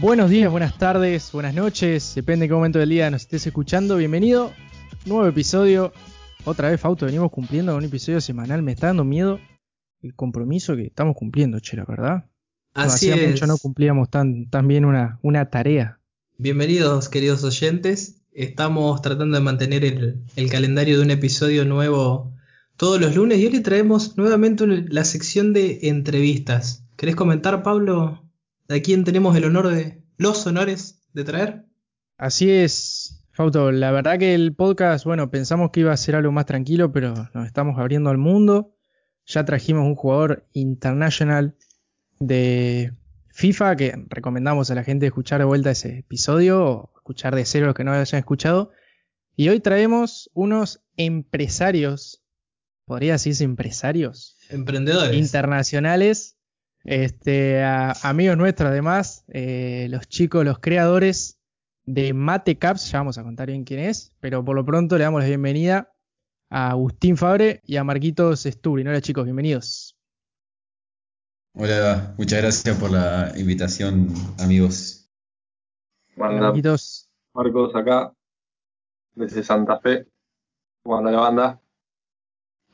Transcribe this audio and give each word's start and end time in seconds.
Buenos 0.00 0.30
días, 0.30 0.50
buenas 0.50 0.78
tardes, 0.78 1.30
buenas 1.30 1.54
noches, 1.54 2.14
depende 2.14 2.44
de 2.44 2.48
qué 2.48 2.54
momento 2.54 2.78
del 2.78 2.88
día 2.88 3.10
nos 3.10 3.22
estés 3.22 3.46
escuchando. 3.46 3.98
Bienvenido, 3.98 4.50
nuevo 5.04 5.26
episodio. 5.26 5.92
Otra 6.44 6.70
vez, 6.70 6.80
Fausto, 6.80 7.04
venimos 7.04 7.30
cumpliendo 7.30 7.72
con 7.72 7.80
un 7.80 7.84
episodio 7.84 8.18
semanal. 8.22 8.62
Me 8.62 8.72
está 8.72 8.86
dando 8.86 9.04
miedo 9.04 9.38
el 10.00 10.14
compromiso 10.14 10.74
que 10.74 10.84
estamos 10.86 11.14
cumpliendo, 11.16 11.60
che, 11.60 11.76
la 11.76 11.84
verdad. 11.84 12.24
No, 12.74 12.82
Así 12.82 13.10
hacía 13.10 13.22
es. 13.22 13.30
mucho 13.32 13.46
no 13.46 13.58
cumplíamos 13.58 14.08
tan, 14.08 14.48
tan 14.48 14.66
bien 14.66 14.86
una, 14.86 15.18
una 15.20 15.50
tarea. 15.50 16.00
Bienvenidos, 16.38 17.10
queridos 17.10 17.44
oyentes. 17.44 18.22
Estamos 18.32 19.02
tratando 19.02 19.36
de 19.36 19.44
mantener 19.44 19.84
el, 19.84 20.22
el 20.34 20.50
calendario 20.50 20.96
de 20.96 21.04
un 21.04 21.10
episodio 21.10 21.66
nuevo 21.66 22.32
todos 22.78 22.98
los 22.98 23.14
lunes 23.14 23.38
y 23.38 23.44
hoy 23.44 23.52
le 23.52 23.60
traemos 23.60 24.16
nuevamente 24.16 24.66
la 24.66 25.04
sección 25.04 25.52
de 25.52 25.80
entrevistas. 25.82 26.86
¿Querés 26.96 27.16
comentar, 27.16 27.62
Pablo, 27.62 28.22
de 28.74 28.82
quién 28.82 29.04
tenemos 29.04 29.36
el 29.36 29.44
honor 29.44 29.68
de 29.68 30.02
los 30.16 30.46
honores 30.46 31.02
de 31.12 31.24
traer? 31.24 31.64
Así 32.16 32.50
es, 32.50 33.24
Fausto. 33.32 33.72
La 33.72 33.90
verdad 33.90 34.18
que 34.18 34.34
el 34.34 34.54
podcast, 34.54 35.04
bueno, 35.04 35.30
pensamos 35.30 35.70
que 35.70 35.80
iba 35.80 35.92
a 35.92 35.96
ser 35.96 36.14
algo 36.16 36.32
más 36.32 36.46
tranquilo, 36.46 36.92
pero 36.92 37.14
nos 37.34 37.46
estamos 37.46 37.78
abriendo 37.78 38.10
al 38.10 38.18
mundo. 38.18 38.76
Ya 39.26 39.44
trajimos 39.44 39.84
un 39.84 39.94
jugador 39.94 40.46
internacional 40.52 41.56
de 42.18 42.92
FIFA 43.28 43.76
que 43.76 44.04
recomendamos 44.08 44.70
a 44.70 44.74
la 44.74 44.84
gente 44.84 45.06
escuchar 45.06 45.40
de 45.40 45.46
vuelta 45.46 45.70
ese 45.70 45.98
episodio 46.00 46.64
o 46.64 46.92
escuchar 46.96 47.34
de 47.34 47.44
cero 47.44 47.66
los 47.66 47.74
que 47.74 47.84
no 47.84 47.92
lo 47.92 47.98
hayan 47.98 48.18
escuchado. 48.18 48.70
Y 49.36 49.48
hoy 49.48 49.60
traemos 49.60 50.30
unos 50.34 50.82
empresarios, 50.96 52.22
podría 52.84 53.12
decirse 53.14 53.44
empresarios, 53.44 54.36
Emprendedores. 54.50 55.16
internacionales, 55.16 56.36
este, 56.84 57.62
a- 57.62 57.92
amigos 58.02 58.36
nuestros 58.36 58.70
además, 58.70 59.24
eh, 59.28 59.86
los 59.90 60.08
chicos, 60.08 60.44
los 60.44 60.58
creadores 60.58 61.38
de 61.84 62.12
Mate 62.14 62.58
Caps, 62.58 62.90
ya 62.90 62.98
vamos 62.98 63.18
a 63.18 63.22
contar 63.22 63.48
bien 63.48 63.64
quién 63.64 63.80
es, 63.80 64.12
pero 64.20 64.44
por 64.44 64.54
lo 64.56 64.64
pronto 64.64 64.96
le 64.96 65.04
damos 65.04 65.22
la 65.22 65.28
bienvenida 65.28 65.92
a 66.50 66.70
Agustín 66.70 67.16
Fabre 67.16 67.60
y 67.64 67.76
a 67.76 67.84
Marquitos 67.84 68.42
Stubrin. 68.42 68.88
Hola 68.88 69.00
chicos, 69.00 69.24
bienvenidos. 69.24 69.96
Hola, 71.54 72.14
muchas 72.16 72.40
gracias 72.42 72.76
por 72.78 72.90
la 72.92 73.32
invitación, 73.36 74.08
amigos. 74.38 75.10
Hola, 76.16 76.40
Marquitos. 76.40 77.08
Marcos 77.34 77.74
acá, 77.74 78.12
desde 79.14 79.42
Santa 79.42 79.78
Fe. 79.80 80.06
¿Cómo 80.82 80.98
anda 80.98 81.10
la 81.10 81.20
banda? 81.20 81.60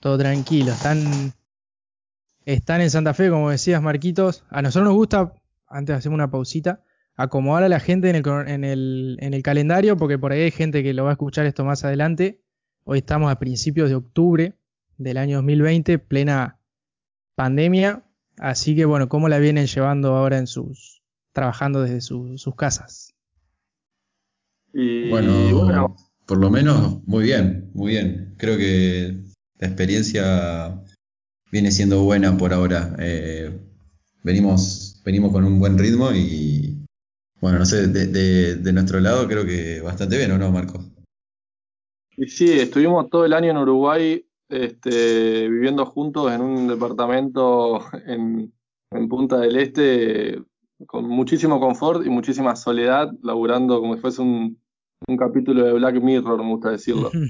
Todo 0.01 0.19
tranquilo, 0.19 0.73
están, 0.73 1.33
están 2.47 2.81
en 2.81 2.91
Santa 2.91 3.13
Fe, 3.13 3.29
como 3.29 3.51
decías, 3.51 3.83
Marquitos. 3.83 4.45
A 4.49 4.63
nosotros 4.63 4.87
nos 4.89 4.95
gusta, 4.97 5.35
antes 5.69 5.97
hacemos 5.97 6.15
una 6.15 6.31
pausita, 6.31 6.83
acomodar 7.17 7.65
a 7.65 7.69
la 7.69 7.81
gente 7.81 8.09
en 8.09 8.17
el, 8.17 8.25
en 8.49 8.65
el, 8.65 9.19
en 9.21 9.35
el 9.35 9.43
calendario, 9.43 9.97
porque 9.97 10.19
por 10.19 10.33
ahí 10.33 10.43
hay 10.43 10.51
gente 10.51 10.83
que 10.83 10.95
lo 10.95 11.05
va 11.05 11.11
a 11.11 11.13
escuchar 11.15 11.45
esto 11.47 11.65
más 11.65 11.85
adelante. 11.85 12.41
Hoy 12.85 12.99
estamos 12.99 13.31
a 13.31 13.39
principios 13.39 13.89
de 13.91 13.97
octubre 13.97 14.55
del 14.97 15.17
año 15.19 15.37
2020, 15.39 15.99
plena 15.99 16.61
pandemia. 17.35 18.05
Así 18.39 18.77
que 18.77 18.85
bueno, 18.85 19.09
¿cómo 19.09 19.29
la 19.29 19.39
vienen 19.39 19.67
llevando 19.67 20.15
ahora 20.15 20.39
en 20.39 20.47
sus, 20.47 21.03
trabajando 21.33 21.83
desde 21.83 22.01
su- 22.01 22.39
sus 22.39 22.55
casas? 22.55 23.15
Y 24.73 25.09
Bueno, 25.09 25.33
bueno, 25.65 25.97
por 26.27 26.39
lo 26.39 26.51
menos 26.51 27.03
muy 27.07 27.25
bien, 27.25 27.71
muy 27.75 27.93
bien. 27.93 28.35
Creo 28.37 28.59
que 28.59 29.17
la 29.59 29.67
experiencia 29.67 30.83
viene 31.51 31.71
siendo 31.71 32.03
buena 32.03 32.37
por 32.37 32.53
ahora. 32.53 32.95
Eh, 32.99 33.51
venimos, 34.23 35.01
venimos 35.05 35.33
con 35.33 35.45
un 35.45 35.59
buen 35.59 35.79
ritmo 35.79 36.11
y, 36.13 36.85
bueno, 37.41 37.59
no 37.59 37.67
sé, 37.67 37.87
de, 37.89 38.07
de- 38.07 38.57
de 38.57 38.73
nuestro 38.73 39.01
lado 39.01 39.27
creo 39.29 39.45
que 39.45 39.81
bastante 39.81 40.17
bien, 40.17 40.33
¿o 40.33 40.39
no, 40.39 40.51
Marcos? 40.51 40.85
y 42.19 42.29
sí, 42.29 42.51
estuvimos 42.51 43.11
todo 43.11 43.27
el 43.27 43.35
año 43.35 43.51
en 43.51 43.59
Uruguay 43.59 44.25
este, 44.49 45.49
viviendo 45.49 45.85
juntos 45.85 46.33
en 46.33 46.41
un 46.41 46.67
departamento 46.69 47.81
en, 48.07 48.53
en 48.91 49.09
Punta 49.09 49.39
del 49.39 49.57
Este 49.57 50.41
con 50.87 51.09
muchísimo 51.09 51.59
confort 51.59 52.07
y 52.07 52.11
muchísima 52.11 52.55
soledad, 52.57 53.11
laburando 53.23 53.81
como 53.81 53.95
si 53.95 54.01
fuese 54.01 54.21
un, 54.23 54.59
un 55.09 55.17
capítulo 55.17 55.65
de 55.65 55.73
Black 55.73 56.01
Mirror, 56.03 56.39
me 56.43 56.51
gusta 56.51 56.71
decirlo. 56.71 57.11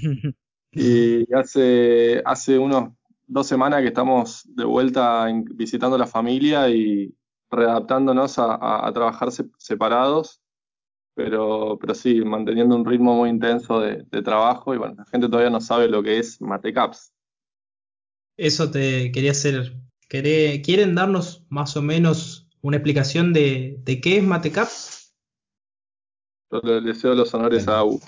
Y 0.73 1.33
hace, 1.33 2.21
hace 2.25 2.59
unos 2.59 2.91
dos 3.27 3.47
semanas 3.47 3.81
que 3.81 3.87
estamos 3.89 4.43
de 4.45 4.63
vuelta 4.65 5.29
en- 5.29 5.45
visitando 5.45 5.97
la 5.97 6.07
familia 6.07 6.69
y 6.69 7.13
readaptándonos 7.51 8.39
a, 8.39 8.55
a- 8.55 8.87
a 8.87 8.93
trabajar 8.93 9.31
se- 9.31 9.49
separados, 9.57 10.41
pero, 11.15 11.77
pero 11.79 11.95
sí, 11.95 12.21
manteniendo 12.23 12.75
un 12.75 12.85
ritmo 12.85 13.15
muy 13.15 13.29
intenso 13.29 13.79
de, 13.79 14.03
de 14.09 14.21
trabajo. 14.21 14.73
Y 14.73 14.77
bueno, 14.77 14.95
la 14.97 15.05
gente 15.05 15.27
todavía 15.27 15.49
no 15.49 15.61
sabe 15.61 15.87
lo 15.87 16.03
que 16.03 16.19
es 16.19 16.41
Matecaps. 16.41 17.13
Eso 18.37 18.69
te 18.69 19.11
quería 19.11 19.31
hacer. 19.31 19.73
¿Queré- 20.09 20.61
¿Quieren 20.63 20.95
darnos 20.95 21.45
más 21.49 21.75
o 21.75 21.81
menos 21.81 22.47
una 22.61 22.77
explicación 22.77 23.33
de, 23.33 23.77
de 23.83 23.99
qué 23.99 24.17
es 24.17 24.23
Matecaps? 24.23 25.13
Yo 26.51 26.59
le 26.63 26.81
deseo 26.81 27.13
los 27.13 27.33
honores 27.33 27.67
a 27.67 27.79
AU. 27.79 27.99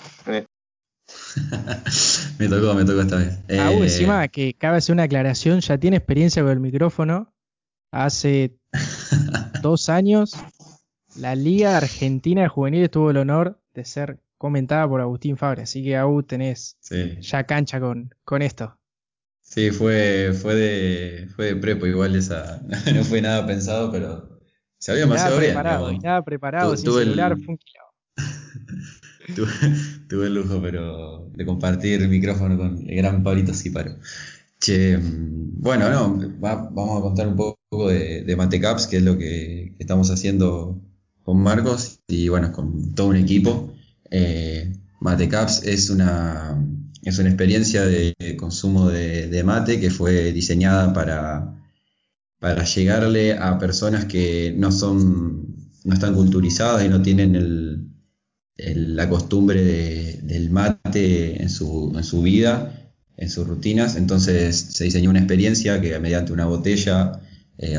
me 2.40 2.48
tocó, 2.48 2.74
me 2.74 2.86
tocó 2.86 3.02
esta 3.02 3.18
vez. 3.18 3.38
Ah, 3.50 3.72
Eh, 3.72 3.84
encima 3.84 4.28
que 4.28 4.54
cabe 4.54 4.78
hacer 4.78 4.94
una 4.94 5.04
aclaración, 5.04 5.60
ya 5.62 5.78
tiene 5.78 5.98
experiencia 5.98 6.42
con 6.44 6.52
el 6.52 6.60
micrófono. 6.60 7.34
Hace 7.92 8.56
dos 9.62 9.90
años, 9.90 10.34
la 11.16 11.36
Liga 11.36 11.78
Argentina 11.78 12.42
de 12.44 12.48
Juveniles 12.48 12.92
tuvo 12.92 13.12
el 13.12 13.18
honor 13.18 13.60
de 13.74 13.86
ser 13.86 14.20
comentada 14.38 14.88
por 14.88 15.02
Agustín 15.02 15.38
Fabre. 15.38 15.64
Así 15.64 15.84
que, 15.84 15.98
Agu, 15.98 16.24
tenés 16.24 16.78
sí. 16.80 17.18
ya 17.22 17.44
cancha 17.46 17.80
con, 17.80 18.14
con 18.24 18.42
esto. 18.42 18.76
Sí, 19.42 19.72
fue, 19.72 20.32
fue 20.40 20.54
de, 20.54 21.28
fue 21.36 21.46
de 21.48 21.56
prepo, 21.56 21.88
igual 21.88 22.16
esa, 22.16 22.62
no 22.94 23.04
fue 23.04 23.20
nada 23.22 23.48
pensado, 23.48 23.92
pero 23.92 24.40
se 24.78 24.92
había 24.92 25.06
demasiado 25.06 25.40
bien. 25.40 25.52
preparado, 25.54 25.92
nada 25.94 26.22
preparado, 26.24 26.72
Tu- 26.72 26.78
sin 26.78 26.86
tuve 26.86 27.02
el- 27.02 27.08
celular, 27.08 27.36
fue 27.38 27.48
un 27.48 27.58
quilombo. 27.58 27.90
Tuve, 29.34 29.52
tuve 30.08 30.28
el 30.28 30.34
lujo, 30.36 30.62
pero 30.62 31.30
de 31.36 31.46
compartir 31.46 32.02
el 32.02 32.10
micrófono 32.10 32.58
con 32.58 32.78
el 32.90 32.96
gran 32.96 33.24
Pablito 33.24 33.54
Ciparo. 33.54 33.96
Che, 34.60 34.98
mm, 34.98 35.62
bueno, 35.62 35.90
no, 35.90 36.40
va- 36.42 36.70
vamos 36.72 37.00
a 37.00 37.02
contar 37.02 37.28
un 37.28 37.36
poco 37.36 37.90
de, 37.90 38.24
de 38.24 38.36
Matecaps, 38.36 38.88
que 38.88 38.98
es 38.98 39.04
lo 39.04 39.18
que 39.18 39.76
estamos 39.80 40.12
haciendo 40.12 40.82
con 41.24 41.42
Marcos 41.42 42.02
y 42.08 42.30
bueno, 42.30 42.52
con 42.52 42.96
todo 42.96 43.08
un 43.10 43.18
equipo. 43.18 43.74
Eh, 44.12 44.74
Matecaps 45.02 45.64
es 45.66 45.90
una, 45.90 46.58
es 47.04 47.20
una 47.20 47.30
experiencia 47.30 47.86
de 47.86 48.16
consumo 48.40 48.90
de, 48.90 49.28
de 49.30 49.44
mate 49.44 49.80
que 49.80 49.92
fue 49.92 50.32
diseñada 50.34 50.94
para, 50.94 51.56
para 52.40 52.64
llegarle 52.64 53.34
a 53.38 53.58
personas 53.60 54.06
que 54.06 54.54
no 54.58 54.72
son, 54.72 55.56
no 55.84 55.94
están 55.94 56.16
culturizadas 56.16 56.86
y 56.86 56.90
no 56.90 57.02
tienen 57.02 57.36
el, 57.36 57.89
la 58.76 59.10
costumbre 59.10 59.64
de- 59.64 60.20
del 60.24 60.50
mate 60.50 61.42
en 61.42 61.50
su, 61.50 61.94
en 61.96 62.04
su 62.04 62.22
vida, 62.22 62.92
en 63.18 63.30
sus 63.30 63.48
rutinas. 63.48 63.96
Entonces 63.96 64.56
se 64.74 64.84
diseñó 64.86 65.10
una 65.10 65.20
experiencia 65.20 65.82
que 65.82 65.98
mediante 66.00 66.34
una 66.34 66.46
botella 66.46 67.22
eh, 67.58 67.78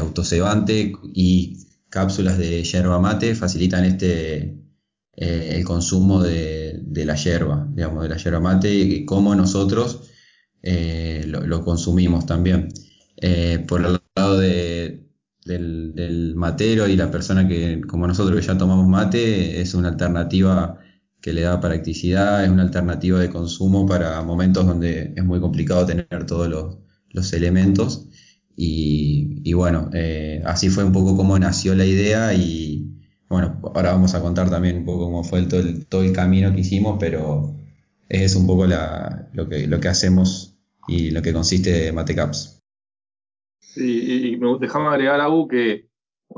y 1.15 1.59
cápsulas 1.89 2.39
de 2.39 2.63
yerba 2.63 2.99
mate 3.01 3.35
facilitan 3.35 3.85
este 3.85 4.57
eh, 5.17 5.53
el 5.57 5.65
consumo 5.65 6.23
de, 6.23 6.81
de 6.83 7.05
la 7.05 7.15
yerba, 7.17 7.67
digamos, 7.75 8.03
de 8.05 8.09
la 8.09 8.17
yerba 8.17 8.41
mate 8.41 8.73
y 8.75 9.05
cómo 9.05 9.35
nosotros 9.35 10.11
eh, 10.63 11.25
lo, 11.27 11.47
lo 11.47 11.65
consumimos 11.65 12.27
también. 12.27 12.69
Eh, 13.17 13.65
por 13.69 13.85
el 13.85 13.99
lado 14.17 14.39
de, 14.39 15.00
del, 15.45 15.95
del 15.95 16.35
matero 16.37 16.87
y 16.89 16.97
la 16.97 17.11
persona 17.11 17.49
que, 17.49 17.81
como 17.83 18.07
nosotros 18.07 18.41
que 18.41 18.47
ya 18.47 18.59
tomamos 18.59 18.87
mate, 18.89 19.61
es 19.61 19.75
una 19.75 19.89
alternativa 19.89 20.79
que 21.21 21.33
le 21.33 21.43
da 21.43 21.61
practicidad, 21.61 22.45
es 22.45 22.51
una 22.51 22.63
alternativa 22.63 23.21
de 23.21 23.31
consumo 23.31 23.87
para 23.87 24.23
momentos 24.23 24.67
donde 24.67 25.13
es 25.17 25.25
muy 25.25 25.41
complicado 25.41 25.87
tener 25.87 26.27
todos 26.27 26.49
los, 26.49 26.79
los 27.11 27.33
elementos. 27.33 28.09
Y, 28.57 29.41
y 29.45 29.53
bueno, 29.55 29.91
eh, 29.95 30.43
así 30.45 30.69
fue 30.71 30.85
un 30.85 30.93
poco 30.93 31.17
como 31.17 31.39
nació 31.39 31.75
la 31.75 31.87
idea 31.87 32.35
y 32.35 32.91
bueno, 33.29 33.61
ahora 33.75 33.93
vamos 33.93 34.15
a 34.15 34.21
contar 34.21 34.51
también 34.51 34.79
un 34.79 34.85
poco 34.85 35.05
cómo 35.05 35.25
fue 35.25 35.39
el, 35.39 35.49
todo, 35.49 35.61
el, 35.61 35.87
todo 35.87 36.03
el 36.03 36.13
camino 36.13 36.53
que 36.53 36.61
hicimos, 36.61 36.97
pero 36.99 37.57
es 38.09 38.35
un 38.35 38.47
poco 38.47 38.67
la, 38.67 39.29
lo, 39.33 39.49
que, 39.49 39.67
lo 39.67 39.79
que 39.81 39.89
hacemos 39.89 40.59
y 40.89 41.11
lo 41.11 41.23
que 41.23 41.33
consiste 41.33 41.71
de 41.71 41.93
Matecaps. 41.93 42.60
Y, 43.75 44.33
y- 44.35 44.37
me 44.37 44.59
dejame 44.59 44.89
agregar, 44.89 45.21
AU, 45.21 45.49
que 45.49 45.87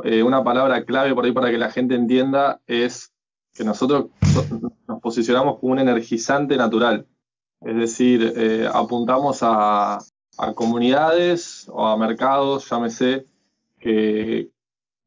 eh, 0.05 0.23
una 0.23 0.43
palabra 0.44 0.84
clave 0.84 1.14
por 1.14 1.25
ahí 1.25 1.32
para 1.32 1.50
que 1.50 1.58
la 1.58 1.70
gente 1.70 1.94
entienda 1.94 2.61
es 2.67 3.12
que 3.55 3.64
nosotros 3.64 4.06
so- 4.25 4.49
nos 4.88 5.00
posicionamos 5.00 5.58
como 5.58 5.73
un 5.73 5.79
energizante 5.79 6.56
natural. 6.56 7.06
Es 7.61 7.76
decir, 7.76 8.32
eh, 8.37 8.69
apuntamos 8.73 9.38
a, 9.43 9.99
comunidades 10.55 11.69
o 11.70 11.87
a 11.87 11.96
mercados, 11.96 12.69
llámese, 12.69 13.26
que 13.78 14.50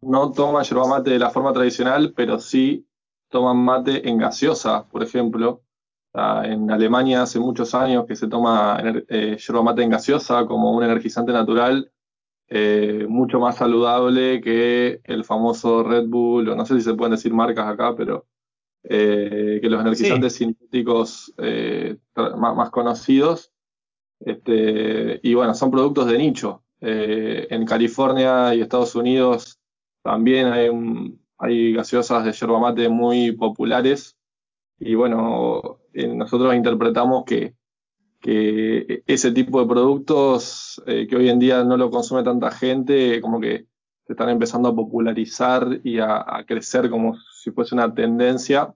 no 0.01 0.31
toman 0.31 0.63
yerba 0.63 0.88
mate 0.88 1.10
de 1.12 1.19
la 1.19 1.30
forma 1.31 1.51
tradicional, 1.51 2.13
pero 2.16 2.39
sí 2.39 2.88
toman 3.30 3.57
mate 3.57 4.07
en 4.07 4.18
gaseosa, 4.18 4.86
por 4.88 5.04
ejemplo. 5.04 5.62
En 6.13 6.71
Alemania 6.71 7.24
hace 7.24 7.39
muchos 7.39 7.75
años 7.75 8.06
que 8.06 8.16
se 8.16 8.28
toma 8.28 8.80
eh, 9.10 9.38
yerba 9.38 9.63
mate 9.63 9.83
en 9.83 9.89
gaseosa 9.89 10.45
como 10.45 10.71
un 10.71 10.83
energizante 10.83 11.33
natural 11.33 11.92
eh, 12.47 13.07
mucho 13.09 13.39
más 13.39 13.57
saludable 13.57 14.39
que 14.39 15.01
el 15.03 15.24
famoso 15.24 15.83
Red 15.83 16.07
Bull, 16.07 16.50
o 16.50 16.56
no 16.56 16.65
sé 16.65 16.75
si 16.75 16.81
se 16.81 16.94
pueden 16.94 17.12
decir 17.12 17.33
marcas 17.33 17.68
acá, 17.68 17.95
pero 17.95 18.27
eh, 18.83 19.59
que 19.62 19.69
los 19.69 19.81
energizantes 19.81 20.36
sintéticos 20.36 21.33
eh, 21.38 21.97
más, 22.15 22.69
conocidos. 22.69 23.51
Este, 24.19 25.19
y 25.24 25.33
bueno, 25.33 25.53
son 25.56 25.71
productos 25.71 26.07
de 26.07 26.18
nicho. 26.18 26.63
en 26.81 27.65
California 27.65 28.53
y 28.53 28.62
Estados 28.62 28.95
Unidos 28.95 29.59
también 30.03 30.47
hay, 30.47 30.69
hay 31.39 31.74
gaseosas 31.74 32.25
de 32.25 32.31
yerba 32.31 32.59
mate 32.59 32.89
muy 32.89 33.31
populares. 33.31 34.18
Y 34.80 34.94
bueno, 34.94 35.80
nosotros 35.94 36.53
interpretamos 36.53 37.24
que 37.25 37.56
que 38.25 39.04
ese 39.06 39.31
tipo 39.31 39.62
de 39.62 39.68
productos 39.68 40.81
eh, 40.88 41.06
que 41.07 41.16
hoy 41.16 41.30
en 41.30 41.38
día 41.38 41.63
no 41.63 41.77
lo 41.77 41.92
consume 41.92 42.24
tanta 42.24 42.50
gente, 42.50 43.22
como 43.22 43.39
que 43.39 43.68
se 44.07 44.13
están 44.13 44.30
empezando 44.30 44.69
a 44.69 44.75
popularizar 44.75 45.80
y 45.83 46.00
a, 46.00 46.44
crecer 46.48 46.89
como 46.89 47.16
si 47.16 47.51
fuese 47.51 47.75
una 47.75 47.94
tendencia. 47.94 48.74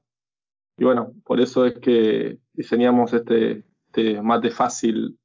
Y 0.78 0.84
bueno, 0.84 1.16
por 1.26 1.42
eso 1.42 1.66
es 1.66 1.80
que 1.80 2.38
diseñamos 2.54 3.12
este, 3.12 3.64
este 3.88 4.22
mate 4.22 4.52
fácil 4.52 5.18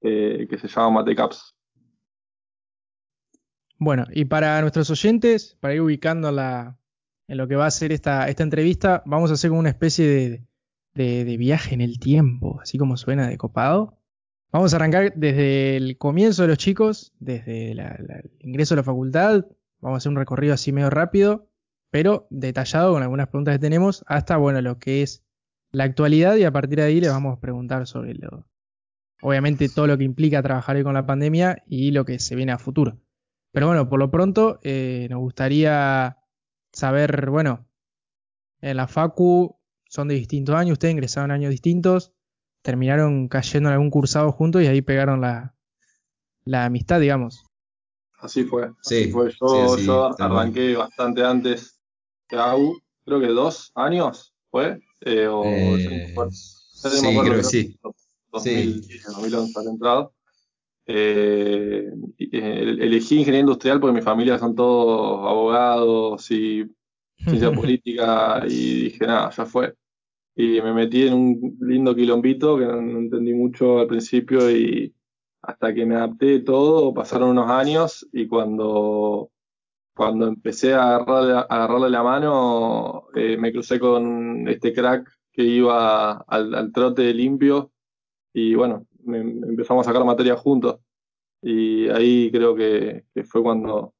eh, 0.00 0.48
que 0.50 0.58
se 0.58 0.66
llama 0.66 1.02
Mate 1.02 1.14
Caps. 1.14 1.54
Bueno, 3.78 4.04
y 4.12 4.24
para 4.24 4.60
nuestros 4.62 4.90
oyentes, 4.90 5.56
para 5.60 5.74
ir 5.74 5.80
ubicando 5.80 6.32
la, 6.32 6.76
en 7.28 7.36
lo 7.36 7.46
que 7.46 7.54
va 7.54 7.66
a 7.66 7.70
ser 7.70 7.92
esta, 7.92 8.28
esta 8.28 8.42
entrevista, 8.42 9.04
vamos 9.06 9.30
a 9.30 9.34
hacer 9.34 9.50
como 9.50 9.60
una 9.60 9.68
especie 9.68 10.08
de, 10.08 10.49
de, 10.94 11.36
viaje 11.36 11.74
en 11.74 11.80
el 11.80 11.98
tiempo, 11.98 12.60
así 12.60 12.78
como 12.78 12.96
suena 12.96 13.28
de 13.28 13.38
copado. 13.38 13.98
Vamos 14.52 14.72
a 14.72 14.76
arrancar 14.76 15.12
desde 15.14 15.76
el 15.76 15.96
comienzo 15.96 16.42
de 16.42 16.48
los 16.48 16.58
chicos, 16.58 17.12
desde 17.20 17.72
el 17.72 17.80
ingreso 18.40 18.74
a 18.74 18.78
la 18.78 18.82
facultad. 18.82 19.46
Vamos 19.80 19.96
a 19.96 19.98
hacer 19.98 20.10
un 20.10 20.16
recorrido 20.16 20.54
así 20.54 20.72
medio 20.72 20.90
rápido, 20.90 21.48
pero 21.90 22.26
detallado 22.30 22.92
con 22.92 23.02
algunas 23.02 23.28
preguntas 23.28 23.54
que 23.54 23.60
tenemos, 23.60 24.04
hasta 24.06 24.36
bueno, 24.36 24.60
lo 24.60 24.78
que 24.78 25.02
es 25.02 25.24
la 25.72 25.84
actualidad 25.84 26.36
y 26.36 26.44
a 26.44 26.52
partir 26.52 26.78
de 26.78 26.84
ahí 26.84 27.00
les 27.00 27.10
vamos 27.10 27.36
a 27.36 27.40
preguntar 27.40 27.86
sobre 27.86 28.14
lo, 28.14 28.48
obviamente 29.22 29.68
todo 29.68 29.86
lo 29.86 29.96
que 29.96 30.04
implica 30.04 30.42
trabajar 30.42 30.76
hoy 30.76 30.82
con 30.82 30.94
la 30.94 31.06
pandemia 31.06 31.62
y 31.66 31.92
lo 31.92 32.04
que 32.04 32.18
se 32.18 32.34
viene 32.34 32.52
a 32.52 32.58
futuro. 32.58 32.98
Pero 33.52 33.68
bueno, 33.68 33.88
por 33.88 33.98
lo 33.98 34.10
pronto 34.10 34.60
eh, 34.62 35.06
nos 35.10 35.20
gustaría 35.20 36.18
saber, 36.72 37.30
bueno, 37.30 37.68
en 38.60 38.76
la 38.76 38.86
Facu 38.86 39.59
son 39.90 40.06
de 40.06 40.14
distintos 40.14 40.54
años, 40.54 40.74
ustedes 40.74 40.92
ingresaron 40.92 41.32
en 41.32 41.34
años 41.34 41.50
distintos, 41.50 42.12
terminaron 42.62 43.26
cayendo 43.26 43.68
en 43.68 43.72
algún 43.74 43.90
cursado 43.90 44.30
juntos 44.30 44.62
y 44.62 44.68
ahí 44.68 44.82
pegaron 44.82 45.20
la, 45.20 45.52
amistad, 46.64 47.00
digamos. 47.00 47.44
Así 48.20 48.44
fue. 48.44 48.70
Sí, 48.82 49.10
fue. 49.10 49.32
Yo, 49.40 50.16
arranqué 50.16 50.76
bastante 50.76 51.24
antes 51.24 51.80
que 52.28 52.36
AU, 52.36 52.80
creo 53.04 53.20
que 53.20 53.26
dos 53.28 53.72
años 53.74 54.32
fue. 54.48 54.80
Eh, 55.00 55.26
o, 55.26 55.44
eh, 55.76 56.14
sí, 56.30 57.18
creo 57.20 57.36
que 57.36 57.44
sí. 57.44 57.76
2011 58.30 59.58
al 59.58 59.66
entrado. 59.66 60.12
Eh, 60.86 61.90
elegí 62.16 63.16
ingeniería 63.16 63.40
industrial 63.40 63.80
porque 63.80 63.94
mi 63.94 64.02
familia 64.02 64.38
son 64.38 64.54
todos 64.54 65.28
abogados 65.28 66.30
y 66.30 66.64
ciencia 67.16 67.50
política 67.52 68.44
y 68.46 68.84
dije, 68.84 69.06
nada, 69.06 69.30
ya 69.30 69.46
fue 69.46 69.74
y 70.40 70.62
me 70.62 70.72
metí 70.72 71.06
en 71.06 71.12
un 71.12 71.58
lindo 71.60 71.94
quilombito 71.94 72.56
que 72.56 72.64
no, 72.64 72.78
entendí 72.78 73.34
mucho 73.34 73.80
al 73.80 73.86
principio 73.86 74.50
y 74.50 74.94
hasta 75.42 75.74
que 75.74 75.84
me 75.84 75.96
adapté 75.96 76.40
todo 76.40 76.94
pasaron 76.94 77.30
unos 77.30 77.50
años 77.50 78.08
y 78.10 78.26
cuando, 78.26 79.30
cuando 79.94 80.26
empecé 80.28 80.72
a 80.72 80.96
agarrarle, 80.96 81.32
a 81.34 81.40
agarrarle 81.40 81.90
la 81.90 82.02
mano 82.02 83.08
eh, 83.14 83.36
me 83.36 83.52
crucé 83.52 83.78
con 83.78 84.48
este 84.48 84.72
crack 84.72 85.10
que 85.30 85.44
iba 85.44 86.12
al, 86.12 86.72
trote 86.72 87.12
limpio 87.12 87.72
y 88.32 88.54
bueno, 88.54 88.86
empezamos 89.06 89.86
a 89.86 89.90
sacar 89.90 90.06
materia 90.06 90.36
juntos 90.36 90.80
y 91.42 91.86
ahí 91.90 92.30
creo 92.30 92.54
que, 92.54 93.04
fue 93.24 93.42
cuando, 93.42 93.92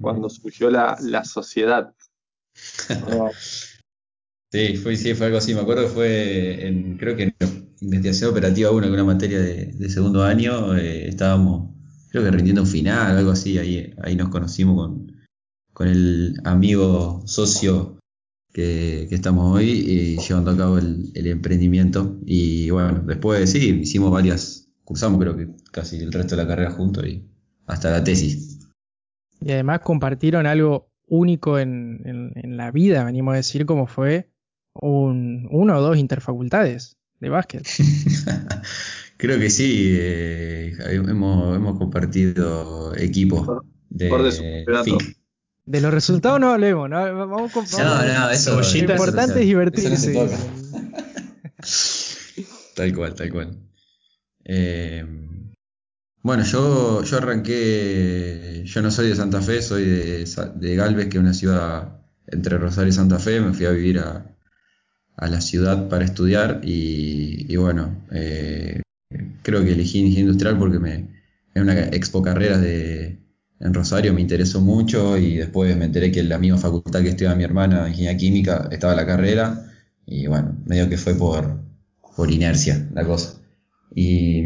cuando 0.00 0.30
surgió 0.30 0.70
la, 0.70 0.96
la 1.00 1.24
sociedad. 1.24 1.94
Sí, 4.52 4.76
fue, 4.76 4.96
sí, 4.96 5.14
fue 5.14 5.26
algo 5.26 5.38
así. 5.38 5.54
Me 5.54 5.62
acuerdo 5.62 5.84
que 5.84 5.88
fue 5.88 6.66
en, 6.66 6.98
creo 6.98 7.16
que 7.16 7.22
en 7.22 7.34
investigación 7.80 8.32
operativa 8.32 8.70
1, 8.70 8.86
una 8.92 9.04
materia 9.04 9.40
de, 9.40 9.88
segundo 9.88 10.22
año, 10.24 10.76
eh, 10.76 11.08
estábamos, 11.08 11.70
creo 12.10 12.22
que 12.22 12.30
rindiendo 12.30 12.60
un 12.60 12.68
final, 12.68 13.16
algo 13.16 13.30
así. 13.30 13.56
Ahí, 13.56 13.94
ahí 14.02 14.14
nos 14.14 14.28
conocimos 14.28 14.76
con, 14.76 15.12
con 15.72 15.88
el 15.88 16.34
amigo 16.44 17.22
socio 17.24 17.98
que, 18.52 19.04
estamos 19.10 19.56
hoy 19.56 19.70
y 19.70 20.18
llevando 20.18 20.50
a 20.50 20.56
cabo 20.58 20.76
el, 20.76 21.12
emprendimiento. 21.14 22.18
Y 22.26 22.68
bueno, 22.68 23.02
después 23.06 23.50
sí, 23.50 23.80
hicimos 23.80 24.10
varias, 24.10 24.68
cursamos 24.84 25.18
creo 25.18 25.34
que 25.34 25.48
casi 25.70 25.96
el 25.96 26.12
resto 26.12 26.36
de 26.36 26.42
la 26.42 26.48
carrera 26.48 26.72
juntos 26.72 27.06
y 27.06 27.26
hasta 27.66 27.90
la 27.90 28.04
tesis. 28.04 28.58
Y 29.40 29.50
además 29.52 29.80
compartieron 29.80 30.46
algo 30.46 30.90
único 31.06 31.58
en, 31.58 32.02
en 32.34 32.56
la 32.58 32.70
vida, 32.70 33.04
venimos 33.04 33.32
a 33.32 33.36
decir, 33.36 33.64
como 33.64 33.86
fue 33.86 34.31
un, 34.74 35.48
uno 35.50 35.78
o 35.78 35.80
dos 35.80 35.96
interfacultades 35.96 36.96
de 37.20 37.28
básquet. 37.28 37.62
Creo 39.16 39.38
que 39.38 39.50
sí, 39.50 39.96
eh, 39.98 40.74
hemos, 40.90 41.56
hemos, 41.56 41.78
compartido 41.78 42.94
equipos 42.96 43.62
de, 43.88 44.10
de 45.64 45.80
los 45.80 45.94
resultados 45.94 46.40
no 46.40 46.50
hablemos, 46.50 46.90
¿no? 46.90 47.28
Vamos 47.28 47.52
con 47.52 47.64
no, 47.78 48.04
no, 48.04 48.30
eso, 48.30 48.60
lo 48.60 48.78
importante 48.78 49.40
es 49.40 49.46
divertirse. 49.46 50.12
tal 52.74 52.94
cual, 52.94 53.14
tal 53.14 53.30
cual. 53.30 53.58
Eh, 54.44 55.06
bueno, 56.22 56.44
yo, 56.44 57.04
yo 57.04 57.16
arranqué, 57.16 58.62
yo 58.64 58.82
no 58.82 58.90
soy 58.90 59.08
de 59.08 59.16
Santa 59.16 59.40
Fe, 59.40 59.62
soy 59.62 59.84
de, 59.84 60.28
de 60.56 60.76
Galvez, 60.76 61.08
que 61.08 61.18
es 61.18 61.22
una 61.22 61.34
ciudad 61.34 62.00
entre 62.26 62.58
Rosario 62.58 62.90
y 62.90 62.92
Santa 62.92 63.20
Fe, 63.20 63.40
me 63.40 63.52
fui 63.52 63.66
a 63.66 63.70
vivir 63.70 64.00
a, 64.00 64.26
a 65.16 65.28
la 65.28 65.40
ciudad 65.40 65.88
para 65.88 66.04
estudiar 66.04 66.60
y, 66.62 67.54
bueno, 67.56 68.04
eh, 68.12 68.82
creo 69.42 69.64
que 69.64 69.72
elegí 69.72 69.98
ingeniería 69.98 70.20
industrial 70.20 70.58
porque 70.58 70.78
me, 70.78 71.08
es 71.54 71.62
una 71.62 71.78
expo 71.88 72.22
carrera 72.22 72.58
de, 72.58 73.18
en 73.60 73.74
Rosario, 73.74 74.12
me 74.14 74.20
interesó 74.20 74.60
mucho 74.60 75.16
y 75.18 75.36
después 75.36 75.76
me 75.76 75.84
enteré 75.84 76.10
que 76.10 76.20
en 76.20 76.28
la 76.28 76.38
misma 76.38 76.58
facultad 76.58 77.02
que 77.02 77.10
estudia 77.10 77.34
mi 77.34 77.44
hermana, 77.44 77.88
ingeniería 77.88 78.16
química, 78.16 78.68
estaba 78.72 78.94
la 78.94 79.06
carrera 79.06 79.70
y 80.06 80.26
bueno, 80.26 80.56
medio 80.66 80.88
que 80.88 80.96
fue 80.96 81.14
por, 81.14 81.60
por 82.16 82.30
inercia 82.30 82.88
la 82.94 83.04
cosa. 83.04 83.40
Y 83.94 84.42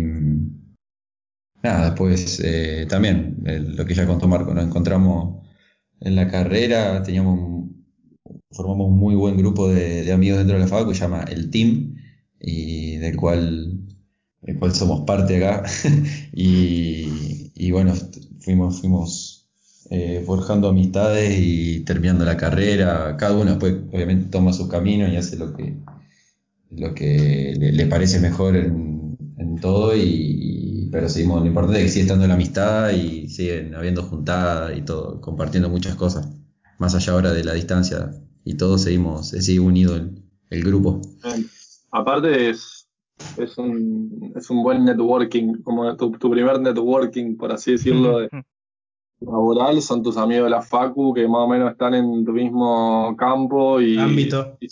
nada, 1.62 1.90
después 1.90 2.40
eh, 2.44 2.86
también 2.88 3.36
lo 3.76 3.84
que 3.86 3.94
ya 3.94 4.06
contó 4.06 4.28
Marco, 4.28 4.52
nos 4.54 4.64
encontramos 4.64 5.46
en 6.00 6.16
la 6.16 6.28
carrera, 6.28 7.02
teníamos 7.02 7.70
formamos 8.56 8.88
un 8.88 8.98
muy 8.98 9.14
buen 9.14 9.36
grupo 9.36 9.68
de, 9.68 10.10
amigos 10.12 10.38
dentro 10.38 10.56
de 10.56 10.62
la 10.62 10.68
facu 10.68 10.88
que 10.88 10.94
se 10.94 11.02
llama 11.02 11.24
El 11.24 11.50
Team, 11.50 11.96
y 12.40 12.96
del 12.96 13.16
cual, 13.16 13.80
del 14.42 14.58
cual 14.58 14.74
somos 14.74 15.02
parte 15.02 15.36
acá. 15.36 15.64
y, 16.32 17.70
bueno, 17.70 17.94
fuimos, 18.40 18.80
fuimos 18.80 19.48
eh, 19.90 20.22
forjando 20.26 20.68
amistades 20.68 21.38
y 21.38 21.80
terminando 21.80 22.24
la 22.24 22.36
carrera. 22.36 23.16
Cada 23.16 23.36
uno 23.36 23.50
después, 23.50 23.74
obviamente, 23.92 24.28
toma 24.30 24.52
su 24.52 24.68
camino 24.68 25.06
y 25.08 25.16
hace 25.16 25.36
lo 25.36 25.54
que, 25.54 25.76
lo 26.70 26.94
que 26.94 27.54
le, 27.58 27.86
parece 27.86 28.20
mejor 28.20 28.56
en, 28.56 28.96
todo. 29.60 29.96
Y, 29.96 30.88
pero 30.92 31.08
seguimos, 31.08 31.40
lo 31.40 31.46
importante 31.46 31.80
es 31.80 31.86
que 31.86 31.92
sigue 31.92 32.02
estando 32.02 32.26
la 32.26 32.34
amistad 32.34 32.90
y 32.90 33.28
siguen 33.28 33.74
habiendo 33.74 34.02
juntadas 34.02 34.76
y 34.76 34.82
todo, 34.82 35.20
compartiendo 35.20 35.70
muchas 35.70 35.94
cosas. 35.94 36.28
Más 36.78 36.94
allá 36.94 37.14
ahora 37.14 37.32
de 37.32 37.42
la 37.42 37.54
distancia, 37.54 38.12
y 38.46 38.56
todos 38.56 38.82
seguimos, 38.84 39.30
se 39.30 39.42
sigue 39.42 39.58
unido 39.58 39.96
el, 39.96 40.64
grupo. 40.64 41.00
Aparte 41.90 42.48
es, 42.48 42.88
es, 43.36 43.58
un, 43.58 44.32
es 44.36 44.48
un 44.48 44.62
buen 44.62 44.84
networking, 44.84 45.62
como 45.64 45.96
tu, 45.96 46.12
primer 46.12 46.60
networking, 46.60 47.36
por 47.36 47.50
así 47.50 47.72
decirlo, 47.72 48.20
de, 48.20 48.28
laboral, 49.18 49.82
son 49.82 50.00
tus 50.00 50.16
amigos 50.16 50.44
de 50.44 50.50
la 50.50 50.62
Facu 50.62 51.12
que 51.12 51.26
más 51.26 51.40
o 51.40 51.48
menos 51.48 51.72
están 51.72 51.94
en 51.94 52.24
tu 52.24 52.32
mismo 52.32 53.16
campo 53.18 53.80
y, 53.80 53.98
Ámbito. 53.98 54.56
y 54.60 54.68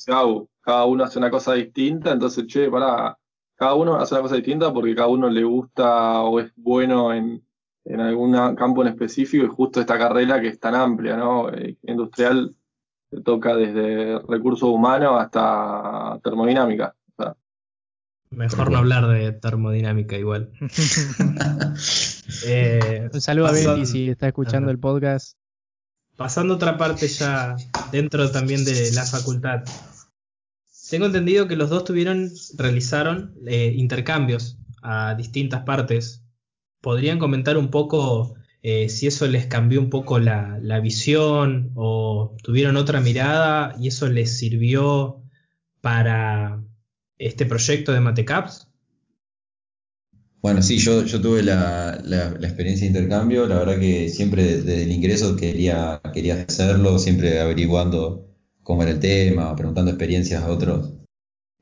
cada 0.61 0.85
uno 0.85 1.03
hace 1.03 1.19
una 1.19 1.31
cosa 1.31 1.55
distinta, 1.55 2.13
entonces, 2.13 2.47
che, 2.47 2.71
pará, 2.71 3.19
cada 3.57 3.75
uno 3.75 3.97
hace 3.97 4.15
una 4.15 4.23
cosa 4.23 4.37
distinta 4.37 4.73
porque 4.73 4.95
cada 4.95 5.09
uno 5.09 5.29
le 5.29 5.43
gusta 5.43 6.23
o 6.23 6.39
es 6.39 6.53
bueno 6.55 7.13
en, 7.13 7.45
en 7.87 8.01
algún 8.01 8.35
campo 8.55 8.83
en 8.83 8.89
específico 8.89 9.45
y 9.45 9.49
justo 9.49 9.81
esta 9.81 9.99
carrera 9.99 10.41
que 10.41 10.47
es 10.47 10.61
tan 10.61 10.77
amplia, 10.77 11.17
¿no? 11.17 11.53
Eh, 11.53 11.77
industrial 11.83 12.55
toca 13.23 13.55
desde 13.57 14.19
recursos 14.29 14.69
humanos 14.69 15.21
hasta 15.21 16.19
termodinámica. 16.23 16.95
Mejor 18.31 18.71
no 18.71 18.79
hablar 18.79 19.07
de 19.07 19.33
termodinámica 19.33 20.17
igual. 20.17 20.51
Eh, 22.47 23.11
Un 23.13 23.21
saludo 23.21 23.49
a 23.49 23.53
Betty 23.53 23.85
si 23.85 24.09
está 24.09 24.29
escuchando 24.29 24.71
el 24.71 24.79
podcast. 24.79 25.37
Pasando 26.17 26.55
a 26.55 26.57
otra 26.57 26.79
parte 26.79 27.07
ya 27.07 27.55
dentro 27.93 28.31
también 28.31 28.65
de 28.65 28.93
la 28.93 29.05
facultad. 29.05 29.63
Tengo 30.91 31.07
entendido 31.07 31.47
que 31.47 31.57
los 31.57 31.71
dos 31.71 31.85
tuvieron, 31.85 32.31
realizaron 32.57 33.35
eh, 33.47 33.75
intercambios 33.77 34.59
a 34.83 35.15
distintas 35.15 35.63
partes. 35.65 36.25
¿Podrían 36.81 37.19
comentar 37.19 37.59
un 37.59 37.71
poco 37.71 38.35
eh, 38.67 38.89
si 38.89 39.07
eso 39.07 39.27
les 39.27 39.45
cambió 39.45 39.79
un 39.79 39.91
poco 39.91 40.19
la, 40.19 40.59
visión 40.83 41.71
o 41.75 42.35
tuvieron 42.43 42.79
otra 42.79 43.03
mirada 43.03 43.77
y 43.79 43.89
eso 43.89 44.09
les 44.09 44.39
sirvió 44.39 45.23
para 45.83 46.65
este 47.19 47.45
proyecto 47.45 47.93
de 47.93 48.01
Matecaps? 48.01 48.67
Bueno, 50.41 50.63
sí, 50.63 50.79
yo, 50.79 51.05
tuve 51.05 51.43
la, 51.43 52.01
la, 52.05 52.31
experiencia 52.41 52.87
de 52.87 52.97
intercambio, 52.99 53.47
la 53.47 53.59
verdad 53.59 53.79
que 53.79 54.09
siempre 54.09 54.45
desde 54.45 54.85
el 54.85 54.93
ingreso 54.93 55.37
quería, 55.37 56.01
quería 56.15 56.43
hacerlo, 56.49 56.99
siempre 56.99 57.41
averiguando 57.41 58.35
cómo 58.63 58.83
era 58.83 58.93
el 58.93 59.01
tema, 59.01 59.55
preguntando 59.57 59.91
experiencias 59.91 60.43
a 60.43 60.51
otros 60.51 60.95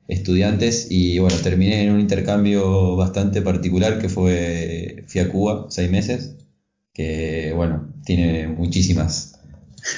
estudiantes. 0.07 0.87
Y 0.89 1.19
bueno, 1.19 1.35
terminé 1.43 1.83
en 1.83 1.91
un 1.91 1.99
intercambio 1.99 2.95
bastante 2.95 3.41
particular 3.41 3.99
que 3.99 4.07
fue 4.07 5.03
fui 5.07 5.19
a 5.19 5.29
Cuba 5.29 5.65
seis 5.69 5.91
meses, 5.91 6.37
que 6.93 7.51
bueno, 7.55 7.93
tiene 8.05 8.47
muchísimas 8.47 9.39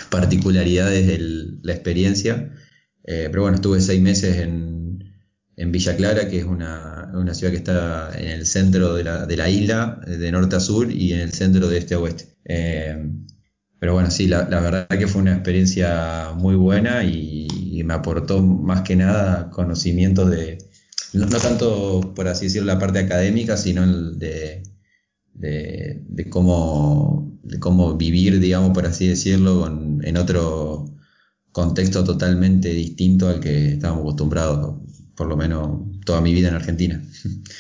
particularidades 0.10 1.08
de 1.08 1.20
la 1.62 1.74
experiencia, 1.74 2.52
eh, 3.04 3.28
pero 3.30 3.44
bueno, 3.44 3.56
estuve 3.56 3.82
seis 3.82 4.02
meses 4.02 4.38
en, 4.38 5.14
en 5.58 5.72
Villa 5.72 5.96
Clara, 5.96 6.28
que 6.28 6.40
es 6.40 6.46
una, 6.46 7.12
una, 7.14 7.34
ciudad 7.34 7.52
que 7.52 7.58
está 7.58 8.12
en 8.18 8.30
el 8.30 8.46
centro 8.46 8.96
de 8.96 9.04
la, 9.04 9.26
de 9.26 9.38
la, 9.38 9.50
isla, 9.50 10.02
de 10.08 10.32
norte 10.32 10.56
a 10.56 10.60
sur, 10.60 10.92
y 10.92 11.14
en 11.14 11.20
el 11.20 11.34
centro 11.34 11.68
de 11.68 11.78
este 11.78 11.96
a 11.96 12.00
oeste. 12.00 12.26
Eh, 12.46 12.98
pero 13.80 13.94
bueno, 13.94 14.10
sí, 14.10 14.28
la, 14.28 14.44
verdad 14.46 14.88
que 14.88 15.08
fue 15.08 15.22
una 15.22 15.34
experiencia 15.34 16.32
muy 16.36 16.56
buena 16.56 17.04
y, 17.04 17.48
me 17.86 17.94
aportó 17.94 18.42
más 18.42 18.82
que 18.82 18.96
nada 18.96 19.52
conocimientos 19.52 20.32
de, 20.32 20.58
no, 21.14 21.28
tanto 21.28 22.16
por 22.16 22.28
así 22.28 22.46
decirlo 22.46 22.74
la 22.74 22.80
parte 22.80 22.98
académica, 22.98 23.58
sino 23.58 23.84
el 23.84 24.18
de, 24.18 24.64
de, 25.36 26.04
de, 26.08 26.30
cómo, 26.30 27.40
de 27.44 27.60
cómo 27.60 27.96
vivir, 27.96 28.40
digamos, 28.40 28.72
por 28.72 28.86
así 28.86 29.08
decirlo, 29.08 29.68
en 29.68 30.18
otro 30.18 30.86
contexto 31.52 32.04
totalmente 32.04 32.70
distinto 32.74 33.30
al 33.30 33.40
que 33.40 33.74
estábamos 33.74 34.02
acostumbrados 34.02 34.76
por 35.16 35.28
lo 35.28 35.38
menos 35.38 35.80
toda 36.06 36.22
mi 36.22 36.34
vida 36.34 36.50
en 36.50 36.56
Argentina. 36.56 37.02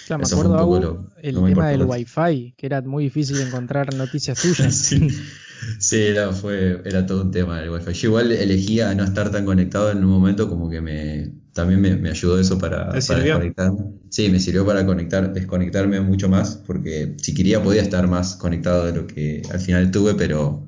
Claro, 0.05 0.23
me 0.23 0.35
acuerdo 0.35 1.11
el 1.21 1.35
tema 1.35 1.69
del 1.69 1.83
wifi, 1.83 2.53
que 2.57 2.65
era 2.65 2.81
muy 2.81 3.05
difícil 3.05 3.39
encontrar 3.39 3.93
noticias 3.95 4.39
tuyas. 4.41 4.75
sí, 4.75 5.07
era, 5.91 6.31
fue, 6.31 6.81
era 6.85 7.05
todo 7.05 7.23
un 7.23 7.31
tema 7.31 7.61
el 7.61 7.69
wifi. 7.69 7.93
Yo 7.93 8.09
igual 8.09 8.31
elegía 8.31 8.93
no 8.95 9.03
estar 9.03 9.31
tan 9.31 9.45
conectado 9.45 9.91
en 9.91 9.99
un 9.99 10.11
momento 10.11 10.49
como 10.49 10.69
que 10.69 10.81
me 10.81 11.45
también 11.55 12.01
me, 12.01 12.09
ayudó 12.09 12.37
eso 12.37 12.59
para, 12.59 12.89
para 12.89 12.95
desconectarme. 12.99 13.79
Sí, 14.09 14.27
me 14.27 14.41
sirvió 14.41 14.65
para 14.65 14.85
conectar, 14.85 15.31
desconectarme 15.31 16.01
mucho 16.01 16.27
más, 16.27 16.61
porque 16.67 17.15
si 17.21 17.33
quería 17.33 17.63
podía 17.63 17.81
estar 17.81 18.05
más 18.09 18.35
conectado 18.35 18.85
de 18.85 18.93
lo 18.93 19.07
que 19.07 19.41
al 19.49 19.61
final 19.61 19.89
tuve, 19.89 20.15
pero 20.15 20.67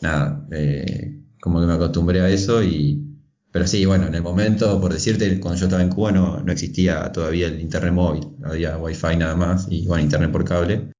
nada, 0.00 0.46
eh, 0.52 1.20
como 1.40 1.60
que 1.60 1.66
me 1.66 1.72
acostumbré 1.72 2.20
a 2.20 2.28
eso 2.28 2.62
y, 2.62 3.18
pero 3.50 3.66
sí, 3.66 3.84
bueno, 3.86 4.06
en 4.06 4.14
el 4.14 4.22
momento, 4.22 4.80
por 4.80 4.92
decirte, 4.92 5.40
cuando 5.40 5.58
yo 5.58 5.66
estaba 5.66 5.82
en 5.82 5.90
Cuba 5.90 6.12
no, 6.12 6.40
no 6.40 6.52
existía 6.52 7.10
todavía 7.10 7.48
el 7.48 7.60
internet 7.60 7.92
móvil, 7.92 8.28
había 8.44 8.78
wifi 8.78 9.16
nada 9.16 9.34
más 9.34 9.66
y 9.68 9.88
bueno, 9.88 10.04
internet 10.04 10.30
por 10.30 10.44
cable. 10.44 10.92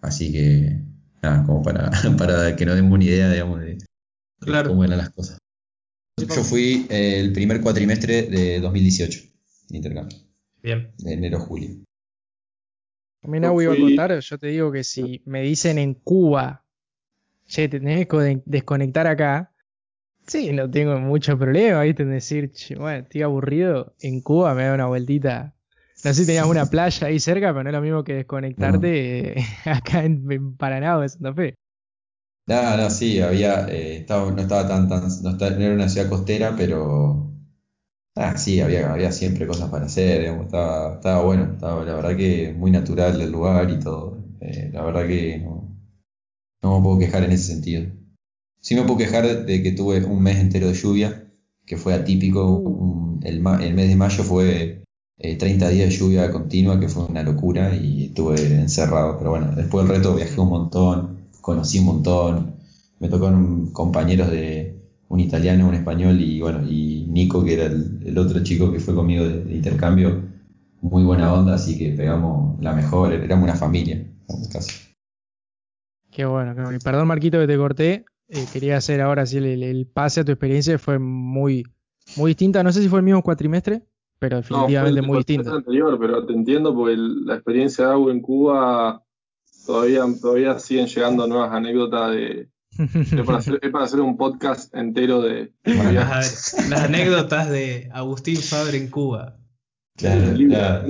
Así 0.00 0.32
que, 0.32 0.82
nada, 1.22 1.44
como 1.46 1.62
para, 1.62 1.90
para 2.18 2.56
que 2.56 2.66
nos 2.66 2.76
den 2.76 2.90
una 2.90 3.04
idea, 3.04 3.30
digamos, 3.30 3.60
de, 3.60 3.78
cómo 4.66 4.84
eran 4.84 4.98
las 4.98 5.10
cosas. 5.10 5.38
Yo 6.18 6.44
fui 6.44 6.86
el 6.90 7.32
primer 7.32 7.60
cuatrimestre 7.60 8.22
de 8.22 8.60
2018, 8.60 9.20
de 9.68 9.76
intercambio. 9.76 10.18
Bien. 10.62 10.92
De 10.98 11.14
enero 11.14 11.38
a 11.38 11.40
julio. 11.40 11.70
A 13.22 13.28
mí 13.28 13.40
no 13.40 13.60
iba 13.60 13.72
a 13.72 13.76
contar, 13.76 14.18
yo 14.18 14.38
te 14.38 14.48
digo 14.48 14.72
que 14.72 14.84
si 14.84 15.22
me 15.26 15.42
dicen 15.42 15.78
en 15.78 15.94
Cuba, 15.94 16.64
che, 17.46 17.68
te 17.68 17.78
tenés 17.78 18.06
que 18.08 18.42
desconectar 18.44 19.06
acá, 19.06 19.52
Sí, 20.26 20.52
no 20.52 20.70
tengo 20.70 20.98
mucho 21.00 21.38
problema, 21.38 21.82
¿viste? 21.82 22.04
En 22.04 22.10
decir, 22.10 22.52
bueno, 22.76 23.02
estoy 23.02 23.22
aburrido, 23.22 23.94
en 24.00 24.20
Cuba 24.20 24.54
me 24.54 24.64
da 24.64 24.74
una 24.74 24.86
vueltita. 24.86 25.54
No 26.04 26.12
sé 26.12 26.22
si 26.22 26.26
tenías 26.26 26.46
una 26.46 26.66
playa 26.66 27.06
ahí 27.06 27.20
cerca, 27.20 27.52
pero 27.52 27.62
no 27.62 27.70
es 27.70 27.74
lo 27.74 27.80
mismo 27.80 28.02
que 28.02 28.14
desconectarte 28.14 29.36
acá 29.64 30.04
en, 30.04 30.56
Paraná 30.56 30.98
o 30.98 31.02
en 31.02 31.08
Santa 31.08 31.32
Fe. 31.32 31.54
No, 32.48 32.76
no, 32.76 32.90
sí, 32.90 33.20
había, 33.20 33.68
eh, 33.68 33.98
estaba, 33.98 34.28
no 34.32 34.42
estaba 34.42 34.66
tan, 34.66 34.88
tan 34.88 35.08
no, 35.22 35.64
era 35.64 35.74
una 35.74 35.88
ciudad 35.88 36.08
costera, 36.08 36.56
pero 36.56 37.32
ah, 38.16 38.36
sí, 38.36 38.60
había, 38.60 38.92
había 38.92 39.12
siempre 39.12 39.46
cosas 39.46 39.70
para 39.70 39.86
hacer, 39.86 40.22
digamos, 40.22 40.46
estaba, 40.46 40.94
estaba 40.94 41.22
bueno, 41.22 41.52
estaba 41.52 41.84
la 41.84 41.94
verdad 41.94 42.16
que 42.16 42.52
muy 42.52 42.72
natural 42.72 43.20
el 43.20 43.30
lugar 43.30 43.70
y 43.70 43.78
todo. 43.78 44.18
Eh, 44.40 44.70
la 44.72 44.82
verdad 44.82 45.06
que 45.06 45.38
no, 45.38 45.72
no 46.62 46.78
me 46.78 46.84
puedo 46.84 46.98
quejar 46.98 47.22
en 47.22 47.30
ese 47.30 47.52
sentido. 47.52 47.86
Sí 48.60 48.74
me 48.74 48.82
puedo 48.82 48.98
quejar 48.98 49.44
de 49.46 49.62
que 49.62 49.70
tuve 49.70 50.04
un 50.04 50.20
mes 50.20 50.38
entero 50.38 50.66
de 50.66 50.74
lluvia, 50.74 51.28
que 51.64 51.76
fue 51.76 51.94
atípico. 51.94 53.20
el, 53.22 53.40
mes 53.40 53.88
de 53.88 53.96
mayo 53.96 54.24
fue 54.24 54.81
30 55.22 55.70
eh, 55.70 55.74
días 55.74 55.88
de 55.88 55.96
lluvia 55.96 56.30
continua, 56.32 56.80
que 56.80 56.88
fue 56.88 57.04
una 57.04 57.22
locura 57.22 57.74
y 57.74 58.06
estuve 58.06 58.40
encerrado. 58.54 59.18
Pero 59.18 59.30
bueno, 59.30 59.52
después 59.54 59.86
del 59.86 59.96
reto 59.96 60.14
viajé 60.14 60.40
un 60.40 60.48
montón, 60.48 61.28
conocí 61.40 61.78
un 61.78 61.86
montón. 61.86 62.56
Me 62.98 63.08
tocaron 63.08 63.70
compañeros 63.72 64.30
de 64.30 64.82
un 65.08 65.20
italiano, 65.20 65.68
un 65.68 65.74
español 65.74 66.20
y 66.20 66.40
bueno, 66.40 66.66
y 66.66 67.06
Nico, 67.08 67.44
que 67.44 67.54
era 67.54 67.66
el, 67.66 68.16
otro 68.18 68.42
chico 68.42 68.72
que 68.72 68.80
fue 68.80 68.94
conmigo 68.94 69.24
de, 69.24 69.54
intercambio. 69.54 70.22
Muy 70.80 71.04
buena 71.04 71.32
onda, 71.32 71.54
así 71.54 71.78
que 71.78 71.92
pegamos 71.92 72.60
la 72.60 72.72
mejor, 72.72 73.12
éramos 73.12 73.44
una 73.44 73.54
familia, 73.54 74.04
casi. 74.52 74.72
Qué 76.10 76.24
bueno, 76.24 76.54
qué 76.56 76.62
bueno. 76.62 76.78
perdón, 76.82 77.06
Marquito, 77.06 77.38
que 77.38 77.46
te 77.46 77.56
corté. 77.56 78.04
Eh, 78.28 78.46
quería 78.52 78.78
hacer 78.78 79.00
ahora 79.00 79.26
sí 79.26 79.36
el, 79.36 79.86
pase 79.86 80.20
a 80.20 80.24
tu 80.24 80.32
experiencia, 80.32 80.78
fue 80.78 80.98
muy, 80.98 81.64
muy 82.16 82.30
distinta. 82.30 82.62
No 82.62 82.72
sé 82.72 82.82
si 82.82 82.88
fue 82.88 82.98
el 82.98 83.04
mismo 83.04 83.22
cuatrimestre, 83.22 83.82
pero 84.22 84.36
definitivamente 84.36 85.02
muy 85.02 85.16
distinta. 85.16 85.50
anterior, 85.50 85.98
pero 85.98 86.24
te 86.24 86.32
entiendo 86.32 86.72
porque 86.72 86.94
la 86.96 87.34
experiencia 87.34 87.86
de 87.86 87.90
agua 87.90 88.12
en 88.12 88.20
Cuba 88.20 89.02
todavía, 89.66 90.04
todavía 90.20 90.60
siguen 90.60 90.86
llegando 90.86 91.26
nuevas 91.26 91.52
anécdotas 91.52 92.12
de, 92.12 92.48
es, 92.78 93.70
para 93.72 93.84
hacer, 93.84 94.00
un 94.00 94.16
podcast 94.16 94.72
entero 94.76 95.22
de, 95.22 95.52
las, 95.64 96.54
anécdotas 96.72 97.50
de 97.50 97.90
Agustín 97.92 98.36
Fabre 98.36 98.76
en 98.76 98.90
Cuba. 98.90 99.40
Claro, 99.96 100.36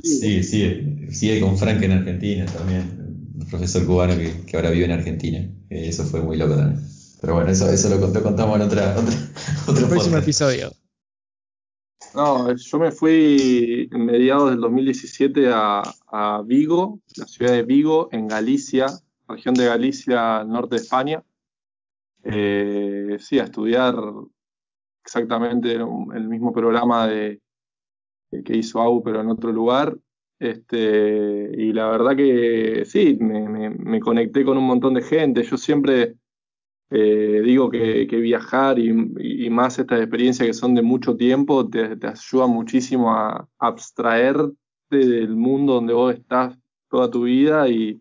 sí, 0.03 0.43
sí, 0.43 1.09
sigue 1.11 1.41
con 1.41 1.57
Frank 1.57 1.83
en 1.83 1.93
Argentina 1.93 2.45
también, 2.45 3.33
un 3.35 3.47
profesor 3.49 3.87
cubano 3.87 4.15
que, 4.15 4.45
que 4.45 4.57
ahora 4.59 4.69
vive 4.69 4.85
en 4.85 4.93
Argentina. 4.93 5.49
Eso 5.71 6.05
fue 6.05 6.21
muy 6.21 6.37
loco 6.37 6.55
también. 6.55 6.87
Pero 7.23 7.35
bueno, 7.37 7.51
eso, 7.51 7.71
eso 7.71 7.89
lo, 7.89 8.12
contamos 8.23 8.57
en 8.57 8.62
otra, 8.67 8.95
otra, 8.95 9.15
otro 9.69 9.89
próximo 9.89 10.19
episodio. 10.19 10.71
No, 12.14 12.54
yo 12.54 12.78
me 12.78 12.90
fui 12.90 13.88
en 13.90 14.04
mediados 14.04 14.50
del 14.50 14.61
2017 14.61 15.50
a, 15.50 15.83
a, 16.09 16.42
Vigo, 16.45 17.00
la 17.16 17.26
ciudad 17.26 17.52
de 17.52 17.62
Vigo, 17.62 18.09
en 18.12 18.28
Galicia, 18.28 18.87
región 19.26 19.54
de 19.54 19.66
Galicia, 19.66 20.40
al 20.40 20.49
norte 20.49 20.76
de 20.76 20.83
España. 20.83 21.25
Eh, 22.25 23.16
sí, 23.19 23.38
a 23.38 23.45
estudiar 23.45 23.95
exactamente 25.02 25.73
el 25.73 26.28
mismo 26.28 26.52
programa 26.52 27.07
de, 27.07 27.40
que 28.45 28.57
hizo 28.57 28.81
AU, 28.81 29.02
pero 29.02 29.23
en 29.23 29.31
otro 29.31 29.50
lugar. 29.50 29.97
Este, 30.38 31.50
y 31.57 31.73
la 31.73 31.88
verdad 31.88 32.16
que 32.16 32.85
sí, 32.85 33.16
me, 33.21 33.71
me 33.71 34.00
conecté 34.00 34.45
con 34.45 34.59
un 34.59 34.66
montón 34.66 34.95
de 34.95 35.02
gente. 35.02 35.45
Yo 35.45 35.57
siempre 35.57 36.16
eh, 36.94 37.40
digo 37.42 37.70
que, 37.70 38.04
viajar 38.04 38.78
y, 38.78 38.92
más 39.49 39.78
estas 39.78 40.00
experiencias 40.00 40.46
que 40.46 40.52
son 40.52 40.75
de 40.75 40.82
mucho 40.82 41.16
tiempo 41.16 41.66
te, 41.66 41.96
ayuda 42.06 42.46
muchísimo 42.46 43.11
a 43.14 43.49
abstraerte 43.58 44.54
del 44.90 45.34
mundo 45.34 45.75
donde 45.75 45.94
vos 45.94 46.12
estás 46.12 46.58
toda 46.90 47.11
tu 47.11 47.22
vida 47.25 47.66
y, 47.68 47.99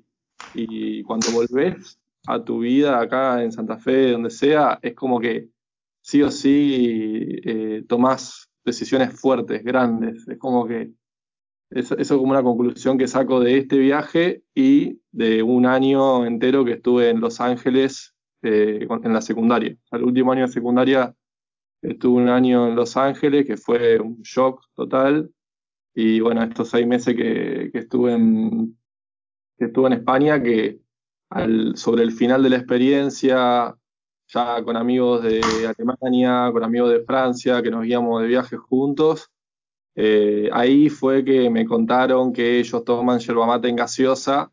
cuando 1.04 1.32
volvés 1.32 1.98
a 2.28 2.44
tu 2.44 2.60
vida 2.60 3.00
acá 3.00 3.42
en 3.42 3.54
Santa 3.54 3.78
Fe, 3.78 4.12
donde 4.12 4.30
sea, 4.30 4.78
es 4.82 4.94
como 4.94 5.22
que 5.22 5.48
sí 6.02 6.22
o 6.22 6.30
sí 6.30 7.40
eh, 7.46 7.86
tomás 7.88 8.50
decisiones 8.66 9.18
fuertes, 9.18 9.64
grandes. 9.64 10.28
Es 10.28 10.38
como 10.38 10.68
que 10.68 10.92
Eso, 11.70 11.98
eso 11.98 12.18
como 12.18 12.32
una 12.32 12.44
conclusión 12.44 12.98
que 12.98 13.08
saco 13.08 13.40
de 13.40 13.60
este 13.60 13.78
viaje 13.78 14.44
y 14.54 15.00
de 15.12 15.42
un 15.44 15.66
año 15.66 16.26
entero 16.26 16.66
que 16.66 16.74
estuve 16.74 17.10
en 17.10 17.22
Los 17.22 17.40
Ángeles 17.40 18.14
eh, 18.44 18.88
en 18.90 19.14
la 19.14 19.22
secundaria. 19.22 19.76
El 19.92 20.04
último 20.04 20.32
año 20.32 20.48
de 20.48 20.54
secundaria 20.54 21.16
estuve 21.82 22.22
un 22.24 22.30
año 22.30 22.68
en 22.68 22.76
Los 22.76 22.98
Ángeles, 22.98 23.46
que 23.46 23.58
fue 23.58 24.00
un 24.00 24.22
shock 24.22 24.64
total. 24.76 25.32
Y 25.94 26.20
bueno, 26.22 26.44
estos 26.44 26.70
seis 26.70 26.88
meses 26.88 27.16
que, 27.16 27.70
que 27.72 27.80
estuve 27.80 28.14
en 28.14 28.78
que 29.62 29.66
estuve 29.66 29.88
en 29.88 29.94
España, 29.94 30.42
que 30.42 30.80
al, 31.30 31.78
sobre 31.78 32.02
el 32.02 32.12
final 32.12 32.42
de 32.42 32.50
la 32.50 32.58
experiencia, 32.58 33.78
ya 34.28 34.64
con 34.64 34.76
amigos 34.76 35.22
de 35.22 35.42
Alemania, 35.68 36.50
con 36.52 36.64
amigos 36.64 36.90
de 36.90 37.04
Francia, 37.06 37.62
que 37.62 37.70
nos 37.70 37.84
guiamos 37.84 38.24
de 38.24 38.28
viaje 38.28 38.58
juntos, 38.58 39.30
eh, 39.94 40.50
ahí 40.52 40.90
fue 40.90 41.24
que 41.24 41.48
me 41.52 41.66
contaron 41.66 42.34
que 42.34 42.60
ellos 42.60 42.84
toman 42.84 43.20
yerba 43.20 43.46
mate 43.46 43.70
en 43.70 43.76
gaseosa, 43.76 44.52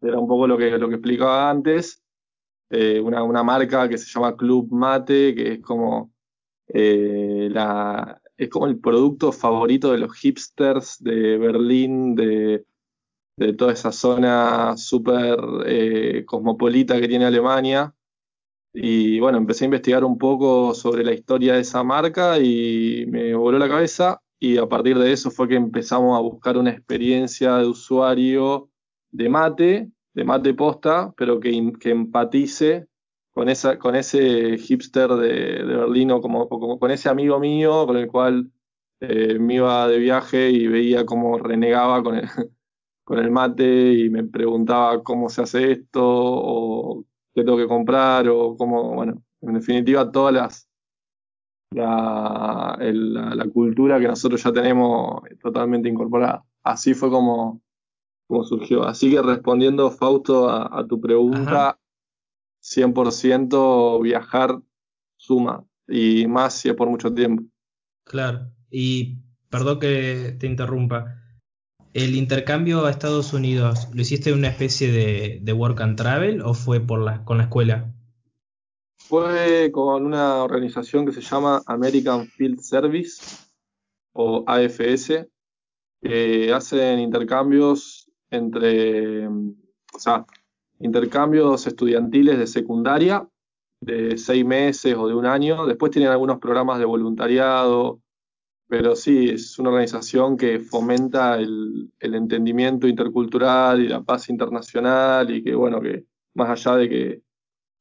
era 0.00 0.18
un 0.18 0.26
poco 0.26 0.48
lo 0.48 0.58
que, 0.58 0.70
lo 0.76 0.88
que 0.88 0.96
explicaba 0.96 1.48
antes, 1.48 2.01
eh, 2.72 3.00
una, 3.00 3.22
una, 3.22 3.42
marca 3.42 3.88
que 3.88 3.98
se 3.98 4.06
llama 4.10 4.36
Club 4.36 4.68
Mate, 4.72 5.34
que 5.34 5.52
es 5.54 5.60
como, 5.60 6.12
eh, 6.68 7.48
la, 7.50 8.20
es 8.36 8.48
como 8.48 8.66
el 8.66 8.78
producto 8.80 9.30
favorito 9.32 9.92
de 9.92 9.98
los 9.98 10.16
hipsters 10.16 10.96
de 11.02 11.36
Berlín, 11.38 12.14
de, 12.14 12.64
de 13.36 13.52
toda 13.54 13.72
esa 13.74 13.92
zona 13.92 14.76
súper 14.76 15.38
eh, 15.66 16.24
cosmopolita 16.26 17.00
que 17.00 17.08
tiene 17.08 17.26
Alemania. 17.26 17.94
Y 18.74 19.20
bueno, 19.20 19.38
empecé 19.38 19.64
a 19.64 19.66
investigar 19.66 20.04
un 20.04 20.16
poco 20.16 20.74
sobre 20.74 21.04
la 21.04 21.12
historia 21.12 21.54
de 21.54 21.60
esa 21.60 21.84
marca 21.84 22.38
y 22.38 23.04
me 23.08 23.34
voló 23.34 23.58
la 23.58 23.68
cabeza 23.68 24.22
y 24.40 24.56
a 24.58 24.66
partir 24.66 24.98
de 24.98 25.12
eso 25.12 25.30
fue 25.30 25.46
que 25.48 25.56
empezamos 25.56 26.16
a 26.18 26.22
buscar 26.22 26.56
una 26.56 26.70
experiencia 26.70 27.58
de 27.58 27.66
usuario 27.66 28.70
de 29.10 29.28
mate, 29.28 29.90
de 30.14 30.24
mate 30.24 30.54
posta, 30.54 31.12
pero 31.16 31.40
que, 31.40 31.50
empatice 31.84 32.86
con, 33.32 33.48
esa, 33.48 33.78
con 33.78 33.96
ese 33.96 34.58
hipster 34.58 35.10
de, 35.10 35.64
de 35.64 35.76
Berlín 35.76 36.10
o 36.10 36.20
como, 36.20 36.48
como, 36.48 36.78
con 36.78 36.90
ese 36.90 37.08
amigo 37.08 37.38
mío 37.38 37.86
con 37.86 37.96
el 37.96 38.08
cual 38.08 38.50
eh, 39.00 39.38
me 39.38 39.54
iba 39.54 39.88
de 39.88 39.98
viaje 39.98 40.50
y 40.50 40.68
veía 40.68 41.04
cómo 41.06 41.38
renegaba 41.38 42.02
con 42.02 42.16
el, 42.16 42.28
con 43.04 43.18
el 43.18 43.30
mate 43.30 43.92
y 43.94 44.10
me 44.10 44.24
preguntaba 44.24 45.02
cómo 45.02 45.28
se 45.28 45.42
hace 45.42 45.72
esto 45.72 46.00
o 46.04 47.04
qué 47.34 47.42
tengo 47.44 47.58
que 47.58 47.66
comprar 47.66 48.28
o 48.28 48.56
cómo, 48.56 48.94
bueno, 48.94 49.22
en 49.40 49.54
definitiva 49.54 50.10
todas 50.12 50.34
las 50.34 50.68
la, 51.70 52.76
la, 52.78 53.34
la, 53.34 53.48
cultura 53.48 53.98
que 53.98 54.06
nosotros 54.06 54.42
ya 54.42 54.52
tenemos 54.52 55.22
totalmente 55.40 55.88
incorporada. 55.88 56.44
Así 56.62 56.94
fue 56.94 57.10
como, 57.10 57.62
como 58.26 58.44
surgió. 58.44 58.84
Así 58.84 59.10
que 59.10 59.22
respondiendo, 59.22 59.90
Fausto, 59.90 60.48
a, 60.48 60.78
a 60.78 60.86
tu 60.86 61.00
pregunta, 61.00 61.70
Ajá. 61.70 61.78
100% 62.62 64.02
viajar 64.02 64.60
suma 65.16 65.64
y 65.88 66.26
más 66.26 66.54
si 66.54 66.68
es 66.68 66.74
por 66.74 66.88
mucho 66.88 67.12
tiempo. 67.12 67.44
Claro, 68.04 68.50
y 68.70 69.18
perdón 69.50 69.78
que 69.78 70.36
te 70.38 70.46
interrumpa. 70.46 71.18
¿El 71.92 72.16
intercambio 72.16 72.86
a 72.86 72.90
Estados 72.90 73.34
Unidos 73.34 73.88
lo 73.92 74.00
hiciste 74.00 74.30
en 74.30 74.38
una 74.38 74.48
especie 74.48 74.90
de, 74.90 75.40
de 75.42 75.52
work 75.52 75.80
and 75.82 75.96
travel 75.96 76.40
o 76.40 76.54
fue 76.54 76.80
por 76.80 77.00
la, 77.00 77.22
con 77.24 77.36
la 77.36 77.44
escuela? 77.44 77.92
Fue 78.96 79.70
con 79.72 80.06
una 80.06 80.42
organización 80.42 81.04
que 81.04 81.12
se 81.12 81.20
llama 81.20 81.60
American 81.66 82.26
Field 82.28 82.60
Service 82.60 83.22
o 84.14 84.42
AFS, 84.46 85.26
que 86.00 86.52
hacen 86.52 87.00
intercambios 87.00 88.01
entre, 88.32 89.28
o 89.28 89.98
sea, 89.98 90.24
intercambios 90.80 91.66
estudiantiles 91.66 92.38
de 92.38 92.46
secundaria 92.46 93.28
de 93.80 94.16
seis 94.16 94.44
meses 94.44 94.94
o 94.96 95.08
de 95.08 95.14
un 95.14 95.26
año. 95.26 95.66
Después 95.66 95.90
tienen 95.90 96.10
algunos 96.10 96.38
programas 96.38 96.78
de 96.78 96.84
voluntariado, 96.84 98.00
pero 98.68 98.96
sí, 98.96 99.30
es 99.30 99.58
una 99.58 99.70
organización 99.70 100.36
que 100.36 100.60
fomenta 100.60 101.38
el, 101.38 101.90
el, 101.98 102.14
entendimiento 102.14 102.86
intercultural 102.86 103.82
y 103.82 103.88
la 103.88 104.02
paz 104.02 104.30
internacional 104.30 105.30
y 105.30 105.42
que, 105.42 105.54
bueno, 105.54 105.80
que 105.80 106.06
más 106.34 106.48
allá 106.48 106.76
de 106.76 106.88
que, 106.88 107.22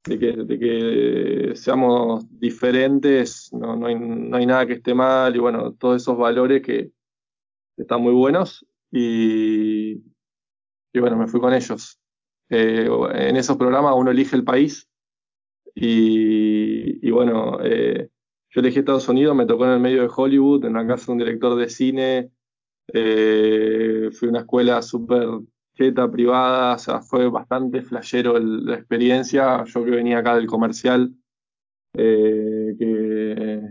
de 0.06 0.20
que, 0.20 0.32
de 0.34 0.60
que 0.60 1.56
seamos 1.56 2.26
diferentes, 2.40 3.54
no, 3.54 3.76
no, 3.76 3.86
hay, 3.86 3.96
no, 3.98 4.36
hay, 4.36 4.46
nada 4.46 4.66
que 4.66 4.74
esté 4.74 4.94
mal 4.94 5.36
y, 5.36 5.40
bueno, 5.40 5.74
todos 5.74 6.02
esos 6.02 6.18
valores 6.18 6.62
que 6.62 6.92
están 7.78 8.02
muy 8.02 8.14
buenos 8.14 8.66
y, 8.92 10.02
y 10.94 11.00
bueno, 11.00 11.18
me 11.18 11.28
fui 11.28 11.40
con 11.40 11.54
ellos. 11.54 12.00
Eh, 12.50 12.88
en 13.14 13.38
esos 13.38 13.58
programas 13.58 13.94
uno 13.96 14.12
elige 14.12 14.36
el 14.36 14.44
país 14.44 14.90
y, 15.74 17.08
y 17.08 17.12
bueno, 17.12 17.60
eh, 17.64 18.10
yo 18.50 18.60
elegí 18.60 18.80
Estados 18.80 19.08
Unidos, 19.08 19.36
me 19.36 19.46
tocó 19.46 19.66
en 19.66 19.72
el 19.72 19.80
medio 19.80 20.02
de 20.02 20.10
Hollywood, 20.14 20.66
en 20.66 20.74
la 20.74 20.86
casa 20.86 21.06
de 21.08 21.12
un 21.14 21.18
director 21.20 21.56
de 21.56 21.70
cine. 21.70 22.32
Eh, 22.94 24.10
fui 24.12 24.28
a 24.28 24.32
una 24.32 24.40
escuela 24.42 24.82
súper 24.82 25.26
cheta, 25.78 26.12
privada, 26.12 26.76
o 26.76 26.78
sea, 26.78 27.02
fue 27.02 27.30
bastante 27.30 27.82
flashero 27.82 28.36
el, 28.36 28.66
la 28.66 28.76
experiencia. 28.76 29.64
Yo 29.64 29.86
que 29.86 29.92
venía 29.92 30.18
acá 30.18 30.36
del 30.36 30.48
comercial, 30.48 31.14
eh, 31.94 32.76
que, 32.78 33.62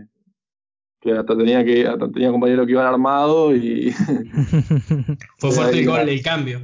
que, 0.99 1.11
hasta 1.11 1.37
tenía 1.37 1.63
que 1.63 1.85
hasta 1.85 2.11
tenía 2.11 2.31
compañeros 2.31 2.65
que 2.65 2.71
iban 2.71 2.87
armados 2.87 3.53
y. 3.55 3.91
fue 5.37 5.51
fuerte 5.51 5.79
el, 5.79 5.85
gol, 5.85 6.09
el 6.09 6.23
cambio. 6.23 6.59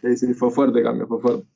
Sí, 0.00 0.16
sí, 0.16 0.34
fue 0.34 0.50
fuerte 0.50 0.78
el 0.78 0.84
cambio, 0.84 1.06
fue 1.06 1.20
fuerte. 1.20 1.46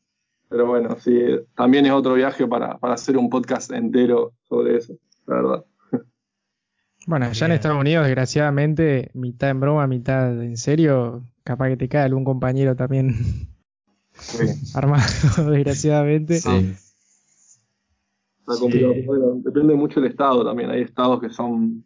Pero 0.48 0.66
bueno, 0.66 0.96
sí, 0.98 1.16
también 1.54 1.86
es 1.86 1.92
otro 1.92 2.14
viaje 2.14 2.46
para, 2.46 2.76
para 2.78 2.94
hacer 2.94 3.16
un 3.16 3.30
podcast 3.30 3.70
entero 3.70 4.32
sobre 4.48 4.78
eso, 4.78 4.94
la 5.26 5.34
verdad. 5.36 5.64
Bueno, 7.06 7.26
allá 7.26 7.46
en 7.46 7.52
Estados 7.52 7.80
Unidos, 7.80 8.04
desgraciadamente, 8.04 9.10
mitad 9.14 9.50
en 9.50 9.60
broma, 9.60 9.86
mitad 9.86 10.42
en 10.42 10.56
serio, 10.56 11.24
capaz 11.44 11.68
que 11.68 11.76
te 11.76 11.88
cae 11.88 12.04
algún 12.04 12.24
compañero 12.24 12.76
también 12.76 13.14
sí. 14.12 14.44
armado, 14.74 15.02
desgraciadamente. 15.50 16.40
Sí. 16.40 16.74
Sí. 16.74 16.86
Bueno, 19.06 19.36
depende 19.36 19.74
mucho 19.74 20.00
del 20.00 20.10
estado 20.10 20.44
también. 20.44 20.70
Hay 20.70 20.82
estados 20.82 21.20
que 21.20 21.30
son. 21.30 21.84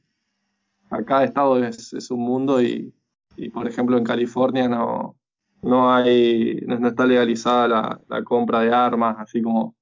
Cada 1.06 1.24
estado 1.24 1.62
es, 1.62 1.92
es 1.92 2.10
un 2.10 2.20
mundo 2.20 2.62
y, 2.62 2.94
y, 3.36 3.50
por 3.50 3.68
ejemplo, 3.68 3.98
en 3.98 4.04
California 4.04 4.68
no, 4.68 5.16
no 5.64 5.92
hay. 5.92 6.60
No, 6.66 6.88
está 6.88 7.06
legalizada 7.06 7.68
la, 7.68 8.00
la, 8.08 8.22
compra 8.24 8.60
de 8.60 8.72
armas, 8.72 9.16
así 9.18 9.42
como, 9.42 9.74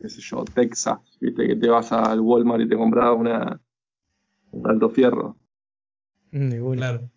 qué 0.00 0.08
sé 0.08 0.20
yo, 0.20 0.44
Texas, 0.44 0.98
viste, 1.20 1.46
que 1.46 1.56
te 1.56 1.68
vas 1.68 1.92
al 1.92 2.20
Walmart 2.20 2.62
y 2.62 2.68
te 2.68 2.76
compras 2.76 3.14
una 3.16 3.60
alto 4.64 4.90
fierro. 4.90 5.36
Claro. 6.30 7.10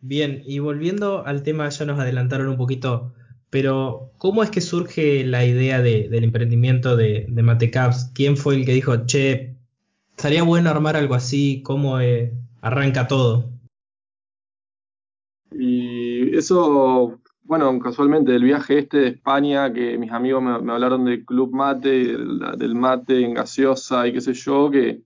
Bien, 0.00 0.42
y 0.44 0.58
volviendo 0.58 1.24
al 1.24 1.42
tema, 1.42 1.68
ya 1.68 1.84
nos 1.84 2.00
adelantaron 2.00 2.48
un 2.48 2.56
poquito, 2.56 3.14
pero 3.50 4.12
¿cómo 4.18 4.42
es 4.42 4.50
que 4.50 4.60
surge 4.60 5.24
la 5.24 5.44
idea 5.44 5.80
de, 5.80 6.08
del 6.08 6.24
emprendimiento 6.24 6.96
de, 6.96 7.26
de 7.28 7.42
Matecaps? 7.42 8.10
¿Quién 8.14 8.36
fue 8.36 8.56
el 8.56 8.64
que 8.66 8.72
dijo, 8.72 9.06
che, 9.06 9.56
estaría 10.10 10.42
bueno 10.42 10.70
armar 10.70 10.96
algo 10.96 11.14
así? 11.14 11.62
¿Cómo 11.62 12.00
eh, 12.00 12.32
arranca 12.60 13.06
todo? 13.06 13.52
Y 15.52 16.36
eso, 16.36 17.20
bueno, 17.44 17.78
casualmente 17.80 18.32
del 18.32 18.44
viaje 18.44 18.78
este 18.78 18.98
de 18.98 19.08
España, 19.08 19.72
que 19.72 19.98
mis 19.98 20.12
amigos 20.12 20.42
me, 20.42 20.72
hablaron 20.72 21.04
del 21.04 21.24
Club 21.24 21.52
Mate, 21.52 21.88
del, 21.88 22.40
del 22.56 22.74
mate 22.74 23.24
en 23.24 23.34
gaseosa 23.34 24.06
y 24.06 24.12
qué 24.12 24.20
sé 24.20 24.34
yo, 24.34 24.70
que 24.70 25.02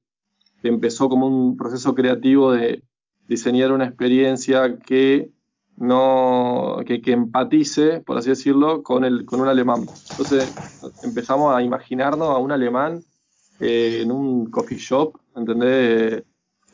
empezó 0.62 1.09
como 1.09 1.27
un 1.27 1.57
proceso 1.57 1.94
creativo 1.94 2.53
de 2.53 2.83
diseñar 3.29 3.72
una 3.72 3.87
experiencia 3.87 4.79
que 4.79 5.31
no 5.77 6.79
que, 6.87 7.01
empatice, 7.07 8.01
por 8.01 8.16
así 8.16 8.31
decirlo, 8.31 8.83
con 8.83 9.05
el 9.05 9.25
con 9.25 9.40
un 9.40 9.49
alemán. 9.49 9.87
Entonces 10.11 10.55
empezamos 11.03 11.55
a 11.55 11.62
imaginarnos 11.62 12.31
a 12.31 12.38
un 12.38 12.53
alemán 12.53 13.03
eh, 13.61 14.01
en 14.03 14.11
un 14.11 14.51
coffee 14.51 14.79
shop, 14.79 15.18
¿entendés? 15.35 16.25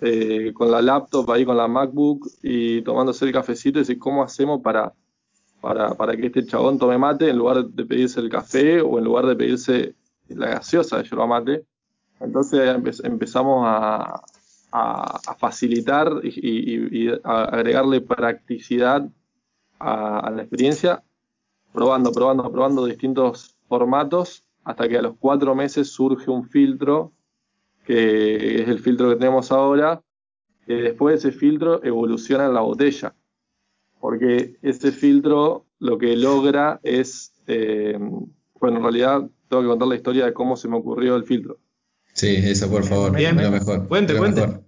Eh, 0.05 0.53
con 0.53 0.71
la 0.71 0.83
laptop 0.83 1.31
ahí, 1.31 1.45
con 1.45 1.57
la 1.57 1.69
MacBook 1.69 2.27
y 2.43 2.83
tomándose 2.83 3.25
el 3.25 3.33
cafecito 3.33 3.79
y 3.79 3.83
decir, 3.83 4.01
¿cómo 4.01 4.25
hacemos 4.25 4.61
para, 4.61 4.93
para, 5.63 5.95
para 5.95 6.17
que 6.17 6.27
este 6.27 6.45
chabón 6.45 6.77
tome 6.77 6.99
mate 6.99 7.31
en 7.31 7.39
lugar 7.39 7.65
de 7.65 7.85
pedirse 7.87 8.21
el 8.21 8.29
café 8.29 8.81
o 8.81 8.99
en 8.99 9.05
lugar 9.05 9.25
de 9.27 9.37
pedirse 9.37 9.95
la 10.29 10.49
gaseosa 10.49 10.99
de 10.99 11.05
yerba 11.05 11.27
mate? 11.27 11.65
Entonces 12.21 12.61
empezamos 13.05 13.65
a, 13.67 14.21
a, 14.73 15.21
a 15.25 15.35
facilitar 15.37 16.21
y, 16.25 16.29
y, 16.29 17.05
y, 17.05 17.09
a 17.23 17.45
agregarle 17.45 18.01
practicidad 18.01 19.09
a, 19.79 20.19
a, 20.19 20.31
la 20.31 20.43
experiencia, 20.43 21.05
probando, 21.73 22.13
probando, 22.13 22.51
probando 22.51 22.85
distintos 22.85 23.57
formatos, 23.69 24.45
hasta 24.65 24.89
que 24.89 24.99
a 24.99 25.03
los 25.03 25.15
cuatro 25.19 25.55
meses 25.55 25.89
surge 25.93 26.29
un 26.29 26.45
filtro, 26.45 27.13
que 27.85 28.63
es 28.63 28.69
el 28.69 28.81
filtro 28.81 29.11
que 29.11 29.17
tenemos 29.17 29.53
ahora, 29.53 30.03
que 30.67 30.75
después 30.75 31.25
ese 31.25 31.31
filtro 31.31 31.83
evoluciona 31.85 32.47
en 32.47 32.55
la 32.55 32.61
botella. 32.61 33.15
Porque 34.03 34.57
ese 34.63 34.91
filtro 34.91 35.65
lo 35.79 35.97
que 35.97 36.17
logra 36.17 36.81
es, 36.83 37.33
eh, 37.47 37.97
bueno, 38.59 38.79
en 38.79 38.83
realidad 38.83 39.31
tengo 39.49 39.63
que 39.63 39.69
contar 39.69 39.87
la 39.87 39.95
historia 39.95 40.25
de 40.25 40.33
cómo 40.33 40.57
se 40.57 40.67
me 40.69 40.77
ocurrió 40.77 41.15
el 41.15 41.23
filtro. 41.23 41.61
Sí, 42.13 42.35
eso 42.43 42.69
por 42.69 42.83
favor, 42.83 43.15
Bien, 43.17 43.37
lo 43.41 43.49
mejor. 43.53 43.87
cuente, 43.87 44.13
lo 44.15 44.19
cuente. 44.19 44.41
mejor. 44.41 44.65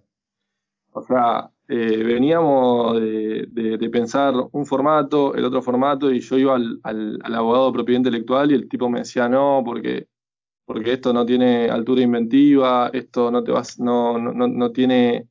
O 0.93 1.03
sea, 1.03 1.51
eh, 1.67 2.03
veníamos 2.05 3.01
de, 3.01 3.47
de- 3.51 3.77
de 3.77 3.91
pensar 3.91 4.35
un 4.53 4.65
formato, 4.67 5.35
el 5.35 5.45
otro 5.45 5.61
formato, 5.63 6.13
y 6.13 6.21
yo 6.21 6.39
iba 6.39 6.55
al, 6.55 6.79
al- 6.85 7.19
al 7.25 7.35
abogado 7.35 7.67
de 7.67 7.73
propiedad 7.73 7.99
intelectual 7.99 8.53
y 8.53 8.55
el 8.55 8.69
tipo 8.69 8.89
me 8.89 9.01
decía 9.01 9.29
no, 9.29 9.63
porque, 9.65 10.07
porque 10.65 10.93
esto 10.93 11.13
no 11.13 11.27
tiene 11.27 11.69
altura 11.69 12.03
inventiva, 12.03 12.89
esto 12.93 13.33
no 13.33 13.43
te 13.43 13.51
vas, 13.51 13.81
no, 13.81 14.17
no, 14.17 14.33
no, 14.33 14.47
no 14.47 14.71
tiene, 14.71 15.27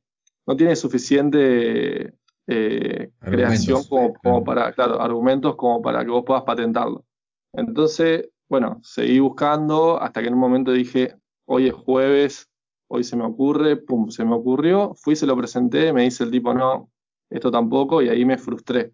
no 0.46 0.54
tiene 0.56 0.76
suficiente 0.76 2.12
eh, 2.46 3.10
creación 3.20 3.84
como, 3.84 4.14
como 4.14 4.44
para, 4.44 4.72
claro, 4.72 5.00
argumentos 5.00 5.56
como 5.56 5.80
para 5.80 6.04
que 6.04 6.10
vos 6.10 6.24
puedas 6.26 6.42
patentarlo. 6.44 7.04
Entonces, 7.52 8.28
bueno, 8.48 8.80
seguí 8.82 9.18
buscando 9.20 10.00
hasta 10.00 10.20
que 10.20 10.28
en 10.28 10.34
un 10.34 10.40
momento 10.40 10.72
dije, 10.72 11.16
hoy 11.46 11.68
es 11.68 11.74
jueves, 11.74 12.50
hoy 12.88 13.04
se 13.04 13.16
me 13.16 13.24
ocurre, 13.24 13.76
pum, 13.76 14.10
se 14.10 14.24
me 14.24 14.34
ocurrió, 14.34 14.94
fui, 14.94 15.16
se 15.16 15.26
lo 15.26 15.36
presenté, 15.36 15.92
me 15.92 16.02
dice 16.02 16.24
el 16.24 16.30
tipo, 16.30 16.52
no, 16.52 16.90
esto 17.30 17.50
tampoco, 17.50 18.02
y 18.02 18.08
ahí 18.08 18.24
me 18.24 18.38
frustré. 18.38 18.92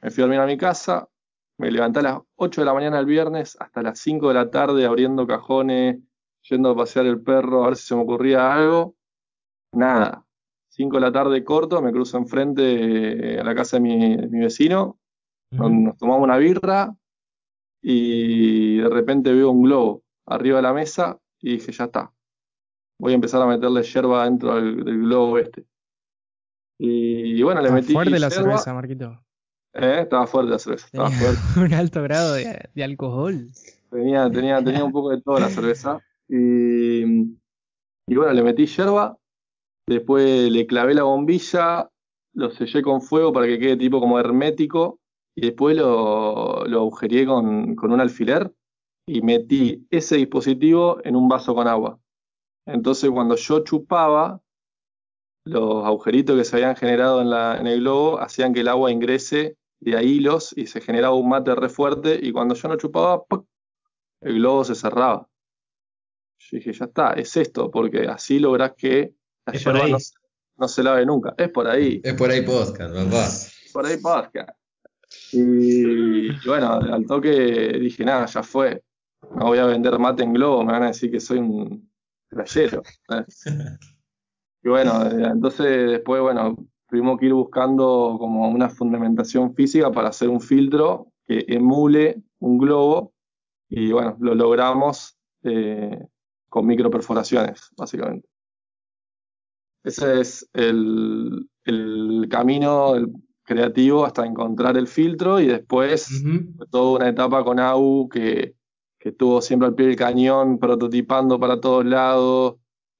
Me 0.00 0.10
fui 0.10 0.22
a 0.22 0.26
dormir 0.26 0.40
a 0.40 0.46
mi 0.46 0.56
casa, 0.56 1.08
me 1.58 1.70
levanté 1.70 2.00
a 2.00 2.02
las 2.02 2.18
8 2.36 2.60
de 2.60 2.64
la 2.64 2.74
mañana 2.74 2.98
el 2.98 3.06
viernes, 3.06 3.56
hasta 3.60 3.82
las 3.82 3.98
5 3.98 4.28
de 4.28 4.34
la 4.34 4.50
tarde 4.50 4.86
abriendo 4.86 5.26
cajones, 5.26 5.98
yendo 6.48 6.70
a 6.70 6.76
pasear 6.76 7.06
el 7.06 7.20
perro, 7.22 7.64
a 7.64 7.68
ver 7.68 7.76
si 7.76 7.86
se 7.86 7.94
me 7.94 8.02
ocurría 8.02 8.52
algo. 8.52 8.94
Nada. 9.72 10.24
5 10.72 10.96
de 10.96 11.00
la 11.02 11.12
tarde 11.12 11.44
corto, 11.44 11.82
me 11.82 11.92
cruzo 11.92 12.16
enfrente 12.16 13.34
eh, 13.34 13.38
a 13.38 13.44
la 13.44 13.54
casa 13.54 13.76
de 13.76 13.82
mi, 13.82 14.16
de 14.16 14.26
mi 14.28 14.40
vecino, 14.40 14.98
nos, 15.50 15.70
nos 15.70 15.96
tomamos 15.98 16.24
una 16.24 16.38
birra 16.38 16.96
y 17.82 18.78
de 18.78 18.88
repente 18.88 19.34
veo 19.34 19.50
un 19.50 19.64
globo 19.64 20.02
arriba 20.26 20.56
de 20.56 20.62
la 20.62 20.72
mesa 20.72 21.18
y 21.40 21.54
dije, 21.54 21.72
ya 21.72 21.84
está. 21.84 22.10
Voy 22.98 23.12
a 23.12 23.16
empezar 23.16 23.42
a 23.42 23.46
meterle 23.46 23.82
yerba 23.82 24.24
dentro 24.24 24.54
del, 24.54 24.82
del 24.82 24.98
globo 25.00 25.38
este. 25.38 25.66
Y, 26.78 27.42
bueno, 27.42 27.60
le 27.60 27.68
Está 27.68 27.74
metí 27.80 27.92
fuerte 27.92 28.18
la 28.18 28.30
cerveza, 28.30 28.72
Marquito. 28.72 29.22
Eh, 29.74 30.00
estaba 30.02 30.26
fuerte 30.26 30.52
la 30.52 30.58
cerveza, 30.58 30.86
estaba 30.86 31.10
Tenía 31.10 31.32
fuerte. 31.32 31.60
un 31.60 31.74
alto 31.74 32.02
grado 32.02 32.34
de, 32.34 32.70
de 32.74 32.84
alcohol. 32.84 33.50
Tenía, 33.90 34.30
tenía, 34.30 34.64
tenía 34.64 34.84
un 34.84 34.92
poco 34.92 35.10
de 35.10 35.20
todo 35.20 35.38
la 35.38 35.50
cerveza. 35.50 36.00
Y, 36.28 37.02
y 37.04 38.16
bueno, 38.16 38.32
le 38.32 38.42
metí 38.42 38.64
yerba, 38.64 39.18
después 39.86 40.50
le 40.50 40.66
clavé 40.66 40.94
la 40.94 41.02
bombilla, 41.04 41.90
lo 42.34 42.50
sellé 42.50 42.82
con 42.82 43.02
fuego 43.02 43.32
para 43.32 43.46
que 43.46 43.58
quede 43.58 43.76
tipo 43.76 44.00
como 44.00 44.18
hermético, 44.18 45.00
y 45.34 45.42
después 45.42 45.76
lo, 45.76 46.64
lo 46.66 46.80
agujereé 46.80 47.26
con, 47.26 47.74
con 47.74 47.92
un 47.92 48.00
alfiler 48.00 48.52
y 49.06 49.22
metí 49.22 49.86
ese 49.90 50.16
dispositivo 50.16 50.98
en 51.04 51.16
un 51.16 51.28
vaso 51.28 51.54
con 51.54 51.66
agua. 51.68 51.98
Entonces 52.66 53.10
cuando 53.10 53.36
yo 53.36 53.60
chupaba, 53.60 54.40
los 55.44 55.84
agujeritos 55.84 56.36
que 56.36 56.44
se 56.44 56.56
habían 56.56 56.76
generado 56.76 57.20
en, 57.20 57.30
la, 57.30 57.58
en 57.58 57.66
el 57.66 57.80
globo 57.80 58.20
hacían 58.20 58.52
que 58.54 58.60
el 58.60 58.68
agua 58.68 58.92
ingrese 58.92 59.56
de 59.80 59.96
a 59.96 60.02
hilos 60.02 60.54
y 60.56 60.66
se 60.66 60.80
generaba 60.80 61.16
un 61.16 61.28
mate 61.28 61.54
re 61.54 61.68
fuerte, 61.68 62.18
y 62.22 62.30
cuando 62.30 62.54
yo 62.54 62.68
no 62.68 62.76
chupaba, 62.76 63.24
el 64.20 64.34
globo 64.34 64.62
se 64.64 64.76
cerraba. 64.76 65.28
Yo 66.38 66.56
dije, 66.58 66.72
ya 66.72 66.84
está, 66.84 67.12
es 67.14 67.36
esto, 67.36 67.70
porque 67.70 68.06
así 68.06 68.38
lográs 68.38 68.74
que 68.76 69.14
la 69.46 69.52
Es 69.52 69.64
por 69.64 69.76
ahí. 69.76 69.92
no, 69.92 69.98
se- 69.98 70.14
no 70.56 70.68
se 70.68 70.82
lave 70.82 71.06
nunca. 71.06 71.34
Es 71.36 71.48
por 71.50 71.66
ahí, 71.66 72.00
Es 72.04 72.14
por 72.14 72.30
ahí 72.30 72.42
podcast, 72.42 72.94
papá. 72.94 73.26
por 73.72 73.86
ahí 73.86 73.96
podcast. 73.98 74.50
Y, 75.32 76.28
y 76.30 76.46
bueno, 76.46 76.72
al 76.74 77.06
toque 77.06 77.30
dije, 77.80 78.04
nada, 78.04 78.26
ya 78.26 78.42
fue. 78.42 78.82
No 79.36 79.46
voy 79.46 79.58
a 79.58 79.66
vender 79.66 79.98
mate 79.98 80.22
en 80.24 80.32
globo, 80.32 80.64
me 80.64 80.72
van 80.72 80.82
a 80.84 80.86
decir 80.88 81.10
que 81.10 81.20
soy 81.20 81.38
un 81.38 81.90
playero. 82.28 82.82
¿eh? 83.10 83.24
Y 84.64 84.68
bueno, 84.68 85.10
entonces 85.10 85.90
después, 85.90 86.22
bueno, 86.22 86.56
tuvimos 86.88 87.18
que 87.18 87.26
ir 87.26 87.32
buscando 87.34 88.14
como 88.16 88.48
una 88.48 88.68
fundamentación 88.70 89.56
física 89.56 89.90
para 89.90 90.10
hacer 90.10 90.28
un 90.28 90.40
filtro 90.40 91.08
que 91.26 91.44
emule 91.48 92.22
un 92.38 92.58
globo 92.58 93.12
y 93.68 93.90
bueno, 93.90 94.16
lo 94.20 94.36
logramos 94.36 95.18
eh, 95.42 95.98
con 96.48 96.64
microperforaciones, 96.66 97.70
básicamente. 97.76 98.28
Ese 99.84 100.20
es 100.20 100.48
el, 100.52 101.48
el 101.64 102.26
camino 102.30 102.94
el 102.94 103.08
creativo 103.44 104.04
hasta 104.06 104.24
encontrar 104.24 104.76
el 104.76 104.86
filtro 104.86 105.40
y 105.40 105.46
después 105.46 106.22
Ujú. 106.24 106.66
toda 106.70 106.98
una 106.98 107.08
etapa 107.08 107.42
con 107.44 107.58
AU 107.58 108.08
que, 108.08 108.54
que 108.98 109.08
estuvo 109.10 109.42
siempre 109.42 109.68
al 109.68 109.74
pie 109.74 109.86
del 109.86 109.96
cañón, 109.96 110.58
prototipando 110.58 111.38
para 111.40 111.60
todos 111.60 111.84
lados. 111.84 112.56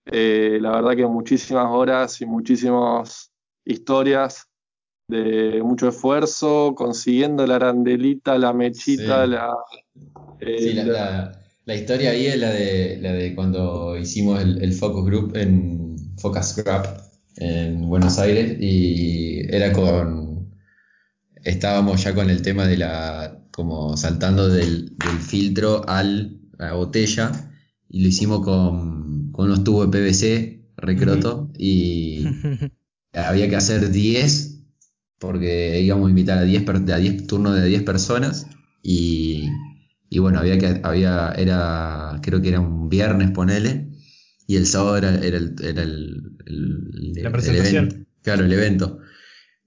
Eh, 0.07 0.59
la 0.61 0.73
verdad 0.73 0.97
que 0.97 1.07
muchísimas 1.07 1.67
horas 1.71 2.21
y 2.21 2.27
muchísimas 2.27 3.33
historias 3.65 4.49
de 5.09 5.63
mucho 5.63 5.89
esfuerzo, 5.89 6.75
consiguiendo 6.75 7.47
la 7.47 7.57
arandelita, 7.57 8.37
la 8.39 8.53
mechita, 8.53 9.25
Sí. 9.25 9.31
la, 9.31 9.55
eh, 10.41 10.59
Sí, 10.59 10.73
la, 10.75 10.85
la- 10.85 10.93
la- 10.93 11.39
la 11.65 11.75
historia 11.77 12.11
ahí 12.11 12.27
es 12.27 12.39
la 12.41 12.51
de, 12.51 12.99
la 13.01 13.13
de 13.13 13.35
cuando 13.37 13.97
hicimos 13.97 14.41
el, 14.43 14.61
el 14.63 14.73
focus 14.73 15.05
group 15.05 15.37
en 15.37 15.92
Focus 16.19 16.57
Group 16.57 16.87
en 17.37 17.89
Buenos 17.89 18.19
Aires 18.19 18.57
y 18.61 19.41
era 19.55 19.73
con, 19.73 20.53
estábamos 21.45 22.05
ya 22.05 22.15
con 22.15 22.31
el 22.31 22.43
tema 22.43 22.67
de 22.67 22.77
la, 22.79 23.41
como 23.53 23.97
saltando 23.97 24.49
del, 24.49 24.97
del 24.99 25.19
filtro 25.21 25.89
al, 25.89 26.41
a 26.59 26.67
la 26.67 26.73
botella 26.75 27.33
y 27.89 28.03
lo 28.03 28.09
hicimos 28.09 28.43
con, 28.45 29.33
con 29.33 29.47
unos 29.47 29.65
tubos 29.65 29.87
de 29.87 29.93
PVC 29.99 30.63
recroto 30.77 31.51
y 31.59 32.43
había 33.13 33.49
que 33.49 33.57
hacer 33.57 33.91
10 33.91 34.61
porque 35.19 35.81
íbamos 35.83 36.07
a 36.09 36.11
invitar 36.11 36.39
a 36.39 36.43
10, 36.43 36.63
per- 36.65 36.77
a 36.93 36.97
10 36.99 37.27
turnos 37.27 37.55
de 37.57 37.67
10 37.67 37.83
personas 37.83 38.47
y, 38.83 39.49
y 40.11 40.19
bueno, 40.19 40.41
había 40.41 40.59
que, 40.59 40.81
había, 40.83 41.33
era, 41.37 42.21
creo 42.23 42.43
que 42.43 42.49
era 42.51 42.61
un 42.61 42.89
viernes, 42.89 43.31
ponele, 43.31 43.89
y 44.53 44.57
el 44.57 44.67
sábado 44.67 44.97
era, 44.99 45.15
era 45.17 45.37
el, 45.39 45.55
era 45.63 45.83
el, 45.83 46.33
el- 46.47 47.13
La 47.23 47.29
el 47.29 47.33
presentación. 47.33 47.85
evento. 47.87 48.07
Claro, 48.23 48.45
el 48.45 48.53
evento. 48.53 48.99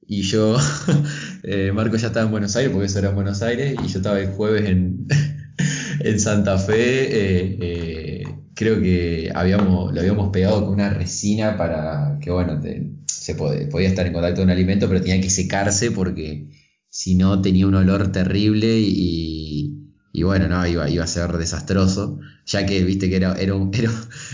Y 0.07 0.21
yo, 0.23 0.57
eh, 1.43 1.71
Marco 1.73 1.97
ya 1.97 2.07
estaba 2.07 2.25
en 2.25 2.31
Buenos 2.31 2.55
Aires, 2.55 2.71
porque 2.71 2.87
eso 2.87 2.99
era 2.99 3.09
en 3.09 3.15
Buenos 3.15 3.41
Aires, 3.41 3.75
y 3.83 3.87
yo 3.87 3.97
estaba 3.99 4.19
el 4.19 4.27
jueves 4.29 4.69
en, 4.69 5.07
en 5.99 6.19
Santa 6.19 6.57
Fe. 6.57 6.75
eh, 6.75 7.57
eh, 7.61 8.23
creo 8.53 8.79
que 8.81 9.31
habíamos, 9.33 9.93
lo 9.93 9.99
habíamos 9.99 10.29
pegado 10.31 10.63
con 10.65 10.73
una 10.75 10.89
resina 10.89 11.57
para 11.57 12.17
que, 12.21 12.31
bueno, 12.31 12.59
te- 12.61 12.91
se 13.07 13.35
pod- 13.37 13.69
podía 13.69 13.89
estar 13.89 14.05
en 14.07 14.13
contacto 14.13 14.37
con 14.41 14.45
un 14.45 14.51
alimento, 14.51 14.87
pero 14.87 15.01
tenía 15.01 15.19
que 15.21 15.29
secarse 15.29 15.91
porque 15.91 16.49
si 16.89 17.15
no 17.15 17.41
tenía 17.41 17.67
un 17.67 17.75
olor 17.75 18.11
terrible 18.11 18.79
y, 18.79 19.84
y 20.19 20.23
bueno, 20.23 20.47
no, 20.47 20.65
iba, 20.67 20.89
iba 20.89 21.03
a 21.03 21.07
ser 21.07 21.31
desastroso, 21.33 22.19
ya 22.45 22.65
que 22.65 22.83
viste 22.83 23.09
que 23.09 23.17
era, 23.17 23.33
era, 23.35 23.53
un, 23.55 23.71
era, 23.75 23.91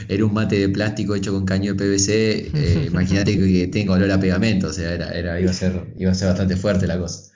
era 0.08 0.26
un 0.26 0.34
mate 0.34 0.60
de 0.60 0.70
plástico 0.70 1.16
hecho 1.16 1.34
con 1.34 1.46
caño 1.46 1.74
de 1.74 1.78
PVC, 1.80 2.52
eh, 2.56 2.86
imagínate 2.88 3.38
que 3.38 3.68
tenga 3.68 3.94
olor 3.94 4.12
a 4.12 4.20
pegamento, 4.20 4.68
o 4.68 4.74
sea, 4.74 4.94
era, 4.94 5.12
era, 5.12 5.40
iba, 5.42 5.52
a 5.52 5.54
ser, 5.54 5.94
iba 5.98 6.12
a 6.12 6.16
ser 6.16 6.30
bastante 6.30 6.56
fuerte 6.58 6.88
la 6.88 6.98
cosa. 7.00 7.32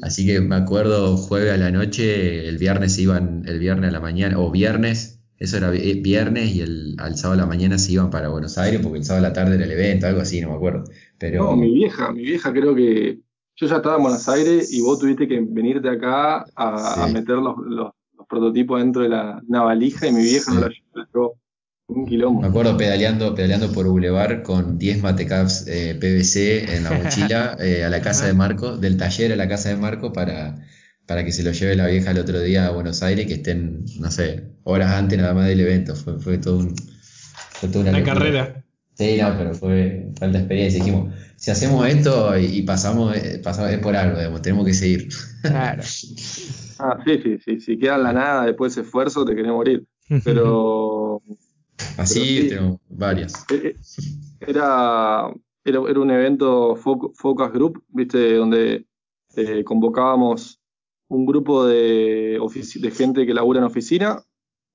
Así 0.00 0.26
que 0.26 0.40
me 0.40 0.56
acuerdo 0.56 1.16
jueves 1.16 1.52
a 1.52 1.56
la 1.56 1.70
noche, 1.70 2.48
el 2.48 2.58
viernes 2.58 2.94
se 2.94 3.02
iban, 3.02 3.44
el 3.46 3.58
viernes 3.58 3.88
a 3.90 3.92
la 3.92 4.00
mañana, 4.00 4.38
o 4.38 4.50
viernes, 4.50 5.20
eso 5.38 5.56
era 5.58 5.70
vi- 5.70 6.00
viernes 6.02 6.54
y 6.54 6.60
el, 6.62 6.96
al 6.98 7.16
sábado 7.16 7.40
a 7.40 7.44
la 7.44 7.48
mañana 7.48 7.78
se 7.78 7.92
iban 7.92 8.10
para 8.10 8.28
Buenos 8.28 8.58
Aires 8.58 8.80
porque 8.82 8.98
el 8.98 9.04
sábado 9.04 9.26
a 9.26 9.28
la 9.28 9.34
tarde 9.34 9.56
era 9.56 9.64
el 9.64 9.70
evento, 9.72 10.06
algo 10.06 10.20
así, 10.22 10.40
no 10.40 10.50
me 10.50 10.56
acuerdo. 10.56 10.84
Pero 11.18 11.44
No, 11.44 11.56
mi 11.56 11.72
vieja, 11.72 12.12
mi 12.12 12.22
vieja 12.22 12.52
creo 12.52 12.74
que 12.74 13.20
yo 13.60 13.66
ya 13.66 13.76
estaba 13.76 13.96
en 13.96 14.02
Buenos 14.02 14.28
Aires 14.28 14.72
y 14.72 14.80
vos 14.80 14.98
tuviste 14.98 15.28
que 15.28 15.38
venirte 15.46 15.88
acá 15.88 16.44
a, 16.56 16.94
Sí. 16.94 17.00
a 17.02 17.06
meter 17.08 17.36
los, 17.36 17.56
los- 17.66 17.92
los 18.16 18.26
prototipos 18.28 18.80
dentro 18.80 19.02
de 19.02 19.08
la, 19.10 19.40
una 19.48 19.62
valija 19.62 20.06
y 20.06 20.12
mi 20.12 20.22
vieja 20.22 20.50
Sí. 20.50 20.54
no 20.54 20.60
la 20.60 20.68
llevó. 21.12 21.34
Un 21.92 22.06
quilombo. 22.06 22.40
me 22.42 22.46
acuerdo 22.46 22.76
pedaleando, 22.76 23.34
pedaleando 23.34 23.72
por 23.72 23.84
Boulevard 23.88 24.42
con 24.44 24.78
10 24.78 25.02
matecaps 25.02 25.66
eh, 25.66 25.96
PVC 26.00 26.76
en 26.76 26.84
la 26.84 26.92
mochila 26.92 27.56
eh, 27.60 27.82
a 27.82 27.90
la 27.90 28.00
casa 28.00 28.26
de 28.28 28.32
Marco, 28.32 28.76
del 28.76 28.96
taller 28.96 29.32
a 29.32 29.36
la 29.36 29.48
casa 29.48 29.70
de 29.70 29.76
Marco 29.76 30.12
para, 30.12 30.56
para 31.06 31.24
que 31.24 31.32
se 31.32 31.42
lo 31.42 31.50
lleve 31.50 31.74
la 31.74 31.88
vieja 31.88 32.12
el 32.12 32.18
otro 32.18 32.40
día 32.40 32.68
a 32.68 32.70
Buenos 32.70 33.02
Aires, 33.02 33.26
que 33.26 33.34
estén, 33.34 33.84
no 33.98 34.08
sé, 34.12 34.44
horas 34.62 34.92
antes 34.92 35.18
nada 35.18 35.34
más 35.34 35.48
del 35.48 35.58
evento. 35.58 35.96
Fue, 35.96 36.20
fue 36.20 36.38
todo 36.38 36.58
un, 36.58 36.76
fue 36.76 37.68
toda 37.68 37.90
una 37.90 38.04
carrera. 38.04 38.64
Sí, 38.94 39.18
no, 39.20 39.34
pero 39.36 39.52
fue, 39.54 40.12
fue 40.16 40.26
alta 40.28 40.38
experiencia. 40.38 40.84
Dijimos, 40.84 41.12
si 41.40 41.50
hacemos 41.50 41.86
esto 41.88 42.38
y, 42.38 42.44
y 42.58 42.62
pasamos, 42.62 43.16
eh, 43.16 43.40
pasamos, 43.42 43.70
es 43.72 43.78
por 43.78 43.96
algo, 43.96 44.18
digamos, 44.18 44.42
tenemos 44.42 44.66
que 44.66 44.74
seguir. 44.74 45.08
Claro. 45.42 45.82
Ah, 46.82 46.98
sí, 47.04 47.18
sí, 47.22 47.38
sí, 47.44 47.60
si 47.60 47.78
queda 47.78 47.96
en 47.96 48.02
la 48.04 48.12
nada 48.14 48.46
después 48.46 48.74
de 48.74 48.80
ese 48.80 48.86
esfuerzo 48.88 49.22
te 49.22 49.34
querés 49.36 49.52
morir. 49.52 49.86
Pero 50.24 51.20
Así 51.98 52.20
Pero 52.20 52.42
sí. 52.42 52.48
tenemos 52.48 52.80
varias. 52.88 53.44
eh, 53.50 53.60
eh, 53.64 53.76
era, 54.40 55.28
era, 55.62 55.80
era 55.90 56.00
un 56.00 56.10
evento 56.10 56.74
foc- 56.76 57.12
Focus 57.14 57.52
Group, 57.52 57.84
viste, 57.88 58.34
donde 58.36 58.86
eh, 59.36 59.62
convocábamos 59.62 60.58
un 61.08 61.26
grupo 61.26 61.66
de, 61.66 62.38
de 62.76 62.90
gente 62.90 63.26
que 63.26 63.34
labura 63.34 63.58
en 63.58 63.64
oficina, 63.66 64.22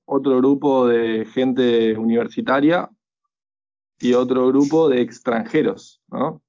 otro 0.04 0.36
grupo 0.36 0.86
de 0.86 1.26
gente 1.26 1.96
universitaria 1.98 2.88
y 3.98 4.12
otro 4.12 4.46
grupo 4.48 4.88
de 4.88 5.00
extranjeros, 5.00 6.00
¿no? 6.08 6.40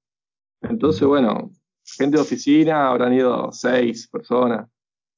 Entonces, 0.61 1.07
bueno, 1.07 1.51
gente 1.83 2.17
de 2.17 2.23
oficina 2.23 2.89
habrán 2.89 3.13
ido 3.13 3.51
seis 3.51 4.07
personas, 4.07 4.69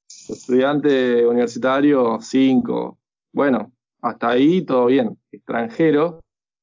estudiante 0.06 1.26
universitario 1.26 2.18
cinco, 2.20 2.98
bueno, 3.32 3.72
hasta 4.02 4.30
ahí 4.30 4.62
todo 4.62 4.86
bien, 4.86 5.18
extranjero, 5.30 6.20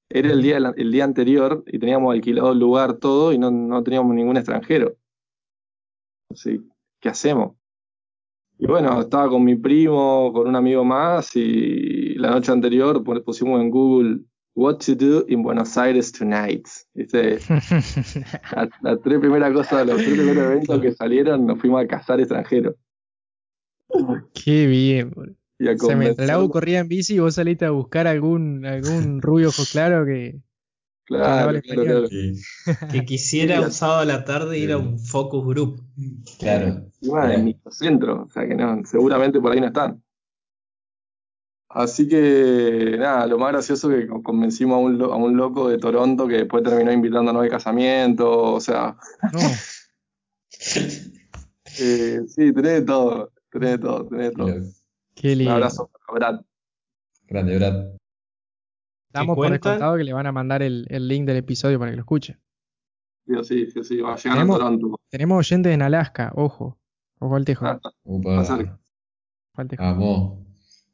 era 0.10 0.32
el 0.32 0.42
día, 0.42 0.58
el 0.58 0.92
día 0.92 1.04
anterior 1.04 1.64
y 1.68 1.80
teníamos 1.80 2.14
alquilado 2.14 2.54
el 2.54 2.60
lugar 2.60 2.94
todo 2.98 3.34
y 3.34 3.38
no, 3.38 3.52
no 3.52 3.84
teníamos 3.84 4.16
ningún 4.16 4.38
extranjero. 4.38 4.96
Así, 6.30 6.62
¿qué 7.00 7.10
hacemos? 7.10 7.56
Y 8.60 8.66
bueno, 8.66 9.00
estaba 9.00 9.30
con 9.30 9.44
mi 9.44 9.56
primo, 9.56 10.32
con 10.34 10.48
un 10.48 10.56
amigo 10.56 10.84
más 10.84 11.36
y 11.36 12.16
la 12.16 12.32
noche 12.32 12.52
anterior 12.52 13.04
pusimos 13.24 13.62
en 13.62 13.70
Google 13.70 14.20
What 14.58 14.80
to 14.88 14.96
do 14.96 15.24
in 15.28 15.44
Buenos 15.44 15.78
Aires 15.78 16.12
tonight. 16.12 16.68
¿Viste? 16.96 17.38
Las 18.82 19.02
tres 19.04 19.20
primeras 19.20 19.54
cosas, 19.54 19.86
los 19.86 19.98
tres 19.98 20.14
primeros 20.14 20.46
eventos 20.46 20.82
que 20.82 20.94
salieron, 20.94 21.46
nos 21.46 21.62
fuimos 21.62 21.84
a 21.84 21.88
cazar 21.88 22.20
extranjeros. 22.20 22.74
Qué 24.34 24.66
bien, 24.66 25.12
boludo. 25.12 25.36
Se 25.60 25.96
me 25.96 26.08
el 26.08 26.50
corría 26.50 26.80
en 26.80 26.88
bici 26.88 27.14
y 27.14 27.20
vos 27.20 27.36
saliste 27.36 27.66
a 27.66 27.70
buscar 27.70 28.08
algún, 28.08 28.66
algún 28.66 29.22
rubio 29.22 29.50
ojo 29.50 29.62
claro 29.72 30.06
que. 30.08 30.42
Claro, 31.06 31.62
claro, 31.62 32.08
Que 32.92 33.06
quisiera 33.06 33.62
un 33.62 33.72
sábado 33.72 34.00
a 34.00 34.06
la 34.06 34.26
tarde 34.26 34.58
ir 34.58 34.72
a 34.72 34.78
un 34.78 34.98
focus 34.98 35.46
group. 35.46 35.84
Claro. 36.40 36.84
Igual 37.00 37.32
en 37.32 37.46
microcentro, 37.46 38.24
o 38.24 38.30
sea 38.32 38.48
que 38.48 38.56
no, 38.56 38.82
seguramente 38.86 39.40
por 39.40 39.52
ahí 39.52 39.62
no 39.62 39.68
están. 39.68 40.02
Así 41.70 42.08
que 42.08 42.96
nada, 42.98 43.28
lo 43.28 43.38
más 43.38 43.52
gracioso 43.52 43.92
es 43.92 44.06
que 44.06 44.24
convencimos 44.24 44.76
a 44.76 44.80
un, 44.80 45.02
a 45.02 45.16
un 45.16 45.36
loco 45.36 45.68
de 45.68 45.78
Toronto 45.78 46.28
que 46.28 46.38
después 46.38 46.64
terminó 46.64 46.94
invitándonos 46.94 47.44
al 47.44 47.50
casamiento, 47.50 48.54
o 48.54 48.60
sea. 48.60 48.96
No. 49.34 49.40
eh, 51.80 52.22
sí, 52.28 52.54
tenés 52.54 52.72
de 52.72 52.82
todo, 52.84 53.34
tenés 53.52 53.72
de 53.72 53.78
todo, 53.80 54.08
tenés 54.08 54.30
de 54.30 54.36
todo. 54.36 54.56
Qué 55.14 55.36
lindo. 55.36 55.52
Un 55.52 55.56
abrazo 55.56 55.90
para 55.92 56.20
Brad. 56.20 56.46
Grande, 57.28 57.58
Brad. 57.58 57.98
Damos 59.12 59.36
por 59.36 59.50
descontado 59.50 59.98
que 59.98 60.04
le 60.04 60.14
van 60.14 60.28
a 60.28 60.32
mandar 60.32 60.62
el, 60.62 60.86
el, 60.90 61.08
link 61.08 61.26
del 61.26 61.38
episodio 61.38 61.80
para 61.80 61.92
que 61.92 61.98
lo 61.98 62.02
escuche. 62.04 62.38
Sí, 63.26 63.34
sí, 63.44 63.72
sí, 63.72 63.84
sí, 63.84 63.98
va 64.00 64.14
a 64.14 64.16
llegar 64.16 64.38
tenemos, 64.38 64.56
a 64.56 64.60
Toronto. 64.60 65.00
Tenemos 65.10 65.38
oyentes 65.38 65.74
en 65.74 65.82
Alaska, 65.82 66.32
ojo. 66.36 66.78
Ojo 67.20 67.36
al 67.36 67.46
tejo. 67.46 67.66
Ah. 67.66 67.80
Vamos. 69.78 70.47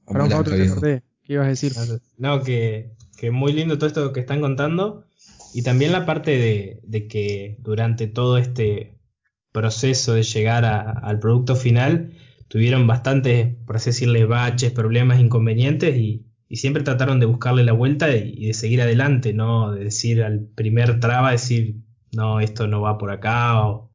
Para 0.05 0.25
un 0.25 0.33
otro 0.33 0.55
te 0.55 0.69
corté. 0.69 1.03
¿Qué 1.23 1.33
ibas 1.33 1.45
a 1.45 1.49
decir? 1.49 1.73
No, 2.17 2.43
que, 2.43 2.91
que 3.17 3.31
muy 3.31 3.53
lindo 3.53 3.77
todo 3.77 3.87
esto 3.87 4.13
que 4.13 4.19
están 4.19 4.41
contando. 4.41 5.05
Y 5.53 5.61
también 5.63 5.91
la 5.91 6.05
parte 6.05 6.31
de, 6.31 6.81
de 6.83 7.07
que 7.07 7.57
durante 7.59 8.07
todo 8.07 8.37
este 8.37 8.97
proceso 9.53 10.13
de 10.13 10.23
llegar 10.23 10.65
a, 10.65 10.91
al 10.91 11.19
producto 11.19 11.55
final 11.55 12.13
tuvieron 12.49 12.85
bastantes, 12.85 13.55
por 13.65 13.77
así 13.77 13.91
decirle, 13.91 14.25
baches, 14.25 14.71
problemas, 14.71 15.19
inconvenientes 15.19 15.95
y, 15.97 16.27
siempre 16.51 16.83
trataron 16.83 17.19
de 17.19 17.25
buscarle 17.25 17.63
la 17.63 17.71
vuelta 17.71 18.15
y, 18.15 18.45
de 18.45 18.53
seguir 18.53 18.79
adelante, 18.83 19.33
¿no? 19.33 19.71
De 19.71 19.85
decir 19.85 20.21
al 20.21 20.41
primer 20.53 20.99
traba, 20.99 21.31
decir, 21.31 21.77
no, 22.11 22.41
esto 22.41 22.67
no 22.67 22.79
va 22.79 22.99
por 22.99 23.09
acá, 23.09 23.65
o 23.65 23.91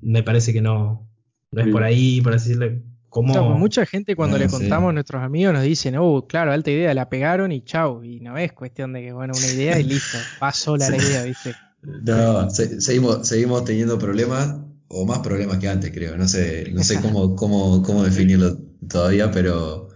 me 0.00 0.22
parece 0.22 0.54
que 0.54 0.62
no, 0.62 1.10
no 1.52 1.60
es 1.60 1.68
por 1.68 1.82
ahí, 1.82 2.22
por 2.22 2.32
así 2.32 2.54
decirle. 2.54 2.84
Como 3.22 3.48
pues 3.48 3.58
mucha 3.58 3.86
gente 3.86 4.16
cuando 4.16 4.38
le 4.38 4.48
contamos 4.48 4.90
a 4.90 4.92
nuestros 4.92 5.22
amigos 5.22 5.52
nos 5.54 5.62
dicen, 5.62 5.96
oh, 5.98 6.26
claro, 6.26 6.52
alta 6.52 6.70
idea, 6.70 6.94
la 6.94 7.08
pegaron 7.08 7.52
y 7.52 7.62
chau. 7.62 8.02
Y 8.04 8.20
no 8.20 8.36
es 8.38 8.52
cuestión 8.52 8.92
de 8.92 9.02
que, 9.02 9.12
bueno, 9.12 9.34
una 9.36 9.46
idea 9.46 9.78
y 9.78 9.84
listo, 9.84 10.18
va 10.42 10.52
sola 10.52 10.90
la 10.90 10.96
idea, 10.96 11.24
¿viste? 11.24 11.54
No, 11.82 12.50
seguimos, 12.50 13.26
seguimos 13.28 13.64
teniendo 13.64 13.98
problemas 13.98 14.56
o 14.88 15.04
más 15.04 15.20
problemas 15.20 15.58
que 15.58 15.68
antes, 15.68 15.90
creo. 15.92 16.16
No 16.16 16.26
sé, 16.28 16.70
no 16.72 16.82
sé 16.82 17.00
cómo, 17.00 17.36
cómo, 17.36 17.82
cómo 17.82 18.04
definirlo 18.04 18.58
todavía, 18.88 19.30
pero, 19.30 19.88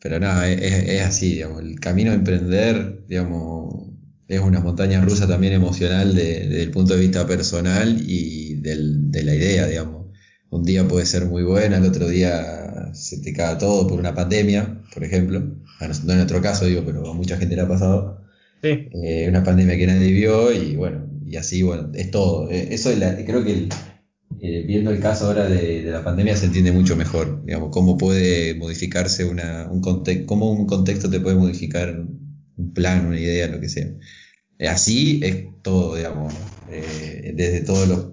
pero 0.00 0.20
nada, 0.20 0.48
es, 0.50 0.60
es, 0.60 1.02
así, 1.02 1.34
digamos. 1.34 1.62
El 1.62 1.80
camino 1.80 2.10
a 2.10 2.14
emprender, 2.14 3.04
digamos, 3.06 3.90
es 4.28 4.40
una 4.40 4.60
montaña 4.60 5.00
rusa 5.00 5.26
también 5.26 5.54
emocional 5.54 6.14
de, 6.14 6.46
desde 6.46 6.62
el 6.62 6.70
punto 6.70 6.94
de 6.94 7.00
vista 7.00 7.26
personal 7.26 8.00
y 8.00 8.56
del, 8.56 9.10
de 9.10 9.22
la 9.22 9.34
idea, 9.34 9.66
digamos. 9.66 9.99
Un 10.50 10.64
día 10.64 10.86
puede 10.86 11.06
ser 11.06 11.26
muy 11.26 11.42
buena, 11.42 11.78
el 11.78 11.86
otro 11.86 12.08
día 12.08 12.90
se 12.92 13.18
te 13.18 13.32
cae 13.32 13.56
todo 13.56 13.86
por 13.86 13.98
una 13.98 14.14
pandemia, 14.14 14.82
por 14.92 15.04
ejemplo. 15.04 15.40
no 15.40 16.12
en 16.12 16.16
nuestro 16.16 16.42
caso, 16.42 16.66
digo, 16.66 16.82
pero 16.84 17.08
a 17.10 17.14
mucha 17.14 17.36
gente 17.36 17.56
le 17.56 17.62
ha 17.62 17.68
pasado. 17.68 18.20
Sí. 18.62 18.88
Eh, 18.92 19.26
una 19.28 19.42
pandemia 19.42 19.76
que 19.76 19.86
nadie 19.86 20.12
vio 20.12 20.52
y 20.52 20.76
bueno, 20.76 21.08
y 21.24 21.36
así, 21.36 21.62
bueno, 21.62 21.90
es 21.94 22.10
todo. 22.10 22.50
Eh, 22.50 22.68
eso 22.72 22.90
es 22.90 22.98
la, 22.98 23.16
creo 23.24 23.44
que 23.44 23.52
el, 23.52 23.68
eh, 24.42 24.64
viendo 24.66 24.90
el 24.90 25.00
caso 25.00 25.26
ahora 25.26 25.48
de, 25.48 25.82
la 25.82 26.02
pandemia 26.02 26.36
se 26.36 26.46
entiende 26.46 26.72
mucho 26.72 26.96
mejor, 26.96 27.44
digamos, 27.44 27.70
cómo 27.70 27.98
puede 27.98 28.54
modificarse 28.54 29.24
una, 29.24 29.68
un 29.70 29.80
contexto, 29.80 30.26
cómo 30.26 30.50
un 30.50 30.66
contexto 30.66 31.10
te 31.10 31.20
puede 31.20 31.36
modificar 31.36 32.00
un 32.56 32.72
plan, 32.72 33.06
una 33.06 33.18
idea, 33.18 33.48
lo 33.48 33.60
que 33.60 33.68
sea. 33.68 33.88
Eh, 34.58 34.68
así 34.68 35.20
es 35.22 35.46
todo, 35.62 35.96
digamos, 35.96 36.32
eh, 36.70 37.32
desde 37.34 37.60
todos 37.60 37.88
los, 37.88 38.06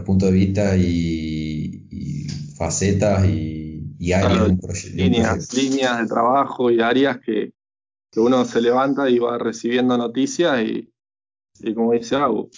puntos 0.00 0.30
de 0.30 0.34
vista 0.34 0.76
y, 0.76 2.26
facetas 2.56 3.26
y, 3.26 4.12
áreas 4.12 4.44
de 4.44 4.50
un, 4.50 4.58
proyecto. 4.58 4.96
Líneas, 4.96 5.54
líneas 5.54 5.98
de 6.00 6.06
trabajo 6.06 6.70
y 6.70 6.80
áreas 6.80 7.18
que, 7.18 7.52
que 8.10 8.20
uno 8.20 8.44
se 8.44 8.60
levanta 8.60 9.10
y 9.10 9.18
va 9.18 9.38
recibiendo 9.38 9.98
noticias 9.98 10.62
y, 10.62 10.92
y 11.60 11.74
como 11.74 11.92
dice 11.92 12.16
Agu, 12.16 12.50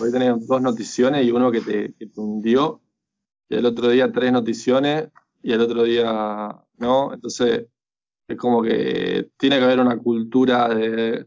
hoy 0.00 0.12
tenés 0.12 0.46
dos 0.46 0.60
noticiones 0.60 1.24
y 1.24 1.30
uno 1.30 1.50
que 1.52 1.60
te, 1.60 1.94
hundió, 2.16 2.80
y 3.48 3.56
el 3.56 3.66
otro 3.66 3.88
día 3.88 4.10
tres 4.10 4.32
noticiones 4.32 5.08
y 5.42 5.52
el 5.52 5.60
otro 5.60 5.84
día 5.84 6.64
no. 6.78 7.12
Entonces, 7.12 7.66
es 8.26 8.36
como 8.36 8.62
que 8.62 9.30
tiene 9.36 9.58
que 9.58 9.64
haber 9.64 9.80
una 9.80 9.98
cultura 9.98 10.68
de, 10.68 11.26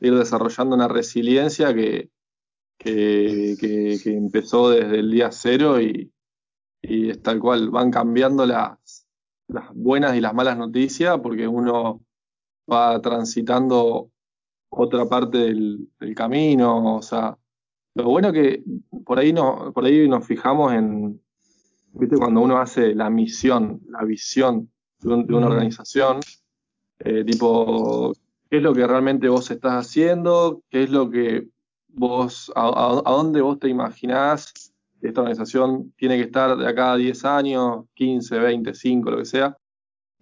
ir 0.00 0.14
desarrollando 0.14 0.74
una 0.74 0.88
resiliencia 0.88 1.74
que, 1.74 2.10
que, 2.78 3.56
empezó 4.04 4.70
desde 4.70 4.98
el 4.98 5.10
día 5.10 5.30
cero 5.32 5.80
y, 5.80 6.12
y 6.82 7.10
es 7.10 7.22
tal 7.22 7.40
cual, 7.40 7.70
van 7.70 7.90
cambiando 7.90 8.46
las, 8.46 9.06
las 9.48 9.72
buenas 9.74 10.16
y 10.16 10.20
las 10.20 10.34
malas 10.34 10.56
noticias 10.56 11.18
porque 11.20 11.46
uno 11.46 12.04
va 12.70 13.00
transitando 13.00 14.10
otra 14.68 15.06
parte 15.06 15.38
del, 15.38 15.88
camino, 16.14 16.96
o 16.96 17.02
sea, 17.02 17.36
lo 17.94 18.04
bueno 18.04 18.32
que 18.32 18.62
por 19.04 19.18
ahí, 19.18 19.32
no, 19.32 19.72
por 19.72 19.84
ahí 19.84 20.08
nos 20.08 20.26
fijamos 20.26 20.72
en, 20.72 21.20
viste, 21.92 22.16
cuando 22.16 22.40
uno 22.40 22.58
hace 22.58 22.94
la 22.94 23.08
misión, 23.08 23.80
la 23.88 24.04
visión 24.04 24.70
de, 25.00 25.34
una 25.34 25.46
organización, 25.46 26.20
eh, 26.98 27.24
tipo, 27.24 28.12
qué 28.50 28.58
es 28.58 28.62
lo 28.62 28.74
que 28.74 28.86
realmente 28.86 29.28
vos 29.28 29.50
estás 29.50 29.86
haciendo, 29.86 30.62
qué 30.70 30.84
es 30.84 30.90
lo 30.90 31.10
que 31.10 31.48
vos, 31.96 32.52
a, 32.54 33.02
dónde 33.04 33.40
vos 33.40 33.58
te 33.58 33.68
imaginás 33.68 34.52
esta 35.02 35.20
organización 35.20 35.92
tiene 35.96 36.16
que 36.16 36.24
estar 36.24 36.56
de 36.56 36.66
acá 36.66 36.92
a 36.92 36.96
10 36.96 37.24
años, 37.24 37.84
15, 37.94 38.38
20, 38.38 38.74
5, 38.74 39.10
lo 39.10 39.18
que 39.18 39.24
sea. 39.24 39.56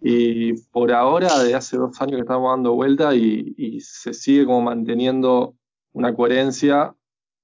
Y 0.00 0.52
por 0.70 0.92
ahora, 0.92 1.38
de 1.42 1.54
hace 1.54 1.76
dos 1.76 2.00
años 2.00 2.16
que 2.16 2.22
estamos 2.22 2.50
dando 2.50 2.74
vuelta 2.74 3.14
y, 3.14 3.80
se 3.80 4.12
sigue 4.12 4.44
como 4.44 4.62
manteniendo 4.62 5.54
una 5.92 6.14
coherencia 6.14 6.94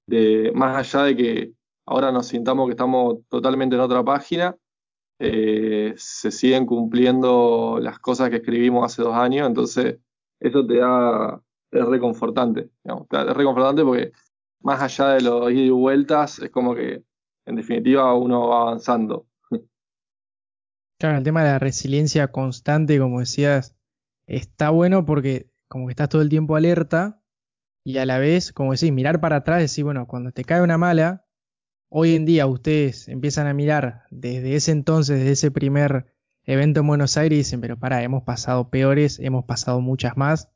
de 0.06 0.52
más 0.54 0.76
allá 0.76 1.04
de 1.04 1.16
que 1.16 1.52
ahora 1.86 2.12
nos 2.12 2.26
sintamos 2.26 2.66
que 2.66 2.72
estamos 2.72 3.18
totalmente 3.28 3.76
en 3.76 3.82
otra 3.82 4.04
página, 4.04 4.56
eh, 5.18 5.94
se 5.96 6.30
siguen 6.30 6.66
cumpliendo 6.66 7.78
las 7.80 7.98
cosas 7.98 8.30
que 8.30 8.36
escribimos 8.36 8.84
hace 8.84 9.02
dos 9.02 9.14
años, 9.14 9.46
entonces 9.46 9.98
eso 10.40 10.66
te 10.66 10.78
da, 10.78 11.40
es 11.70 11.86
reconfortante, 11.86 12.70
digamos, 12.84 13.06
es 13.10 13.36
reconfortante 13.36 13.84
porque 13.84 14.12
más 14.62 14.82
allá 14.82 15.14
de 15.14 15.22
los 15.22 15.50
ida 15.50 15.60
y 15.60 15.70
vueltas, 15.70 16.38
es 16.38 16.50
como 16.50 16.74
que 16.74 17.02
en 17.46 17.56
definitiva 17.56 18.14
uno 18.14 18.48
va 18.48 18.62
avanzando. 18.62 19.26
Claro, 20.98 21.16
el 21.16 21.24
tema 21.24 21.42
de 21.42 21.50
la 21.50 21.58
resiliencia 21.58 22.30
constante, 22.30 22.98
como 22.98 23.20
decías, 23.20 23.74
está 24.26 24.70
bueno 24.70 25.06
porque 25.06 25.50
como 25.66 25.86
que 25.86 25.92
estás 25.92 26.10
todo 26.10 26.20
el 26.20 26.28
tiempo 26.28 26.56
alerta 26.56 27.22
y 27.84 27.96
a 27.96 28.04
la 28.04 28.18
vez, 28.18 28.52
como 28.52 28.72
decís, 28.72 28.92
mirar 28.92 29.20
para 29.20 29.36
atrás, 29.36 29.60
decir, 29.60 29.84
bueno, 29.84 30.06
cuando 30.06 30.32
te 30.32 30.44
cae 30.44 30.60
una 30.60 30.76
mala, 30.76 31.24
hoy 31.88 32.14
en 32.14 32.26
día 32.26 32.46
ustedes 32.46 33.08
empiezan 33.08 33.46
a 33.46 33.54
mirar 33.54 34.02
desde 34.10 34.54
ese 34.54 34.72
entonces, 34.72 35.18
desde 35.18 35.32
ese 35.32 35.50
primer 35.50 36.12
evento 36.44 36.80
en 36.80 36.86
Buenos 36.86 37.16
Aires 37.16 37.36
y 37.36 37.40
dicen, 37.40 37.60
pero 37.60 37.78
para, 37.78 38.02
hemos 38.02 38.24
pasado 38.24 38.68
peores, 38.68 39.18
hemos 39.20 39.44
pasado 39.44 39.80
muchas 39.80 40.16
más, 40.16 40.50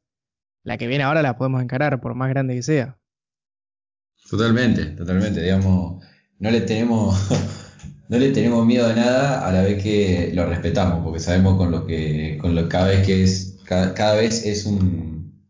la 0.65 0.77
que 0.79 0.87
viene 0.87 1.05
ahora 1.05 1.23
la 1.23 1.37
podemos 1.37 1.63
encarar, 1.63 2.01
por 2.01 2.15
más 2.15 2.31
grande 2.31 2.55
que 2.57 2.63
sea. 2.63 2.99
Totalmente, 4.29 4.87
totalmente, 4.87 5.43
digamos, 5.43 6.03
no 6.39 6.51
le 6.51 6.63
tenemos 6.63 7.31
no 8.09 8.19
le 8.19 8.31
tenemos 8.33 8.67
miedo 8.67 8.87
a 8.87 8.95
nada 8.95 9.47
a 9.47 9.53
la 9.53 9.63
vez 9.63 9.83
que 9.83 10.33
lo 10.35 10.47
respetamos, 10.47 11.05
porque 11.05 11.21
sabemos 11.21 11.57
con 11.57 11.71
lo 11.71 11.87
que, 11.87 12.39
con 12.41 12.55
lo 12.55 12.69
cada 12.69 12.89
vez 12.89 13.07
que 13.07 13.23
es, 13.23 13.59
cada, 13.65 14.15
vez 14.15 14.45
es 14.45 14.67
un, 14.67 15.49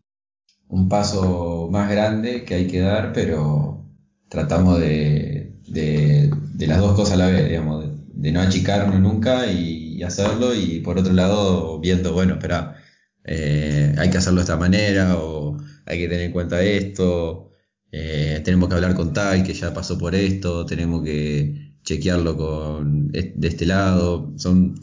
un 0.69 0.89
paso 0.89 1.69
más 1.71 1.91
grande 1.91 2.45
que 2.45 2.55
hay 2.55 2.67
que 2.67 2.81
dar, 2.81 3.13
pero 3.13 3.85
tratamos 4.29 4.81
de, 4.81 5.57
de, 5.69 6.31
las 6.67 6.79
dos 6.79 6.95
cosas 6.95 7.15
a 7.15 7.17
la 7.17 7.27
vez, 7.27 7.49
digamos, 7.49 7.87
de, 8.15 8.33
no 8.33 8.41
achicarnos 8.41 9.01
nunca 9.01 9.47
y, 9.47 10.03
hacerlo, 10.03 10.55
y 10.55 10.81
por 10.81 10.99
otro 10.99 11.13
lado 11.13 11.81
viendo, 11.81 12.13
bueno, 12.13 12.35
espera, 12.35 12.77
eh, 13.25 13.95
hay 13.99 14.11
que 14.11 14.19
hacerlo 14.19 14.41
de 14.41 14.45
esta 14.45 14.57
manera, 14.57 15.17
o 15.19 15.57
hay 15.87 15.99
que 15.99 16.09
tener 16.09 16.27
en 16.27 16.33
cuenta 16.33 16.63
esto, 16.63 17.51
eh, 17.93 18.41
tenemos 18.45 18.69
que 18.69 18.75
hablar 18.75 18.95
con 18.95 19.13
tal 19.13 19.45
que 19.45 19.55
ya 19.55 19.73
pasó 19.73 19.99
por 19.99 20.15
esto, 20.15 20.67
tenemos 20.67 21.05
que 21.05 21.75
chequearlo 21.85 22.37
con 22.37 23.09
de 23.09 23.49
este 23.49 23.67
lado. 23.67 24.33
Son, 24.37 24.75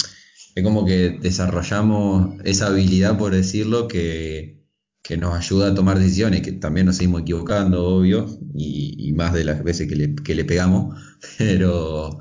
es 0.55 0.63
como 0.63 0.85
que 0.85 1.19
desarrollamos 1.21 2.39
esa 2.45 2.67
habilidad, 2.67 3.17
por 3.17 3.33
decirlo, 3.35 3.87
que, 3.87 4.61
que 5.03 5.17
nos 5.17 5.35
ayuda 5.35 5.69
a 5.69 5.75
tomar 5.75 5.99
decisiones, 5.99 6.41
que 6.41 6.53
también 6.53 6.85
nos 6.85 6.97
seguimos 6.97 7.21
equivocando, 7.21 7.83
obvio, 7.85 8.27
y, 8.55 9.11
más 9.13 9.33
de 9.33 9.43
las 9.43 9.63
veces 9.63 9.87
que 9.89 9.95
le, 9.95 10.15
que 10.15 10.35
le 10.35 10.45
pegamos, 10.45 10.97
pero, 11.37 12.19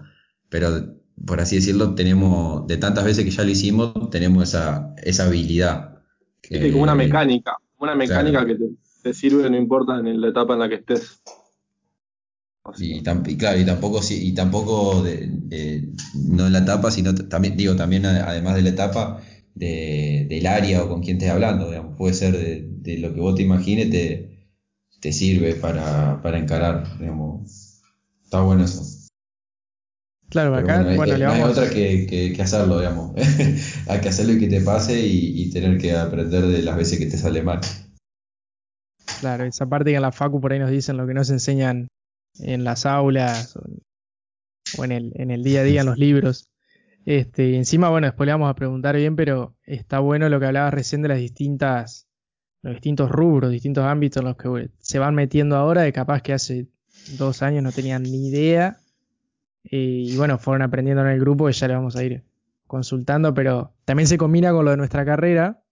pero 0.49 0.97
por 1.27 1.41
así 1.41 1.57
decirlo, 1.57 1.95
tenemos, 1.95 2.67
de 2.67 2.77
tantas 2.79 3.05
veces 3.05 3.25
que 3.25 3.31
ya 3.31 3.45
lo 3.45 3.51
hicimos, 3.51 4.11
tenemos 4.11 4.43
esa, 4.49 4.95
esa 5.03 5.27
habilidad. 5.27 5.90
Que, 6.51 6.73
como 6.73 6.83
una 6.83 6.97
mecánica, 6.97 7.57
una 7.79 7.95
mecánica 7.95 8.45
que 8.45 8.57
te, 8.57 8.65
te, 9.03 9.15
sirve 9.15 9.49
no 9.49 9.57
importa 9.57 10.01
en 10.01 10.21
la 10.21 10.29
etapa 10.29 10.55
en 10.55 10.59
la 10.59 10.69
que 10.69 10.75
estés. 10.77 11.23
Y, 12.79 13.03
claro, 13.37 13.59
y 13.59 13.65
tampoco, 13.65 14.01
y 14.11 14.33
tampoco 14.33 15.03
de, 15.03 15.89
no 16.15 16.47
en 16.47 16.53
la 16.53 16.59
etapa, 16.59 16.91
sino 16.91 17.15
también, 17.15 17.57
digo, 17.57 17.75
también 17.75 18.05
además 18.05 18.55
de 18.55 18.63
la 18.63 18.71
etapa, 18.71 19.23
de, 19.55 20.27
del 20.29 20.47
área 20.47 20.85
o 20.85 20.89
con 20.89 21.03
quien 21.03 21.17
estés 21.17 21.31
hablando, 21.31 21.69
digamos, 21.71 21.97
puede 21.97 22.15
ser 22.15 22.37
de, 22.37 22.99
lo 22.99 23.15
que 23.15 23.21
vos 23.21 23.35
te 23.35 23.43
imagines, 23.43 23.91
te, 23.91 24.51
te 25.01 25.13
sirve 25.13 25.55
para, 25.55 26.21
para 26.23 26.39
encarar, 26.39 26.99
digamos. 26.99 27.81
Está 28.23 28.43
bueno 28.43 28.65
eso. 28.65 29.00
Claro, 30.31 30.55
acá, 30.55 30.85
bueno, 30.95 31.19
no 31.19 31.33
hay 31.33 31.43
otra 31.43 31.69
que, 31.69 32.07
que, 32.35 32.43
hacerlo, 32.43 32.79
digamos. 32.79 33.13
hay 33.89 34.01
que 34.01 34.09
hacerlo 34.09 34.35
y 34.35 34.39
que 34.39 34.47
te 34.47 34.61
pase 34.61 34.99
y, 34.99 35.43
y, 35.43 35.51
tener 35.51 35.77
que 35.77 35.97
aprender 35.97 36.47
de 36.47 36.63
las 36.63 36.77
veces 36.77 37.01
que 37.01 37.07
te 37.07 37.19
sale 37.19 37.43
mal. 37.43 37.61
Claro, 39.19 39.45
esa 39.45 39.69
parte 39.69 39.91
que 39.91 39.97
en 39.97 40.03
la 40.03 40.13
Facu 40.13 40.41
por 40.41 40.53
ahí 40.53 40.61
nos 40.61 40.71
dicen 40.71 40.97
lo 40.97 41.07
que 41.07 41.15
nos 41.15 41.31
enseñan 41.31 41.89
en 42.39 42.63
las 42.63 42.87
aulas 42.87 43.57
o 44.79 44.85
en 44.85 44.93
el, 44.93 45.13
en 45.17 45.31
el 45.31 45.43
día 45.43 45.61
a 45.61 45.65
día 45.65 45.81
en 45.81 45.87
los 45.87 45.99
libros. 45.99 46.49
Este, 47.05 47.57
encima, 47.57 47.89
bueno, 47.89 48.07
después 48.07 48.27
le 48.27 48.33
vamos 48.33 48.51
a 48.51 48.55
preguntar 48.55 48.97
bien, 48.97 49.17
pero 49.17 49.57
está 49.65 49.99
bueno 50.01 50.29
lo 50.29 50.39
que 50.39 50.47
hablabas 50.47 50.75
recién 50.75 51.03
de 51.03 51.09
las 51.09 51.19
distintas, 51.19 52.07
los 52.63 52.75
distintos 52.75 53.11
rubros, 53.11 53.51
distintos 53.51 53.85
ámbitos 53.85 54.21
en 54.21 54.29
los 54.29 54.37
que 54.37 54.71
se 54.79 54.99
van 54.99 55.15
metiendo 55.15 55.57
ahora, 55.57 55.83
de 55.83 55.93
capaz 55.93 56.23
que 56.23 56.33
hace 56.33 56.69
dos 57.19 57.43
años 57.43 57.63
no 57.63 57.73
tenían 57.73 58.03
ni 58.03 58.29
idea. 58.29 58.80
Y, 59.63 60.17
bueno, 60.17 60.39
fueron 60.39 60.63
aprendiendo 60.63 61.03
en 61.03 61.09
el 61.09 61.21
grupo 61.21 61.49
y 61.49 61.53
ya 61.53 61.69
le 61.69 61.75
vamos 61.75 61.97
a 61.97 62.05
ir 62.05 62.25
consultando, 62.67 63.35
pero 63.35 63.75
también 63.85 64.07
se 64.07 64.19
combina 64.19 64.53
con 64.53 64.65
lo 64.65 64.71
de 64.71 64.77
nuestra 64.77 65.05
carrera, 65.05 65.63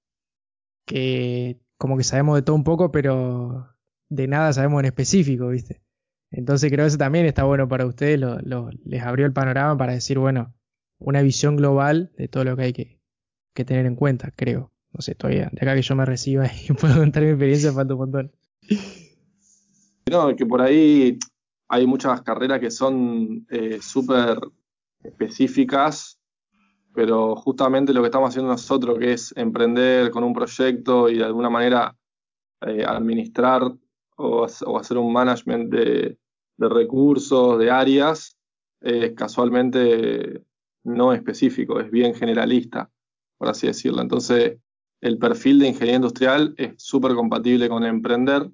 que 0.85 1.61
como 1.77 1.97
que 1.97 2.05
sabemos 2.05 2.37
de 2.37 2.43
todo 2.43 2.57
un 2.57 2.65
poco, 2.65 2.91
pero 2.91 3.69
de 4.09 4.27
nada 4.27 4.53
sabemos 4.53 4.81
en 4.81 4.87
específico, 4.87 5.49
¿viste? 5.49 5.83
Entonces 6.31 6.71
creo 6.71 6.85
que 6.85 6.89
eso 6.89 6.99
también 6.99 7.25
está 7.25 7.45
bueno 7.45 7.69
para 7.69 7.87
ustedes, 7.87 8.21
les 8.85 9.03
abrió 9.03 9.27
el 9.27 9.33
panorama 9.33 9.79
para 9.79 9.95
decir, 9.95 10.19
bueno, 10.19 10.55
una 10.99 11.23
visión 11.23 11.57
global 11.57 12.13
de 12.17 12.29
todo 12.29 12.45
lo 12.45 12.57
que 12.57 12.63
hay 12.63 12.73
que, 12.73 12.99
tener 13.65 13.87
en 13.87 13.97
cuenta, 13.97 14.33
creo. 14.37 14.73
No 14.93 15.01
sé, 15.01 15.17
todavía, 15.17 15.51
de 15.53 15.59
acá 15.61 15.75
que 15.75 15.83
yo 15.83 15.97
me 15.97 16.05
reciba 16.05 16.47
y 16.47 16.73
puedo 16.75 16.97
contar 16.97 17.23
mi 17.23 17.31
experiencia, 17.31 17.73
falta 17.73 17.95
un 17.95 18.01
montón. 18.01 18.33
No, 20.11 20.35
que 20.37 20.47
por 20.47 20.63
ahí 20.63 21.19
hay 21.69 21.87
muchas 21.87 22.23
carreras 22.23 22.61
que 22.61 22.71
son 22.71 23.47
eh, 23.51 23.79
súper 23.81 24.39
específicas, 25.03 26.19
pero 26.95 27.37
justamente 27.37 27.93
lo 27.93 28.01
que 28.01 28.07
estamos 28.07 28.31
haciendo 28.31 28.51
nosotros, 28.51 28.99
que 28.99 29.13
es 29.13 29.35
emprender 29.37 30.11
con 30.11 30.25
un 30.25 30.33
proyecto 30.33 31.09
y 31.09 31.19
de 31.19 31.25
alguna 31.25 31.51
manera 31.51 31.95
eh, 32.63 32.85
administrar 32.85 33.63
o, 34.17 34.45
hacer 34.45 34.99
un 34.99 35.13
management 35.13 35.71
de, 35.71 36.19
recursos, 36.59 37.59
de 37.59 37.71
áreas, 37.71 38.37
es 38.81 39.13
casualmente 39.13 40.43
no 40.83 41.13
específico, 41.13 41.79
es 41.79 41.91
bien 41.91 42.15
generalista, 42.15 42.91
por 43.37 43.49
así 43.49 43.69
decirlo. 43.69 44.03
Entonces, 44.03 44.59
el 45.01 45.19
perfil 45.19 45.61
de 45.61 45.69
ingeniería 45.69 45.97
industrial 45.97 46.55
es 46.57 46.73
súper 46.79 47.15
compatible 47.15 47.69
con 47.69 47.85
emprender, 47.85 48.51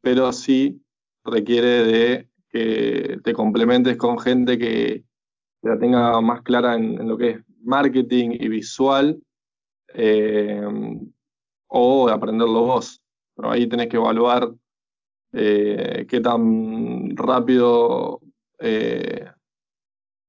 pero 0.00 0.32
sí 0.32 0.80
requiere 1.24 1.84
de 1.84 2.28
que 2.50 3.18
te 3.22 3.32
complementes 3.32 3.96
con 3.96 4.18
gente 4.18 4.58
que 4.58 5.04
la 5.62 5.78
tenga 5.78 6.20
más 6.20 6.42
clara 6.42 6.74
en, 6.74 7.08
lo 7.08 7.16
que 7.18 7.30
es 7.30 7.38
marketing 7.62 8.30
y 8.32 8.48
visual, 8.48 9.20
eh, 9.94 10.62
o 11.68 12.08
aprenderlo 12.08 12.62
vos. 12.62 13.02
Pero 13.36 13.50
ahí 13.50 13.66
tenés 13.68 13.88
que 13.88 13.96
evaluar 13.96 14.50
eh, 15.32 16.06
qué 16.08 16.20
tan 16.20 17.14
rápido 17.16 18.20
eh, 18.58 19.26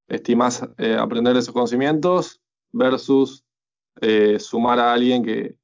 estimas 0.07 0.67
eh, 0.77 0.95
aprender 0.99 1.37
esos 1.37 1.53
conocimientos 1.53 2.41
versus 2.71 3.43
sumar 4.39 4.79
a 4.79 4.93
alguien 4.93 5.23
que, 5.23 5.57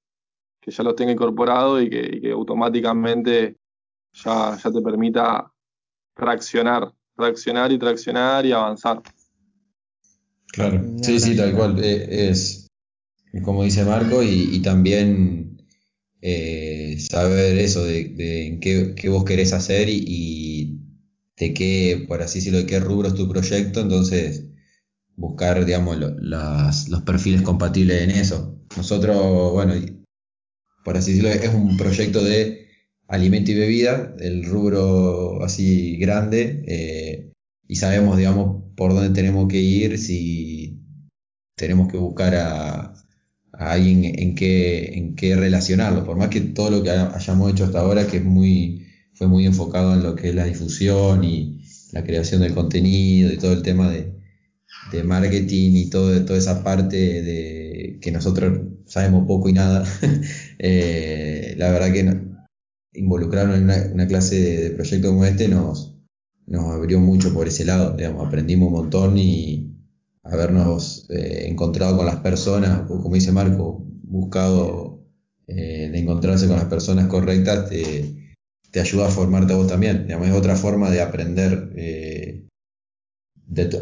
ya 0.66 0.84
los 0.84 0.96
tenga 0.96 1.12
incorporado 1.12 1.82
y 1.82 1.90
que, 1.90 2.32
automáticamente 2.32 3.58
ya, 4.12 4.58
ya, 4.58 4.72
te 4.72 4.82
permita 4.82 5.52
traccionar, 6.16 6.94
traccionar 7.16 7.72
y 7.72 7.80
traccionar 7.80 8.46
y 8.46 8.52
avanzar. 8.52 9.02
Claro, 10.48 10.82
sí, 11.02 11.20
sí, 11.20 11.36
tal 11.36 11.54
cual. 11.54 11.84
es, 11.84 12.68
como 13.44 13.64
dice 13.64 13.84
Marco 13.84 14.24
y 14.24 14.62
también 14.62 15.46
eh, 16.28 16.98
saber 16.98 17.60
eso 17.60 17.86
de, 17.86 18.58
qué, 18.60 19.10
vos 19.10 19.26
querés 19.26 19.54
hacer 19.54 19.90
y, 19.90 20.80
de 21.38 21.54
qué, 21.54 22.04
por 22.08 22.24
así 22.24 22.40
decirlo, 22.40 22.58
de 22.58 22.66
qué 22.66 22.80
rubro 22.80 23.10
es 23.10 23.14
tu 23.14 23.30
proyecto, 23.30 23.82
entonces 23.82 24.44
buscar, 25.16 25.64
digamos, 25.66 25.98
los 26.00 27.02
perfiles 27.06 27.44
compatibles 27.44 28.02
en 28.02 28.10
eso. 28.10 28.60
Nosotros, 28.76 29.52
bueno, 29.54 29.76
por 30.84 30.98
así 30.98 31.12
decirlo, 31.12 31.30
es 31.30 31.54
un 31.54 31.78
proyecto 31.78 32.24
de 32.24 32.65
alimento 33.08 33.52
y 33.52 33.56
bebida, 33.56 34.16
el 34.20 34.46
rubro 34.46 35.44
así 35.44 35.98
grande, 35.98 36.64
eh, 36.68 37.32
y 37.68 37.76
sabemos, 37.76 38.18
digamos, 38.18 38.64
por 38.76 38.94
dónde 38.94 39.10
tenemos 39.10 39.48
que 39.48 39.60
ir, 39.60 39.98
si 39.98 40.82
tenemos 41.56 41.92
que 41.92 41.98
buscar 41.98 42.36
a, 42.36 42.94
alguien 43.54 44.04
en 44.20 44.36
qué, 44.36 44.98
en 44.98 45.16
qué 45.16 45.36
relacionarlo, 45.36 46.06
por 46.06 46.18
más 46.18 46.30
que 46.30 46.42
todo 46.42 46.70
lo 46.72 46.84
que 46.84 46.90
hayamos 46.92 47.52
hecho 47.52 47.66
hasta 47.66 47.80
ahora, 47.80 48.08
que 48.08 48.18
es 48.18 48.24
muy, 48.26 48.86
fue 49.14 49.28
muy 49.28 49.46
enfocado 49.46 49.94
en 49.94 50.04
lo 50.04 50.16
que 50.16 50.30
es 50.30 50.36
la 50.36 50.46
difusión 50.46 51.24
y 51.24 51.62
la 51.94 52.04
creación 52.04 52.42
del 52.42 52.54
contenido 52.54 53.32
y 53.32 53.38
todo 53.38 53.54
el 53.54 53.62
tema 53.62 53.90
de, 53.90 54.14
marketing 55.04 55.72
y 55.76 55.90
todo, 55.90 56.24
toda 56.24 56.40
esa 56.40 56.64
parte 56.64 56.96
de 56.96 58.00
que 58.02 58.12
nosotros 58.12 58.62
sabemos 58.86 59.28
poco 59.28 59.50
y 59.50 59.54
nada, 59.54 59.84
eh, 60.60 61.56
la 61.58 61.72
verdad 61.72 61.92
que 61.92 62.04
involucrarnos 62.96 63.58
en 63.58 63.94
una, 63.94 64.08
clase 64.08 64.40
de, 64.40 64.70
proyecto 64.72 65.10
como 65.10 65.26
este 65.26 65.48
nos, 65.48 65.96
nos 66.48 66.66
abrió 66.74 67.00
mucho 67.00 67.34
por 67.34 67.48
ese 67.48 67.66
lado, 67.66 67.96
digamos, 67.96 68.28
aprendimos 68.28 68.68
un 68.68 68.74
montón 68.74 69.18
y, 69.18 69.76
habernos 70.26 71.08
eh, 71.10 71.48
encontrado 71.48 71.98
con 71.98 72.06
las 72.06 72.18
personas, 72.18 72.88
como 72.88 73.14
dice 73.14 73.32
Marco, 73.32 73.86
buscado 74.04 75.04
eh, 75.48 75.90
de 75.92 76.00
encontrarse 76.00 76.48
con 76.48 76.58
las 76.58 76.66
personas 76.66 77.08
correctas, 77.08 77.70
te, 77.70 78.34
te, 78.72 78.80
ayuda 78.80 79.08
a 79.08 79.12
formarte 79.12 79.54
a 79.54 79.58
vos 79.58 79.68
también. 79.68 80.06
Digamos, 80.08 80.28
es 80.28 80.34
otra 80.34 80.56
forma 80.56 80.90
de 80.90 81.02
aprender 81.02 81.72
eh, 81.76 82.48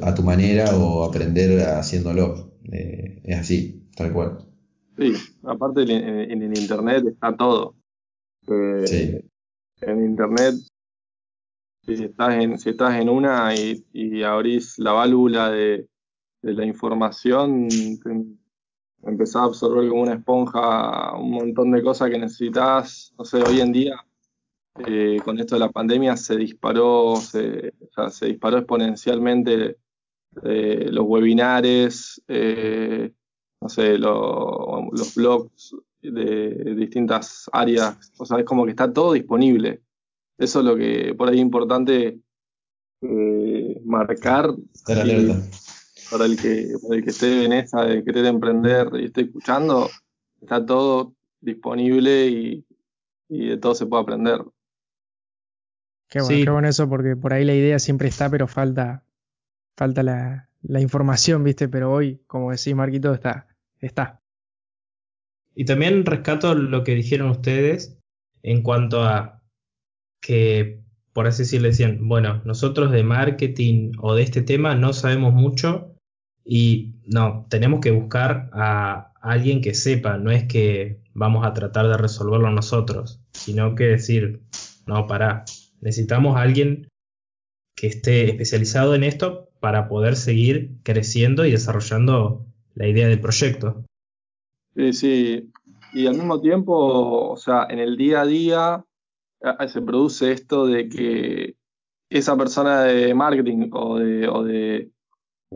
a 0.01 0.13
tu 0.13 0.23
manera 0.23 0.75
o 0.75 1.05
aprender 1.05 1.61
haciéndolo. 1.61 2.53
es 2.63 3.39
así, 3.39 3.87
tal 3.95 4.11
cual. 4.11 4.39
Sí, 4.97 5.13
aparte 5.43 5.81
en, 5.83 6.41
el 6.41 6.57
Internet 6.57 7.05
está 7.07 7.35
todo. 7.35 7.75
Sí. 8.47 9.19
En 9.81 10.05
Internet 10.05 10.55
si 11.85 12.03
estás 12.05 12.35
en, 12.35 12.57
si 12.57 12.69
estás 12.69 12.99
en 12.99 13.09
una 13.09 13.53
y, 13.55 13.85
y, 13.91 14.23
abrís 14.23 14.79
la 14.79 14.93
válvula 14.93 15.49
de, 15.51 15.87
de 16.41 16.53
la 16.53 16.65
información, 16.65 17.67
empezás 19.03 19.35
a 19.35 19.45
absorber 19.45 19.89
como 19.89 20.03
una 20.03 20.13
esponja 20.13 21.13
un 21.17 21.31
montón 21.31 21.71
de 21.71 21.83
cosas 21.83 22.09
que 22.09 22.17
necesitas. 22.17 23.13
No 23.17 23.25
sé, 23.25 23.43
hoy 23.43 23.59
en 23.59 23.71
día, 23.73 23.95
eh, 24.87 25.19
con 25.25 25.39
esto 25.39 25.55
de 25.55 25.59
la 25.59 25.71
pandemia, 25.71 26.15
se 26.15 26.37
disparó, 26.37 27.17
se, 27.17 27.73
disparó 28.21 28.59
exponencialmente 28.59 29.77
eh, 30.43 30.87
los 30.89 31.05
webinares, 31.05 32.21
eh, 32.29 33.11
no 33.61 33.69
sé, 33.69 33.97
los 33.97 35.15
blogs 35.15 35.75
de 36.11 36.75
distintas 36.75 37.49
áreas. 37.51 38.11
O 38.17 38.25
sea, 38.25 38.39
es 38.39 38.45
como 38.45 38.65
que 38.65 38.71
está 38.71 38.91
todo 38.91 39.13
disponible. 39.13 39.81
Eso 40.37 40.59
es 40.59 40.65
lo 40.65 40.75
que 40.75 41.13
por 41.17 41.29
ahí 41.29 41.35
es 41.35 41.41
importante 41.41 42.19
eh, 43.01 43.81
marcar. 43.85 44.53
para 44.85 46.25
el 46.25 46.37
que 46.39 46.73
para 46.81 46.95
el 46.95 47.03
que 47.03 47.09
esté 47.09 47.45
en 47.45 47.53
esa 47.53 47.83
de 47.83 48.03
querer 48.03 48.25
emprender 48.25 48.89
y 48.99 49.05
esté 49.05 49.21
escuchando, 49.21 49.89
está 50.41 50.65
todo 50.65 51.15
disponible 51.41 52.27
y, 52.27 52.65
de 53.29 53.57
todo 53.57 53.73
se 53.73 53.85
puede 53.85 54.03
aprender. 54.03 54.43
Qué 56.07 56.21
bueno, 56.21 56.43
qué 56.45 56.51
bueno 56.51 56.67
eso, 56.67 56.87
porque 56.87 57.15
por 57.15 57.33
ahí 57.33 57.43
la 57.43 57.55
idea 57.55 57.79
siempre 57.79 58.07
está, 58.07 58.29
pero 58.29 58.47
falta, 58.47 59.03
falta 59.75 60.03
la, 60.03 60.49
la 60.61 60.79
información, 60.79 61.43
¿viste? 61.43 61.67
Pero 61.67 61.91
hoy, 61.91 62.21
como 62.27 62.51
decís, 62.51 62.75
Marquito, 62.75 63.13
está, 63.13 63.47
está. 63.79 64.22
Y 65.55 65.65
también 65.65 66.05
rescato 66.05 66.55
lo 66.55 66.83
que 66.83 66.95
dijeron 66.95 67.29
ustedes 67.29 67.97
en 68.41 68.61
cuanto 68.61 69.03
a 69.03 69.41
que, 70.21 70.81
por 71.13 71.27
así 71.27 71.43
decirlo, 71.43 71.67
decían, 71.67 72.07
bueno, 72.07 72.41
nosotros 72.45 72.91
de 72.91 73.03
marketing 73.03 73.91
o 73.99 74.15
de 74.15 74.23
este 74.23 74.41
tema 74.41 74.75
no 74.75 74.93
sabemos 74.93 75.33
mucho 75.33 75.95
y 76.45 76.95
no, 77.05 77.45
tenemos 77.49 77.79
que 77.81 77.91
buscar 77.91 78.49
a 78.53 79.13
alguien 79.21 79.61
que 79.61 79.73
sepa, 79.73 80.17
no 80.17 80.31
es 80.31 80.43
que 80.45 80.99
vamos 81.13 81.45
a 81.45 81.53
tratar 81.53 81.87
de 81.87 81.97
resolverlo 81.97 82.49
nosotros, 82.51 83.21
sino 83.31 83.75
que 83.75 83.85
decir, 83.85 84.41
no, 84.85 85.07
para, 85.07 85.45
necesitamos 85.81 86.35
a 86.35 86.41
alguien 86.41 86.87
que 87.75 87.87
esté 87.87 88.29
especializado 88.29 88.95
en 88.95 89.03
esto 89.03 89.49
para 89.59 89.87
poder 89.87 90.15
seguir 90.15 90.71
creciendo 90.83 91.45
y 91.45 91.51
desarrollando 91.51 92.45
la 92.75 92.87
idea 92.87 93.07
del 93.07 93.21
proyecto. 93.21 93.85
Sí, 94.75 94.93
sí. 94.93 95.51
Y 95.93 96.07
al 96.07 96.15
mismo 96.15 96.41
tiempo, 96.41 97.31
o 97.31 97.37
sea, 97.37 97.67
en 97.69 97.79
el 97.79 97.95
día 97.95 98.21
a 98.21 98.25
día 98.25 98.85
se 99.67 99.81
produce 99.81 100.31
esto 100.31 100.65
de 100.65 100.89
que 100.89 101.55
esa 102.09 102.37
persona 102.37 102.83
de 102.83 103.13
marketing 103.13 103.69
o 103.73 103.99
de, 103.99 104.27
o 104.27 104.43
de 104.43 104.91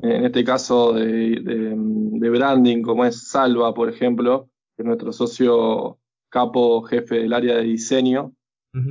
en 0.01 0.26
este 0.26 0.43
caso 0.43 0.93
de, 0.93 1.39
de, 1.41 2.30
branding, 2.30 2.82
como 2.84 3.05
es 3.05 3.30
Salva, 3.30 3.74
por 3.74 3.89
ejemplo, 3.89 4.49
que 4.76 4.84
es 4.84 4.86
nuestro 4.86 5.11
socio 5.11 5.97
capo 6.30 6.84
jefe 6.84 7.20
del 7.20 7.34
área 7.34 7.55
de 7.55 7.63
diseño, 7.63 8.34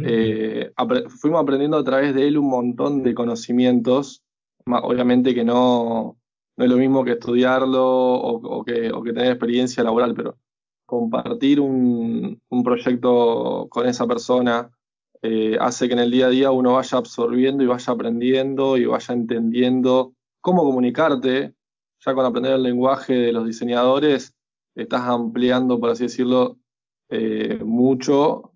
eh, 0.04 0.72
fuimos 1.20 1.40
aprendiendo 1.40 1.76
a 1.76 1.84
través 1.84 2.12
de 2.12 2.26
él 2.26 2.38
un 2.38 2.48
montón 2.48 3.04
de 3.04 3.14
conocimientos, 3.14 4.24
obviamente 4.66 5.32
que 5.32 5.44
no, 5.44 6.16
no 6.56 6.64
es 6.64 6.70
lo 6.70 6.76
mismo 6.76 7.04
que 7.04 7.12
estudiarlo 7.12 7.84
o, 7.84 8.64
que, 8.64 8.90
tener 9.04 9.32
experiencia 9.32 9.82
laboral, 9.82 10.14
pero 10.14 10.38
compartir 10.86 11.60
un, 11.60 12.40
un 12.48 12.62
proyecto 12.62 13.66
con 13.70 13.86
esa 13.86 14.06
persona 14.06 14.70
eh, 15.22 15.56
hace 15.60 15.88
que 15.88 15.94
en 15.94 16.00
el 16.00 16.10
día 16.10 16.26
a 16.26 16.30
día 16.30 16.50
uno 16.50 16.74
vaya 16.74 16.98
absorbiendo 16.98 17.64
y 17.64 17.66
vaya 17.66 17.92
aprendiendo 17.92 18.76
y 18.76 18.86
vaya 18.86 19.14
entendiendo 19.14 20.14
cómo 20.40 20.62
comunicarte. 20.62 21.54
Ya 22.04 22.14
con 22.14 22.24
aprender 22.24 22.52
el 22.52 22.62
lenguaje 22.62 23.14
de 23.14 23.32
los 23.32 23.46
diseñadores, 23.46 24.34
estás 24.74 25.02
ampliando, 25.02 25.80
por 25.80 25.90
así 25.90 26.04
decirlo, 26.04 26.58
eh, 27.08 27.58
mucho 27.64 28.52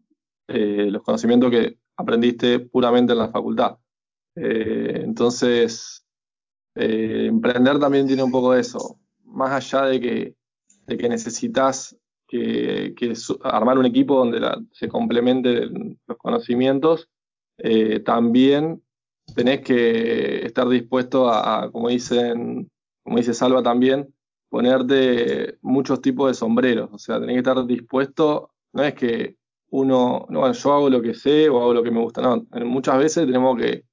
eh, 0.47 0.89
los 0.91 1.03
conocimientos 1.03 1.51
que 1.51 1.79
aprendiste 1.97 2.61
puramente 2.61 3.13
en 3.13 3.19
la 3.19 3.29
facultad. 3.31 3.79
entonces, 4.37 6.07
emprender 6.75 7.79
también 7.79 8.07
tiene 8.07 8.23
un 8.23 8.31
poco 8.31 8.53
de 8.53 8.61
eso. 8.61 8.99
Más 9.25 9.53
allá 9.53 9.87
de 9.87 10.01
que, 10.01 10.35
de 10.87 10.97
que 10.97 11.09
necesitas 11.09 11.97
que, 12.27 12.95
armar 13.43 13.79
un 13.79 13.87
equipo 13.87 14.17
donde 14.17 14.41
se 14.73 14.89
complementen 14.89 15.99
los 16.07 16.19
conocimientos, 16.19 17.09
eh, 17.59 18.01
también 18.01 18.83
tenés 19.35 19.61
que 19.61 20.45
estar 20.47 20.69
dispuesto 20.69 21.29
a, 21.29 21.71
como 21.71 21.89
dicen, 21.89 22.71
como 23.03 23.17
dice 23.19 23.35
Salva 23.35 23.63
también, 23.63 24.13
ponerte 24.49 25.59
muchos 25.61 26.01
tipos 26.01 26.29
de 26.29 26.35
sombreros. 26.35 26.91
O 26.93 26.99
sea, 26.99 27.21
tenés 27.21 27.35
que 27.35 27.39
estar 27.51 27.67
dispuesto, 27.67 28.53
no 28.73 28.85
es 28.85 28.95
que 28.95 29.37
uno, 29.71 30.27
no, 30.29 30.53
yo 30.53 30.73
hago 30.73 30.91
lo 30.91 31.03
que 31.03 31.15
sé 31.15 31.49
o 31.49 31.61
hago 31.61 31.75
lo 31.75 31.83
que 31.83 31.93
me 31.93 32.01
gusta, 32.01 32.23
no, 32.23 32.47
muchas 32.65 32.99
veces 32.99 33.27
tenemos 33.27 33.57
que, 33.57 33.85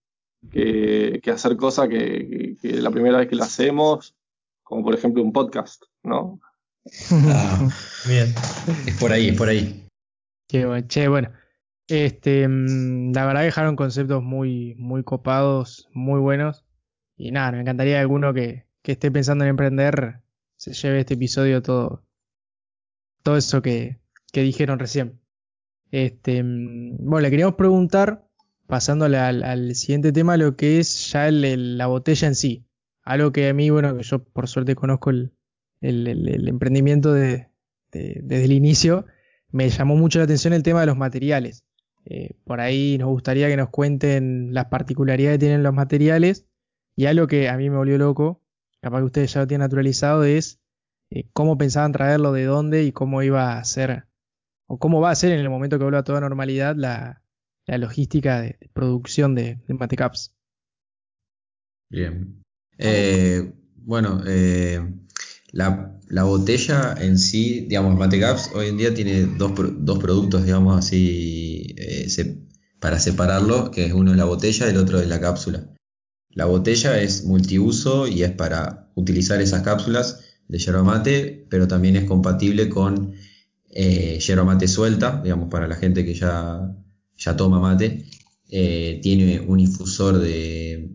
que, 0.52 1.22
hacer 1.32 1.58
cosas 1.58 1.90
que, 1.90 2.56
que, 2.62 2.82
la 2.82 2.92
primera 2.92 3.20
vez 3.20 3.28
que 3.28 3.36
lo 3.36 3.44
hacemos, 3.44 4.16
como 4.64 4.84
por 4.84 4.96
ejemplo 4.96 5.24
un 5.24 5.34
podcast, 5.34 5.84
¿no? 6.04 6.40
Ah, 7.12 7.70
bien. 8.08 8.34
Es 8.86 8.98
por 8.98 9.12
ahí, 9.12 9.30
es 9.30 9.38
por 9.38 9.50
ahí. 9.50 9.88
Qué 10.48 10.66
bueno, 10.66 10.88
che, 10.88 11.08
bueno. 11.08 11.32
Este, 11.88 12.48
mm, 12.48 13.14
la 13.14 13.26
verdad 13.26 13.44
dejaron 13.44 13.76
conceptos 13.76 14.24
muy, 14.24 14.76
muy 14.76 15.04
copados, 15.04 15.88
muy 15.94 16.20
buenos. 16.20 16.66
Y 17.16 17.32
nada, 17.32 17.52
me 17.52 17.62
encantaría 17.62 17.96
que 17.96 18.00
alguno 18.00 18.34
que, 18.34 18.66
que 18.82 18.94
esté 18.94 19.12
pensando 19.12 19.44
en 19.44 19.52
emprender 19.52 20.22
se 20.56 20.74
lleve 20.74 21.00
este 21.02 21.16
episodio 21.16 21.62
todo, 21.62 22.04
todo 23.24 23.38
eso 23.38 23.62
que, 23.62 24.00
que 24.32 24.42
dijeron 24.42 24.80
recién. 24.80 25.20
Este, 25.92 26.44
mm, 26.44 26.98
bueno, 27.00 27.22
le 27.22 27.30
queríamos 27.30 27.56
preguntar, 27.56 28.27
pasando 28.68 29.06
al, 29.06 29.76
siguiente 29.76 30.12
tema, 30.12 30.38
lo 30.38 30.56
que 30.56 30.80
es 30.80 31.12
ya 31.12 31.32
la 31.32 31.88
botella 31.88 32.28
en 32.28 32.36
sí. 32.36 32.66
Algo 33.04 33.32
que 33.32 33.48
a 33.48 33.54
mí, 33.54 33.70
bueno, 33.70 33.96
que 33.96 34.04
yo 34.04 34.24
por 34.24 34.48
suerte 34.48 34.76
conozco 34.76 35.10
el, 35.10 35.32
emprendimiento 35.82 37.14
de, 37.14 37.50
desde 37.92 38.46
el 38.46 38.52
inicio, 38.52 39.06
me 39.50 39.70
llamó 39.70 39.96
mucho 39.96 40.20
la 40.20 40.26
atención 40.26 40.54
el 40.54 40.64
tema 40.64 40.82
de 40.82 40.88
los 40.88 40.98
materiales. 40.98 41.64
Eh, 42.06 42.36
por 42.44 42.60
ahí 42.60 42.98
nos 42.98 43.10
gustaría 43.10 43.48
que 43.48 43.58
nos 43.58 43.70
cuenten 43.70 44.54
las 44.54 44.66
particularidades 44.66 45.36
que 45.36 45.46
tienen 45.46 45.64
los 45.64 45.74
materiales 45.74 46.46
y 46.96 47.06
algo 47.06 47.28
que 47.28 47.50
a 47.50 47.58
mí 47.58 47.70
me 47.70 47.78
volvió 47.78 47.98
loco, 47.98 48.42
capaz 48.82 49.00
que 49.00 49.06
ustedes 49.06 49.34
ya 49.34 49.42
lo 49.42 49.48
tienen 49.48 49.66
naturalizado, 49.66 50.24
es 50.24 50.60
eh, 51.10 51.30
cómo 51.34 51.58
pensaban 51.58 51.92
traerlo, 51.92 52.32
de 52.34 52.46
dónde 52.46 52.84
y 52.84 52.92
cómo 52.92 53.24
iba 53.24 53.58
a 53.58 53.64
ser, 53.66 54.08
o 54.68 54.80
cómo 54.80 55.02
va 55.02 55.12
a 55.12 55.16
ser 55.16 55.32
en 55.32 55.40
el 55.40 55.50
momento 55.50 55.78
que 55.78 55.84
vuelva 55.84 56.00
a 56.00 56.04
toda 56.04 56.22
normalidad 56.22 56.76
la, 56.76 57.22
logística 57.68 58.42
de, 58.42 58.58
producción 58.74 59.36
de, 59.36 59.60
de 59.68 59.74
Matecaps. 59.74 60.34
Bien. 61.90 62.44
Eh, 62.78 63.52
bueno, 63.76 64.22
eh, 64.26 64.82
la, 65.52 66.24
botella 66.24 66.96
en 67.00 67.18
sí, 67.18 67.62
digamos, 67.62 67.98
Matecaps 67.98 68.52
hoy 68.54 68.68
en 68.68 68.78
día 68.78 68.94
tiene 68.94 69.26
dos, 69.38 69.54
dos 69.80 70.00
productos, 70.00 70.44
digamos 70.46 70.78
así, 70.78 71.74
eh, 71.78 72.08
para 72.80 73.00
separarlo, 73.00 73.72
que 73.72 73.86
es 73.86 73.94
uno 73.94 74.12
es 74.12 74.18
la 74.18 74.26
botella 74.26 74.68
y 74.68 74.70
el 74.70 74.78
otro 74.78 75.00
es 75.00 75.08
la 75.08 75.20
cápsula. 75.20 75.68
La 76.30 76.46
botella 76.46 77.02
es 77.02 77.24
multiuso 77.26 78.08
y 78.08 78.24
es 78.24 78.32
para 78.32 78.92
utilizar 78.96 79.42
esas 79.42 79.64
cápsulas 79.64 80.20
de 80.48 80.60
yerba 80.60 80.84
mate, 80.84 81.46
pero 81.50 81.68
también 81.68 81.96
es 81.96 82.06
compatible 82.06 82.70
con 82.70 83.14
eh, 83.70 84.20
yerba 84.20 84.44
mate 84.44 84.68
suelta, 84.68 85.22
digamos, 85.24 85.50
para 85.50 85.68
la 85.68 85.76
gente 85.76 86.06
que 86.06 86.14
ya, 86.14 86.76
ya 87.18 87.36
toma 87.36 87.60
mate. 87.60 88.06
Eh, 88.50 89.00
tiene 89.04 89.42
un 89.42 89.60
infusor 89.60 90.20
de, 90.20 90.90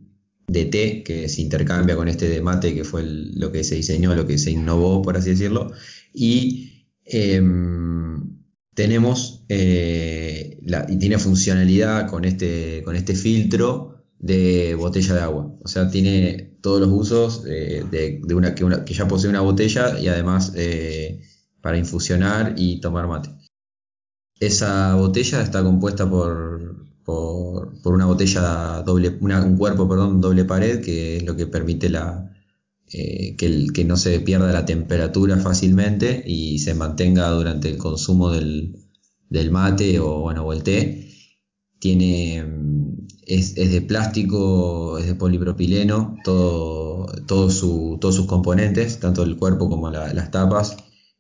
de 0.47 0.65
té 0.67 1.03
que 1.03 1.29
se 1.29 1.43
intercambia 1.43 1.97
con 1.97 2.09
este 2.09 2.29
de 2.29 2.41
mate 2.41 2.75
que 2.75 2.85
fue 2.85 3.03
lo 3.05 3.53
que 3.53 3.65
se 3.65 3.75
diseñó, 3.75 4.15
lo 4.15 4.27
que 4.27 4.39
se 4.39 4.51
innovó, 4.51 5.03
por 5.03 5.17
así 5.17 5.31
decirlo. 5.31 5.73
Y 6.15 6.87
em, 7.05 8.39
tenemos 8.75 9.45
eh, 9.49 10.59
y 10.89 10.99
tiene 10.99 11.19
funcionalidad 11.19 12.09
con 12.09 12.25
este, 12.25 12.83
con 12.85 12.97
este 12.97 13.15
filtro 13.15 14.05
de 14.19 14.75
botella 14.77 15.15
de 15.15 15.21
agua. 15.21 15.55
O 15.63 15.69
sea, 15.69 15.91
tiene 15.91 16.57
todos 16.63 16.81
los 16.81 16.91
usos 16.91 17.45
eh, 17.47 17.85
de, 17.91 18.35
una, 18.35 18.55
que, 18.55 18.65
una, 18.65 18.85
que, 18.85 18.95
ya 18.95 19.09
posee 19.09 19.29
una 19.29 19.41
botella 19.41 19.99
y 19.99 20.09
además 20.09 20.53
para 21.61 21.79
infusionar 21.79 22.55
y 22.57 22.81
tomar 22.81 23.07
mate. 23.09 23.31
Esa 24.47 24.95
botella 24.97 25.43
está 25.43 25.63
compuesta 25.63 26.09
por 26.09 26.63
por, 27.05 27.73
una 27.85 28.07
botella 28.07 28.83
doble, 28.83 29.19
un 29.21 29.57
cuerpo, 29.57 29.89
perdón, 29.89 30.21
doble 30.21 30.45
pared, 30.45 30.81
que 30.81 31.19
es 31.19 31.23
lo 31.25 31.37
que 31.37 31.47
permite 31.47 31.89
la, 31.89 32.33
eh, 32.93 33.37
que, 33.37 33.47
el, 33.47 33.73
que 33.73 33.85
no 33.85 33.97
se 33.97 34.21
pierda 34.21 34.53
la 34.53 34.65
temperatura 34.65 35.37
fácilmente 35.39 36.23
y 36.27 36.59
se 36.61 36.75
mantenga 36.75 37.29
durante 37.31 37.69
el 37.71 37.79
consumo 37.79 38.31
del, 38.31 38.77
del 39.29 39.51
mate 39.51 39.99
o, 40.01 40.21
bueno, 40.21 40.45
o 40.45 40.53
el 40.53 40.63
té. 40.63 41.09
Tiene, 41.79 42.47
es, 43.27 43.57
de 43.57 43.81
plástico, 43.83 44.99
es 44.99 45.07
de 45.07 45.15
polipropileno, 45.17 46.17
todo, 46.23 47.07
todo 47.27 47.51
su, 47.51 47.99
todos 48.01 48.15
sus 48.15 48.27
componentes, 48.27 49.01
tanto 49.01 49.25
el 49.25 49.37
cuerpo 49.37 49.69
como 49.69 49.91
las 49.91 50.31
tapas, 50.31 50.77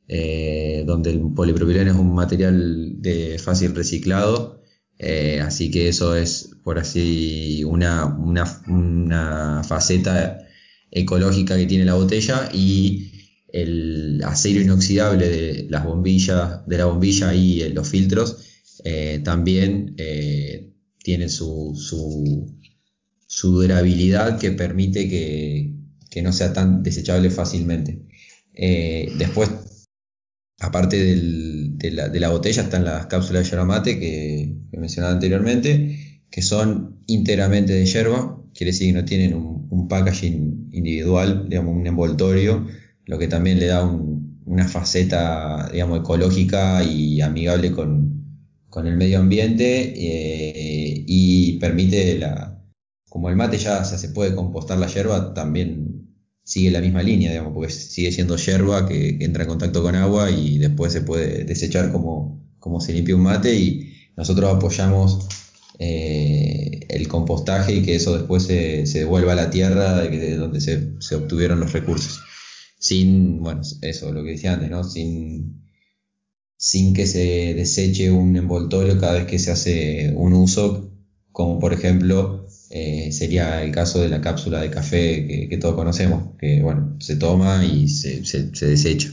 eh, 0.08 0.84
donde 0.86 1.10
el 1.10 1.20
polipropileno 1.34 1.92
es 1.92 1.96
un 1.96 2.14
material 2.14 3.00
de 3.00 3.38
fácil 3.38 3.74
reciclado 3.74 4.62
eh, 4.98 5.40
así 5.40 5.70
que 5.70 5.88
eso 5.88 6.14
es, 6.14 6.50
por 6.62 6.78
así, 6.78 7.64
una, 7.64 8.06
una, 8.06 9.64
faceta 9.64 10.38
ecológica 10.90 11.56
que 11.56 11.66
tiene 11.66 11.84
la 11.84 11.94
botella 11.94 12.48
y 12.52 13.10
el 13.48 14.22
acero 14.24 14.60
inoxidable 14.60 15.28
de 15.28 15.66
las 15.68 15.84
bombillas, 15.84 16.66
de 16.68 16.78
la 16.78 16.84
bombilla 16.86 17.34
y 17.34 17.62
eh, 17.62 17.70
los 17.70 17.88
filtros 17.88 18.48
también 19.24 19.94
tiene 21.04 21.28
su, 21.28 21.72
su, 21.76 22.58
su, 23.26 23.52
durabilidad 23.52 24.38
que 24.38 24.50
permite 24.50 25.08
que, 25.08 25.72
que, 26.10 26.22
no 26.22 26.32
sea 26.32 26.52
tan 26.52 26.82
desechable 26.82 27.30
fácilmente. 27.30 28.02
después, 28.52 29.50
aparte 30.60 30.96
de, 30.96 31.90
la, 31.90 32.28
botella, 32.28 32.62
están 32.62 32.84
las 32.84 33.06
cápsulas 33.06 33.44
de 33.44 33.50
yerba 33.50 33.64
mate 33.64 33.98
que, 33.98 34.56
que 34.70 34.78
mencionaba 34.78 35.14
anteriormente, 35.14 36.22
que 36.30 36.42
son 36.42 37.02
íntegramente 37.06 37.72
de 37.72 37.86
yerba, 37.86 38.38
quiere 38.54 38.72
decir 38.72 38.88
que 38.88 39.00
no 39.00 39.04
tienen 39.04 39.34
un, 39.34 39.66
un 39.70 39.88
packaging 39.88 40.70
individual, 40.72 41.48
digamos, 41.48 41.76
un 41.76 41.86
envoltorio 41.86 42.66
lo 43.06 43.18
que 43.18 43.28
también 43.28 43.58
le 43.58 43.66
da 43.66 43.84
una 43.84 44.68
faceta, 44.68 45.68
digamos, 45.72 46.00
ecológica 46.00 46.82
y 46.84 47.20
amigable 47.20 47.72
con, 47.72 48.10
el 48.84 48.96
medio 48.96 49.18
ambiente 49.18 49.92
eh, 49.94 51.04
y 51.06 51.58
permite 51.58 52.18
la, 52.18 52.58
como 53.10 53.28
el 53.28 53.36
mate 53.36 53.58
ya 53.58 53.84
se 53.84 54.08
puede 54.08 54.34
compostar 54.34 54.78
la 54.78 54.86
yerba, 54.86 55.34
también 55.34 56.01
sigue 56.44 56.70
la 56.70 56.80
misma 56.80 57.02
línea, 57.02 57.30
digamos, 57.30 57.52
porque 57.54 57.72
sigue 57.72 58.12
siendo 58.12 58.36
yerba 58.36 58.88
que, 58.88 59.18
entra 59.20 59.44
en 59.44 59.48
contacto 59.48 59.82
con 59.82 59.94
agua 59.94 60.30
y 60.30 60.58
después 60.58 60.92
se 60.92 61.02
puede 61.02 61.44
desechar 61.44 61.92
como, 61.92 62.44
como 62.58 62.80
se 62.80 62.92
limpia 62.92 63.16
un 63.16 63.22
mate 63.22 63.54
y 63.54 63.94
nosotros 64.16 64.54
apoyamos 64.54 65.26
eh, 65.78 66.80
el 66.88 67.08
compostaje 67.08 67.76
y 67.76 67.82
que 67.82 67.94
eso 67.94 68.16
después 68.16 68.44
se, 68.44 68.84
devuelva 68.84 69.32
a 69.32 69.36
la 69.36 69.50
tierra 69.50 70.02
de, 70.02 70.36
donde 70.36 70.60
se, 70.60 71.00
se 71.00 71.14
obtuvieron 71.14 71.60
los 71.60 71.72
recursos 71.72 72.20
sin, 72.82 73.40
bueno, 73.40 73.62
eso, 73.82 74.12
lo 74.12 74.24
que 74.24 74.32
decía 74.32 74.54
antes, 74.54 74.68
¿no? 74.68 74.82
Sin, 74.82 75.62
sin 76.56 76.94
que 76.94 77.06
se 77.06 77.54
deseche 77.54 78.10
un 78.10 78.36
envoltorio 78.36 78.98
cada 78.98 79.14
vez 79.14 79.26
que 79.26 79.38
se 79.38 79.52
hace 79.52 80.12
un 80.16 80.32
uso, 80.32 80.92
como 81.30 81.60
por 81.60 81.72
ejemplo 81.72 82.41
eh, 82.72 83.12
sería 83.12 83.62
el 83.62 83.70
caso 83.70 84.00
de 84.00 84.08
la 84.08 84.20
cápsula 84.20 84.60
de 84.60 84.70
café 84.70 85.48
que, 85.48 85.58
todos 85.58 85.74
conocemos, 85.74 86.36
que 86.38 86.60
bueno, 86.62 86.96
se 87.00 87.16
toma 87.16 87.64
y 87.64 87.88
se, 87.88 88.24
se, 88.24 88.66
desecha. 88.66 89.10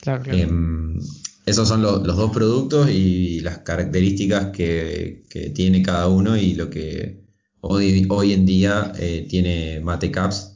Claro, 0.00 0.32
em, 0.32 0.98
esos 1.46 1.68
son 1.68 1.82
los 1.82 2.04
dos 2.04 2.32
productos 2.32 2.90
y 2.90 3.40
las 3.40 3.58
características 3.58 4.46
que, 4.48 5.24
que, 5.28 5.50
tiene 5.50 5.82
cada 5.82 6.08
uno 6.08 6.36
y 6.36 6.54
lo 6.54 6.70
que 6.70 7.20
hoy, 7.60 8.06
hoy 8.08 8.32
en 8.32 8.46
día 8.46 8.92
eh, 8.98 9.26
tiene 9.28 9.80
Mate 9.80 10.10
Caps 10.10 10.54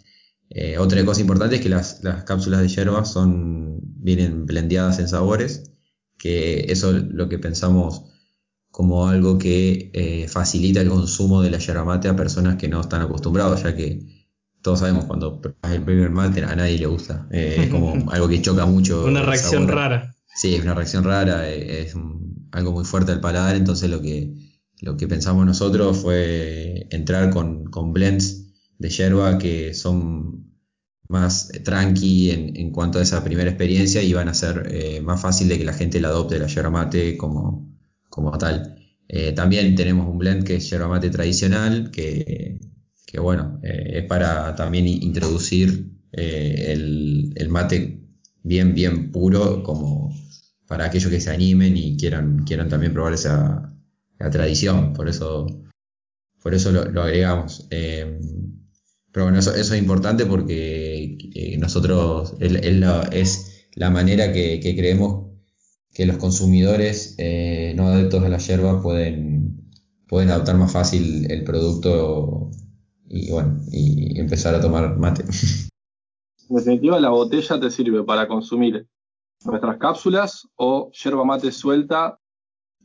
eh, 0.51 0.79
otra 0.79 1.05
cosa 1.05 1.21
importante 1.21 1.57
es 1.57 1.61
que 1.61 1.69
las, 1.69 2.01
cápsulas 2.25 2.61
de 2.61 2.69
hierba 2.69 3.05
son, 3.05 3.81
vienen 3.83 4.47
blendeadas 4.47 4.99
en 4.99 5.09
sabores, 5.09 5.73
que 6.17 6.67
eso 6.69 6.97
es 6.97 7.05
lo 7.05 7.29
que 7.29 7.39
pensamos 7.39 8.05
como 8.71 9.09
algo 9.09 9.39
que 9.39 9.91
eh, 9.93 10.29
facilita 10.29 10.81
el 10.81 10.89
consumo 10.89 11.43
de 11.43 11.51
la 11.51 11.59
yerba 11.59 11.85
mate 11.85 12.09
a 12.09 12.17
personas 12.17 12.57
que 12.57 12.69
no 12.69 12.81
están 12.81 13.03
acostumbrados, 13.03 13.63
ya 13.63 13.75
que 13.75 14.01
todos 14.63 14.81
sabemos 14.81 15.05
cuando 15.07 15.41
pruebas 15.41 15.73
el 15.73 15.83
primer 15.83 16.11
mate 16.11 16.45
a 16.45 16.55
nadie 16.55 16.79
le 16.79 16.87
gusta, 16.87 17.29
eh, 17.31 17.57
es 17.61 17.69
como 17.69 17.95
algo 18.11 18.29
que 18.29 18.43
choca 18.43 18.67
mucho. 18.67 19.05
Una 19.05 19.23
reacción 19.23 19.69
rara. 19.69 20.15
Sí, 20.35 20.55
es 20.55 20.63
una 20.63 20.75
reacción 20.75 21.05
rara, 21.05 21.49
es 21.49 21.95
algo 22.53 22.73
muy 22.73 22.85
fuerte 22.85 23.13
al 23.13 23.21
paladar, 23.21 23.57
entonces 23.57 23.91
lo 23.91 24.01
que, 24.01 24.35
lo 24.81 24.97
que 24.97 25.09
pensamos 25.09 25.45
nosotros 25.45 25.99
fue 25.99 26.87
entrar 26.91 27.31
con, 27.31 27.65
con 27.65 27.93
blends 27.93 28.49
de 28.79 28.91
yerba 28.91 29.39
que 29.39 29.75
son 29.75 30.49
más 31.09 31.51
eh, 31.55 31.61
tranqui 31.61 32.31
en, 32.31 32.57
en, 32.57 32.71
cuanto 32.71 32.99
a 32.99 33.03
esa 33.03 33.25
primera 33.25 33.51
experiencia 33.51 34.03
y 34.03 34.13
van 34.13 34.29
a 34.29 34.35
ser 34.35 34.69
eh, 34.71 35.01
más 35.01 35.21
fácil 35.21 35.49
de 35.49 35.59
que 35.59 35.65
la 35.65 35.73
gente 35.73 36.01
la 36.01 36.09
adopte 36.09 36.39
la 36.39 36.47
yerba 36.47 36.71
mate 36.71 37.17
como, 37.17 37.68
como 38.19 38.37
tal. 38.39 38.77
Eh, 39.09 39.33
también 39.33 39.75
tenemos 39.75 40.07
un 40.09 40.19
blend 40.19 40.45
que 40.45 40.57
es 40.57 40.69
yerba 40.69 40.89
mate 40.89 41.11
tradicional, 41.11 41.91
que, 41.91 42.61
que 43.07 43.21
bueno, 43.21 43.61
es 43.63 44.05
para 44.05 44.55
también 44.55 44.87
introducir 44.87 45.93
el, 46.13 47.33
el, 47.37 47.49
mate 47.49 48.01
bien, 48.43 48.75
bien 48.75 49.11
puro, 49.13 49.63
como 49.63 50.15
para 50.67 50.87
aquellos 50.87 51.11
que 51.11 51.21
se 51.21 51.31
animen 51.31 51.77
y 51.77 51.97
quieran, 51.97 52.45
quieran 52.45 52.69
también 52.69 52.93
probar 52.93 53.15
esa, 53.15 53.75
tradición. 54.33 54.93
Por 54.93 55.09
eso, 55.09 55.47
por 56.43 56.55
eso 56.55 56.73
lo, 56.73 57.03
agregamos. 57.03 57.67
Pero 59.13 59.25
bueno, 59.25 59.39
eso, 59.41 59.55
es 59.55 59.73
importante 59.73 60.27
porque 60.27 61.19
eh, 61.35 61.57
nosotros 61.59 62.35
es, 62.41 63.67
la, 63.75 63.91
manera 63.91 64.33
que, 64.33 64.61
creemos 64.61 65.28
que 65.99 66.07
los 66.07 66.19
consumidores 66.19 67.17
eh, 67.19 67.75
no 67.77 67.89
adeptos 67.89 68.23
a 68.23 68.29
la 68.29 68.39
yerba 68.39 68.81
pueden, 68.81 69.69
pueden 70.07 70.31
adoptar 70.31 70.57
más 70.57 70.73
fácil 70.73 71.29
el 71.29 71.43
producto 71.43 72.53
y 73.09 73.33
bueno, 73.33 73.59
y 73.73 74.17
empezar 74.21 74.55
a 74.55 74.61
tomar 74.61 74.97
mate. 74.97 75.25
En 76.49 76.57
definitiva, 76.57 77.01
la 77.01 77.11
botella 77.11 77.59
te 77.59 77.69
sirve 77.73 78.05
para 78.05 78.29
consumir 78.29 78.87
nuestras 79.45 79.77
cápsulas 79.79 80.47
o 80.55 80.89
yerba 80.93 81.25
mate 81.25 81.51
suelta 81.51 82.21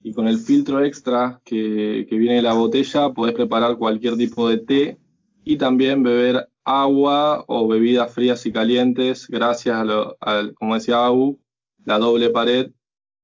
y 0.02 0.12
con 0.12 0.28
el 0.28 0.40
filtro 0.40 0.84
extra 0.84 1.40
que, 1.46 2.08
que 2.10 2.18
viene 2.18 2.38
de 2.38 2.42
la 2.42 2.54
botella 2.54 3.14
podés 3.14 3.36
preparar 3.36 3.78
cualquier 3.78 4.18
tipo 4.18 4.50
de 4.50 4.58
té 4.58 4.98
y 5.44 5.58
también 5.58 6.02
beber 6.02 6.50
agua 6.64 7.46
o 7.48 7.68
bebidas 7.68 8.12
frías 8.12 8.44
y 8.48 8.52
calientes 8.52 9.28
gracias 9.28 9.76
a, 9.76 9.84
lo, 9.84 10.18
como 10.56 10.74
decía 10.74 11.06
Agu, 11.06 11.40
la 11.86 12.00
doble 12.00 12.32
pared 12.32 12.72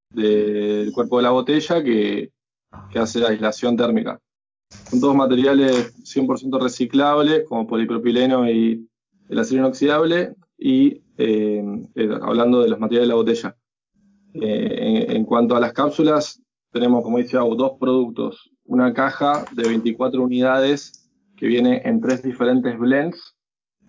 del 0.09 0.91
cuerpo 0.91 1.17
de 1.17 1.23
la 1.23 1.31
botella 1.31 1.83
que, 1.83 2.31
hace 2.95 3.19
la 3.19 3.29
aislación 3.29 3.75
térmica. 3.75 4.19
Son 4.89 4.99
todos 4.99 5.15
materiales 5.15 5.95
100% 6.03 6.61
reciclables 6.61 7.43
como 7.47 7.65
polipropileno 7.65 8.49
y 8.49 8.87
el 9.27 9.39
acero 9.39 9.61
inoxidable 9.61 10.35
y 10.57 11.01
eh, 11.17 11.63
eh, 11.95 12.09
hablando 12.21 12.61
de 12.61 12.69
los 12.69 12.79
materiales 12.79 13.07
de 13.07 13.13
la 13.13 13.15
botella. 13.15 13.57
Eh, 14.33 15.07
en, 15.09 15.25
cuanto 15.25 15.55
a 15.55 15.59
las 15.59 15.73
cápsulas, 15.73 16.41
tenemos, 16.71 17.03
como 17.03 17.17
dice 17.17 17.37
dos 17.37 17.73
productos. 17.79 18.51
Una 18.65 18.93
caja 18.93 19.45
de 19.53 19.67
24 19.67 20.21
unidades 20.21 21.09
que 21.35 21.47
viene 21.47 21.81
en 21.85 22.01
tres 22.01 22.21
diferentes 22.21 22.77
blends. 22.77 23.35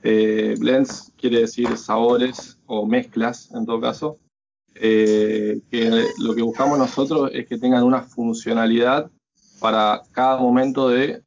Blends 0.02 1.12
quiere 1.18 1.40
decir 1.40 1.76
sabores 1.76 2.58
o 2.64 2.86
mezclas 2.86 3.52
en 3.54 3.66
todo 3.66 3.80
caso. 3.80 4.18
Eh, 4.74 5.60
que 5.70 6.06
lo 6.18 6.34
que 6.34 6.42
buscamos 6.42 6.78
nosotros 6.78 7.30
es 7.34 7.46
que 7.46 7.58
tengan 7.58 7.84
una 7.84 8.02
funcionalidad 8.02 9.10
para 9.58 10.02
cada 10.12 10.38
momento 10.38 10.88
de, 10.88 11.22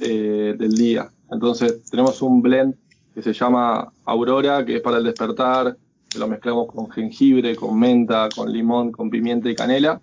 eh, 0.00 0.54
del 0.58 0.72
día. 0.72 1.10
Entonces 1.30 1.84
tenemos 1.90 2.20
un 2.22 2.42
blend 2.42 2.74
que 3.14 3.22
se 3.22 3.32
llama 3.32 3.92
Aurora, 4.04 4.64
que 4.64 4.76
es 4.76 4.82
para 4.82 4.98
el 4.98 5.04
despertar, 5.04 5.76
que 6.08 6.18
lo 6.18 6.28
mezclamos 6.28 6.66
con 6.66 6.90
jengibre, 6.90 7.54
con 7.56 7.78
menta, 7.78 8.28
con 8.34 8.52
limón, 8.52 8.92
con 8.92 9.10
pimienta 9.10 9.48
y 9.48 9.54
canela. 9.54 10.00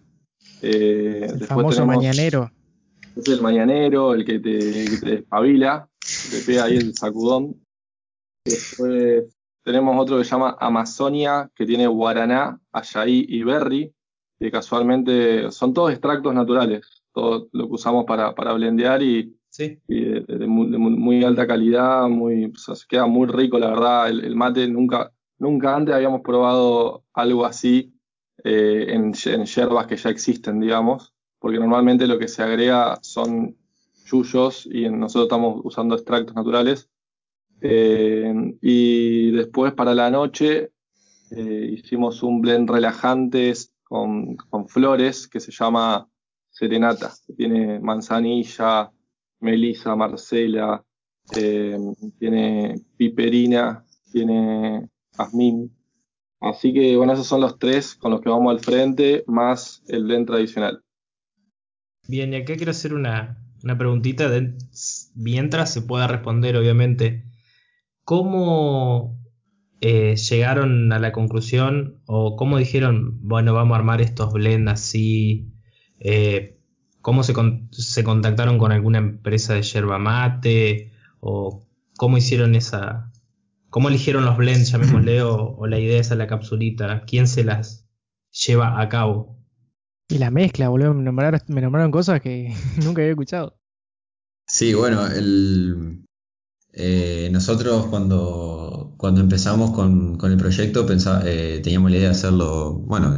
el 0.62 1.46
famoso 1.46 1.86
mañanero 1.86 2.52
es 3.16 3.28
el 3.28 3.42
mañanero, 3.42 4.14
el 4.14 4.26
que 4.26 4.40
te, 4.40 4.60
que 4.60 4.98
te 4.98 5.10
despabila, 5.18 5.88
te 6.32 6.40
pega 6.40 6.66
ahí 6.66 6.78
el 6.78 6.96
sacudón. 6.96 7.56
Después 8.46 9.26
tenemos 9.64 10.00
otro 10.00 10.18
que 10.18 10.24
se 10.24 10.32
llama 10.32 10.58
Amazonia, 10.60 11.50
que 11.56 11.66
tiene 11.66 11.88
guaraná, 11.88 12.60
ayaí 12.72 13.26
y 13.28 13.44
berry, 13.44 13.94
que 14.40 14.52
casualmente 14.52 15.52
son 15.52 15.74
todos 15.74 15.92
extractos 15.92 16.34
naturales, 16.34 17.04
todo 17.14 17.48
lo 17.52 17.68
que 17.68 17.74
usamos 17.74 18.06
para, 18.06 18.36
para 18.36 18.54
blendear 18.54 19.02
y, 19.02 19.36
de, 19.58 20.48
muy, 20.48 21.24
alta 21.24 21.46
calidad, 21.46 22.08
muy, 22.08 22.52
queda 22.90 23.06
muy 23.06 23.28
rico, 23.28 23.60
la 23.60 23.70
verdad. 23.70 24.10
El, 24.10 24.36
mate 24.36 24.68
nunca, 24.68 25.12
nunca 25.38 25.76
antes 25.76 25.94
habíamos 25.96 26.22
probado 26.22 27.06
algo 27.14 27.46
así 27.46 27.94
eh, 28.44 28.88
en, 28.90 29.14
en 29.26 29.46
yerbas 29.46 29.88
que 29.88 29.96
ya 29.96 30.10
existen, 30.10 30.60
digamos 30.60 31.14
porque 31.44 31.60
normalmente 31.60 32.08
lo 32.08 32.18
que 32.18 32.30
se 32.30 32.42
agrega 32.42 32.98
son 33.02 33.58
yuyos 34.06 34.66
y 34.66 34.88
nosotros 34.88 35.26
estamos 35.26 35.60
usando 35.66 35.96
extractos 35.96 36.34
naturales. 36.34 36.90
Eh, 37.66 38.34
y 38.62 39.32
después 39.32 39.72
para 39.72 39.96
la 39.96 40.12
noche 40.12 40.72
eh, 41.32 41.70
hicimos 41.72 42.22
un 42.22 42.42
blend 42.42 42.70
relajantes 42.70 43.74
con, 43.86 44.38
flores 44.68 45.30
que 45.30 45.40
se 45.40 45.52
llama 45.52 46.10
Serenata, 46.50 47.14
tiene 47.38 47.80
manzanilla, 47.80 48.92
melisa, 49.40 49.96
marcela, 49.96 50.84
eh, 51.38 51.78
tiene 52.20 52.82
piperina, 52.98 53.86
tiene 54.12 54.90
jazmín. 55.16 55.74
Así 56.42 56.74
que 56.74 56.98
bueno, 56.98 57.14
esos 57.14 57.28
son 57.28 57.40
los 57.40 57.58
tres 57.58 57.96
con 57.96 58.12
los 58.12 58.20
que 58.20 58.30
vamos 58.30 58.52
al 58.52 58.60
frente, 58.60 59.24
más 59.26 59.82
el 59.88 60.04
blend 60.04 60.28
tradicional. 60.28 60.84
Bien, 62.10 62.34
y 62.34 62.36
acá 62.36 62.58
quiero 62.58 62.72
hacer 62.72 62.94
una, 62.94 63.38
preguntita 63.78 64.28
de, 64.28 64.54
mientras 65.16 65.72
se 65.72 65.82
pueda 65.82 66.08
responder, 66.08 66.58
obviamente. 66.58 67.24
¿Cómo 68.04 69.20
eh, 69.82 70.16
llegaron 70.16 70.92
a 70.94 71.00
la 71.00 71.12
conclusión 71.12 72.02
o 72.06 72.36
cómo 72.36 72.58
dijeron, 72.58 73.20
bueno, 73.22 73.54
vamos 73.54 73.76
a 73.76 73.80
armar 73.80 74.02
estos 74.02 74.34
blends 74.34 74.72
así? 74.72 75.54
Eh, 76.00 76.60
¿Cómo 77.02 77.24
se, 77.24 77.34
se, 77.72 78.04
contactaron 78.04 78.58
con 78.58 78.72
alguna 78.72 79.00
empresa 79.00 79.54
de 79.54 79.64
yerba 79.64 80.00
mate? 80.00 80.94
¿O 81.20 81.66
cómo 81.98 82.18
hicieron 82.18 82.56
esa... 82.56 83.12
¿Cómo 83.70 83.90
eligieron 83.90 84.24
los 84.24 84.38
blends, 84.38 84.72
llamémosle, 84.72 85.24
o, 85.24 85.56
o 85.58 85.68
la 85.68 85.80
idea 85.80 86.00
esa, 86.00 86.16
la 86.16 86.28
capsulita? 86.28 87.04
¿Quién 87.08 87.28
se 87.28 87.44
las 87.44 87.90
lleva 88.30 88.80
a 88.80 88.88
cabo? 88.88 89.44
Y 90.10 90.20
la 90.20 90.30
mezcla, 90.30 90.70
boludo, 90.70 90.94
me 90.94 91.04
nombraron, 91.04 91.40
me 91.48 91.62
nombraron 91.62 91.92
cosas 91.92 92.22
que 92.22 92.54
nunca 92.86 93.02
había 93.02 93.12
escuchado. 93.12 93.58
Sí, 94.46 94.74
bueno, 94.74 95.08
el, 95.08 96.03
eh, 96.76 97.30
nosotros 97.32 97.86
cuando, 97.86 98.96
cuando 98.98 99.22
empezamos 99.22 99.72
con, 99.72 100.18
con 100.18 100.32
el 100.32 100.38
proyecto 100.38 100.86
pensaba, 100.88 101.22
eh, 101.26 101.60
teníamos 101.64 101.92
la 101.92 101.98
idea 101.98 102.10
de 102.10 102.16
hacerlo, 102.16 102.74
bueno, 102.74 103.16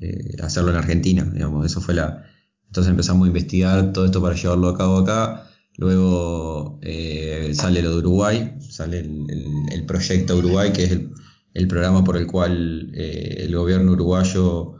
eh, 0.00 0.36
hacerlo 0.42 0.70
en 0.70 0.76
Argentina, 0.76 1.24
digamos, 1.24 1.64
eso 1.64 1.80
fue 1.80 1.94
la... 1.94 2.24
Entonces 2.66 2.90
empezamos 2.90 3.24
a 3.24 3.28
investigar 3.28 3.92
todo 3.92 4.04
esto 4.04 4.22
para 4.22 4.34
llevarlo 4.34 4.68
a 4.68 4.76
cabo 4.76 4.98
acá, 4.98 5.46
luego 5.76 6.78
eh, 6.82 7.52
sale 7.54 7.82
lo 7.82 7.92
de 7.92 7.96
Uruguay, 7.98 8.56
sale 8.60 9.00
el, 9.00 9.26
el, 9.30 9.46
el, 9.70 9.86
proyecto 9.86 10.36
Uruguay, 10.36 10.72
que 10.72 10.84
es 10.84 10.92
el, 10.92 11.12
el 11.54 11.68
programa 11.68 12.04
por 12.04 12.16
el 12.16 12.26
cual 12.26 12.92
el 12.94 13.54
gobierno 13.54 13.92
uruguayo 13.92 14.76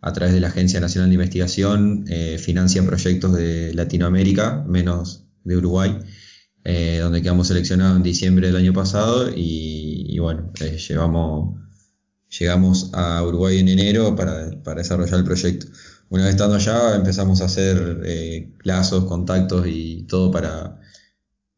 a 0.00 0.12
través 0.12 0.34
de 0.34 0.40
la 0.40 0.48
Agencia 0.48 0.80
Nacional 0.80 1.08
de 1.10 1.14
Investigación 1.14 2.04
financia 2.38 2.84
proyectos 2.84 3.32
de 3.34 3.72
Latinoamérica, 3.74 4.64
menos 4.66 5.24
de 5.44 5.56
Uruguay, 5.56 5.98
eh, 6.68 6.98
donde 7.00 7.22
quedamos 7.22 7.46
seleccionados 7.46 7.96
en 7.96 8.02
diciembre 8.02 8.48
del 8.48 8.56
año 8.56 8.72
pasado 8.72 9.30
y, 9.32 10.18
bueno, 10.18 10.50
eh, 10.60 10.76
llevamos, 10.78 11.60
llegamos 12.40 12.90
a 12.92 13.22
Uruguay 13.22 13.60
en 13.60 13.68
enero 13.68 14.16
para, 14.16 14.50
para, 14.64 14.78
desarrollar 14.82 15.20
el 15.20 15.24
proyecto. 15.24 15.68
Una 16.08 16.24
vez 16.24 16.32
estando 16.32 16.56
allá 16.56 16.96
empezamos 16.96 17.40
a 17.40 17.44
hacer 17.44 18.00
eh, 18.04 18.52
lazos, 18.64 19.04
contactos 19.04 19.64
y 19.68 20.06
todo 20.08 20.32
para, 20.32 20.80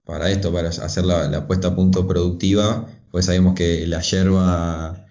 para 0.05 0.31
esto, 0.31 0.53
para 0.53 0.69
hacer 0.69 1.07
la, 1.07 1.27
la 1.27 1.47
puesta 1.47 1.69
a 1.69 1.75
punto 1.75 2.07
productiva, 2.07 2.87
pues 3.11 3.25
sabíamos 3.25 3.55
que 3.55 3.87
la 3.87 4.03
yerba 4.03 5.07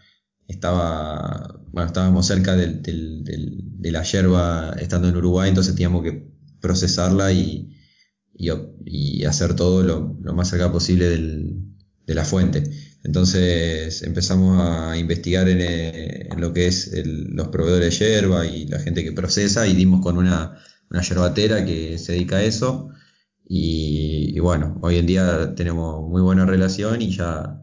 estaba, 0.48 1.60
bueno, 1.72 1.88
estábamos 1.88 2.28
cerca 2.28 2.56
del, 2.56 2.84
del, 2.84 3.24
del, 3.24 3.62
de 3.82 3.92
la 3.92 4.04
yerba 4.04 4.76
estando 4.80 5.08
en 5.10 5.18
Uruguay, 5.18 5.50
entonces 5.50 5.74
teníamos 5.74 6.04
que 6.04 6.30
procesarla 6.62 7.32
y, 7.32 7.74
y, 8.38 9.24
hacer 9.26 9.56
todo 9.56 9.84
lo, 9.84 10.34
más 10.34 10.50
cerca 10.50 10.72
posible 10.72 11.10
de 11.10 12.16
la 12.16 12.24
fuente. 12.24 12.64
Entonces 13.04 14.04
empezamos 14.04 14.62
a 14.62 14.98
investigar 14.98 15.48
en, 15.48 15.60
eh, 15.62 16.30
lo 16.38 16.52
que 16.54 16.68
es 16.68 16.92
los 17.06 17.48
proveedores 17.48 17.98
de 18.00 18.06
yerba 18.06 18.46
y 18.46 18.68
la 18.68 18.80
gente 18.80 19.04
que 19.04 19.14
procesa 19.14 19.66
y 19.66 19.76
dimos 19.76 20.02
con 20.02 20.18
una, 20.18 20.58
yerbatera 20.92 21.66
que 21.66 21.98
se 21.98 22.14
dedica 22.14 22.38
a 22.38 22.44
eso. 22.44 22.90
Y, 23.50 24.38
bueno, 24.40 24.78
hoy 24.82 24.98
en 24.98 25.06
día 25.06 25.56
tenemos 25.56 26.08
muy 26.10 26.22
buena 26.22 26.46
relación 26.46 27.02
y 27.02 27.12
ya, 27.16 27.62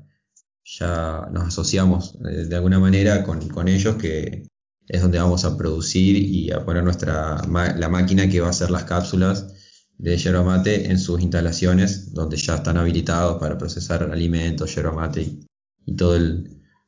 ya 0.65 1.29
nos 1.31 1.49
asociamos 1.49 2.19
de, 2.21 2.47
de 2.47 2.57
alguna 2.57 2.79
manera 2.81 3.23
con, 3.23 3.49
con, 3.49 3.69
ellos 3.69 3.97
que 3.97 4.45
es 4.89 5.03
donde 5.03 5.19
vamos 5.19 5.45
a 5.45 5.57
producir 5.59 6.17
y 6.17 6.51
a 6.53 6.65
poner 6.65 6.85
nuestra 6.85 7.43
la 7.47 7.89
máquina 7.91 8.29
que 8.29 8.41
va 8.41 8.49
a 8.49 8.51
hacer 8.51 8.71
las 8.71 8.85
cápsulas 8.85 9.54
de 9.99 10.17
yerba 10.17 10.43
mate 10.43 10.91
en 10.91 10.99
sus 10.99 11.21
instalaciones 11.21 12.13
donde 12.13 12.37
ya 12.37 12.57
están 12.57 12.77
habilitados 12.77 13.41
para 13.41 13.57
procesar 13.59 14.03
alimentos, 14.03 14.75
yerba 14.75 14.93
mate 14.93 15.23
y, 15.23 15.97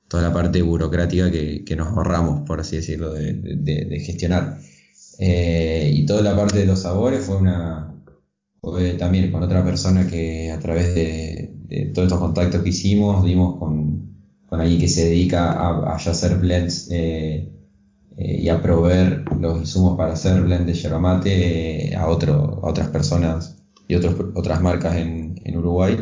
toda 0.08 0.22
la 0.22 0.32
parte 0.32 0.62
burocrática 0.62 1.30
que, 1.30 1.76
nos 1.76 1.88
ahorramos, 1.88 2.46
por 2.46 2.60
así 2.60 2.76
decirlo, 2.76 3.12
de, 3.12 4.02
gestionar. 4.04 4.58
Eh, 5.18 5.90
y 5.94 6.06
toda 6.06 6.22
la 6.22 6.36
parte 6.36 6.58
de 6.58 6.66
los 6.66 6.80
sabores 6.82 7.24
fue 7.24 7.36
una 7.36 7.96
fue 8.60 8.94
también 8.94 9.30
con 9.30 9.42
otra 9.42 9.64
persona 9.64 10.08
que 10.08 10.50
a 10.50 10.58
través 10.58 10.94
de, 10.94 11.90
todos 11.94 12.06
estos 12.06 12.20
contactos 12.20 12.62
que 12.62 12.70
hicimos 12.70 13.24
dimos 13.24 13.58
con, 13.58 14.16
alguien 14.50 14.80
que 14.80 14.88
se 14.88 15.04
dedica 15.04 15.52
a, 15.52 15.92
a 15.92 15.94
hacer 15.96 16.38
blends 16.38 16.88
eh, 16.90 17.55
eh, 18.16 18.40
y 18.42 18.48
a 18.48 18.62
proveer 18.62 19.24
los 19.38 19.58
insumos 19.58 19.96
para 19.96 20.14
hacer 20.14 20.42
blend 20.42 20.66
de 20.66 20.74
yerba 20.74 20.98
mate 20.98 21.90
eh, 21.90 21.96
a, 21.96 22.02
a 22.02 22.08
otras 22.08 22.88
personas 22.88 23.56
y 23.88 23.94
otros, 23.94 24.16
otras 24.34 24.62
marcas 24.62 24.96
en, 24.96 25.40
en, 25.44 25.56
Uruguay. 25.58 25.96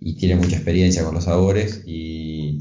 Y 0.00 0.14
tiene 0.16 0.36
mucha 0.36 0.56
experiencia 0.56 1.04
con 1.04 1.14
los 1.14 1.24
sabores 1.24 1.82
y 1.86 2.58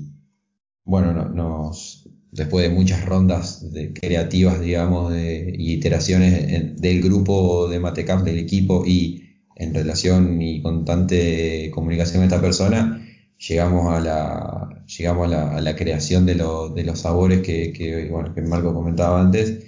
bueno, 0.83 1.13
no, 1.13 1.29
nos, 1.29 2.09
después 2.31 2.67
de 2.67 2.73
muchas 2.73 3.05
rondas 3.05 3.71
de 3.71 3.93
creativas, 3.93 4.61
digamos, 4.61 5.11
de, 5.11 5.53
y 5.57 5.73
iteraciones 5.73 6.79
del 6.81 7.01
grupo 7.01 7.67
de 7.67 7.79
Matecamp, 7.79 8.23
del 8.23 8.39
equipo 8.39 8.85
y 8.85 9.23
en 9.55 9.73
relación 9.73 10.41
y 10.41 10.61
constante 10.61 11.71
comunicación 11.73 12.17
con 12.17 12.23
esta 12.25 12.41
persona, 12.41 13.04
llegamos 13.37 13.93
a 13.93 13.99
la, 13.99 14.83
llegamos 14.85 15.27
a 15.27 15.29
la, 15.29 15.57
a 15.57 15.61
la 15.61 15.75
creación 15.75 16.25
de, 16.25 16.35
lo, 16.35 16.69
de, 16.69 16.83
los 16.83 16.99
sabores 16.99 17.41
que, 17.41 17.73
que, 17.73 18.09
bueno, 18.09 18.33
que 18.33 18.41
Marco 18.41 18.73
comentaba 18.73 19.21
antes 19.21 19.65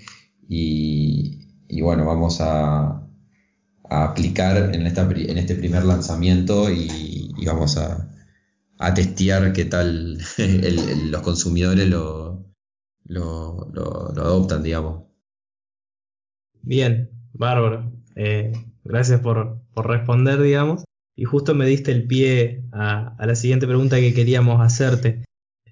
y, 0.48 1.48
y 1.68 1.82
bueno, 1.82 2.06
vamos 2.06 2.40
a, 2.42 3.04
aplicar 3.90 4.76
en, 4.76 4.86
esta, 4.86 5.04
en, 5.10 5.38
este 5.38 5.56
primer 5.56 5.86
lanzamiento 5.86 6.70
y, 6.70 7.34
vamos 7.46 7.78
a, 7.78 8.10
a, 8.80 8.94
testear 8.94 9.54
qué 9.54 9.66
tal 9.66 10.18
el, 10.38 11.12
los 11.12 11.22
consumidores 11.22 11.88
lo, 11.88 12.46
lo, 13.06 13.70
lo, 13.74 14.12
lo, 14.14 14.22
adoptan, 14.22 14.64
digamos. 14.64 15.04
Bien, 16.62 17.10
bárbaro. 17.32 17.94
Eh, 18.16 18.52
gracias 18.84 19.22
por, 19.22 19.62
por 19.74 19.88
responder, 19.88 20.42
digamos. 20.42 20.84
Y 21.18 21.24
justo 21.26 21.56
me 21.56 21.66
diste 21.66 21.92
el 21.92 22.06
pie 22.06 22.62
a, 22.72 23.18
la 23.20 23.36
siguiente 23.36 23.66
pregunta 23.66 24.00
que 24.00 24.14
queríamos 24.14 24.62
hacerte. 24.62 25.26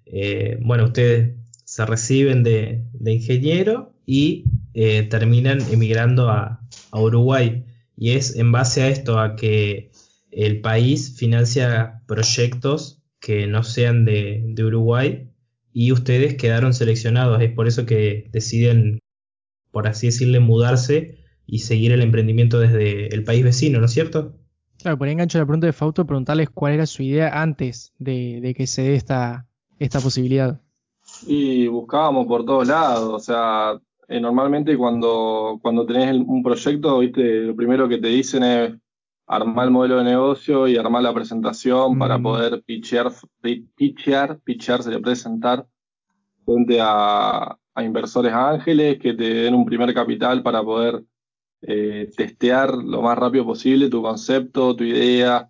Eh, 0.07 0.57
bueno, 0.61 0.85
ustedes 0.85 1.35
se 1.63 1.85
reciben 1.85 2.41
de, 2.41 2.83
ingeniero 3.05 3.93
y 4.07 4.45
eh, 4.73 5.03
terminan 5.03 5.59
emigrando 5.71 6.29
a, 6.29 6.67
a, 6.89 6.99
Uruguay. 6.99 7.63
Y 7.95 8.11
es 8.11 8.35
en 8.35 8.51
base 8.51 8.81
a 8.81 8.89
esto, 8.89 9.19
a 9.19 9.35
que 9.35 9.91
el 10.31 10.61
país 10.61 11.15
financia 11.15 12.01
proyectos 12.07 13.03
que 13.19 13.45
no 13.45 13.61
sean 13.63 14.03
de, 14.03 14.41
de 14.47 14.63
Uruguay 14.63 15.29
y 15.71 15.91
ustedes 15.91 16.33
quedaron 16.37 16.73
seleccionados. 16.73 17.39
Es 17.43 17.51
por 17.51 17.67
eso 17.67 17.85
que 17.85 18.29
deciden, 18.31 18.97
por 19.69 19.87
así 19.87 20.07
decirle, 20.07 20.39
mudarse 20.39 21.19
y 21.45 21.59
seguir 21.59 21.91
el 21.91 22.01
emprendimiento 22.01 22.59
desde 22.59 23.13
el 23.13 23.23
país 23.23 23.43
vecino, 23.43 23.79
¿no 23.79 23.85
es 23.85 23.91
cierto? 23.91 24.39
Claro, 24.85 24.99
por 24.99 25.07
ahí 25.07 25.13
engancho 25.13 25.39
la 25.39 25.47
pregunta 25.47 25.65
de 25.65 25.73
Fausto, 25.73 26.05
preguntarles 26.05 26.51
cuál 26.51 26.73
era 26.73 26.85
su 26.85 27.01
idea 27.01 27.41
antes 27.41 27.91
de, 27.97 28.39
de 28.39 28.53
que 28.53 28.67
se 28.67 28.83
dé 28.83 28.93
esta, 28.93 29.47
esta 29.79 29.99
posibilidad. 29.99 30.61
Y 31.25 31.65
buscábamos 31.65 32.27
por 32.27 32.45
todos 32.45 32.67
lados, 32.67 33.09
o 33.11 33.17
sea, 33.17 33.81
eh, 34.07 34.19
normalmente 34.21 34.77
cuando, 34.77 35.57
cuando 35.59 35.87
tenés 35.87 36.13
un 36.27 36.43
proyecto, 36.43 36.99
viste, 36.99 37.45
lo 37.45 37.55
primero 37.55 37.89
que 37.89 37.97
te 37.97 38.09
dicen 38.09 38.43
es 38.43 38.75
armar 39.25 39.65
el 39.65 39.71
modelo 39.71 39.97
de 39.97 40.03
negocio 40.03 40.67
y 40.67 40.77
armar 40.77 41.01
la 41.01 41.15
presentación 41.15 41.95
mm. 41.95 41.97
para 41.97 42.19
poder 42.19 42.61
pitchear, 42.63 43.11
pitchear, 43.41 44.39
pitchear 44.41 44.83
sería 44.83 44.99
presentar 44.99 45.65
frente 46.45 46.77
a, 46.79 47.57
a 47.73 47.83
inversores 47.83 48.33
ángeles 48.33 48.99
que 48.99 49.15
te 49.15 49.33
den 49.33 49.55
un 49.55 49.65
primer 49.65 49.91
capital 49.95 50.43
para 50.43 50.61
poder 50.61 51.03
eh, 51.67 52.11
testear 52.15 52.75
lo 52.75 53.01
más 53.01 53.17
rápido 53.17 53.45
posible 53.45 53.89
tu 53.89 54.01
concepto, 54.01 54.75
tu 54.75 54.83
idea. 54.83 55.49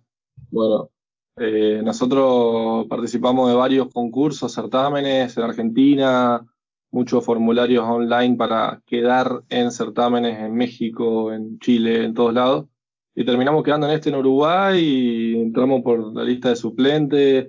Bueno, 0.50 0.90
eh, 1.36 1.82
nosotros 1.84 2.86
participamos 2.88 3.50
de 3.50 3.54
varios 3.54 3.92
concursos, 3.92 4.54
certámenes 4.54 5.36
en 5.36 5.42
Argentina, 5.42 6.46
muchos 6.90 7.22
formularios 7.22 7.84
online 7.84 8.36
para 8.36 8.82
quedar 8.86 9.42
en 9.50 9.70
certámenes 9.70 10.38
en 10.38 10.54
México, 10.54 11.32
en 11.32 11.58
Chile, 11.58 12.04
en 12.04 12.14
todos 12.14 12.32
lados. 12.32 12.66
Y 13.14 13.24
terminamos 13.24 13.62
quedando 13.62 13.86
en 13.86 13.94
este 13.94 14.08
en 14.08 14.16
Uruguay 14.16 14.78
y 14.78 15.34
entramos 15.42 15.82
por 15.82 16.14
la 16.14 16.24
lista 16.24 16.50
de 16.50 16.56
suplentes. 16.56 17.48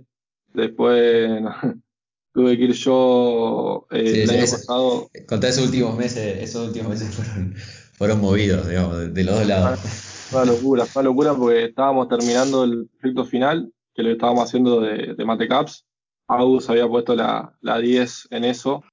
Después 0.53 1.41
tuve 2.33 2.57
que 2.57 2.63
ir 2.63 2.73
yo 2.73 3.87
eh, 3.91 4.07
sí, 4.07 4.21
el 4.21 4.29
año 4.29 4.41
pasado. 4.41 5.09
Conté 5.27 5.47
esos 5.47 5.65
últimos 5.65 5.97
meses, 5.97 6.43
esos 6.43 6.67
últimos 6.67 6.89
meses 6.89 7.15
fueron 7.15 7.55
fueron 7.97 8.21
movidos, 8.21 8.67
digamos, 8.67 9.13
de 9.13 9.23
los 9.23 9.35
dos 9.35 9.47
lados. 9.47 9.79
Fue 9.79 10.43
una 10.43 10.51
locura, 10.51 10.85
fue 10.85 11.01
una 11.01 11.09
locura 11.09 11.33
porque 11.33 11.65
estábamos 11.65 12.07
terminando 12.07 12.63
el 12.63 12.87
proyecto 12.99 13.25
final, 13.25 13.73
que 13.93 14.03
lo 14.03 14.11
estábamos 14.11 14.45
haciendo 14.45 14.79
de, 14.81 15.15
de 15.15 15.25
Matecaps. 15.25 15.85
Agus 16.27 16.69
había 16.69 16.87
puesto 16.87 17.15
la, 17.15 17.57
la 17.61 17.79
10 17.79 18.27
en 18.31 18.43
eso. 18.43 18.83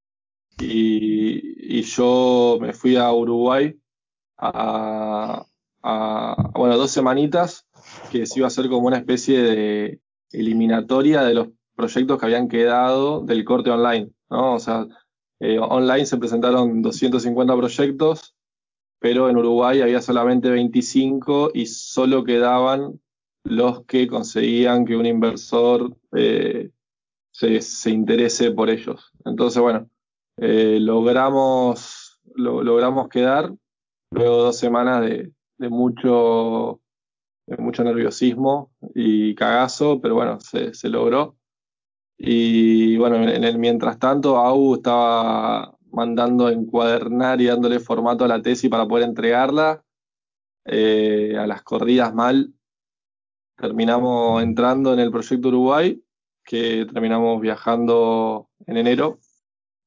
Y, 0.58 1.78
y, 1.78 1.82
yo 1.82 2.58
me 2.60 2.72
fui 2.72 2.96
a 2.96 3.12
Uruguay 3.12 3.76
a, 4.38 5.44
a, 5.82 6.50
bueno, 6.54 6.76
dos 6.76 6.92
semanitas, 6.92 7.66
que 8.10 8.24
se 8.24 8.38
iba 8.38 8.46
a 8.46 8.48
hacer 8.48 8.68
como 8.68 8.86
una 8.86 8.98
especie 8.98 9.42
de, 9.42 10.00
eliminatoria 10.34 11.22
de 11.22 11.34
los 11.34 11.48
proyectos 11.74 12.18
que 12.18 12.26
habían 12.26 12.48
quedado 12.48 13.20
del 13.20 13.44
corte 13.44 13.70
online, 13.70 14.10
¿no? 14.30 14.54
O 14.54 14.58
sea, 14.58 14.86
eh, 15.40 15.58
online 15.58 16.06
se 16.06 16.16
presentaron 16.16 16.82
250 16.82 17.56
proyectos, 17.56 18.34
pero 18.98 19.28
en 19.28 19.36
Uruguay 19.36 19.80
había 19.80 20.00
solamente 20.00 20.50
25 20.50 21.50
y 21.54 21.66
solo 21.66 22.24
quedaban 22.24 23.00
los 23.44 23.84
que 23.84 24.06
conseguían 24.06 24.84
que 24.84 24.96
un 24.96 25.06
inversor 25.06 25.94
eh, 26.16 26.70
se, 27.30 27.90
interese 27.90 28.50
por 28.52 28.70
ellos. 28.70 29.12
Entonces, 29.24 29.60
bueno, 29.60 29.88
eh, 30.38 30.78
logramos, 30.80 32.20
logramos 32.34 33.08
quedar 33.08 33.52
luego 34.10 34.44
dos 34.44 34.56
semanas 34.56 35.02
de, 35.02 35.32
mucho, 35.68 36.80
mucho 37.58 37.84
nerviosismo 37.84 38.72
y 38.94 39.34
cagazo, 39.34 40.00
pero 40.00 40.14
bueno, 40.14 40.38
se, 40.40 40.88
logró. 40.88 41.36
Y 42.16 42.96
bueno, 42.96 43.16
en 43.16 43.44
el 43.44 43.58
mientras 43.58 43.98
tanto, 43.98 44.38
AU 44.38 44.76
estaba 44.76 45.73
mandando 45.94 46.48
encuadernar 46.48 47.40
y 47.40 47.46
dándole 47.46 47.80
formato 47.80 48.24
a 48.24 48.28
la 48.28 48.42
tesis 48.42 48.70
para 48.70 48.86
poder 48.86 49.08
entregarla. 49.08 49.84
Eh, 50.66 51.36
a 51.38 51.46
las 51.46 51.62
corridas 51.62 52.14
mal, 52.14 52.54
terminamos 53.56 54.42
entrando 54.42 54.94
en 54.94 55.00
el 55.00 55.10
proyecto 55.10 55.48
Uruguay, 55.48 56.02
que 56.42 56.86
terminamos 56.86 57.40
viajando 57.40 58.48
en 58.66 58.78
enero 58.78 59.18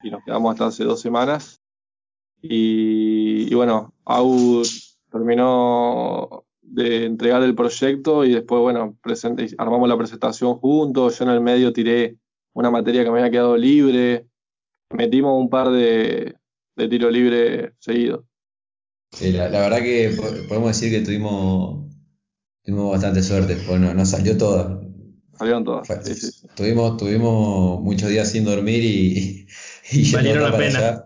y 0.04 0.12
nos 0.12 0.24
quedamos 0.24 0.52
hasta 0.52 0.68
hace 0.68 0.84
dos 0.84 1.02
semanas. 1.02 1.62
Y, 2.42 3.54
bueno, 3.56 3.94
AU 4.06 4.62
terminó 5.12 6.46
de 6.62 7.06
entregar 7.06 7.42
el 7.44 7.56
proyecto 7.56 8.24
y 8.24 8.34
después, 8.34 8.62
bueno, 8.62 8.98
armamos 9.58 9.90
la 9.90 9.98
presentación 9.98 10.56
juntos. 10.56 11.18
Yo 11.18 11.26
en 11.26 11.32
el 11.32 11.42
medio 11.42 11.74
tiré 11.74 12.18
una 12.54 12.70
materia 12.70 13.04
que 13.04 13.12
me 13.12 13.20
había 13.20 13.32
quedado 13.32 13.58
libre. 13.58 14.27
Metimos 14.96 15.40
un 15.40 15.50
par 15.50 15.70
de, 15.70 16.36
de 16.78 16.88
tiros 16.88 17.12
libres 17.12 17.72
seguidos. 17.80 18.24
la, 19.22 19.50
verdad 19.50 19.80
que 19.80 20.16
podemos 20.48 20.70
decir 20.70 20.92
que 20.92 21.06
tuvimos, 21.06 21.92
tuvimos 22.64 22.92
bastante 22.92 23.24
suerte, 23.24 23.58
pues 23.68 23.80
no, 23.80 23.94
nos 23.94 24.10
salió 24.10 24.38
todo. 24.38 24.82
Salieron 25.38 25.66
todas. 25.66 25.88
Tuvimos, 26.56 26.98
tuvimos 26.98 27.82
muchos 27.82 28.10
días 28.10 28.32
sin 28.32 28.46
dormir 28.46 28.84
y, 28.84 29.48
y 29.92 30.12
valieron 30.14 30.52
la 30.52 30.58
pena. 30.58 31.06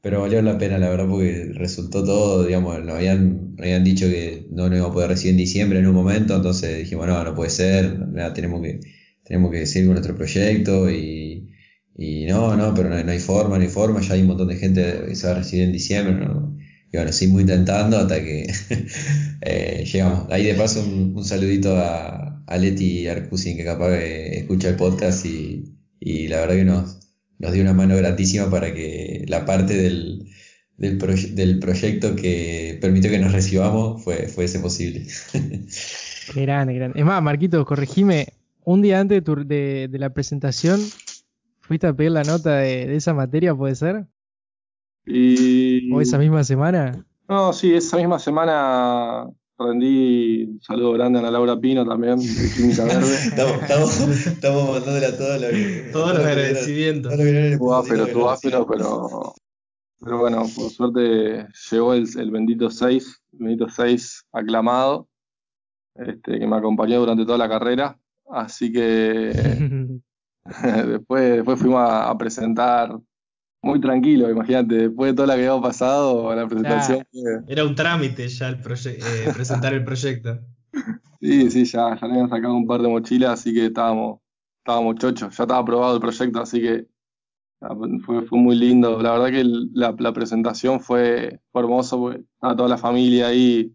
pero 0.00 0.20
valió 0.20 0.42
la 0.42 0.58
pena, 0.58 0.78
la 0.78 0.90
verdad, 0.90 1.08
porque 1.08 1.50
resultó 1.54 2.04
todo, 2.04 2.44
digamos, 2.44 2.80
nos 2.84 2.96
habían, 2.96 3.56
habían 3.58 3.82
dicho 3.82 4.06
que 4.06 4.46
no 4.50 4.68
nos 4.68 4.76
íbamos 4.76 4.90
a 4.90 4.94
poder 4.94 5.10
recibir 5.10 5.32
en 5.32 5.38
diciembre 5.38 5.78
en 5.78 5.86
un 5.86 5.94
momento, 5.94 6.36
entonces 6.36 6.78
dijimos, 6.78 7.06
no, 7.06 7.24
no 7.24 7.34
puede 7.34 7.50
ser, 7.50 7.98
tenemos 8.34 8.62
que, 8.62 8.80
tenemos 9.24 9.50
que 9.50 9.66
seguir 9.66 9.88
con 9.88 9.94
nuestro 9.94 10.16
proyecto 10.16 10.90
y, 10.90 11.51
y 11.96 12.26
no, 12.26 12.56
no, 12.56 12.74
pero 12.74 12.88
no, 12.88 13.10
hay 13.10 13.18
forma, 13.18 13.56
no 13.56 13.62
hay 13.62 13.68
forma, 13.68 14.00
ya 14.00 14.14
hay 14.14 14.22
un 14.22 14.28
montón 14.28 14.48
de 14.48 14.56
gente 14.56 15.04
que 15.08 15.14
se 15.14 15.26
va 15.26 15.34
a 15.34 15.38
recibir 15.38 15.64
en 15.64 15.72
diciembre, 15.72 16.14
¿no? 16.14 16.56
y 16.92 16.96
bueno, 16.96 17.12
seguimos 17.12 17.40
intentando 17.40 17.96
hasta 17.98 18.22
que 18.22 18.52
eh, 19.40 19.84
llegamos. 19.90 20.30
Ahí 20.30 20.44
de 20.44 20.54
paso 20.54 20.84
un 20.84 21.24
saludito 21.24 21.76
a, 21.76 22.44
a 22.46 22.58
Leti 22.58 23.08
Arcusin, 23.08 23.56
que 23.56 23.64
capaz 23.64 23.94
escucha 23.96 24.68
el 24.68 24.76
podcast 24.76 25.24
y, 25.24 25.64
y 25.98 26.28
la 26.28 26.40
verdad 26.40 26.56
que 26.56 26.64
nos, 26.64 26.98
nos 27.38 27.52
dio 27.52 27.62
una 27.62 27.72
mano 27.72 27.96
grandísima 27.96 28.50
para 28.50 28.74
que 28.74 29.24
la 29.26 29.46
parte 29.46 29.74
del, 29.74 30.28
del, 30.76 30.98
del 31.34 31.58
proyecto 31.60 32.14
que 32.14 32.78
permitió 32.80 33.10
que 33.10 33.18
nos 33.18 33.32
recibamos 33.32 34.02
fue, 34.02 34.28
fuese 34.28 34.58
posible. 34.58 35.06
Qué 36.34 36.42
grande, 36.42 36.74
grande. 36.74 37.00
Es 37.00 37.06
más, 37.06 37.22
Marquito, 37.22 37.64
corregime, 37.64 38.28
un 38.64 38.82
día 38.82 39.00
antes 39.00 39.22
de, 39.24 39.88
de, 39.90 39.98
la 39.98 40.10
presentación, 40.10 40.80
¿fuiste 41.72 41.86
a 41.86 41.94
pedir 41.94 42.12
la 42.12 42.22
nota 42.22 42.58
de, 42.58 42.86
de 42.86 42.96
esa 42.96 43.14
materia, 43.14 43.54
puede 43.54 43.74
ser? 43.74 44.06
Y... 45.06 45.90
¿O 45.90 46.02
esa 46.02 46.18
misma 46.18 46.44
semana? 46.44 47.06
No, 47.26 47.54
sí, 47.54 47.72
esa 47.72 47.96
misma 47.96 48.18
semana 48.18 49.26
rendí 49.58 50.44
un 50.44 50.60
saludo 50.60 50.92
grande 50.92 51.20
a 51.20 51.22
la 51.22 51.30
Laura 51.30 51.58
Pino 51.58 51.86
también, 51.86 52.18
de 52.18 52.50
Química 52.54 52.84
Verde. 52.84 53.14
estamos, 53.24 53.62
estamos, 53.62 54.26
estamos 54.26 54.70
mandándole 54.70 55.06
a 55.06 55.16
todos 55.16 55.40
los 55.40 55.92
Todos 55.92 56.18
los 56.18 56.26
agradecimientos. 56.26 57.14
pero 57.88 58.06
tú 58.06 58.26
pero, 58.42 58.66
pero, 58.66 59.34
pero 59.98 60.18
bueno, 60.18 60.42
por 60.54 60.70
suerte 60.70 61.46
llegó 61.70 61.94
el, 61.94 62.06
el 62.18 62.30
bendito 62.30 62.68
6, 62.68 63.22
el 63.32 63.38
bendito 63.38 63.70
6 63.70 64.26
aclamado, 64.32 65.08
este, 65.94 66.38
que 66.38 66.46
me 66.46 66.56
acompañó 66.56 67.00
durante 67.00 67.24
toda 67.24 67.38
la 67.38 67.48
carrera. 67.48 67.98
Así 68.26 68.70
que 68.70 69.32
después, 70.88 71.36
después 71.36 71.58
fuimos 71.58 71.82
a 71.88 72.16
presentar 72.18 72.98
muy 73.62 73.80
tranquilo, 73.80 74.28
imagínate, 74.28 74.74
después 74.74 75.12
de 75.12 75.16
todo 75.16 75.26
lo 75.26 75.34
que 75.34 75.38
habíamos 75.38 75.62
pasado, 75.62 76.34
la 76.34 76.46
presentación. 76.48 77.06
Era 77.46 77.64
un 77.64 77.74
trámite 77.76 78.26
ya 78.28 78.48
el 78.48 78.56
eh, 78.56 78.58
presentar 79.34 79.72
el 79.72 79.84
proyecto. 79.84 80.40
Sí, 81.20 81.50
sí, 81.50 81.64
ya, 81.64 81.96
ya 81.98 82.06
le 82.08 82.14
habían 82.14 82.28
sacado 82.28 82.54
un 82.54 82.66
par 82.66 82.82
de 82.82 82.88
mochilas, 82.88 83.38
así 83.38 83.54
que 83.54 83.66
estábamos, 83.66 84.20
estábamos 84.58 84.96
chochos, 84.96 85.36
ya 85.36 85.44
estaba 85.44 85.60
aprobado 85.60 85.94
el 85.94 86.00
proyecto, 86.00 86.40
así 86.40 86.60
que 86.60 86.86
fue, 88.04 88.22
fue 88.22 88.38
muy 88.38 88.56
lindo. 88.56 89.00
La 89.00 89.12
verdad 89.12 89.30
que 89.30 89.44
la, 89.44 89.94
la, 89.96 90.12
presentación 90.12 90.80
fue, 90.80 91.40
fue 91.52 91.62
porque 91.62 92.18
estaba 92.18 92.56
toda 92.56 92.68
la 92.68 92.78
familia 92.78 93.28
ahí, 93.28 93.72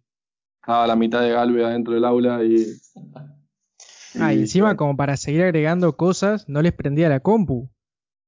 estaba 0.61 0.86
la 0.86 0.97
mitad 0.97 1.22
de 1.22 1.32
Galve 1.32 1.63
adentro 1.63 1.93
del 1.93 2.03
aula 2.03 2.43
y... 2.43 2.65
Ah, 4.20 4.34
y 4.34 4.39
encima 4.39 4.76
como 4.76 4.95
para 4.95 5.18
seguir 5.18 5.43
agregando 5.43 5.95
cosas, 5.95 6.47
no 6.47 6.61
les 6.61 6.74
prendía 6.74 7.09
la 7.09 7.20
compu. 7.20 7.70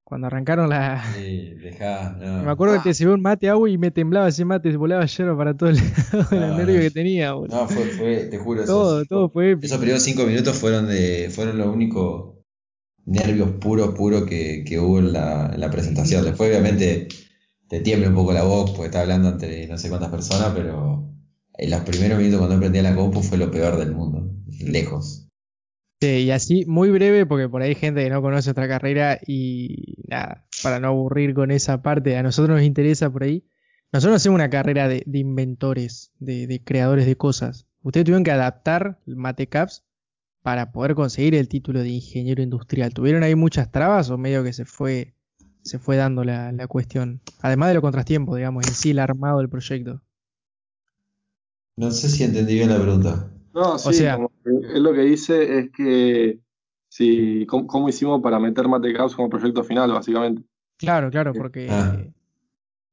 Cuando 0.03 0.27
arrancaron 0.27 0.69
la. 0.69 1.03
Sí, 1.13 1.53
dejá, 1.61 2.11
no. 2.19 2.43
Me 2.43 2.51
acuerdo 2.51 2.75
que 2.75 2.89
te 2.89 2.93
sirvió 2.93 3.13
un 3.13 3.21
mate 3.21 3.47
agua 3.47 3.69
y 3.69 3.77
me 3.77 3.91
temblaba 3.91 4.27
ese 4.27 4.43
mate, 4.43 4.75
volaba 4.75 5.05
hierro 5.05 5.37
para 5.37 5.55
todo 5.55 5.69
el, 5.69 5.77
nervio 6.31 6.81
que 6.81 6.91
tenía, 6.91 7.29
No, 7.31 7.67
fue, 7.67 7.83
fue, 7.85 8.15
te 8.25 8.37
juro. 8.39 8.65
Todo, 8.65 9.05
todo 9.05 9.29
fue. 9.29 9.57
Esos 9.61 9.77
primeros 9.77 10.01
cinco 10.01 10.25
minutos 10.25 10.57
fueron 10.57 10.87
de, 10.87 11.29
fueron 11.29 11.59
los 11.59 11.67
únicos 11.67 12.39
nervios 13.05 13.51
puros, 13.59 13.95
puros 13.95 14.25
que, 14.25 14.63
que 14.65 14.79
hubo 14.79 14.99
en 14.99 15.13
la, 15.13 15.51
en 15.53 15.59
la 15.59 15.69
presentación. 15.69 16.23
Después, 16.23 16.49
obviamente, 16.49 17.07
te 17.67 17.79
tiembla 17.81 18.09
un 18.09 18.15
poco 18.15 18.33
la 18.33 18.43
voz 18.43 18.71
porque 18.71 18.87
estás 18.87 19.03
hablando 19.03 19.29
ante 19.29 19.67
no 19.67 19.77
sé 19.77 19.89
cuántas 19.89 20.09
personas, 20.09 20.51
pero 20.55 21.07
en 21.53 21.69
los 21.69 21.81
primeros 21.81 22.17
minutos 22.17 22.39
cuando 22.39 22.55
aprendí 22.55 22.81
la 22.81 22.95
compu 22.95 23.21
fue 23.21 23.37
lo 23.37 23.51
peor 23.51 23.77
del 23.77 23.91
mundo, 23.91 24.31
lejos. 24.59 25.28
Sí, 26.01 26.07
y 26.07 26.31
así, 26.31 26.65
muy 26.65 26.91
breve, 26.91 27.25
porque 27.25 27.49
por 27.49 27.61
ahí 27.61 27.69
hay 27.69 27.75
gente 27.75 28.03
que 28.03 28.09
no 28.09 28.21
conoce 28.21 28.51
otra 28.51 28.69
carrera 28.69 29.19
y 29.27 29.97
nada, 30.07 30.45
para 30.63 30.79
no 30.79 30.87
aburrir 30.87 31.33
con 31.33 31.51
esa 31.51 31.81
parte, 31.81 32.15
a 32.15 32.23
nosotros 32.23 32.57
nos 32.57 32.65
interesa 32.65 33.09
por 33.09 33.23
ahí. 33.23 33.45
Nosotros 33.91 34.17
hacemos 34.17 34.35
una 34.35 34.49
carrera 34.49 34.87
de, 34.87 35.03
inventores, 35.11 36.11
de, 36.19 36.61
creadores 36.63 37.05
de 37.05 37.17
cosas. 37.17 37.67
Ustedes 37.81 38.05
tuvieron 38.05 38.23
que 38.23 38.31
adaptar 38.31 38.99
el 39.07 39.17
Matecaps 39.17 39.83
para 40.41 40.71
poder 40.71 40.95
conseguir 40.95 41.35
el 41.35 41.49
título 41.49 41.81
de 41.81 41.89
ingeniero 41.89 42.41
industrial. 42.41 42.93
¿Tuvieron 42.93 43.23
ahí 43.23 43.35
muchas 43.35 43.69
trabas 43.69 44.09
o 44.09 44.17
medio 44.17 44.43
que 44.43 44.53
se 44.53 44.63
fue, 44.63 45.15
se 45.63 45.79
fue 45.79 45.97
dando 45.97 46.23
la, 46.23 46.53
la 46.53 46.67
cuestión? 46.67 47.19
Además 47.41 47.69
de 47.69 47.73
los 47.73 47.81
contratiempos, 47.81 48.37
digamos, 48.37 48.65
en 48.67 48.73
sí 48.73 48.91
el 48.91 48.99
armado 48.99 49.39
del 49.39 49.49
proyecto. 49.49 50.01
No 51.75 51.91
sé 51.91 52.09
si 52.09 52.23
entendí 52.23 52.53
bien 52.53 52.69
la 52.69 52.79
pregunta. 52.79 53.31
No, 53.53 53.79
sí, 53.79 53.89
o 53.89 53.93
sea, 53.93 54.17
él 54.45 54.83
lo 54.83 54.93
que 54.93 55.01
dice 55.01 55.59
es 55.59 55.71
que 55.71 56.39
si, 56.89 57.45
¿cómo, 57.45 57.87
hicimos 57.87 58.21
para 58.21 58.39
meter 58.39 58.67
Matecaps 58.67 59.15
como 59.15 59.29
proyecto 59.29 59.63
final, 59.63 59.91
básicamente? 59.91 60.43
Claro, 60.77 61.09
claro, 61.09 61.33
porque... 61.33 61.67
Ah. 61.69 61.97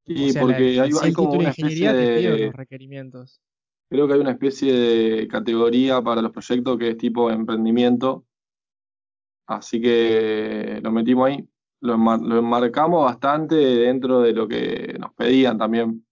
Y 0.04 0.32
porque 0.34 0.80
hay, 0.80 0.90
hay 1.02 1.12
como 1.12 1.32
una 1.32 1.50
especie 1.50 1.92
de... 1.92 2.52
requerimientos. 2.52 3.40
Creo 3.88 4.06
que 4.06 4.14
hay 4.14 4.20
una 4.20 4.32
especie 4.32 4.72
de 4.72 5.28
categoría 5.28 6.00
para 6.02 6.22
los 6.22 6.30
proyectos 6.30 6.78
que 6.78 6.90
es 6.90 6.96
tipo 6.96 7.30
emprendimiento. 7.30 8.24
Así 9.46 9.80
que 9.80 10.80
lo 10.82 10.92
metimos 10.92 11.28
ahí. 11.28 11.48
Lo, 11.80 11.96
lo 11.96 12.38
enmarcamos 12.38 13.04
bastante 13.04 13.54
dentro 13.56 14.20
de 14.20 14.32
lo 14.32 14.46
que 14.46 14.96
nos 14.98 15.12
pedían 15.14 15.58
también. 15.58 16.04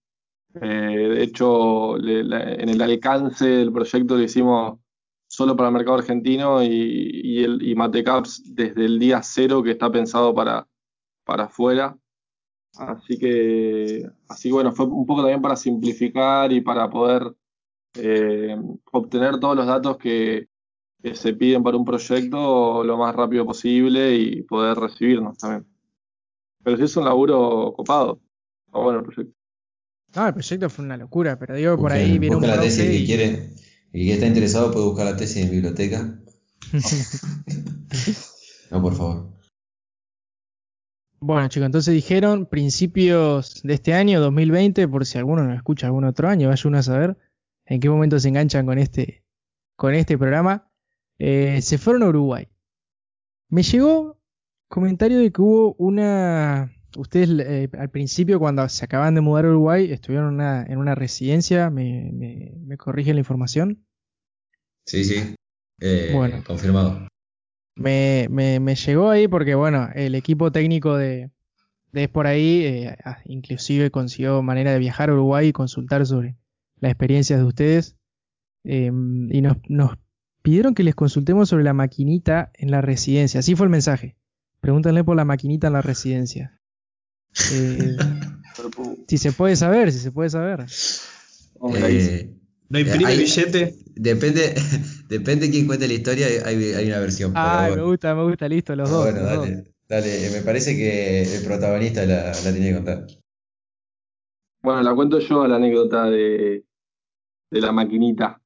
Eh, 0.61 0.67
de 0.67 1.23
hecho, 1.23 1.97
en 1.97 2.69
el 2.69 2.81
alcance 2.81 3.45
del 3.45 3.73
proyecto 3.73 4.15
lo 4.15 4.23
hicimos 4.23 4.79
solo 5.35 5.55
para 5.55 5.67
el 5.67 5.73
mercado 5.73 5.97
argentino 5.97 6.63
y, 6.63 7.43
el, 7.43 7.61
y 7.61 7.75
Matecaps 7.75 8.55
desde 8.55 8.85
el 8.85 8.97
día 8.97 9.21
cero 9.21 9.61
que 9.61 9.71
está 9.71 9.91
pensado 9.91 10.33
para, 10.33 10.65
para 11.25 11.45
afuera. 11.45 11.97
Así 12.77 13.17
que, 13.17 14.09
así 14.29 14.49
bueno, 14.49 14.71
fue 14.71 14.85
un 14.85 15.05
poco 15.05 15.21
también 15.21 15.41
para 15.41 15.57
simplificar 15.57 16.51
y 16.53 16.61
para 16.61 16.89
poder 16.89 17.35
eh, 17.95 18.55
obtener 18.91 19.39
todos 19.39 19.55
los 19.57 19.65
datos 19.65 19.97
que, 19.97 20.47
se 21.13 21.33
piden 21.33 21.61
para 21.61 21.77
un 21.77 21.85
proyecto 21.85 22.83
lo 22.83 22.97
más 22.97 23.13
rápido 23.13 23.45
posible 23.45 24.15
y 24.15 24.41
poder 24.41 24.75
recibirnos 24.75 25.37
también. 25.37 25.67
Pero 26.63 26.77
sí 26.77 26.83
es 26.83 26.97
un 26.97 27.05
laburo 27.05 27.73
copado. 27.77 28.19
Está 28.65 28.79
bueno 28.79 28.99
el 28.99 29.05
proyecto. 29.05 29.37
No, 30.15 30.27
el 30.27 30.33
proyecto 30.33 30.67
fue 30.67 30.83
una 30.83 30.97
locura, 30.97 31.37
pero 31.37 31.53
digo, 31.53 31.77
por 31.77 31.91
ahí 31.91 32.17
viene 32.17 32.37
un 32.37 32.47
la 32.47 32.59
tesis, 32.59 32.89
que 32.89 33.05
quiere, 33.05 33.49
el 34.01 34.07
que 34.07 34.13
está 34.13 34.27
interesado 34.27 34.71
puede 34.71 34.85
buscar 34.85 35.05
la 35.05 35.15
tesis 35.15 35.43
en 35.43 35.51
biblioteca. 35.51 36.19
no, 38.71 38.81
por 38.81 38.95
favor. 38.95 39.35
Bueno, 41.19 41.47
chicos, 41.47 41.65
entonces 41.65 41.93
dijeron 41.93 42.45
principios 42.45 43.61
de 43.63 43.73
este 43.73 43.93
año, 43.93 44.19
2020, 44.19 44.87
por 44.87 45.05
si 45.05 45.17
alguno 45.17 45.43
nos 45.43 45.55
escucha 45.55 45.87
algún 45.87 46.03
otro 46.03 46.27
año, 46.27 46.49
vaya 46.49 46.67
uno 46.67 46.77
a 46.77 46.83
saber 46.83 47.17
en 47.65 47.79
qué 47.79 47.89
momento 47.89 48.19
se 48.19 48.27
enganchan 48.27 48.65
con 48.65 48.77
este, 48.77 49.23
con 49.75 49.95
este 49.95 50.17
programa. 50.17 50.69
Eh, 51.17 51.61
se 51.61 51.77
fueron 51.77 52.03
a 52.03 52.09
Uruguay. 52.09 52.47
Me 53.49 53.63
llegó 53.63 54.19
comentario 54.67 55.19
de 55.19 55.31
que 55.31 55.41
hubo 55.41 55.75
una. 55.77 56.71
Ustedes 56.97 57.29
eh, 57.39 57.69
al 57.77 57.89
principio, 57.89 58.39
cuando 58.39 58.67
se 58.69 58.85
acaban 58.85 59.15
de 59.15 59.21
mudar 59.21 59.45
a 59.45 59.49
Uruguay, 59.49 59.91
estuvieron 59.91 60.29
en 60.29 60.33
una, 60.35 60.63
en 60.63 60.77
una 60.77 60.95
residencia. 60.95 61.69
¿Me, 61.69 62.11
me, 62.13 62.53
me 62.65 62.77
corrigen 62.77 63.15
la 63.15 63.19
información? 63.21 63.85
Sí, 64.85 65.03
sí. 65.03 65.35
Eh, 65.81 66.11
Bueno. 66.13 66.43
Confirmado. 66.45 67.07
Me, 67.75 68.27
me, 68.29 68.59
me 68.61 68.75
llegó 68.75 69.09
ahí 69.09 69.27
porque, 69.27 69.55
bueno, 69.55 69.89
el 69.93 70.15
equipo 70.15 70.51
técnico 70.51 70.95
de, 70.95 71.31
de 71.91 72.03
Es 72.03 72.09
por 72.09 72.27
ahí, 72.27 72.63
eh, 72.63 72.95
inclusive 73.25 73.91
consiguió 73.91 74.41
manera 74.41 74.71
de 74.71 74.79
viajar 74.79 75.09
a 75.09 75.13
Uruguay 75.13 75.49
y 75.49 75.53
consultar 75.53 76.05
sobre 76.05 76.37
las 76.79 76.91
experiencias 76.91 77.39
de 77.39 77.45
ustedes. 77.45 77.97
Eh, 78.63 78.85
y 78.85 79.41
nos, 79.41 79.57
nos 79.67 79.97
pidieron 80.41 80.73
que 80.73 80.83
les 80.83 80.95
consultemos 80.95 81.49
sobre 81.49 81.65
la 81.65 81.73
maquinita 81.73 82.51
en 82.53 82.71
la 82.71 82.79
residencia. 82.79 83.41
Así 83.41 83.55
fue 83.55 83.65
el 83.65 83.71
mensaje. 83.71 84.15
Pregúntenle 84.61 85.03
por 85.03 85.17
la 85.17 85.25
maquinita 85.25 85.67
en 85.67 85.73
la 85.73 85.81
residencia. 85.81 86.54
Eh, 87.51 87.97
si 89.07 89.17
se 89.17 89.31
puede 89.31 89.55
saber, 89.55 89.91
si 89.91 89.99
se 89.99 90.11
puede 90.11 90.29
saber. 90.29 90.65
Eh, 91.75 92.29
¿No 92.69 92.79
imprime 92.79 93.05
Hay- 93.05 93.17
billete? 93.19 93.75
depende, 93.95 94.55
depende 95.09 95.49
quién 95.51 95.67
cuente 95.67 95.87
la 95.87 95.93
historia, 95.93 96.27
hay, 96.45 96.55
hay 96.73 96.87
una 96.87 96.99
versión. 96.99 97.33
pero 97.33 97.45
Ah, 97.45 97.69
me 97.75 97.81
gusta, 97.83 98.15
me 98.15 98.23
gusta, 98.23 98.47
listo, 98.47 98.75
los 98.75 98.89
Ah, 98.89 98.93
dos. 98.93 99.03
bueno, 99.03 99.19
los 99.21 99.29
dos. 99.37 99.39
dale, 99.49 99.63
dale. 99.87 100.29
Me 100.31 100.41
parece 100.41 100.75
que 100.75 101.23
el 101.23 101.43
protagonista 101.45 102.05
la, 102.05 102.27
la 102.31 102.51
tiene 102.51 102.69
que 102.69 102.75
contar. 102.75 103.07
Bueno, 104.63 104.81
la 104.81 104.95
cuento 104.95 105.19
yo 105.19 105.45
la 105.47 105.57
anécdota 105.57 106.05
de, 106.09 106.65
de 107.51 107.61
la 107.61 107.71
maquinita. 107.71 108.41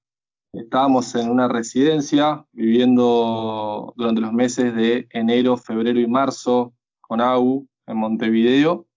Estábamos 0.52 1.14
en 1.16 1.30
una 1.30 1.48
residencia 1.48 2.44
viviendo 2.52 3.94
durante 3.96 4.20
los 4.20 4.34
meses 4.34 4.76
de 4.76 5.08
enero, 5.12 5.56
febrero 5.56 6.00
y 6.00 6.08
marzo 6.08 6.74
con 7.00 7.22
AU 7.22 7.69
en 7.90 7.98
Montevideo. 7.98 8.88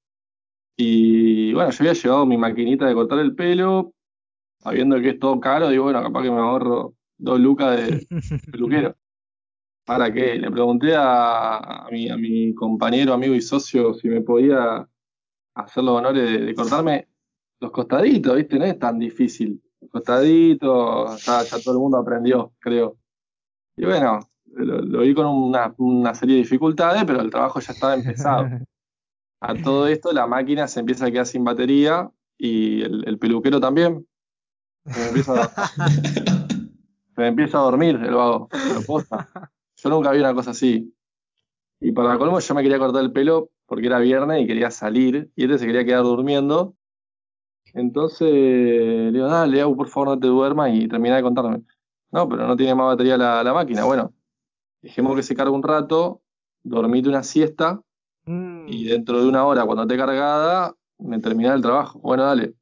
Y 0.77 1.53
bueno, 1.53 1.71
yo 1.71 1.77
había 1.81 1.93
llevado 1.93 2.27
mi 2.27 2.37
maquinita 2.37 2.87
de 2.87 2.95
cortar 2.95 3.19
el 3.19 3.35
pelo, 3.35 3.93
sabiendo 4.59 5.01
que 5.01 5.11
es 5.11 5.19
todo 5.19 5.41
caro, 5.41 5.69
digo, 5.69 5.85
bueno, 5.85 6.03
capaz 6.03 6.23
que 6.23 6.31
me 6.31 6.39
ahorro 6.39 6.95
dos 7.19 7.41
lucas 7.41 7.77
de 7.77 8.07
peluquero. 8.53 8.97
¿Para 9.85 10.13
qué? 10.13 10.37
Le 10.37 10.51
pregunté 10.51 10.95
a, 10.95 11.57
a 11.57 11.91
mi, 11.91 12.09
a 12.09 12.17
mi 12.17 12.55
compañero, 12.55 13.13
amigo 13.13 13.35
y 13.35 13.41
socio 13.41 13.95
si 13.95 14.09
me 14.09 14.21
podía 14.21 14.89
hacer 15.55 15.85
los 15.85 15.99
honores 15.99 16.31
de, 16.31 16.47
de 16.47 16.55
cortarme 16.55 17.09
los 17.61 17.71
costaditos, 17.71 18.37
¿viste? 18.37 18.59
No 18.59 18.65
es 18.65 18.79
tan 18.79 18.99
difícil. 18.99 19.61
Los 19.81 19.91
costaditos, 19.91 21.25
ya, 21.25 21.43
ya 21.43 21.61
todo 21.63 21.75
el 21.75 21.81
mundo 21.81 21.99
aprendió, 21.99 22.53
creo. 22.59 22.97
Y 23.77 23.85
bueno, 23.85 24.21
lo, 24.47 24.81
lo 24.83 25.01
vi 25.01 25.15
con 25.15 25.27
una, 25.27 25.75
una 25.79 26.15
serie 26.15 26.37
de 26.37 26.43
dificultades, 26.43 27.05
pero 27.05 27.21
el 27.21 27.31
trabajo 27.31 27.61
ya 27.61 27.73
estaba 27.73 27.95
empezado. 27.95 28.49
A 29.45 29.55
todo 29.57 29.89
esto, 29.89 30.13
la 30.13 30.29
máquina 30.29 30.69
se 30.69 30.79
empieza 30.79 31.07
a 31.07 31.11
quedar 31.11 31.27
sin 31.27 31.43
batería 31.43 32.09
y 32.39 32.83
el, 32.83 33.03
el 33.09 33.19
peluquero 33.19 33.59
también. 33.59 34.07
Se 34.87 35.01
me 35.01 35.07
empieza 35.09 35.43
a, 35.43 35.51
me 37.17 37.27
empieza 37.27 37.59
a 37.59 37.63
dormir 37.63 37.97
el 37.97 38.15
vago. 38.15 38.49
Yo 39.77 39.91
nunca 39.91 40.13
vi 40.13 40.21
una 40.21 40.33
cosa 40.33 40.53
así. 40.53 40.95
Y 41.81 41.91
para 41.91 42.17
colmo, 42.19 42.39
yo 42.39 42.55
me 42.55 42.63
quería 42.63 42.79
cortar 42.79 43.03
el 43.03 43.11
pelo 43.11 43.51
porque 43.67 43.89
era 43.89 43.99
viernes 43.99 44.43
y 44.43 44.47
quería 44.47 44.71
salir. 44.71 45.33
Y 45.35 45.43
este 45.43 45.59
se 45.59 45.67
quería 45.67 45.85
quedar 45.85 46.05
durmiendo. 46.05 46.77
Entonces 47.75 48.29
le 48.31 49.11
digo, 49.11 49.27
dale, 49.27 49.61
Au, 49.61 49.77
por 49.77 49.89
favor, 49.89 50.11
no 50.11 50.21
te 50.21 50.29
duermas 50.29 50.71
y 50.73 50.87
termina 50.87 51.17
de 51.17 51.23
contarme. 51.25 51.63
No, 52.13 52.29
pero 52.29 52.47
no 52.47 52.57
tiene 52.57 52.77
más 52.77 52.87
batería 52.87 53.17
la, 53.17 53.43
la 53.43 53.53
máquina. 53.53 53.83
Bueno, 53.87 54.15
dejemos 54.83 55.17
que 55.17 55.25
se 55.25 55.35
cargue 55.35 55.53
un 55.53 55.65
rato, 55.65 56.23
dormite 56.63 57.09
una 57.09 57.25
siesta 57.25 57.83
Mm. 58.25 58.67
y 58.69 58.85
dentro 58.85 59.21
de 59.21 59.29
una 59.29 59.45
hora, 59.45 59.65
cuando 59.65 59.83
esté 59.83 59.97
cargada, 59.97 60.75
me 60.99 61.19
termina 61.19 61.55
el 61.55 61.63
trabajo. 61.63 61.99
Bueno, 62.01 62.25
dale. 62.25 62.55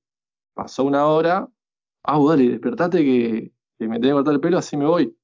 Pasó 0.54 0.84
una 0.84 1.06
hora. 1.06 1.48
Ah, 2.02 2.18
dale, 2.26 2.48
despertate 2.48 2.98
que, 3.04 3.52
que 3.78 3.88
me 3.88 4.00
tengo 4.00 4.08
que 4.08 4.18
cortar 4.18 4.34
el 4.34 4.40
pelo, 4.40 4.58
así 4.58 4.76
me 4.76 4.86
voy. 4.86 5.14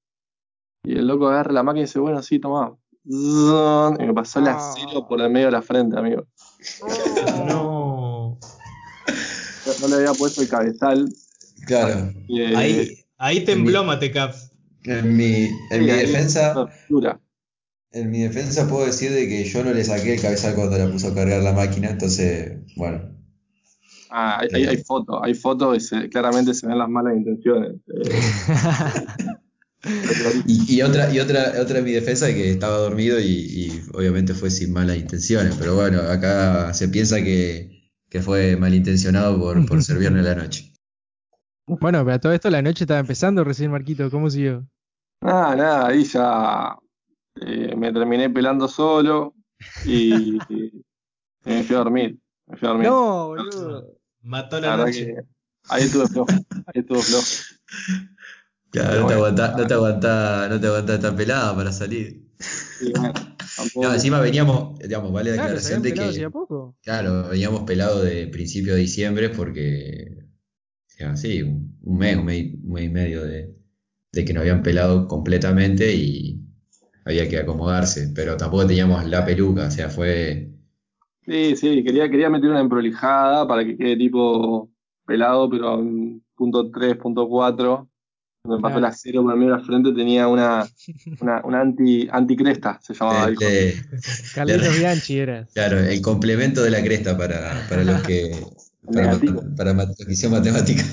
Y 0.85 0.99
el 0.99 1.07
loco 1.07 1.29
agarra 1.29 1.53
la 1.53 1.63
máquina 1.63 1.81
y 1.83 1.87
dice, 1.87 1.99
bueno, 1.99 2.23
sí, 2.23 2.39
toma. 2.39 2.77
Y 3.05 4.05
me 4.05 4.13
pasó 4.15 4.41
la 4.41 4.57
Ah. 4.57 4.73
cero 4.75 5.07
por 5.09 5.21
el 5.21 5.31
medio 5.31 5.47
de 5.47 5.53
la 5.53 5.63
frente, 5.63 5.99
amigo. 5.99 6.27
No. 7.47 8.39
No 9.81 9.89
le 9.89 9.95
había 9.97 10.13
puesto 10.13 10.43
el 10.43 10.49
cabezal. 10.49 11.09
Claro. 11.67 12.13
Y, 12.29 12.41
eh, 12.43 12.57
Ahí, 12.57 12.89
ahí 13.19 13.45
tembló 13.45 13.85
Matecaps. 13.85 14.53
En 14.85 15.17
mi, 15.17 15.45
en 15.45 15.51
sí, 15.71 15.79
mi 15.81 15.87
defensa. 15.87 16.69
En 18.01 18.11
mi 18.11 18.21
defensa 18.23 18.69
puedo 18.69 18.87
decir 18.87 19.11
de 19.13 19.29
que 19.29 19.45
yo 19.45 19.65
no 19.65 19.73
le 19.73 19.85
saqué 19.85 20.15
el 20.15 20.21
cabezal 20.23 20.55
cuando 20.55 20.79
la 20.79 20.91
puso 20.91 21.09
a 21.09 21.15
cargar 21.15 21.43
la 21.43 21.53
máquina, 21.53 21.91
entonces, 21.91 22.59
bueno. 22.77 23.03
Ah, 24.09 24.39
hay, 24.41 24.49
hay, 24.55 24.67
hay 24.67 24.77
fotos, 24.85 25.19
hay 25.23 25.35
fotos 25.35 25.77
y 25.77 25.81
se- 25.81 26.09
claramente 26.09 26.55
se 26.55 26.67
ven 26.67 26.79
las 26.79 26.89
malas 26.89 27.17
intenciones. 27.17 27.75
Eh, 29.89 30.43
Y, 30.47 30.77
y 30.77 30.83
otra, 30.83 31.13
y 31.13 31.21
otra, 31.21 31.53
otra 31.61 31.79
en 31.79 31.85
mi 31.85 31.93
defensa 31.93 32.27
que 32.29 32.51
estaba 32.51 32.77
dormido 32.79 33.21
y, 33.21 33.25
y 33.27 33.83
obviamente 33.95 34.35
fue 34.35 34.51
sin 34.51 34.73
malas 34.73 34.97
intenciones, 34.97 35.55
pero 35.59 35.75
bueno, 35.77 36.01
acá 36.01 36.73
se 36.75 36.89
piensa 36.89 37.23
que, 37.23 37.91
que 38.09 38.21
fue 38.21 38.57
malintencionado 38.57 39.39
por, 39.39 39.65
por 39.67 39.83
ser 39.83 39.99
viernes 39.99 40.27
a 40.27 40.31
la 40.31 40.43
noche. 40.43 40.73
Bueno, 41.67 42.05
pero 42.05 42.15
a 42.15 42.19
todo 42.19 42.33
esto 42.33 42.51
la 42.51 42.63
noche 42.63 42.85
estaba 42.85 43.01
empezando 43.01 43.45
recién, 43.45 43.71
Marquito. 43.71 44.11
¿Cómo 44.11 44.31
siguió? 44.31 44.67
Nada, 45.21 45.57
nada, 45.57 45.87
ahí 45.89 46.05
ya 46.05 46.77
eh, 47.41 47.75
me 47.77 47.93
terminé 47.93 48.31
pelando 48.31 48.69
solo 48.69 49.35
y, 49.83 50.39
y 50.49 50.85
me 51.45 51.65
fui 51.65 51.77
a 51.77 51.81
dormir. 51.81 52.19
Me 52.47 52.57
fui 52.57 52.69
a 52.69 52.71
dormir. 52.73 52.89
No, 52.89 53.29
boludo. 53.29 53.99
Mató 54.23 54.61
La 54.61 54.71
la 54.71 54.77
noche. 54.77 55.15
ahí 55.69 55.85
estuve 55.85 56.09
flojo, 56.09 56.31
ahí 56.67 56.81
estuve 56.81 57.03
flojo. 57.05 57.27
Claro, 58.71 59.01
no 59.03 59.07
te 59.07 59.15
aguantás, 59.15 59.57
no 59.57 59.67
te 59.67 59.75
aguantás, 59.75 60.51
no 60.51 60.85
te 60.85 60.99
tan 60.99 61.17
pelada 61.17 61.55
para 61.57 61.73
salir. 61.73 62.23
Y 62.79 62.93
bueno, 62.93 63.15
No, 63.77 63.93
encima 63.95 64.21
veníamos, 64.21 64.79
digamos, 64.79 65.13
vale 65.13 65.31
la 65.31 65.37
Claro, 65.37 65.49
aclaración 65.49 65.83
de 65.83 65.95
que, 65.95 66.31
poco. 66.31 66.77
claro, 66.83 67.29
veníamos 67.31 67.63
pelados 67.63 68.05
de 68.05 68.27
principio 68.29 68.75
de 68.75 68.81
diciembre 68.81 69.31
porque, 69.31 70.27
sí, 71.17 71.43
un 71.43 71.99
mes, 71.99 72.17
un 72.17 72.25
mes, 72.25 72.39
y- 72.45 72.61
un 72.65 72.73
mes 72.73 72.85
y 72.85 72.89
medio 72.91 73.25
de, 73.25 73.55
de 74.13 74.25
que 74.25 74.33
nos 74.35 74.43
habían 74.43 74.63
pelado 74.63 75.09
completamente 75.09 75.95
y 75.95 76.46
había 77.07 77.29
que 77.29 77.39
acomodarse, 77.39 78.13
pero 78.15 78.37
tampoco 78.37 78.67
teníamos 78.67 79.05
la 79.07 79.25
peluca, 79.25 79.67
o 79.69 79.71
sea, 79.71 79.89
fue, 79.89 80.51
Sí, 81.27 81.57
sí, 81.57 81.83
quería, 81.83 82.09
quería 82.09 82.31
meter 82.31 82.51
una 82.51 82.61
emprolijada 82.61 83.47
para 83.49 83.65
que 83.65 83.77
quede 83.77 83.97
tipo 83.97 84.71
pelado, 85.05 85.51
pero 85.51 85.69
a 85.69 85.77
un 85.77 86.25
punto 86.37 86.71
3, 86.71 86.97
punto 86.97 87.29
4. 87.29 87.89
Me 88.45 88.61
pasó 88.61 88.79
la 88.79 88.93
cero 88.93 89.23
por 89.25 89.33
el 89.33 89.39
medio 89.41 89.53
de 89.55 89.59
la 89.59 89.65
frente, 89.65 89.93
tenía 89.93 90.29
una, 90.29 90.65
una, 91.21 91.41
una 91.45 91.61
anti, 91.63 92.09
anticresta, 92.13 92.79
se 92.81 92.95
llamaba. 92.95 93.29
le- 93.29 93.75
Carlitos 94.33 94.79
Bianchi 94.79 95.19
era. 95.19 95.49
claro, 95.53 95.81
el 95.81 96.01
complemento 96.01 96.63
de 96.63 96.71
la 96.71 96.81
cresta 96.83 97.17
para, 97.19 97.67
para 97.69 97.83
los 97.83 98.03
que, 98.03 98.31
para, 99.57 99.75
para 99.77 99.95
que 99.95 100.13
hicieron 100.13 100.39
matemática. 100.39 100.85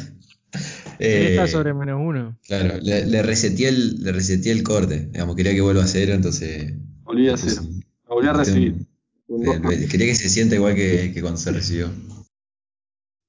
Cresta 1.03 1.43
Eh, 1.43 1.47
sobre 1.49 1.73
menos 1.73 1.99
uno. 2.01 2.39
Claro, 2.47 2.75
le, 2.81 3.05
le 3.05 3.21
reseteé 3.23 3.67
el, 3.69 4.01
le 4.03 4.11
reseteé 4.13 4.51
el 4.53 4.63
corte, 4.63 5.07
digamos, 5.11 5.35
quería 5.35 5.53
que 5.53 5.61
vuelva 5.61 5.83
a 5.83 5.87
cero, 5.87 6.13
entonces... 6.13 6.73
Volví 7.03 7.27
a 7.27 7.35
cero. 7.35 7.61
Lo 8.07 8.15
volví 8.15 8.27
a 8.29 8.33
recibir. 8.33 8.75
Un 9.27 9.45
eh, 9.45 9.87
quería 9.89 10.07
que 10.07 10.15
se 10.15 10.29
sienta 10.29 10.55
igual 10.55 10.75
que, 10.75 11.11
que 11.13 11.21
cuando 11.21 11.37
se 11.37 11.51
recibió. 11.51 11.87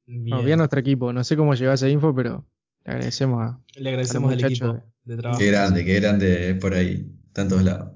No, 0.06 0.36
Bien. 0.36 0.44
bien 0.44 0.58
nuestro 0.58 0.78
equipo. 0.78 1.12
No 1.12 1.24
sé 1.24 1.36
cómo 1.36 1.54
llegó 1.54 1.72
esa 1.72 1.88
info, 1.88 2.14
pero 2.14 2.46
le 2.84 2.92
agradecemos 2.92 3.42
a. 3.42 3.60
Le 3.74 3.88
agradecemos 3.88 4.32
al 4.32 4.44
equipo 4.44 4.82
de 5.04 5.16
trabajo. 5.16 5.40
Qué 5.40 5.46
grande, 5.46 5.84
qué 5.84 5.94
grande 5.94 6.50
es 6.50 6.58
por 6.58 6.74
ahí, 6.74 7.10
tantos 7.32 7.62
lados. 7.62 7.92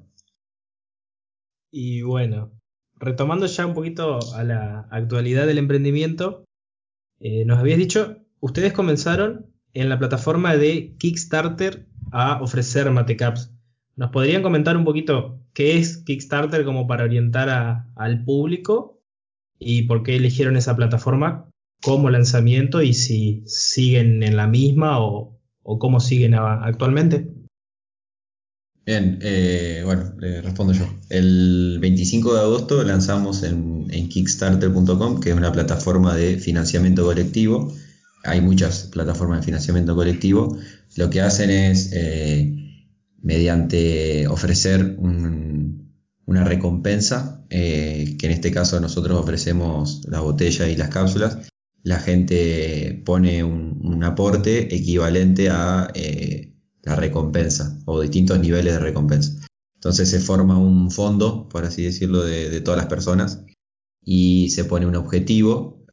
Y 1.70 2.02
bueno, 2.02 2.50
retomando 2.96 3.46
ya 3.46 3.66
un 3.66 3.74
poquito 3.74 4.18
a 4.34 4.42
la 4.42 4.88
actualidad 4.90 5.46
del 5.46 5.58
emprendimiento, 5.58 6.44
eh, 7.20 7.44
nos 7.44 7.58
habías 7.58 7.78
dicho, 7.78 8.24
ustedes 8.40 8.72
comenzaron 8.72 9.47
en 9.74 9.88
la 9.88 9.98
plataforma 9.98 10.56
de 10.56 10.94
Kickstarter 10.98 11.86
a 12.10 12.40
ofrecer 12.42 12.90
Matecaps. 12.90 13.52
¿Nos 13.96 14.10
podrían 14.10 14.42
comentar 14.42 14.76
un 14.76 14.84
poquito 14.84 15.40
qué 15.52 15.76
es 15.78 15.98
Kickstarter 15.98 16.64
como 16.64 16.86
para 16.86 17.04
orientar 17.04 17.84
al 17.96 18.24
público 18.24 19.02
y 19.58 19.82
por 19.82 20.02
qué 20.02 20.16
eligieron 20.16 20.56
esa 20.56 20.76
plataforma 20.76 21.50
como 21.82 22.10
lanzamiento 22.10 22.82
y 22.82 22.94
si 22.94 23.42
siguen 23.46 24.22
en 24.22 24.36
la 24.36 24.46
misma 24.46 25.00
o, 25.00 25.40
cómo 25.62 26.00
siguen 26.00 26.34
actualmente? 26.34 27.28
Bien, 28.86 29.18
eh, 29.20 29.82
bueno, 29.84 30.14
respondo 30.18 30.72
yo. 30.72 30.86
El 31.10 31.78
25 31.80 32.34
de 32.34 32.40
agosto 32.40 32.82
lanzamos 32.84 33.42
en 33.42 34.08
Kickstarter.com, 34.08 35.20
que 35.20 35.30
es 35.30 35.36
una 35.36 35.52
plataforma 35.52 36.14
de 36.14 36.38
financiamiento 36.38 37.04
colectivo. 37.04 37.74
Hay 38.28 38.40
muchas 38.40 38.84
plataformas 38.84 39.40
de 39.40 39.46
financiamiento 39.46 39.94
colectivo. 39.94 40.56
Lo 40.96 41.10
que 41.10 41.20
hacen 41.20 41.50
es, 41.50 41.90
eh, 41.92 42.54
mediante 43.22 44.26
ofrecer 44.28 44.96
un- 44.98 45.92
una 46.26 46.44
recompensa, 46.44 47.44
eh, 47.50 48.16
que 48.18 48.26
en 48.26 48.32
este 48.32 48.50
caso 48.52 48.78
nosotros 48.80 49.18
ofrecemos 49.18 50.02
la 50.06 50.20
botella 50.20 50.68
y 50.68 50.76
las 50.76 50.90
cápsulas, 50.90 51.38
la 51.82 51.98
gente 52.00 53.02
pone 53.04 53.42
un, 53.44 53.78
aporte 54.04 54.74
equivalente 54.74 55.50
a 55.50 55.90
eh, 55.94 56.54
la 56.82 56.94
recompensa 56.94 57.78
o 57.84 58.00
distintos 58.00 58.38
niveles 58.38 58.74
de 58.74 58.78
recompensa. 58.78 59.44
Entonces 59.74 60.08
se 60.08 60.20
forma 60.20 60.56
un 60.56 60.90
fondo, 60.90 61.48
por 61.48 61.64
así 61.64 61.82
decirlo, 61.82 62.22
de, 62.22 62.60
todas 62.60 62.78
las 62.78 62.86
personas 62.86 63.44
y 64.04 64.50
se 64.50 64.64
pone 64.64 64.86
un 64.86 64.96
objetivo 64.96 65.84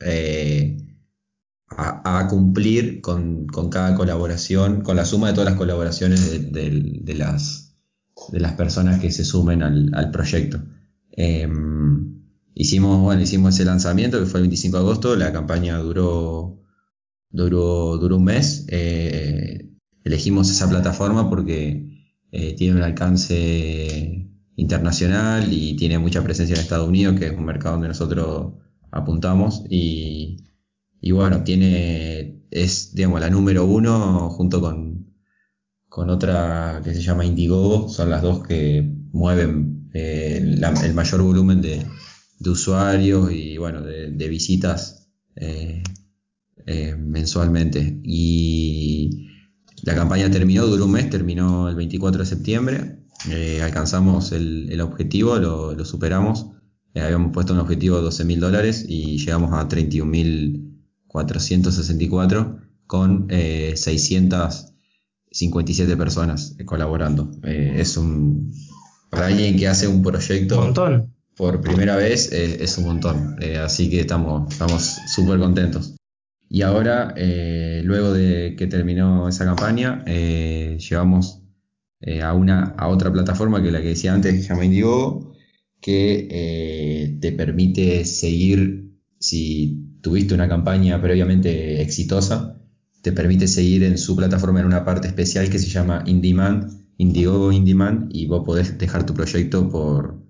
a, 1.78 2.28
cumplir 2.30 3.02
con, 3.02 3.48
con 3.48 3.70
cada 3.70 3.96
colaboración, 3.96 4.82
con 4.82 4.96
la 4.96 5.06
suma 5.06 5.28
de 5.28 5.34
todas 5.34 5.50
las 5.50 5.58
colaboraciones 5.58 6.52
de, 6.52 7.14
las, 7.16 7.76
de 8.32 8.40
las 8.40 8.54
personas 8.54 9.00
que 9.00 9.12
se 9.12 9.26
sumen 9.26 9.64
al, 9.64 9.92
al 9.94 10.12
proyecto. 10.12 10.62
Eh, 11.12 11.48
hicimos, 12.54 13.02
bueno, 13.02 13.22
hicimos 13.22 13.56
ese 13.56 13.66
lanzamiento 13.66 14.20
que 14.20 14.26
fue 14.26 14.40
el 14.40 14.48
25 14.48 14.78
de 14.78 14.84
agosto, 14.84 15.16
la 15.16 15.34
campaña 15.34 15.78
duró, 15.78 16.62
duró, 17.30 17.98
duró 17.98 18.18
un 18.18 18.24
mes. 18.24 18.66
eh, 18.70 19.70
elegimos 20.04 20.50
esa 20.52 20.70
plataforma 20.70 21.30
porque 21.30 21.86
eh, 22.32 22.56
tiene 22.56 22.76
un 22.78 22.84
alcance 22.84 24.30
internacional 24.56 25.52
y 25.52 25.76
tiene 25.76 26.00
mucha 26.00 26.24
presencia 26.24 26.54
en 26.56 26.62
Estados 26.62 26.88
Unidos, 26.88 27.20
que 27.20 27.28
es 27.28 27.34
un 27.38 27.46
mercado 27.46 27.74
donde 27.76 27.90
nosotros 27.90 28.54
apuntamos 28.92 29.64
y, 29.70 30.38
y 31.06 31.12
bueno, 31.12 31.44
tiene, 31.44 32.42
es, 32.50 32.96
digamos, 32.96 33.22
la 33.22 33.30
número 33.30 33.64
uno 33.64 34.28
junto 34.32 34.60
con, 34.60 35.14
con 35.88 36.10
otra 36.10 36.82
que 36.84 36.96
se 36.96 37.02
llama 37.04 37.24
Indiegogo, 37.24 37.90
son 37.90 38.10
las 38.10 38.24
dos 38.24 38.42
que 38.42 38.92
mueven 39.12 39.92
eh, 39.94 40.58
el 40.84 40.94
mayor 40.96 41.22
volumen 41.22 41.62
de, 41.62 41.86
de 42.40 42.50
usuarios 42.50 43.32
y 43.32 43.56
bueno, 43.60 43.84
de, 43.84 44.10
de 44.14 44.28
visitas 44.28 45.08
eh, 45.36 45.84
eh, 46.66 46.96
mensualmente. 46.98 48.00
Y 48.04 49.28
la 49.84 49.94
campaña 49.94 50.32
terminó, 50.32 50.66
duró 50.66 50.86
un 50.86 50.94
mes, 50.94 51.08
terminó 51.12 51.70
el 51.70 51.76
24 51.76 52.22
de 52.24 52.26
septiembre, 52.26 53.06
alcanzamos 53.62 54.32
el, 54.32 54.72
el 54.72 54.82
objetivo, 54.82 55.38
lo, 55.38 55.76
lo 55.76 55.86
superamos, 55.86 56.48
habíamos 56.96 57.32
puesto 57.32 57.54
un 57.54 57.60
objetivo 57.60 57.98
de 57.98 58.02
12 58.02 58.26
mil 58.26 58.40
dólares 58.40 58.84
y 58.90 59.20
llegamos 59.20 59.54
a 59.54 59.68
31.464 61.24 62.60
con 62.88 63.28
eh, 63.30 63.74
657 63.76 65.98
personas 65.98 66.56
eh, 66.60 66.66
colaborando. 66.66 67.32
Eh, 67.44 67.76
es 67.80 67.98
un, 67.98 68.54
para 69.10 69.26
alguien 69.28 69.58
que 69.58 69.68
hace 69.68 69.88
un 69.88 70.02
proyecto 70.04 70.58
Un 70.60 70.66
montón. 70.66 71.14
por 71.36 71.62
primera 71.62 71.96
vez 71.96 72.32
eh, 72.32 72.58
es 72.64 72.78
un 72.78 72.86
montón, 72.86 73.36
Eh, 73.42 73.58
así 73.58 73.90
que 73.90 74.02
estamos 74.02 74.52
estamos 74.52 74.98
súper 75.08 75.40
contentos. 75.40 75.96
Y 76.48 76.62
ahora, 76.62 77.14
eh, 77.18 77.82
luego 77.84 78.14
de 78.14 78.56
que 78.58 78.68
terminó 78.68 79.28
esa 79.28 79.46
campaña, 79.46 80.04
eh, 80.06 80.78
llevamos 80.80 81.42
eh, 82.02 82.22
a, 82.22 82.34
una, 82.34 82.76
a 82.78 82.88
otra 82.88 83.12
plataforma 83.12 83.62
que 83.64 83.72
la 83.72 83.82
que 83.82 83.88
decía 83.90 84.14
antes, 84.14 84.32
que 84.34 84.42
se 84.42 84.50
llama 84.50 84.64
Indiegogo, 84.66 85.34
que 85.82 86.28
eh, 86.30 87.18
te 87.20 87.32
permite 87.32 88.06
seguir, 88.06 88.92
si 89.20 89.85
tuviste 90.06 90.36
una 90.36 90.48
campaña 90.48 91.02
previamente 91.02 91.82
exitosa, 91.82 92.62
te 93.02 93.12
permite 93.12 93.48
seguir 93.48 93.84
en 93.84 93.98
su 93.98 94.16
plataforma 94.16 94.60
en 94.60 94.68
una 94.68 94.86
parte 94.86 95.08
especial 95.08 95.50
que 95.50 95.58
se 95.58 95.68
llama 95.68 96.04
In 96.06 96.22
Demand, 96.22 96.72
Indiegogo 96.98 97.52
y 97.52 98.28
vos 98.28 98.44
podés 98.46 98.78
dejar 98.78 99.08
tu 99.08 99.16
proyecto 99.16 99.68
por, 99.68 100.22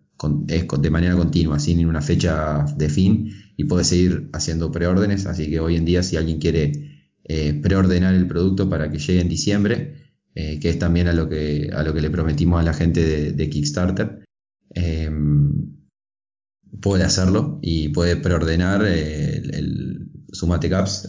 es 0.47 0.65
de 0.81 0.89
manera 0.89 1.17
continua, 1.17 1.59
sin 1.59 1.85
una 1.85 2.01
fecha 2.01 2.63
de 2.77 2.87
fin, 2.87 3.33
y 3.57 3.65
podés 3.65 3.87
seguir 3.87 4.29
haciendo 4.31 4.71
preórdenes. 4.71 5.25
Así 5.25 5.49
que 5.49 5.59
hoy 5.59 5.75
en 5.75 5.83
día, 5.83 6.03
si 6.03 6.15
alguien 6.15 6.39
quiere 6.39 6.71
eh, 7.25 7.59
preordenar 7.61 8.15
el 8.15 8.27
producto 8.27 8.69
para 8.69 8.89
que 8.89 8.99
llegue 8.99 9.19
en 9.19 9.27
diciembre, 9.27 10.13
eh, 10.35 10.57
que 10.61 10.69
es 10.69 10.79
también 10.79 11.09
a 11.09 11.13
lo 11.13 11.27
que, 11.27 11.69
a 11.73 11.83
lo 11.83 11.93
que 11.93 11.99
le 11.99 12.09
prometimos 12.09 12.61
a 12.61 12.63
la 12.63 12.73
gente 12.73 13.05
de, 13.05 13.31
de 13.33 13.49
Kickstarter, 13.49 14.23
eh, 14.73 15.09
puede 16.85 17.03
hacerlo 17.03 17.57
y 17.63 17.89
puede 17.89 18.15
preordenar 18.15 18.85
eh, 18.85 19.37
el, 19.37 20.07
su 20.31 20.45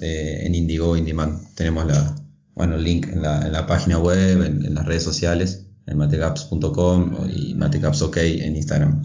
eh, 0.01 0.47
en 0.47 0.55
Indigo 0.55 0.97
In 0.97 1.05
Demand. 1.05 1.55
Tenemos 1.55 1.85
la, 1.85 2.16
bueno, 2.55 2.77
el 2.77 2.83
link 2.83 3.09
en 3.09 3.20
la, 3.20 3.47
en 3.47 3.53
la 3.53 3.66
página 3.66 3.99
web, 3.99 4.43
en, 4.43 4.74
las 4.74 4.87
redes 4.87 5.03
sociales, 5.03 5.68
en 5.87 5.99
matecaps.com 5.99 7.29
y 7.31 7.55
Matecaps 7.57 8.01
OK 8.01 8.16
en 8.16 8.57
Instagram. 8.57 9.03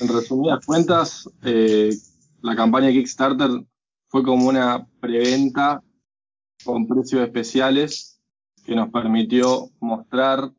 En 0.00 0.06
resumidas 0.06 0.64
cuentas, 0.64 1.28
eh, 1.42 1.92
la 2.42 2.54
campaña 2.54 2.92
Kickstarter 2.92 3.50
fue 4.06 4.22
como 4.22 4.46
una 4.46 4.86
preventa 5.00 5.82
con 6.64 6.86
precios 6.86 7.22
especiales 7.22 8.20
que 8.64 8.76
nos 8.76 8.88
permitió 8.90 9.68
mostrar 9.80 10.52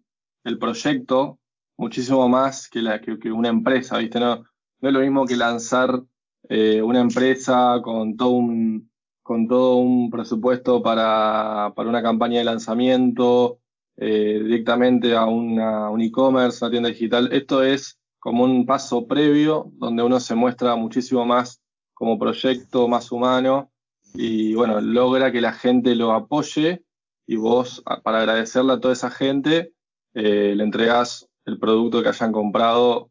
el 0.44 0.58
proyecto 0.60 1.40
muchísimo 1.78 2.28
más 2.28 2.68
que, 2.68 2.82
la, 2.82 3.00
que 3.00 3.32
una 3.32 3.48
empresa, 3.48 3.98
¿viste? 4.00 4.20
No, 4.20 4.44
no 4.86 4.90
es 4.90 4.94
lo 4.94 5.00
mismo 5.00 5.26
que 5.26 5.36
lanzar 5.36 6.00
eh, 6.48 6.80
una 6.80 7.02
empresa 7.02 7.80
con 7.84 8.16
todo 8.16 8.30
un, 8.30 8.92
con 9.24 9.48
todo 9.48 9.78
un 9.78 10.12
presupuesto 10.12 10.84
para, 10.84 11.74
para 11.76 11.90
una 11.90 12.04
campaña 12.04 12.38
de 12.38 12.46
lanzamiento, 12.46 13.58
eh, 13.98 14.40
directamente 14.44 15.16
a 15.16 15.26
una, 15.26 15.90
un 15.90 16.02
e-commerce, 16.02 16.64
una 16.64 16.70
tienda 16.70 16.90
digital. 16.90 17.34
Esto 17.34 17.64
es 17.64 17.98
como 18.20 18.44
un 18.44 18.68
paso 18.68 19.08
previo 19.08 19.72
donde 19.74 20.04
uno 20.04 20.20
se 20.20 20.36
muestra 20.36 20.76
muchísimo 20.76 21.26
más 21.26 21.60
como 21.96 22.20
proyecto, 22.20 22.88
más 22.88 23.12
humano 23.12 23.72
y 24.14 24.54
bueno, 24.54 24.82
logra 24.82 25.32
que 25.32 25.42
la 25.42 25.54
gente 25.54 25.96
lo 25.96 26.12
apoye 26.12 26.84
y 27.26 27.38
vos, 27.38 27.82
para 28.04 28.20
agradecerle 28.20 28.74
a 28.74 28.80
toda 28.80 28.94
esa 28.94 29.10
gente, 29.10 29.74
eh, 30.14 30.54
le 30.56 30.64
entregás 30.64 31.28
el 31.46 31.58
producto 31.58 32.04
que 32.04 32.10
hayan 32.10 32.32
comprado 32.32 33.10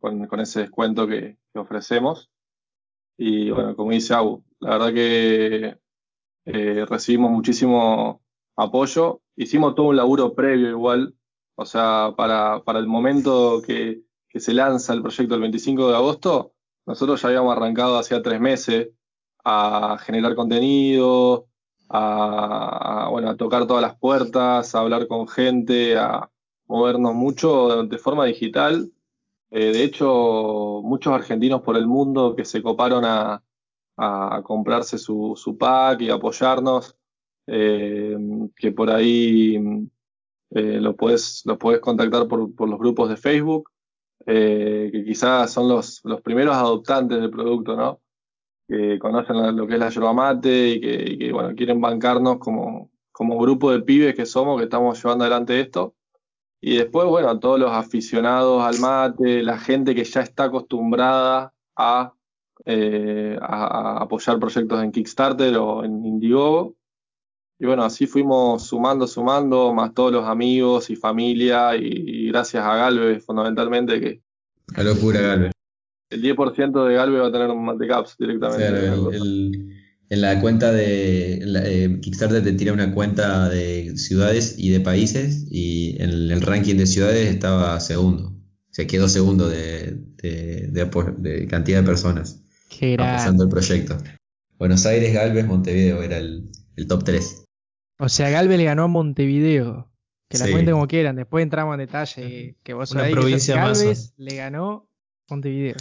con, 0.00 0.26
con 0.26 0.40
ese 0.40 0.60
descuento 0.60 1.06
que, 1.06 1.36
que 1.52 1.58
ofrecemos. 1.58 2.30
Y 3.16 3.50
bueno, 3.50 3.76
como 3.76 3.92
dice 3.92 4.14
Abu, 4.14 4.42
la 4.60 4.70
verdad 4.70 4.94
que 4.94 5.78
eh, 6.46 6.86
recibimos 6.88 7.30
muchísimo 7.30 8.22
apoyo. 8.56 9.20
Hicimos 9.36 9.74
todo 9.74 9.88
un 9.88 9.96
laburo 9.96 10.34
previo 10.34 10.70
igual, 10.70 11.14
o 11.54 11.66
sea, 11.66 12.14
para, 12.16 12.62
para 12.64 12.78
el 12.78 12.86
momento 12.86 13.62
que, 13.64 14.02
que 14.28 14.40
se 14.40 14.54
lanza 14.54 14.92
el 14.92 15.02
proyecto 15.02 15.34
el 15.34 15.40
25 15.42 15.88
de 15.90 15.96
agosto, 15.96 16.54
nosotros 16.86 17.20
ya 17.20 17.28
habíamos 17.28 17.56
arrancado 17.56 17.98
hacía 17.98 18.22
tres 18.22 18.40
meses 18.40 18.88
a 19.44 19.98
generar 20.00 20.34
contenido, 20.34 21.46
a, 21.88 23.06
a, 23.06 23.08
bueno, 23.10 23.30
a 23.30 23.36
tocar 23.36 23.66
todas 23.66 23.82
las 23.82 23.96
puertas, 23.96 24.74
a 24.74 24.80
hablar 24.80 25.06
con 25.06 25.28
gente, 25.28 25.96
a 25.96 26.30
movernos 26.66 27.14
mucho 27.14 27.84
de 27.84 27.98
forma 27.98 28.24
digital. 28.26 28.90
Eh, 29.50 29.72
de 29.72 29.82
hecho, 29.84 30.80
muchos 30.84 31.12
argentinos 31.12 31.62
por 31.62 31.76
el 31.76 31.86
mundo 31.86 32.36
que 32.36 32.44
se 32.44 32.62
coparon 32.62 33.04
a, 33.04 33.42
comprarse 34.44 34.96
su, 34.96 35.56
pack 35.58 36.00
y 36.02 36.10
apoyarnos, 36.10 36.96
eh, 37.46 38.16
que 38.56 38.72
por 38.72 38.90
ahí 38.90 39.56
eh, 40.50 40.80
lo 40.80 40.96
puedes 40.96 41.42
lo 41.44 41.58
puedes 41.58 41.80
contactar 41.80 42.26
por, 42.26 42.40
los 42.68 42.78
grupos 42.78 43.10
de 43.10 43.16
Facebook, 43.16 43.70
que 44.24 45.02
quizás 45.06 45.52
son 45.52 45.68
los, 45.68 46.00
los 46.04 46.22
primeros 46.22 46.56
adoptantes 46.56 47.20
del 47.20 47.30
producto, 47.30 47.76
¿no? 47.76 48.00
Que 48.68 48.98
conocen 48.98 49.56
lo 49.56 49.66
que 49.66 49.74
es 49.74 49.80
la 49.80 49.90
yerba 49.90 50.14
mate 50.14 50.68
y 50.70 50.80
que, 51.18 51.32
bueno, 51.32 51.54
quieren 51.54 51.80
bancarnos 51.80 52.38
como 52.38 52.90
grupo 53.38 53.72
de 53.72 53.82
pibes 53.82 54.14
que 54.14 54.26
somos, 54.26 54.58
que 54.58 54.64
estamos 54.64 55.02
llevando 55.02 55.24
adelante 55.24 55.60
esto. 55.60 55.94
Y 56.62 56.76
después, 56.76 57.06
bueno, 57.08 57.28
a 57.30 57.40
todos 57.40 57.58
los 57.58 57.70
aficionados 57.72 58.62
al 58.62 58.78
mate, 58.80 59.42
la 59.42 59.58
gente 59.58 59.94
que 59.94 60.04
ya 60.04 60.20
está 60.20 60.44
acostumbrada 60.44 61.52
a, 61.76 62.12
eh, 62.66 63.38
a, 63.40 63.98
a 63.98 64.02
apoyar 64.02 64.38
proyectos 64.38 64.82
en 64.82 64.92
Kickstarter 64.92 65.56
o 65.56 65.84
en 65.84 66.04
Indiegogo. 66.04 66.74
Y 67.58 67.66
bueno, 67.66 67.84
así 67.84 68.06
fuimos 68.06 68.66
sumando, 68.66 69.06
sumando, 69.06 69.72
más 69.74 69.92
todos 69.94 70.12
los 70.12 70.24
amigos 70.26 70.88
y 70.90 70.96
familia, 70.96 71.76
y, 71.76 71.86
y 71.86 72.28
gracias 72.28 72.64
a 72.64 72.74
Galvez 72.76 73.24
fundamentalmente, 73.24 74.00
que 74.00 74.22
La 74.76 74.82
locura, 74.82 75.20
Galvez. 75.20 75.52
el 76.10 76.22
10% 76.22 76.84
de 76.86 76.94
Galvez 76.94 77.22
va 77.22 77.26
a 77.26 77.32
tener 77.32 77.48
un 77.50 77.64
Matecaps 77.64 78.12
O 78.12 78.24
directamente. 78.24 78.66
sea, 78.80 78.94
el- 78.94 79.76
En 80.10 80.22
la 80.22 80.40
cuenta 80.40 80.72
de 80.72 81.40
la, 81.44 81.64
eh, 81.64 82.00
Kickstarter 82.00 82.42
te 82.42 82.52
tira 82.52 82.72
una 82.72 82.92
cuenta 82.92 83.48
de 83.48 83.96
ciudades 83.96 84.56
y 84.58 84.70
de 84.70 84.80
países 84.80 85.46
y 85.50 86.02
en 86.02 86.10
el, 86.10 86.40
ranking 86.42 86.74
de 86.74 86.86
ciudades 86.86 87.28
estaba 87.28 87.78
segundo. 87.78 88.28
O 88.28 88.72
sea, 88.72 88.88
quedó 88.88 89.08
segundo 89.08 89.48
de, 89.48 89.98
de, 90.16 90.68
de, 91.18 91.46
cantidad 91.46 91.80
de 91.80 91.86
personas 91.86 92.42
apoyando 92.98 93.44
el 93.44 93.50
proyecto. 93.50 93.96
Buenos 94.58 94.84
Aires, 94.86 95.14
Galvez, 95.14 95.46
Montevideo 95.46 96.02
era 96.02 96.18
el, 96.18 96.50
el 96.76 96.86
top 96.86 97.04
3. 97.04 97.44
O 97.98 98.08
sea, 98.08 98.30
Galvez 98.30 98.58
le 98.58 98.64
ganó 98.64 98.84
a 98.84 98.88
Montevideo. 98.88 99.88
Que 100.28 100.38
la 100.38 100.50
cuente 100.50 100.70
como 100.70 100.86
quieran, 100.86 101.16
después 101.16 101.42
entramos 101.42 101.74
en 101.74 101.80
detalle. 101.80 102.56
Que 102.62 102.72
vos 102.72 102.92
Una 102.92 103.08
provincia 103.10 103.56
Galvez 103.56 104.14
le 104.16 104.36
ganó 104.36 104.88
Montevideo. 105.28 105.76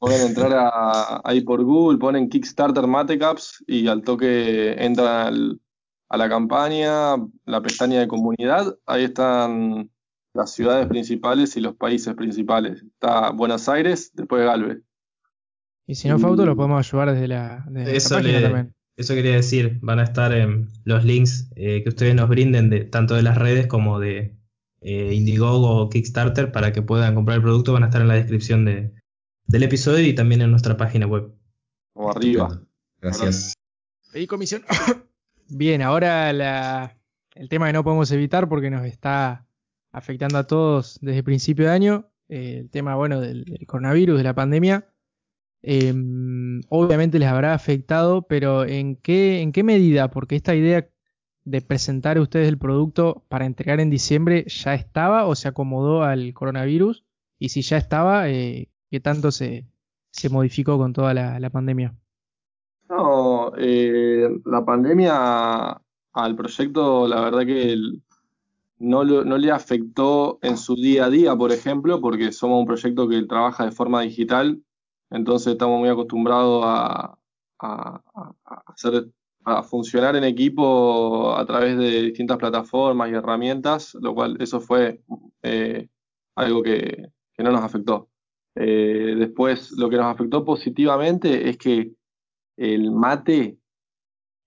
Pueden 0.00 0.28
entrar 0.28 1.20
ahí 1.24 1.42
por 1.42 1.62
Google, 1.62 1.98
ponen 1.98 2.30
Kickstarter 2.30 2.86
Matecaps 2.86 3.62
y 3.66 3.86
al 3.86 4.00
toque 4.00 4.72
entran 4.82 5.60
a 6.08 6.16
la 6.16 6.28
campaña, 6.28 7.16
la 7.44 7.60
pestaña 7.60 8.00
de 8.00 8.08
comunidad, 8.08 8.78
ahí 8.86 9.04
están 9.04 9.90
las 10.32 10.54
ciudades 10.54 10.86
principales 10.86 11.54
y 11.58 11.60
los 11.60 11.76
países 11.76 12.14
principales. 12.14 12.82
Está 12.82 13.30
Buenos 13.30 13.68
Aires, 13.68 14.10
después 14.14 14.42
Galvez. 14.42 14.78
Y 15.86 15.96
si 15.96 16.08
no, 16.08 16.18
Fauto, 16.18 16.46
lo 16.46 16.56
podemos 16.56 16.86
ayudar 16.86 17.12
desde 17.12 17.28
la, 17.28 17.66
eso 17.86 18.14
página 18.14 18.40
también. 18.40 18.74
Eso 18.96 19.14
quería 19.14 19.34
decir, 19.34 19.80
van 19.82 19.98
a 19.98 20.04
estar 20.04 20.32
en 20.32 20.68
los 20.84 21.04
links 21.04 21.50
eh, 21.56 21.82
que 21.82 21.90
ustedes 21.90 22.14
nos 22.14 22.30
brinden 22.30 22.70
de 22.70 22.84
tanto 22.84 23.16
de 23.16 23.22
las 23.22 23.36
redes 23.36 23.66
como 23.66 23.98
de 23.98 24.34
eh, 24.80 25.12
Indiegogo 25.12 25.76
o 25.76 25.90
Kickstarter 25.90 26.52
para 26.52 26.72
que 26.72 26.80
puedan 26.80 27.14
comprar 27.14 27.36
el 27.36 27.42
producto, 27.42 27.74
van 27.74 27.82
a 27.82 27.86
estar 27.86 28.00
en 28.00 28.08
la 28.08 28.14
descripción 28.14 28.64
de, 28.64 28.94
del 29.50 29.64
episodio 29.64 30.06
y 30.06 30.14
también 30.14 30.40
en 30.42 30.50
nuestra 30.50 30.76
página 30.76 31.06
web. 31.06 31.32
O 31.94 32.10
arriba. 32.10 32.62
Gracias. 33.00 33.54
Pedí 34.12 34.26
comisión. 34.26 34.62
Bien, 35.48 35.82
ahora 35.82 36.30
el 37.34 37.48
tema 37.48 37.66
que 37.66 37.72
no 37.72 37.82
podemos 37.82 38.10
evitar 38.12 38.48
porque 38.48 38.70
nos 38.70 38.86
está 38.86 39.46
afectando 39.90 40.38
a 40.38 40.46
todos 40.46 40.98
desde 41.00 41.18
el 41.18 41.24
principio 41.24 41.64
de 41.64 41.72
año, 41.72 42.10
eh, 42.28 42.58
el 42.60 42.70
tema 42.70 42.94
bueno 42.94 43.20
del, 43.20 43.44
coronavirus, 43.66 44.18
de 44.18 44.24
la 44.24 44.34
pandemia. 44.34 44.86
Em, 45.62 46.60
obviamente 46.68 47.18
les 47.18 47.28
habrá 47.28 47.52
afectado, 47.52 48.22
pero 48.22 48.64
¿en 48.64 48.96
qué, 48.96 49.40
¿en 49.40 49.50
qué 49.50 49.64
medida? 49.64 50.10
Porque 50.10 50.36
esta 50.36 50.54
idea 50.54 50.88
de 51.44 51.60
presentar 51.60 52.18
a 52.18 52.22
ustedes 52.22 52.48
el 52.48 52.58
producto 52.58 53.24
para 53.28 53.46
entregar 53.46 53.80
en 53.80 53.90
diciembre 53.90 54.44
ya 54.46 54.74
estaba 54.74 55.26
o 55.26 55.34
se 55.34 55.48
acomodó 55.48 56.04
al 56.04 56.32
coronavirus? 56.34 57.04
Y 57.38 57.48
si 57.48 57.62
ya 57.62 57.78
estaba, 57.78 58.30
eh, 58.30 58.70
¿qué 58.90 59.00
tanto 59.00 59.30
se, 59.30 59.66
se 60.10 60.28
modificó 60.28 60.76
con 60.78 60.92
toda 60.92 61.14
la, 61.14 61.50
pandemia? 61.50 61.94
No, 62.88 63.52
eh, 63.56 64.28
la 64.44 64.64
pandemia 64.64 65.80
al 66.12 66.36
proyecto, 66.36 67.06
la 67.06 67.20
verdad 67.20 67.46
que 67.46 67.76
no, 68.78 69.04
no, 69.04 69.38
le 69.38 69.50
afectó 69.52 70.38
en 70.42 70.56
su 70.56 70.74
día 70.74 71.04
a 71.04 71.10
día, 71.10 71.36
por 71.36 71.52
ejemplo, 71.52 72.00
porque 72.00 72.32
somos 72.32 72.60
un 72.60 72.66
proyecto 72.66 73.08
que 73.08 73.22
trabaja 73.22 73.64
de 73.64 73.72
forma 73.72 74.02
digital, 74.02 74.62
entonces 75.10 75.52
estamos 75.52 75.78
muy 75.78 75.88
acostumbrados 75.88 76.62
a, 76.66 77.18
a, 77.60 78.02
hacer, 78.66 79.08
a 79.44 79.62
funcionar 79.62 80.16
en 80.16 80.24
equipo 80.24 81.36
a 81.36 81.44
través 81.46 81.78
de 81.78 82.02
distintas 82.02 82.38
plataformas 82.38 83.10
y 83.10 83.14
herramientas, 83.14 83.94
lo 84.00 84.14
cual 84.14 84.36
eso 84.40 84.60
fue 84.60 85.02
eh, 85.42 85.88
algo 86.34 86.62
que, 86.62 87.12
que 87.34 87.42
no 87.42 87.52
nos 87.52 87.62
afectó. 87.62 88.09
Eh, 88.62 89.14
después, 89.16 89.72
lo 89.72 89.88
que 89.88 89.96
nos 89.96 90.04
afectó 90.04 90.44
positivamente 90.44 91.48
es 91.48 91.56
que 91.56 91.92
el 92.58 92.90
mate 92.90 93.56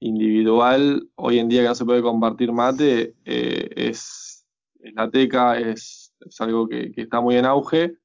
individual, 0.02 1.10
hoy 1.16 1.40
en 1.40 1.50
día 1.50 1.64
que 1.64 1.70
no 1.70 1.76
se 1.76 1.86
puede 1.86 2.04
compartir 2.04 2.52
mate, 2.52 3.16
eh, 3.26 3.70
es, 3.76 4.46
la 4.94 5.10
teca 5.10 5.58
es, 5.58 6.14
algo 6.38 6.68
que, 6.68 6.92
está 6.96 7.22
muy 7.22 7.38
en 7.38 7.46
auge 7.46 7.96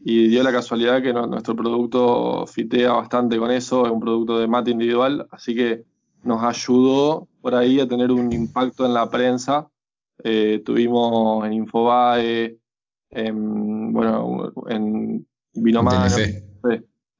y 0.00 0.28
dio 0.28 0.42
la 0.42 0.52
casualidad 0.52 1.02
que 1.02 1.12
nuestro 1.12 1.54
producto 1.54 2.46
fitea 2.46 2.92
bastante 2.92 3.36
con 3.36 3.50
eso, 3.50 3.84
es 3.84 3.92
un 3.92 4.00
producto 4.00 4.38
de 4.38 4.48
mate 4.48 4.70
individual, 4.70 5.28
así 5.30 5.54
que 5.54 5.84
nos 6.22 6.42
ayudó 6.42 7.28
por 7.42 7.54
ahí 7.54 7.78
a 7.78 7.86
tener 7.86 8.10
un 8.10 8.32
impacto 8.32 8.86
en 8.86 8.94
la 8.94 9.10
prensa. 9.10 9.68
Eh, 10.24 10.62
tuvimos 10.64 11.44
en 11.44 11.52
Infobae, 11.52 12.58
en, 13.10 13.92
bueno, 13.92 14.52
en 14.68 15.27
Vino 15.54 15.84
Telefe. 15.88 16.44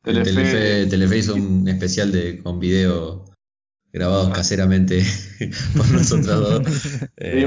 Telefe. 0.03 0.87
Telefe. 0.87 1.19
hizo 1.19 1.35
un 1.35 1.69
especial 1.69 2.13
de, 2.13 2.43
con 2.43 2.59
video 2.59 3.25
grabados 3.93 4.31
caseramente 4.31 5.03
por 5.77 5.91
nosotros 5.91 6.65
dos. 6.65 7.09
Eh, 7.17 7.47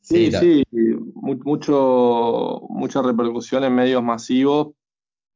sí, 0.00 0.30
sí, 0.30 0.62
mucho, 1.14 2.66
mucha 2.68 3.00
repercusión 3.00 3.64
en 3.64 3.74
medios 3.74 4.02
masivos, 4.02 4.74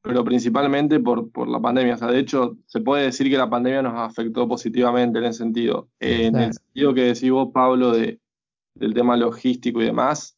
pero 0.03 0.23
principalmente 0.25 1.01
por, 1.01 1.31
por 1.31 1.49
la 1.49 1.61
pandemia. 1.61 1.95
O 1.95 1.99
sea, 1.99 2.09
de 2.09 2.21
hecho, 2.21 2.59
se 2.67 2.81
puede 2.81 3.05
decir 3.05 3.31
que 3.31 3.39
la 3.39 3.49
pandemia 3.49 3.83
nos 3.83 3.95
afectó 3.99 4.47
positivamente 4.47 5.19
en 5.19 5.25
ese 5.25 5.39
sentido. 5.39 5.89
en 6.01 6.37
el 6.37 6.53
sentido 6.53 6.93
que 6.93 7.05
decís 7.05 7.31
vos, 7.31 7.49
Pablo, 7.53 7.93
de, 7.93 8.21
del 8.75 8.95
tema 8.95 9.17
logístico 9.17 9.81
y 9.83 9.87
demás, 9.87 10.38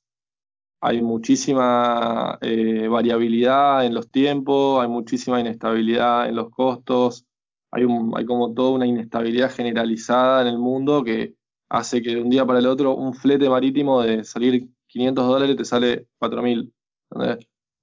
hay 0.81 1.03
muchísima 1.03 2.39
eh, 2.41 2.89
variabilidad 2.89 3.85
en 3.85 3.95
los 3.95 4.11
tiempos, 4.11 4.83
hay 4.83 4.89
muchísima 4.89 5.39
inestabilidad 5.39 6.29
en 6.29 6.37
los 6.37 6.51
costos, 6.51 7.27
hay, 7.71 7.85
un, 7.85 8.13
hay 8.17 8.25
como 8.25 8.55
toda 8.55 8.71
una 8.71 8.87
inestabilidad 8.87 9.51
generalizada 9.51 10.43
en 10.43 10.49
el 10.49 10.59
mundo 10.59 11.05
que 11.05 11.35
hace 11.69 12.03
que 12.03 12.15
de 12.15 12.23
un 12.23 12.31
día 12.31 12.47
para 12.47 12.59
el 12.59 12.67
otro 12.67 12.97
un 12.97 13.15
flete 13.15 13.49
marítimo 13.49 14.03
de 14.03 14.25
salir 14.25 14.69
500 14.89 15.27
dólares 15.27 15.57
te 15.57 15.65
sale 15.65 16.07
4000. 16.19 16.73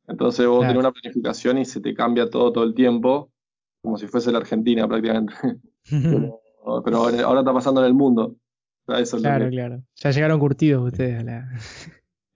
Entonces 0.08 0.48
vos 0.48 0.62
tenés 0.62 0.78
una 0.78 0.92
planificación 0.92 1.58
y 1.60 1.66
se 1.66 1.80
te 1.80 1.94
cambia 1.94 2.30
todo 2.30 2.52
todo 2.52 2.64
el 2.64 2.74
tiempo, 2.74 3.32
como 3.82 3.98
si 3.98 4.08
fuese 4.08 4.32
la 4.32 4.40
Argentina 4.40 4.88
prácticamente. 4.88 5.34
pero, 6.84 6.98
ahora 6.98 7.40
está 7.40 7.54
pasando 7.54 7.82
en 7.82 7.88
el 7.88 7.94
mundo. 7.94 8.36
claro, 8.86 9.50
claro. 9.50 9.84
Ya 9.96 10.12
llegaron 10.12 10.40
curtidos 10.40 10.92
ustedes 10.92 11.20
a 11.20 11.24
la 11.24 11.50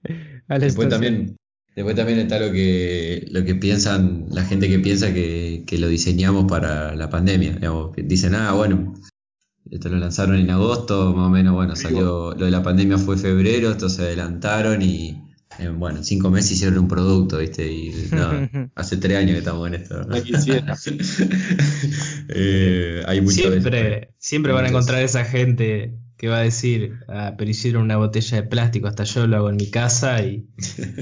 después 0.59 0.89
también, 0.89 1.37
después 1.75 1.95
también 1.95 2.19
está 2.19 2.39
lo 2.39 2.51
que, 2.51 3.27
lo 3.31 3.43
que 3.43 3.55
piensan, 3.55 4.25
la 4.29 4.43
gente 4.43 4.69
que 4.69 4.79
piensa 4.79 5.13
que, 5.13 5.65
lo 5.79 5.87
diseñamos 5.87 6.45
para 6.45 6.95
la 6.95 7.09
pandemia. 7.09 7.59
dicen, 7.97 8.35
ah, 8.35 8.53
bueno, 8.53 8.93
esto 9.69 9.89
lo 9.89 9.97
lanzaron 9.97 10.35
en 10.35 10.49
agosto, 10.49 11.13
más 11.13 11.27
o 11.27 11.29
menos, 11.29 11.53
bueno, 11.53 11.75
salió, 11.75 12.33
lo 12.35 12.45
de 12.45 12.51
la 12.51 12.63
pandemia 12.63 12.97
fue 12.97 13.17
febrero, 13.17 13.71
esto 13.71 13.89
se 13.89 14.03
adelantaron 14.03 14.81
y 14.81 15.21
bueno, 15.77 15.99
en 15.99 16.03
cinco 16.03 16.29
meses 16.29 16.53
hicieron 16.53 16.79
un 16.79 16.87
producto, 16.87 17.37
¿viste? 17.37 17.71
Y 17.71 17.93
hace 18.75 18.97
tres 18.97 19.17
años 19.17 19.33
que 19.33 19.39
estamos 19.39 19.67
en 19.67 19.75
esto. 19.75 20.01
eh, 22.29 23.03
hay 23.05 23.21
mucho 23.21 23.35
siempre, 23.35 24.13
siempre 24.17 24.53
van 24.53 24.65
a 24.65 24.69
encontrar 24.69 25.03
esa 25.03 25.25
gente 25.25 25.93
que 26.21 26.27
va 26.27 26.37
a 26.37 26.43
decir, 26.43 26.99
ah, 27.07 27.33
pero 27.35 27.49
hicieron 27.49 27.81
una 27.81 27.97
botella 27.97 28.43
de 28.43 28.47
plástico, 28.47 28.87
hasta 28.87 29.05
yo 29.05 29.25
lo 29.25 29.37
hago 29.37 29.49
en 29.49 29.55
mi 29.55 29.71
casa 29.71 30.21
y, 30.21 30.47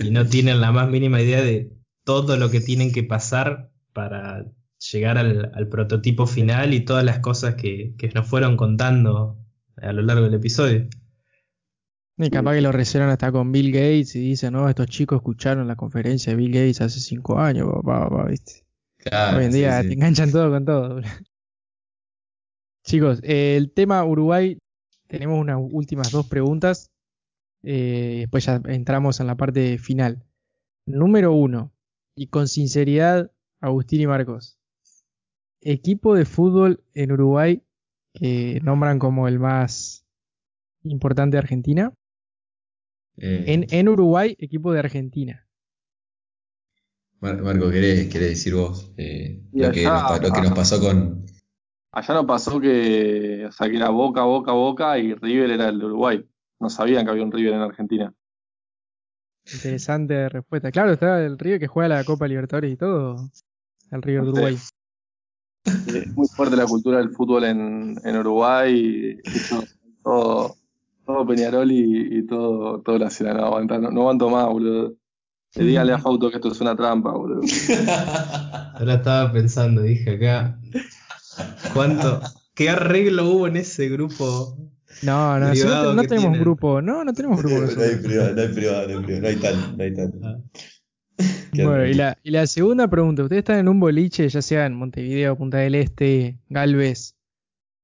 no 0.09 0.25
tienen 0.29 0.61
la 0.61 0.71
más 0.71 0.89
mínima 0.89 1.21
idea 1.21 1.41
de 1.41 1.73
todo 2.05 2.37
lo 2.37 2.49
que 2.49 2.61
tienen 2.61 2.93
que 2.93 3.03
pasar 3.03 3.69
para 3.91 4.45
llegar 4.89 5.17
al, 5.17 5.67
prototipo 5.67 6.25
final 6.25 6.73
y 6.73 6.85
todas 6.85 7.03
las 7.03 7.19
cosas 7.19 7.55
que, 7.55 7.93
nos 8.15 8.27
fueron 8.27 8.55
contando 8.55 9.37
a 9.75 9.91
lo 9.91 10.03
largo 10.03 10.23
del 10.23 10.35
episodio. 10.35 10.87
Y 12.17 12.29
capaz 12.29 12.53
que 12.53 12.61
lo 12.61 12.71
recibieron 12.71 13.11
hasta 13.11 13.29
con 13.29 13.51
Bill 13.51 13.73
Gates 13.73 14.15
y 14.15 14.19
dicen, 14.21 14.53
no, 14.53 14.69
estos 14.69 14.87
chicos 14.87 15.17
escucharon 15.17 15.67
la 15.67 15.75
conferencia 15.75 16.31
de 16.31 16.37
Bill 16.37 16.53
Gates 16.53 16.79
hace 16.79 17.01
cinco 17.01 17.37
años, 17.39 17.67
¿viste? 18.29 18.63
Hoy 19.35 19.43
en 19.43 19.51
día 19.51 19.81
te 19.81 19.91
enganchan 19.91 20.31
todo 20.31 20.49
con 20.49 20.63
todo. 20.63 21.01
Chicos, 22.85 23.19
el 23.23 23.73
tema 23.73 24.05
Uruguay 24.05 24.57
tenemos 25.09 25.39
unas 25.39 25.57
últimas 25.59 26.11
dos 26.11 26.27
preguntas. 26.27 26.91
Eh, 27.63 28.17
después 28.19 28.45
ya 28.45 28.61
entramos 28.65 29.19
en 29.19 29.27
la 29.27 29.35
parte 29.35 29.77
final. 29.77 30.23
Número 30.85 31.33
uno, 31.33 31.73
y 32.15 32.27
con 32.27 32.47
sinceridad, 32.47 33.31
Agustín 33.59 34.01
y 34.01 34.07
Marcos. 34.07 34.59
Equipo 35.61 36.15
de 36.15 36.25
fútbol 36.25 36.83
en 36.93 37.11
Uruguay 37.11 37.63
que 38.13 38.59
nombran 38.63 38.99
como 38.99 39.27
el 39.27 39.39
más 39.39 40.05
importante 40.83 41.35
de 41.35 41.39
Argentina. 41.39 41.93
Eh. 43.17 43.65
En, 43.69 43.89
Uruguay, 43.89 44.35
equipo 44.39 44.71
de 44.71 44.79
Argentina. 44.79 45.47
Marco, 47.19 47.69
¿querés, 47.69 48.13
decir 48.13 48.55
vos 48.55 48.93
eh, 48.95 49.43
lo, 49.51 49.71
que 49.71 49.83
lo, 49.83 50.31
que 50.31 50.41
nos, 50.41 50.53
pasó 50.53 50.79
con, 50.79 51.25
Allá 51.91 52.13
no 52.13 52.27
pasó 52.27 52.59
que, 52.59 53.45
o 53.47 53.51
sea, 53.51 53.69
que 53.69 53.77
era 53.77 53.89
Boca, 53.89 54.23
Boca, 54.23 54.51
Boca 54.51 54.97
y 54.99 55.13
River 55.15 55.51
era 55.51 55.69
el 55.69 55.79
de 55.79 55.85
Uruguay. 55.85 56.25
No 56.59 56.69
sabían 56.69 57.05
que 57.05 57.11
había 57.11 57.23
un 57.23 57.31
River 57.31 57.53
en 57.53 57.61
Argentina. 57.61 58.13
Interesante 59.51 60.29
respuesta. 60.29 60.71
Claro, 60.71 60.93
está 60.93 61.23
el 61.25 61.39
River 61.39 61.59
que 61.59 61.67
juega 61.67 61.95
la 61.95 62.03
Copa 62.03 62.27
Libertadores 62.27 62.71
y 62.71 62.77
todo. 62.77 63.31
El 63.89 64.01
River 64.01 64.23
de 64.23 64.29
Uruguay. 64.29 64.57
Es 65.65 66.15
muy 66.15 66.27
fuerte 66.27 66.55
la 66.55 66.65
cultura 66.65 66.99
del 66.99 67.09
fútbol 67.09 67.43
en, 67.45 67.95
en 68.03 68.17
Uruguay. 68.17 69.17
todo, 70.03 70.55
todo 71.05 71.25
Peñarol 71.25 71.71
y, 71.71 72.25
todo, 72.27 72.81
todo 72.81 72.99
la 72.99 73.09
ciudad. 73.09 73.33
No, 73.33 73.45
aguanta, 73.45 73.79
no, 73.79 73.87
aguanto 73.87 74.29
más, 74.29 74.45
boludo. 74.45 74.95
Dígale 75.55 75.93
a 75.93 75.97
Fauto 75.97 76.29
que 76.29 76.35
esto 76.35 76.51
es 76.51 76.61
una 76.61 76.75
trampa, 76.75 77.11
boludo. 77.11 77.41
Ahora 78.75 78.93
estaba 78.93 79.31
pensando, 79.31 79.81
dije 79.81 80.11
acá. 80.11 80.59
¿Cuánto? 81.73 82.21
¿Qué 82.53 82.69
arreglo 82.69 83.29
hubo 83.29 83.47
en 83.47 83.57
ese 83.57 83.89
grupo? 83.89 84.57
No, 85.01 85.39
no, 85.39 85.53
no, 85.53 85.93
no 85.93 86.03
tenemos 86.03 86.37
grupo. 86.39 86.81
No, 86.81 87.03
no 87.03 87.13
tenemos 87.13 87.41
grupo. 87.41 87.61
No, 87.61 87.81
hay 87.81 87.95
privado, 87.95 88.33
no 88.33 88.41
hay 88.41 88.47
privado, 88.49 88.87
no 88.87 88.97
hay 88.97 89.03
privado, 89.03 89.21
no 89.21 89.27
hay 89.27 89.35
tal, 89.37 89.77
no 89.77 89.83
hay 89.83 89.93
tal. 89.93 90.19
Ah. 90.23 90.39
Bueno, 91.53 91.85
y 91.85 91.93
la, 91.93 92.17
y 92.23 92.31
la 92.31 92.47
segunda 92.47 92.87
pregunta, 92.87 93.23
ustedes 93.23 93.39
están 93.39 93.59
en 93.59 93.67
un 93.67 93.79
boliche, 93.79 94.27
ya 94.29 94.41
sea 94.41 94.65
en 94.65 94.75
Montevideo, 94.75 95.37
Punta 95.37 95.57
del 95.57 95.75
Este, 95.75 96.39
Galvez, 96.47 97.15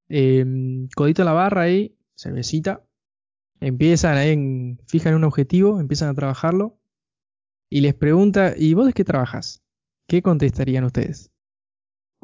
em, 0.07 0.88
codito 0.95 1.22
en 1.22 1.26
la 1.26 1.34
barra 1.34 1.64
ahí, 1.64 1.98
cervecita, 2.15 2.86
empiezan 3.60 4.18
ahí, 4.18 4.32
en, 4.32 4.80
fijan 4.88 5.15
un 5.15 5.26
objetivo, 5.26 5.80
empiezan 5.80 6.10
a 6.10 6.14
trabajarlo, 6.14 6.80
y 7.69 7.82
les 7.82 7.94
pregunta, 7.94 8.53
¿y 8.56 8.73
vos 8.73 8.88
de 8.88 8.94
qué 8.94 9.03
trabajas? 9.03 9.64
¿Qué 10.07 10.22
contestarían 10.22 10.86
ustedes? 10.86 11.32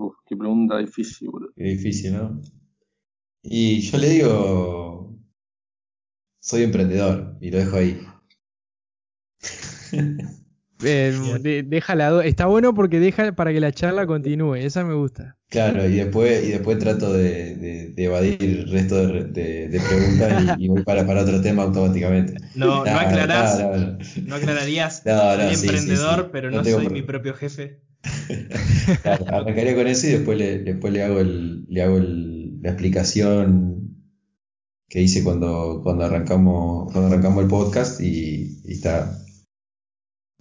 Uf, 0.02 0.16
qué 0.26 0.36
pregunta 0.36 0.80
difícil, 0.80 1.30
boludo. 1.30 1.54
Qué 1.56 1.64
difícil, 1.64 2.14
¿no? 2.14 2.42
Y 3.44 3.82
yo 3.82 3.98
le 4.00 4.10
digo, 4.10 5.16
soy 6.40 6.64
emprendedor, 6.64 7.38
y 7.40 7.52
lo 7.52 7.58
dejo 7.60 7.78
ahí. 7.78 8.02
Eh, 10.84 11.64
déjala, 11.64 12.26
está 12.26 12.48
bueno 12.48 12.74
porque 12.74 13.00
deja 13.00 13.34
para 13.34 13.54
que 13.54 13.60
la 13.60 13.72
charla 13.72 14.08
continúe, 14.08 14.56
esa 14.56 14.84
me 14.84 14.96
gusta. 14.96 15.38
Claro, 15.48 15.88
y 15.88 15.98
después, 15.98 16.44
y 16.44 16.54
después 16.54 16.80
trato 16.80 17.14
de, 17.14 17.94
evadir 17.98 18.38
el 18.42 18.68
resto 18.68 19.06
de, 19.06 19.80
preguntas 19.88 20.58
y, 20.58 20.68
voy 20.70 20.82
para, 20.82 21.06
para 21.06 21.22
otro 21.22 21.40
tema 21.40 21.62
automáticamente. 21.62 22.34
No, 22.56 22.84
no 22.84 23.00
aclarás, 23.00 23.60
no, 24.26 24.36
aclararías, 24.36 25.04
soy 25.04 25.54
emprendedor, 25.54 26.32
pero 26.32 26.50
no, 26.50 26.64
soy 26.64 26.90
mi 26.90 27.04
propio 27.04 27.36
jefe. 27.36 27.80
arrancaría 29.28 29.76
con 29.76 29.88
eso 29.88 30.08
y 30.08 30.12
después 30.12 30.38
le, 30.38 31.04
hago 31.04 32.00
la 32.00 32.70
explicación 32.70 33.72
que 34.88 35.02
hice 35.02 35.24
cuando, 35.24 35.84
arrancamos, 35.88 36.94
el 36.96 37.48
podcast 37.48 38.02
y 38.02 38.62
está, 38.66 39.18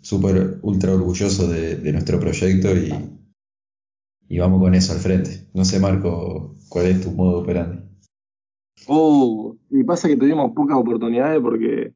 súper 0.02 0.58
ultra 0.62 0.94
orgulloso 0.94 1.48
de, 1.48 1.92
nuestro 1.92 2.18
proyecto 2.18 2.68
y, 2.74 4.38
vamos 4.38 4.60
con 4.60 4.74
eso 4.74 4.92
al 4.92 4.98
frente. 4.98 5.48
No 5.54 5.64
sé, 5.64 5.78
Marco, 5.78 6.56
cuál 6.68 6.86
es 6.86 7.00
tu 7.00 7.10
modo 7.12 7.40
operando. 7.40 7.82
Uh, 8.86 9.56
y 9.70 9.84
pasa 9.84 10.08
que 10.08 10.16
tuvimos 10.16 10.52
pocas 10.52 10.76
oportunidades 10.76 11.40
porque 11.40 11.92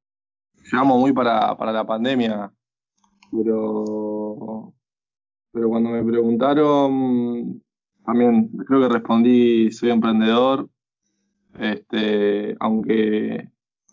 llegamos 0.64 1.00
muy 1.00 1.12
para 1.12 1.56
la 1.72 1.86
pandemia, 1.86 2.52
pero, 3.32 4.73
pero 5.54 5.68
cuando 5.68 5.90
me 5.90 6.02
preguntaron, 6.02 7.62
también 8.04 8.48
creo 8.66 8.80
que 8.80 8.88
respondí, 8.88 9.70
soy 9.70 9.90
emprendedor, 9.90 10.68
este, 11.56 12.56
aunque, 12.58 13.48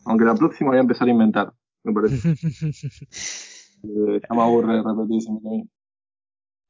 aunque 0.06 0.26
la 0.26 0.34
próxima 0.34 0.72
voy 0.72 0.80
a 0.80 0.82
empezar 0.82 1.08
a 1.08 1.12
inventar, 1.12 1.54
me 1.84 1.94
parece. 1.94 2.36
Eh, 3.84 4.22
ya 4.22 4.36
me 4.36 4.44
aburre 4.44 4.78
repetir 4.84 5.24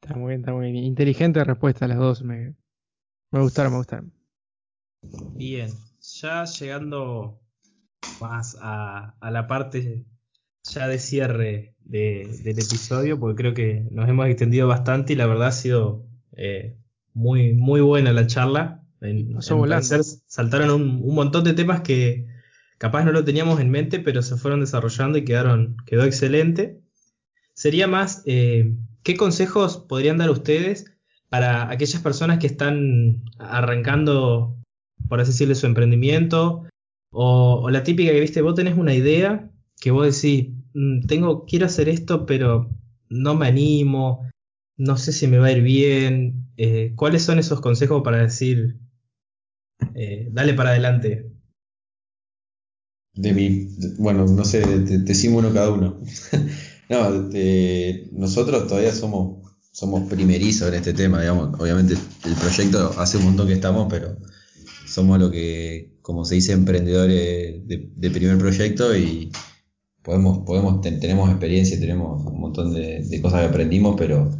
Está 0.01 0.15
muy 0.15 0.29
bien, 0.29 0.39
está 0.39 0.53
muy 0.53 0.71
bien. 0.71 0.85
Inteligente 0.85 1.43
respuesta 1.43 1.85
las 1.85 1.97
dos, 1.97 2.23
me, 2.23 2.55
me 3.31 3.41
gustaron, 3.41 3.73
me 3.73 3.79
gustaron. 3.79 4.13
Bien, 5.35 5.69
ya 5.99 6.45
llegando 6.45 7.41
más 8.21 8.57
a, 8.61 9.13
a 9.19 9.29
la 9.29 9.45
parte 9.45 10.05
ya 10.63 10.87
de 10.87 10.99
cierre 10.99 11.75
de, 11.79 12.39
del 12.43 12.59
episodio, 12.59 13.19
porque 13.19 13.35
creo 13.35 13.53
que 13.53 13.87
nos 13.91 14.07
hemos 14.07 14.27
extendido 14.27 14.67
bastante 14.67 15.13
y 15.13 15.15
la 15.15 15.27
verdad 15.27 15.47
ha 15.47 15.51
sido 15.51 16.05
eh, 16.35 16.77
muy, 17.13 17.53
muy 17.53 17.81
buena 17.81 18.13
la 18.13 18.27
charla. 18.27 18.83
En, 19.01 19.41
saltaron 19.41 20.69
un, 20.69 21.01
un, 21.03 21.15
montón 21.15 21.43
de 21.43 21.53
temas 21.53 21.81
que 21.81 22.27
capaz 22.77 23.03
no 23.03 23.11
lo 23.11 23.23
teníamos 23.23 23.59
en 23.59 23.71
mente, 23.71 23.99
pero 23.99 24.21
se 24.21 24.37
fueron 24.37 24.59
desarrollando 24.59 25.17
y 25.17 25.25
quedaron, 25.25 25.75
quedó 25.85 26.03
excelente 26.03 26.81
sería 27.53 27.87
más, 27.87 28.23
eh, 28.25 28.73
¿qué 29.03 29.15
consejos 29.15 29.77
podrían 29.77 30.17
dar 30.17 30.31
ustedes 30.31 30.91
para 31.29 31.69
aquellas 31.69 32.01
personas 32.01 32.39
que 32.39 32.47
están 32.47 33.23
arrancando, 33.37 34.57
por 35.07 35.19
así 35.19 35.31
decirlo, 35.31 35.53
su 35.53 35.67
emprendimiento? 35.67 36.63
O, 37.11 37.69
la 37.69 37.83
típica 37.83 38.13
que, 38.13 38.19
viste, 38.19 38.41
vos 38.41 38.55
tenés 38.55 38.75
una 38.75 38.95
idea 38.95 39.50
que 39.81 39.91
vos 39.91 40.05
decís, 40.05 40.53
mm, 40.73 41.07
tengo, 41.07 41.45
quiero 41.45 41.65
hacer 41.65 41.89
esto, 41.89 42.25
pero 42.25 42.69
no 43.09 43.35
me 43.35 43.47
animo, 43.47 44.29
no 44.77 44.95
sé 44.95 45.11
si 45.11 45.27
me 45.27 45.39
va 45.39 45.47
a 45.47 45.51
ir 45.51 45.63
bien. 45.63 46.45
Eh, 46.55 46.93
¿Cuáles 46.95 47.23
son 47.23 47.39
esos 47.39 47.59
consejos 47.59 48.03
para 48.03 48.19
decir, 48.19 48.77
eh, 49.95 50.29
dale 50.31 50.53
para 50.53 50.69
adelante? 50.69 51.31
De 53.13 53.33
mi, 53.33 53.67
bueno, 53.97 54.25
no 54.25 54.45
sé, 54.45 54.61
decimos 54.99 55.43
uno 55.43 55.53
cada 55.53 55.71
uno. 55.71 55.99
No, 56.91 57.09
nosotros 58.11 58.67
todavía 58.67 58.91
somos, 58.91 59.49
somos 59.71 60.09
primerizos 60.09 60.67
en 60.67 60.73
este 60.73 60.91
tema, 60.91 61.21
digamos. 61.21 61.57
Obviamente 61.57 61.93
el 61.93 62.33
proyecto 62.33 62.93
hace 62.99 63.15
un 63.15 63.23
montón 63.23 63.47
que 63.47 63.53
estamos, 63.53 63.87
pero 63.89 64.17
somos 64.85 65.17
lo 65.17 65.31
que, 65.31 65.93
como 66.01 66.25
se 66.25 66.35
dice, 66.35 66.51
emprendedores 66.51 67.65
de, 67.65 68.09
primer 68.11 68.37
proyecto 68.37 68.93
y 68.93 69.31
podemos, 70.03 70.39
podemos 70.39 70.81
tenemos 70.81 71.29
experiencia, 71.29 71.79
tenemos 71.79 72.25
un 72.25 72.39
montón 72.39 72.73
de, 72.73 73.19
cosas 73.21 73.41
que 73.41 73.47
aprendimos, 73.47 73.95
pero 73.97 74.31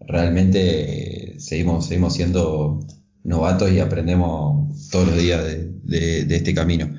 realmente 0.00 1.34
eh, 1.34 1.40
seguimos, 1.40 1.86
seguimos 1.86 2.14
siendo 2.14 2.80
novatos 3.22 3.72
y 3.72 3.80
aprendemos 3.80 4.88
todos 4.90 5.08
los 5.08 5.18
días 5.18 5.42
de, 5.44 6.26
este 6.30 6.54
camino. 6.54 6.94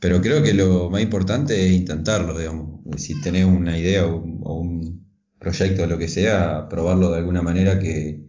Pero 0.00 0.20
creo 0.20 0.42
que 0.42 0.54
lo 0.54 0.90
más 0.90 1.02
importante 1.02 1.66
es 1.66 1.72
intentarlo, 1.72 2.38
digamos. 2.38 2.80
Si 2.96 3.20
tenés 3.20 3.44
una 3.44 3.78
idea 3.78 4.06
o, 4.06 4.20
un 4.54 5.06
proyecto 5.38 5.82
o 5.84 5.86
lo 5.86 5.98
que 5.98 6.08
sea, 6.08 6.68
probarlo 6.68 7.10
de 7.10 7.18
alguna 7.18 7.42
manera 7.42 7.78
que 7.78 8.28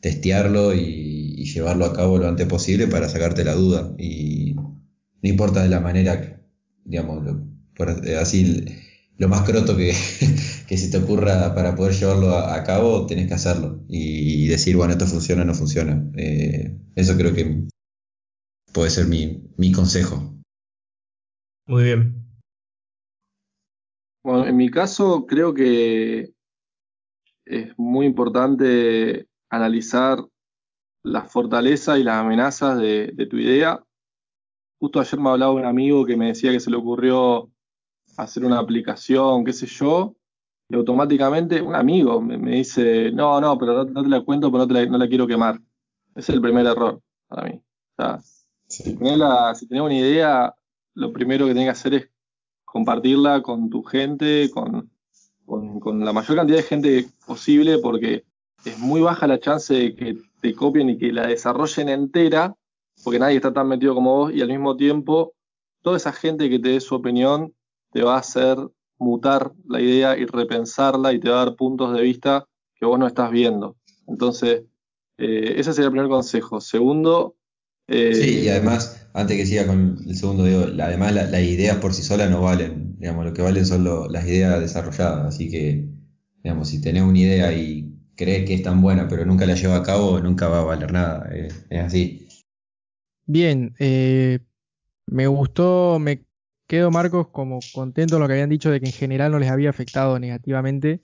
testearlo 0.00 0.74
y, 0.74 1.18
llevarlo 1.40 1.86
a 1.86 1.92
cabo 1.92 2.18
lo 2.18 2.28
antes 2.28 2.46
posible 2.46 2.86
para 2.86 3.08
sacarte 3.08 3.44
la 3.44 3.54
duda. 3.54 3.92
Y 3.98 4.54
no 4.54 5.28
importa 5.28 5.62
de 5.62 5.68
la 5.68 5.80
manera, 5.80 6.40
digamos, 6.84 7.24
así 7.88 8.64
lo 9.16 9.28
más 9.28 9.42
croto 9.42 9.76
que, 9.76 9.92
que 10.68 10.76
se 10.76 10.90
te 10.90 10.98
ocurra 11.02 11.54
para 11.54 11.74
poder 11.74 11.94
llevarlo 11.94 12.36
a, 12.36 12.62
cabo, 12.64 13.06
tenés 13.06 13.28
que 13.28 13.34
hacerlo. 13.34 13.80
Y, 13.88 14.46
decir, 14.48 14.76
bueno, 14.76 14.92
esto 14.92 15.06
funciona 15.06 15.42
o 15.42 15.44
no 15.44 15.54
funciona. 15.54 16.02
Eh, 16.16 16.76
eso 16.94 17.16
creo 17.16 17.34
que 17.34 17.64
puede 18.72 18.90
ser 18.90 19.06
mi, 19.06 19.42
mi 19.56 19.72
consejo. 19.72 20.34
Muy 21.66 21.84
bien. 21.84 22.20
Bueno, 24.22 24.46
en 24.46 24.56
mi 24.56 24.70
caso 24.70 25.24
creo 25.26 25.54
que 25.54 26.32
es 27.46 27.78
muy 27.78 28.06
importante 28.06 29.26
analizar 29.50 30.18
las 31.02 31.32
fortalezas 31.32 31.98
y 31.98 32.04
las 32.04 32.16
amenazas 32.16 32.78
de, 32.78 33.26
tu 33.28 33.36
idea. 33.36 33.82
Justo 34.78 35.00
ayer 35.00 35.20
me 35.20 35.30
hablaba 35.30 35.52
un 35.52 35.64
amigo 35.64 36.06
que 36.06 36.16
me 36.16 36.28
decía 36.28 36.52
que 36.52 36.60
se 36.60 36.70
le 36.70 36.76
ocurrió 36.76 37.50
hacer 38.22 38.44
una 38.44 38.58
aplicación, 38.58 39.44
qué 39.44 39.52
sé 39.52 39.66
yo, 39.66 40.14
y 40.70 40.76
automáticamente 40.76 41.60
un 41.60 41.74
amigo 41.74 42.20
me, 42.20 42.38
dice, 42.52 43.10
no, 43.10 43.40
no, 43.40 43.58
pero 43.58 43.84
no, 43.84 44.02
te 44.02 44.08
la 44.08 44.20
cuento, 44.20 44.52
pero 44.52 44.66
no, 44.66 44.98
la, 44.98 45.08
quiero 45.08 45.26
quemar. 45.26 45.60
Ese 46.14 46.30
es 46.32 46.36
el 46.36 46.40
primer 46.40 46.64
error 46.64 47.02
para 47.26 47.48
mí. 47.48 47.54
O 47.56 48.02
sea, 48.02 48.20
si, 48.68 48.84
si 48.84 49.66
tenés 49.66 49.82
una 49.82 49.94
idea, 49.94 50.54
lo 50.94 51.12
primero 51.12 51.46
que 51.46 51.54
tenés 51.54 51.66
que 51.66 51.70
hacer 51.70 51.94
es 51.94 52.08
compartirla 52.64 53.42
con 53.42 53.68
tu 53.68 53.82
gente, 53.82 54.48
con, 54.54 54.88
con, 55.44 56.04
la 56.04 56.12
mayor 56.12 56.36
cantidad 56.36 56.58
de 56.58 56.62
gente 56.62 57.06
posible, 57.26 57.78
porque 57.78 58.24
es 58.64 58.78
muy 58.78 59.00
baja 59.00 59.26
la 59.26 59.40
chance 59.40 59.74
de 59.74 59.94
que 59.96 60.18
te 60.40 60.54
copien 60.54 60.90
y 60.90 60.98
que 60.98 61.12
la 61.12 61.26
desarrollen 61.26 61.88
entera, 61.88 62.54
porque 63.02 63.18
nadie 63.18 63.36
está 63.36 63.52
tan 63.52 63.66
metido 63.66 63.92
como 63.92 64.18
vos, 64.18 64.32
y 64.32 64.40
al 64.40 64.48
mismo 64.48 64.76
tiempo, 64.76 65.34
toda 65.82 65.96
esa 65.96 66.12
gente 66.12 66.48
que 66.48 66.60
te 66.60 66.68
dé 66.68 66.80
su 66.80 66.94
opinión 66.94 67.52
te 67.92 68.02
va 68.02 68.16
a 68.16 68.20
hacer 68.20 68.56
mutar 68.98 69.52
la 69.66 69.80
idea 69.80 70.16
y 70.16 70.26
repensarla 70.26 71.12
y 71.12 71.20
te 71.20 71.30
va 71.30 71.42
a 71.42 71.44
dar 71.46 71.56
puntos 71.56 71.94
de 71.94 72.02
vista 72.02 72.46
que 72.74 72.86
vos 72.86 72.98
no 72.98 73.06
estás 73.06 73.30
viendo. 73.30 73.76
Entonces, 74.06 74.64
eh, 75.18 75.54
ese 75.56 75.72
sería 75.72 75.86
el 75.86 75.92
primer 75.92 76.08
consejo. 76.08 76.60
Segundo... 76.60 77.36
Eh, 77.88 78.14
sí, 78.14 78.40
y 78.40 78.48
además 78.48 79.00
antes 79.14 79.36
que 79.36 79.46
siga 79.46 79.66
con 79.66 79.98
el 80.06 80.16
segundo, 80.16 80.44
digo, 80.44 80.62
además 80.80 81.12
las 81.12 81.42
ideas 81.42 81.78
por 81.78 81.92
sí 81.92 82.02
solas 82.02 82.30
no 82.30 82.42
valen, 82.42 82.96
digamos, 82.98 83.24
lo 83.24 83.32
que 83.32 83.42
valen 83.42 83.66
son 83.66 83.84
las 84.12 84.26
ideas 84.26 84.60
desarrolladas, 84.60 85.34
así 85.34 85.50
que, 85.50 85.88
digamos, 86.44 86.68
si 86.68 86.80
tenés 86.80 87.02
una 87.02 87.18
idea 87.18 87.52
y 87.52 87.92
cree 88.14 88.44
que 88.44 88.54
es 88.54 88.62
tan 88.62 88.80
buena, 88.80 89.08
pero 89.08 89.24
nunca 89.24 89.46
la 89.46 89.54
lleva 89.54 89.76
a 89.76 89.82
cabo, 89.82 90.20
nunca 90.20 90.48
va 90.48 90.60
a 90.60 90.64
valer 90.64 90.92
nada. 90.92 91.28
eh, 91.32 91.48
es 91.70 91.80
así. 91.80 92.28
Bien, 93.26 93.74
eh, 93.78 94.38
me 95.06 95.26
gustó, 95.26 95.98
me 95.98 96.24
quedo 96.70 96.90
Marcos 96.92 97.28
como 97.30 97.58
contento 97.74 98.14
con 98.14 98.22
lo 98.22 98.28
que 98.28 98.34
habían 98.34 98.48
dicho 98.50 98.70
de 98.70 98.80
que 98.80 98.86
en 98.86 98.92
general 98.92 99.32
no 99.32 99.40
les 99.40 99.50
había 99.50 99.70
afectado 99.70 100.18
negativamente. 100.20 101.00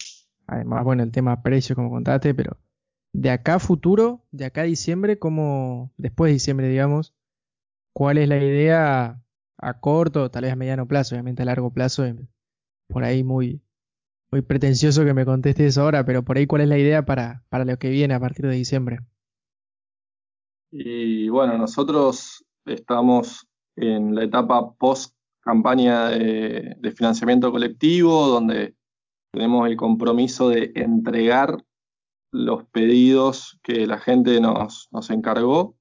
Además, 0.47 0.85
bueno, 0.85 1.03
el 1.03 1.11
tema 1.13 1.43
precio 1.43 1.75
como 1.77 1.91
contaste, 1.91 2.35
pero 2.35 2.59
de 3.13 3.31
acá 3.31 3.57
a 3.57 3.59
futuro, 3.61 4.25
de 4.33 4.47
acá 4.47 4.63
a 4.63 4.65
diciembre, 4.65 5.19
como 5.19 5.93
después 5.99 6.31
de 6.31 6.35
diciembre, 6.35 6.69
digamos, 6.69 7.15
¿cuál 7.93 8.19
es 8.19 8.29
la 8.29 8.39
idea 8.39 9.23
a 9.59 9.81
corto, 9.81 10.31
tal 10.31 10.45
vez 10.45 10.53
a 10.53 10.57
mediano 10.57 10.89
plazo, 10.89 11.15
obviamente 11.17 11.43
a 11.43 11.47
largo 11.47 11.73
plazo? 11.73 12.07
eh, 12.07 12.17
Por 12.89 13.05
ahí 13.05 13.25
muy, 13.25 13.63
muy 14.33 14.43
pretencioso 14.43 15.05
que 15.05 15.15
me 15.15 15.27
conteste 15.27 15.67
eso 15.67 15.83
ahora, 15.83 16.05
pero 16.07 16.25
por 16.25 16.39
ahí 16.39 16.47
cuál 16.47 16.63
es 16.63 16.69
la 16.69 16.79
idea 16.79 17.07
para, 17.07 17.45
para 17.51 17.65
lo 17.67 17.79
que 17.79 17.91
viene 17.91 18.15
a 18.15 18.21
partir 18.21 18.47
de 18.47 18.55
diciembre. 18.57 19.01
Y 20.71 21.29
bueno, 21.29 21.57
nosotros 21.59 22.45
estamos 22.65 23.47
en 23.77 24.15
la 24.15 24.25
etapa 24.25 24.73
post 24.75 25.16
campaña 25.47 26.09
de, 26.09 26.93
financiamiento 26.97 27.53
colectivo, 27.53 28.27
donde 28.27 28.75
tenemos 29.33 29.69
el 29.69 29.77
compromiso 29.77 30.49
de 30.49 30.73
entregar 30.75 31.65
los 32.33 32.65
pedidos 32.65 33.57
que 33.63 33.87
la 33.87 33.99
gente 33.99 34.41
nos, 34.41 34.89
encargó. 35.09 35.77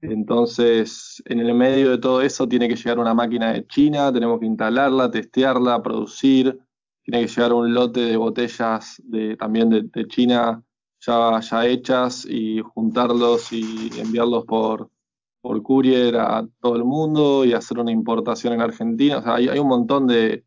Entonces, 0.00 1.22
en 1.26 1.38
el 1.38 1.54
medio 1.54 1.90
de 1.90 1.98
todo 1.98 2.22
eso 2.22 2.48
tiene 2.48 2.68
que 2.68 2.74
llegar 2.74 2.98
una 2.98 3.14
máquina 3.14 3.52
de 3.52 3.66
China, 3.68 4.12
tenemos 4.12 4.40
que 4.40 4.46
instalarla, 4.46 5.10
testearla, 5.10 5.80
producir, 5.80 6.58
tiene 7.04 7.24
que 7.24 7.32
llegar 7.32 7.52
un 7.52 7.72
lote 7.72 8.00
de 8.00 8.16
botellas 8.16 9.00
también 9.38 9.70
de, 9.70 10.06
China 10.08 10.62
ya 11.00 11.66
hechas 11.66 12.26
y 12.28 12.60
juntarlos 12.60 13.52
y 13.52 13.90
enviarlos 14.00 14.44
por, 14.44 14.90
por 15.40 15.62
courier 15.62 16.16
a 16.16 16.46
todo 16.60 16.76
el 16.76 16.84
mundo 16.84 17.44
y 17.44 17.52
hacer 17.52 17.78
una 17.78 17.92
importación 17.92 18.52
en 18.52 18.60
Argentina. 18.60 19.18
O 19.18 19.22
sea, 19.22 19.34
hay, 19.36 19.58
un 19.58 19.68
montón 19.68 20.06
de, 20.06 20.44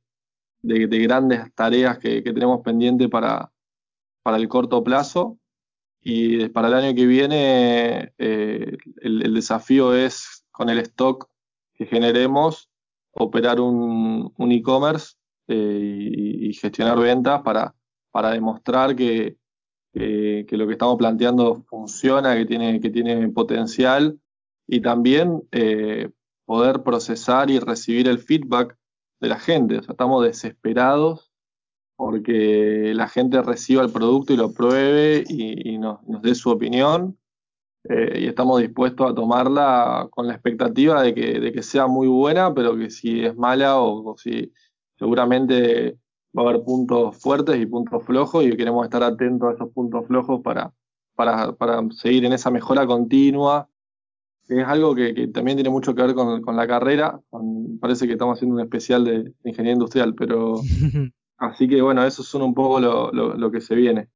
de, 0.62 0.88
de 0.88 1.00
grandes 1.00 1.54
tareas 1.56 1.98
que, 1.98 2.22
tenemos 2.22 2.62
pendiente 2.62 3.10
para, 3.10 3.52
para 4.24 4.38
el 4.38 4.48
corto 4.48 4.84
plazo. 4.84 5.38
Y 6.04 6.50
para 6.50 6.68
el 6.68 6.74
año 6.74 6.96
que 6.96 7.06
viene, 7.06 8.14
eh, 8.18 8.78
el, 9.02 9.34
desafío 9.34 9.96
es 9.96 10.46
con 10.52 10.70
el 10.70 10.80
stock 10.80 11.30
que 11.76 11.86
generemos, 11.86 12.70
operar 13.12 13.60
un, 13.60 14.34
e-commerce 14.52 15.16
eh, 15.48 15.80
y, 15.82 16.50
y, 16.50 16.54
gestionar 16.54 16.98
ventas 17.00 17.42
para, 17.44 17.76
para 18.10 18.32
demostrar 18.32 18.96
que, 18.96 19.38
que, 19.94 20.46
que, 20.48 20.58
lo 20.58 20.66
que 20.66 20.74
estamos 20.74 20.98
planteando 20.98 21.64
funciona, 21.70 22.36
que 22.36 22.46
tiene, 22.46 22.80
que 22.80 22.90
tiene 22.90 23.30
potencial 23.30 24.20
y 24.68 24.82
también 24.82 25.44
eh, 25.52 26.10
poder 26.46 26.84
procesar 26.84 27.50
y 27.50 27.60
recibir 27.60 28.08
el 28.08 28.20
feedback 28.20 28.78
de 29.20 29.30
la 29.30 29.40
gente. 29.40 29.78
Estamos 29.78 30.24
desesperados 30.24 31.32
porque 31.96 32.94
la 32.96 33.08
gente 33.08 33.42
reciba 33.42 33.84
el 33.84 33.92
producto 33.92 34.34
y 34.34 34.38
lo 34.38 34.52
pruebe 34.54 35.24
y, 35.28 35.78
nos, 35.78 36.02
nos, 36.08 36.22
dé 36.24 36.34
su 36.34 36.50
opinión. 36.50 37.18
Eh, 37.84 38.22
y 38.22 38.28
estamos 38.28 38.60
dispuestos 38.60 39.12
a 39.12 39.16
tomarla 39.16 40.08
con 40.12 40.28
la 40.28 40.34
expectativa 40.34 41.02
de 41.02 41.14
que, 41.14 41.40
de 41.40 41.52
que, 41.52 41.64
sea 41.64 41.88
muy 41.88 42.08
buena, 42.08 42.54
pero 42.54 42.76
que 42.76 42.90
si 42.90 43.24
es 43.24 43.36
mala 43.36 43.80
o, 43.80 44.12
o, 44.12 44.18
si 44.18 44.52
seguramente 44.98 45.98
va 46.38 46.44
a 46.44 46.50
haber 46.50 46.64
puntos 46.64 47.18
fuertes 47.18 47.60
y 47.60 47.66
puntos 47.66 48.04
flojos 48.04 48.46
y 48.46 48.56
queremos 48.56 48.84
estar 48.84 49.04
atentos 49.04 49.50
a 49.50 49.54
esos 49.54 49.70
puntos 49.70 50.06
flojos 50.08 50.42
para, 50.42 50.74
para, 51.16 51.54
para 51.54 51.82
seguir 51.92 52.26
en 52.26 52.34
esa 52.34 52.52
mejora 52.52 52.86
continua. 52.86 53.70
Es 54.60 54.68
algo 54.68 54.96
que, 54.96 55.14
que 55.14 55.28
también 55.28 55.58
tiene 55.58 55.70
mucho 55.70 55.96
que 55.96 56.02
ver 56.04 56.14
con, 56.16 56.42
con 56.42 56.56
la 56.56 56.68
carrera. 56.68 57.20
Con, 57.30 57.80
parece 57.80 58.06
que 58.06 58.14
estamos 58.14 58.38
haciendo 58.38 58.56
un 58.56 58.62
especial 58.62 59.06
de, 59.06 59.24
de 59.24 59.34
ingeniería 59.46 59.74
industrial, 59.74 60.14
pero 60.16 60.62
Así 61.42 61.68
que 61.68 61.82
bueno, 61.82 62.06
eso 62.06 62.22
son 62.22 62.44
un 62.44 62.54
poco 62.54 62.80
lo, 62.80 63.12
lo, 63.12 63.36
lo 63.36 63.52
que 63.52 63.62
se 63.62 63.74
viene. 63.76 64.10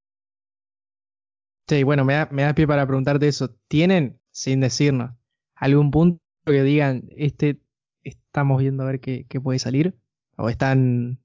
Sí, 1.67 1.83
bueno, 1.83 2.05
me 2.05 2.13
da, 2.13 2.29
me 2.31 2.43
da 2.43 2.53
pie 2.53 2.67
para 2.67 2.85
preguntarte 2.85 3.27
eso. 3.27 3.49
¿Tienen, 3.67 4.19
sin 4.29 4.59
decirnos, 4.61 5.11
algún 5.55 5.89
punto 5.89 6.21
que 6.45 6.61
digan, 6.63 7.05
este 7.17 7.59
estamos 8.03 8.61
viendo 8.61 8.83
a 8.83 8.85
ver 8.87 8.99
qué, 8.99 9.25
qué 9.27 9.41
puede 9.41 9.57
salir? 9.57 9.97
¿O 10.37 10.49
están, 10.49 11.19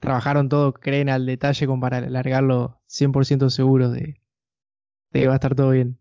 trabajaron 0.00 0.48
todo, 0.48 0.74
creen 0.74 1.08
al 1.08 1.26
detalle 1.26 1.66
como 1.66 1.80
para 1.80 1.98
alargarlo 1.98 2.80
100% 2.86 3.50
seguros 3.50 3.92
de, 3.92 4.20
de 5.12 5.20
que 5.20 5.26
va 5.28 5.34
a 5.34 5.36
estar 5.36 5.54
todo 5.54 5.70
bien? 5.70 5.98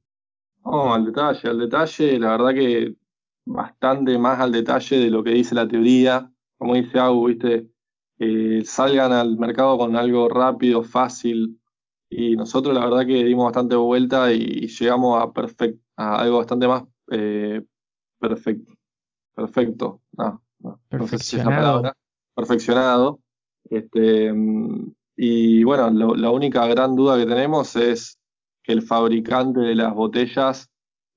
No, 0.70 0.94
al 0.94 1.06
detalle, 1.06 1.50
al 1.50 1.60
detalle, 1.60 2.20
la 2.20 2.32
verdad 2.32 2.54
que 2.54 2.96
bastante 3.46 4.18
más 4.18 4.40
al 4.40 4.52
detalle 4.52 5.00
de 5.00 5.10
lo 5.10 5.24
que 5.24 5.32
dice 5.32 5.56
la 5.56 5.68
teoría. 5.68 6.30
Como 6.58 6.76
dice 6.76 7.00
Agu, 7.00 7.28
viste, 7.28 7.70
eh, 8.20 8.64
salgan 8.66 9.14
al 9.14 9.38
mercado 9.38 9.78
con 9.78 9.96
algo 9.96 10.28
rápido, 10.28 10.84
fácil. 10.84 11.58
Y 12.10 12.36
nosotros 12.36 12.74
la 12.74 12.84
verdad 12.84 13.06
que 13.06 13.24
dimos 13.24 13.46
bastante 13.46 13.76
vuelta 13.78 14.34
y, 14.34 14.42
y 14.42 14.68
llegamos 14.68 15.22
a, 15.22 15.32
perfect, 15.32 15.80
a 15.96 16.20
algo 16.20 16.40
bastante 16.40 16.68
más 16.68 16.84
eh, 17.12 17.64
perfecto. 18.20 18.74
Perfecto. 19.34 20.02
No, 20.18 20.42
no, 20.60 20.82
Perfeccionado. 20.90 21.82
No 21.82 21.92
Perfeccionado. 22.36 23.20
Este, 23.70 24.34
y 25.16 25.64
bueno, 25.64 25.90
lo, 25.92 26.16
la 26.16 26.30
única 26.30 26.66
gran 26.68 26.96
duda 26.96 27.18
que 27.18 27.26
tenemos 27.26 27.76
es 27.76 28.20
que 28.68 28.74
el 28.74 28.82
fabricante 28.82 29.62
de 29.62 29.76
las 29.76 29.94
botellas, 29.94 30.70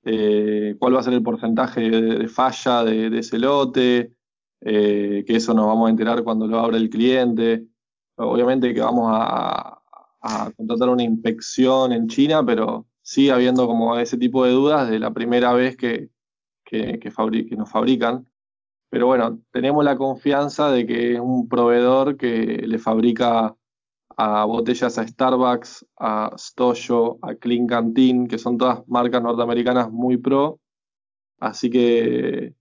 eh, 0.05 0.77
cuál 0.79 0.95
va 0.95 1.01
a 1.01 1.03
ser 1.03 1.15
el 1.15 1.23
porcentaje 1.23 1.91
de, 1.91 2.29
falla 2.29 2.85
de, 2.85 3.11
de 3.11 3.19
ese 3.19 3.41
lote, 3.41 4.15
eh, 4.61 5.25
que 5.27 5.37
eso 5.37 5.53
nos 5.53 5.67
vamos 5.67 5.89
a 5.89 5.91
enterar 5.91 6.23
cuando 6.23 6.47
lo 6.47 6.61
abra 6.61 6.77
el 6.77 6.89
cliente. 6.89 7.67
Obviamente 8.15 8.73
que 8.73 8.81
vamos 8.81 9.11
a, 9.13 9.77
contratar 10.57 10.91
una 10.91 11.03
inspección 11.03 11.93
en 11.93 12.07
China, 12.07 12.45
pero 12.47 12.87
sigue 13.03 13.33
habiendo 13.33 13.67
como 13.67 13.99
ese 13.99 14.17
tipo 14.17 14.45
de 14.45 14.53
dudas 14.53 14.89
de 14.89 15.01
la 15.01 15.13
primera 15.13 15.53
vez 15.53 15.77
que, 15.77 16.11
que, 16.65 17.01
que 17.01 17.57
nos 17.57 17.69
fabrican. 17.69 18.29
Pero 18.91 19.07
bueno, 19.07 19.41
tenemos 19.51 19.85
la 19.85 19.97
confianza 19.97 20.71
de 20.71 20.87
que 20.87 21.15
es 21.15 21.21
un 21.21 21.49
proveedor 21.49 22.17
que 22.17 22.63
le 22.65 22.79
fabrica 22.79 23.57
a 24.23 24.45
botellas 24.45 24.99
a 24.99 25.09
Starbucks, 25.09 25.87
a 25.99 26.31
Stojo, 26.37 27.19
a 27.23 27.35
Clean 27.37 27.67
Canteen, 27.67 28.29
que 28.29 28.37
son 28.37 28.59
todas 28.59 28.87
marcas 28.87 29.23
norteamericanas 29.23 29.91
muy 29.91 30.19
pro. 30.19 30.61
Así 31.39 31.71
que 31.71 32.55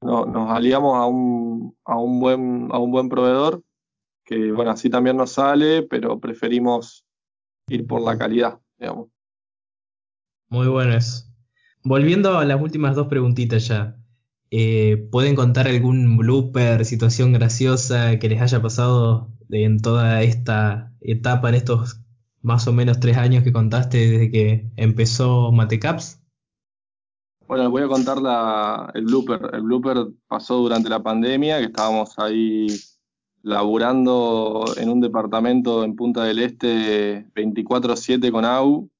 no, 0.00 0.26
nos 0.26 0.50
aliamos 0.50 0.96
a 0.96 1.06
un, 1.06 1.76
a, 1.84 1.98
un 1.98 2.18
buen, 2.18 2.68
a 2.72 2.80
un 2.80 2.90
buen 2.90 3.08
proveedor, 3.08 3.62
que 4.24 4.50
bueno, 4.50 4.72
así 4.72 4.90
también 4.90 5.16
nos 5.16 5.30
sale, 5.30 5.84
pero 5.84 6.18
preferimos 6.18 7.06
ir 7.68 7.86
por 7.86 8.02
la 8.02 8.18
calidad, 8.18 8.58
digamos. 8.76 9.08
Muy 10.48 10.66
bueno 10.66 10.96
eso. 10.96 11.26
Volviendo 11.84 12.38
a 12.38 12.44
las 12.44 12.60
últimas 12.60 12.96
dos 12.96 13.06
preguntitas 13.06 13.68
ya. 13.68 13.96
Eh, 14.50 15.08
¿Pueden 15.12 15.36
contar 15.36 15.68
algún 15.68 16.16
blooper, 16.16 16.84
situación 16.84 17.32
graciosa 17.32 18.18
que 18.18 18.28
les 18.28 18.40
haya 18.40 18.60
pasado 18.60 19.30
en 19.54 19.80
toda 19.80 20.22
esta 20.22 20.92
etapa, 21.00 21.48
en 21.48 21.54
estos 21.54 22.00
más 22.42 22.66
o 22.66 22.72
menos 22.72 23.00
tres 23.00 23.16
años 23.16 23.42
que 23.44 23.52
contaste 23.52 23.98
desde 23.98 24.30
que 24.30 24.70
empezó 24.76 25.52
Matecaps? 25.52 26.20
Bueno, 27.46 27.64
les 27.64 27.70
voy 27.70 27.82
a 27.82 27.88
contar 27.88 28.18
el 28.94 29.04
blooper. 29.04 29.50
El 29.52 29.62
blooper 29.62 30.06
pasó 30.26 30.56
durante 30.58 30.88
la 30.88 31.02
pandemia, 31.02 31.58
que 31.58 31.66
estábamos 31.66 32.18
ahí 32.18 32.66
laburando 33.42 34.64
en 34.78 34.88
un 34.88 35.00
departamento 35.00 35.84
en 35.84 35.94
Punta 35.94 36.24
del 36.24 36.38
Este 36.38 37.26
24-7 37.34 38.30
con 38.32 38.44
AU. 38.44 38.90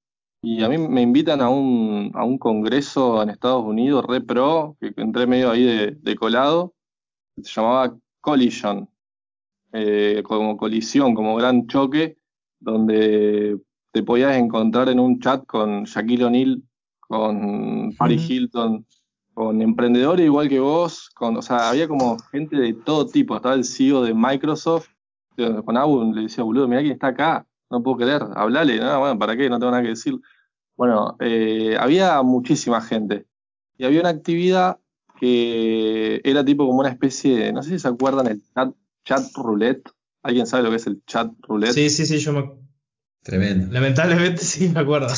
Y 0.43 0.63
a 0.63 0.69
mí 0.69 0.77
me 0.77 1.01
invitan 1.01 1.41
a 1.41 1.49
un, 1.49 2.13
a 2.15 2.25
un 2.25 2.37
congreso 2.37 3.23
en 3.23 3.31
Estados 3.31 3.65
Unidos, 3.65 4.05
re 4.07 4.21
pro, 4.21 4.77
que 4.79 4.93
entré 4.97 5.27
medio 5.27 5.51
ahí 5.51 5.97
de 5.99 6.17
colado. 6.17 6.75
Se 7.43 7.51
llamaba 7.51 7.97
Collision, 8.21 8.89
eh, 9.75 10.23
como 10.25 10.57
colisión, 10.57 11.15
como 11.15 11.37
gran 11.37 11.67
choque, 11.67 12.17
donde 12.61 13.59
te 13.91 14.03
podías 14.03 14.37
encontrar 14.37 14.89
en 14.89 15.01
un 15.01 15.21
chat 15.21 15.45
con 15.47 15.85
Shaquille 15.85 16.25
O'Neal 16.25 16.63
con 17.01 17.93
Paris 17.99 18.31
Hilton, 18.31 18.87
con 19.35 19.61
emprendedores 19.61 20.25
igual 20.25 20.49
que 20.49 20.61
vos, 20.61 21.11
con, 21.11 21.37
o 21.37 21.43
sea, 21.43 21.71
había 21.71 21.89
como 21.89 22.17
gente 22.31 22.57
de 22.57 22.73
todo 22.73 23.07
tipo, 23.07 23.37
estaba 23.37 23.55
el 23.55 23.65
CEO 23.65 24.03
de 24.03 24.15
Microsoft, 24.15 24.89
con 25.65 25.77
Abu 25.77 26.13
le 26.13 26.23
decía, 26.23 26.45
boludo, 26.45 26.69
mira 26.69 26.81
quién 26.81 26.93
está 26.93 27.09
acá, 27.09 27.47
no 27.71 27.83
puedo 27.83 27.99
creer, 27.99 28.23
hablale, 28.37 28.79
no, 28.79 29.01
bueno, 29.01 29.19
¿para 29.19 29.37
qué? 29.37 29.51
No 29.51 29.59
tengo 29.59 29.73
nada 29.73 29.83
que 29.83 29.91
decir. 29.91 30.15
Bueno, 30.77 31.17
eh, 31.21 31.77
había 31.79 32.23
muchísima 32.23 32.81
gente 32.81 33.27
y 33.77 33.85
había 33.85 34.01
una 34.01 34.11
actividad 34.11 34.79
que 35.19 36.21
era 36.25 36.45
tipo 36.45 36.67
como 36.67 36.81
una 36.81 36.89
especie 36.89 37.37
de, 37.37 37.53
no 37.53 37.63
sé 37.63 37.71
si 37.71 37.79
se 37.79 37.89
acuerdan, 37.89 38.27
el 38.29 38.43
chat, 38.55 38.75
chat 39.05 39.23
roulette. 39.37 39.91
¿Alguien 40.23 40.47
sabe 40.47 40.65
lo 40.65 40.71
que 40.71 40.77
es 40.77 40.87
el 40.87 41.03
chat 41.07 41.31
roulette? 41.43 41.73
Sí, 41.75 41.91
sí, 41.91 42.07
sí, 42.07 42.19
yo 42.19 42.33
me, 42.33 42.51
Tremendo. 43.23 43.73
Lamentablemente 43.73 44.43
sí 44.45 44.69
me 44.69 44.81
acuerdo. 44.81 45.09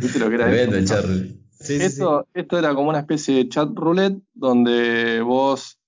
¿Viste 0.00 0.18
lo 0.18 0.28
que 0.28 0.34
era 0.36 0.46
Tremendo 0.46 0.76
eso? 0.76 0.78
el 0.78 0.86
chat 0.86 1.04
roulette. 1.04 1.38
Sí, 1.50 1.64
sí, 1.64 1.78
sí. 1.78 1.84
esto, 1.84 2.28
esto 2.34 2.58
era 2.58 2.74
como 2.74 2.90
una 2.90 3.00
especie 3.00 3.34
de 3.34 3.48
chat 3.48 3.68
roulette 3.74 4.22
donde 4.32 5.20
vos 5.22 5.78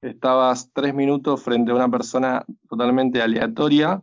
estabas 0.00 0.70
tres 0.72 0.94
minutos 0.94 1.42
frente 1.42 1.72
a 1.72 1.74
una 1.74 1.90
persona 1.90 2.44
totalmente 2.68 3.20
aleatoria 3.20 4.00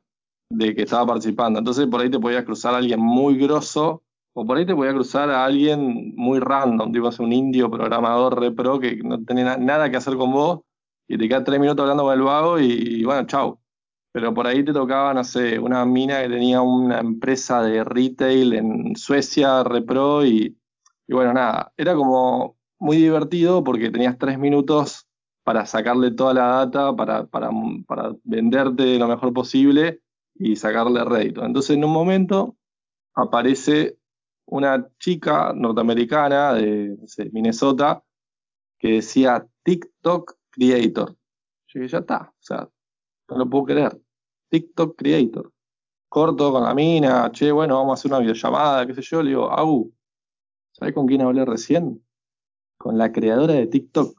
de 0.50 0.76
que 0.76 0.84
estaba 0.84 1.08
participando. 1.08 1.60
Entonces 1.60 1.88
por 1.88 2.02
ahí 2.02 2.10
te 2.10 2.20
podías 2.20 2.44
cruzar 2.44 2.74
a 2.74 2.78
alguien 2.78 3.00
muy 3.00 3.38
grosso 3.38 4.04
o 4.34 4.46
por 4.46 4.58
ahí 4.58 4.66
te 4.66 4.76
podías 4.76 4.96
cruzar 4.96 5.30
a 5.30 5.46
alguien 5.46 6.14
muy 6.16 6.40
random, 6.40 6.92
tipo 6.92 7.10
un 7.20 7.32
indio 7.34 7.70
programador 7.72 8.40
repro 8.40 8.80
que 8.80 8.98
no 8.98 9.24
tenía 9.24 9.46
na- 9.46 9.58
nada 9.58 9.90
que 9.90 9.98
hacer 9.98 10.16
con 10.18 10.32
vos 10.32 10.62
y 11.08 11.18
te 11.18 11.28
quedas 11.28 11.44
tres 11.44 11.60
minutos 11.60 11.84
hablando 11.84 12.04
con 12.04 12.14
el 12.14 12.22
vago 12.22 12.60
y, 12.60 13.04
bueno, 13.04 13.28
chau. 13.28 13.60
Pero 14.12 14.34
por 14.34 14.48
ahí 14.48 14.64
te 14.64 14.74
tocaba, 14.74 15.14
no 15.14 15.24
sé, 15.24 15.58
una 15.60 15.86
mina 15.86 16.22
que 16.22 16.30
tenía 16.30 16.62
una 16.62 17.00
empresa 17.00 17.64
de 17.64 17.84
retail 17.84 18.54
en 18.54 18.96
Suecia, 18.96 19.64
repro 19.64 20.26
y 20.26 20.56
y 21.08 21.14
bueno, 21.14 21.34
nada, 21.34 21.74
era 21.78 21.96
como 21.96 22.58
muy 22.80 22.98
divertido 22.98 23.64
porque 23.64 23.90
tenías 23.90 24.18
tres 24.18 24.40
minutos 24.40 25.08
para 25.44 25.66
sacarle 25.66 26.12
toda 26.12 26.34
la 26.34 26.48
data, 26.48 26.96
para, 26.96 27.26
para, 27.26 27.50
para 27.86 28.16
venderte 28.24 28.98
lo 28.98 29.08
mejor 29.08 29.34
posible 29.34 30.02
y 30.36 30.56
sacarle 30.56 31.04
rédito. 31.04 31.46
Entonces 31.46 31.76
en 31.76 31.84
un 31.84 31.92
momento 31.92 32.56
aparece 33.14 33.98
una 34.46 34.88
chica 35.00 35.54
norteamericana 35.54 36.54
de 36.54 36.98
Minnesota 37.32 38.04
que 38.80 38.94
decía 38.94 39.46
TikTok 39.64 40.36
Creator. 40.54 41.10
Yo 41.68 41.80
dije, 41.82 41.92
ya 41.92 41.98
está, 42.00 42.32
o 42.32 42.44
sea, 42.44 42.70
no 43.30 43.38
lo 43.38 43.50
puedo 43.50 43.66
creer. 43.66 44.00
TikTok 44.50 44.96
Creator. 44.98 45.52
Corto 46.08 46.52
con 46.52 46.64
la 46.64 46.76
mina, 46.76 47.32
che, 47.32 47.52
bueno, 47.52 47.76
vamos 47.78 47.92
a 47.92 47.94
hacer 48.00 48.12
una 48.12 48.20
videollamada, 48.20 48.86
qué 48.86 48.94
sé 48.94 49.02
yo, 49.02 49.24
le 49.24 49.30
digo, 49.30 49.52
Au, 49.52 49.92
¿sabes 50.72 50.94
con 50.94 51.08
quién 51.08 51.22
hablé 51.22 51.44
recién? 51.44 52.06
Con 52.78 52.98
la 52.98 53.12
creadora 53.12 53.54
de 53.56 53.68
TikTok. 53.68 54.16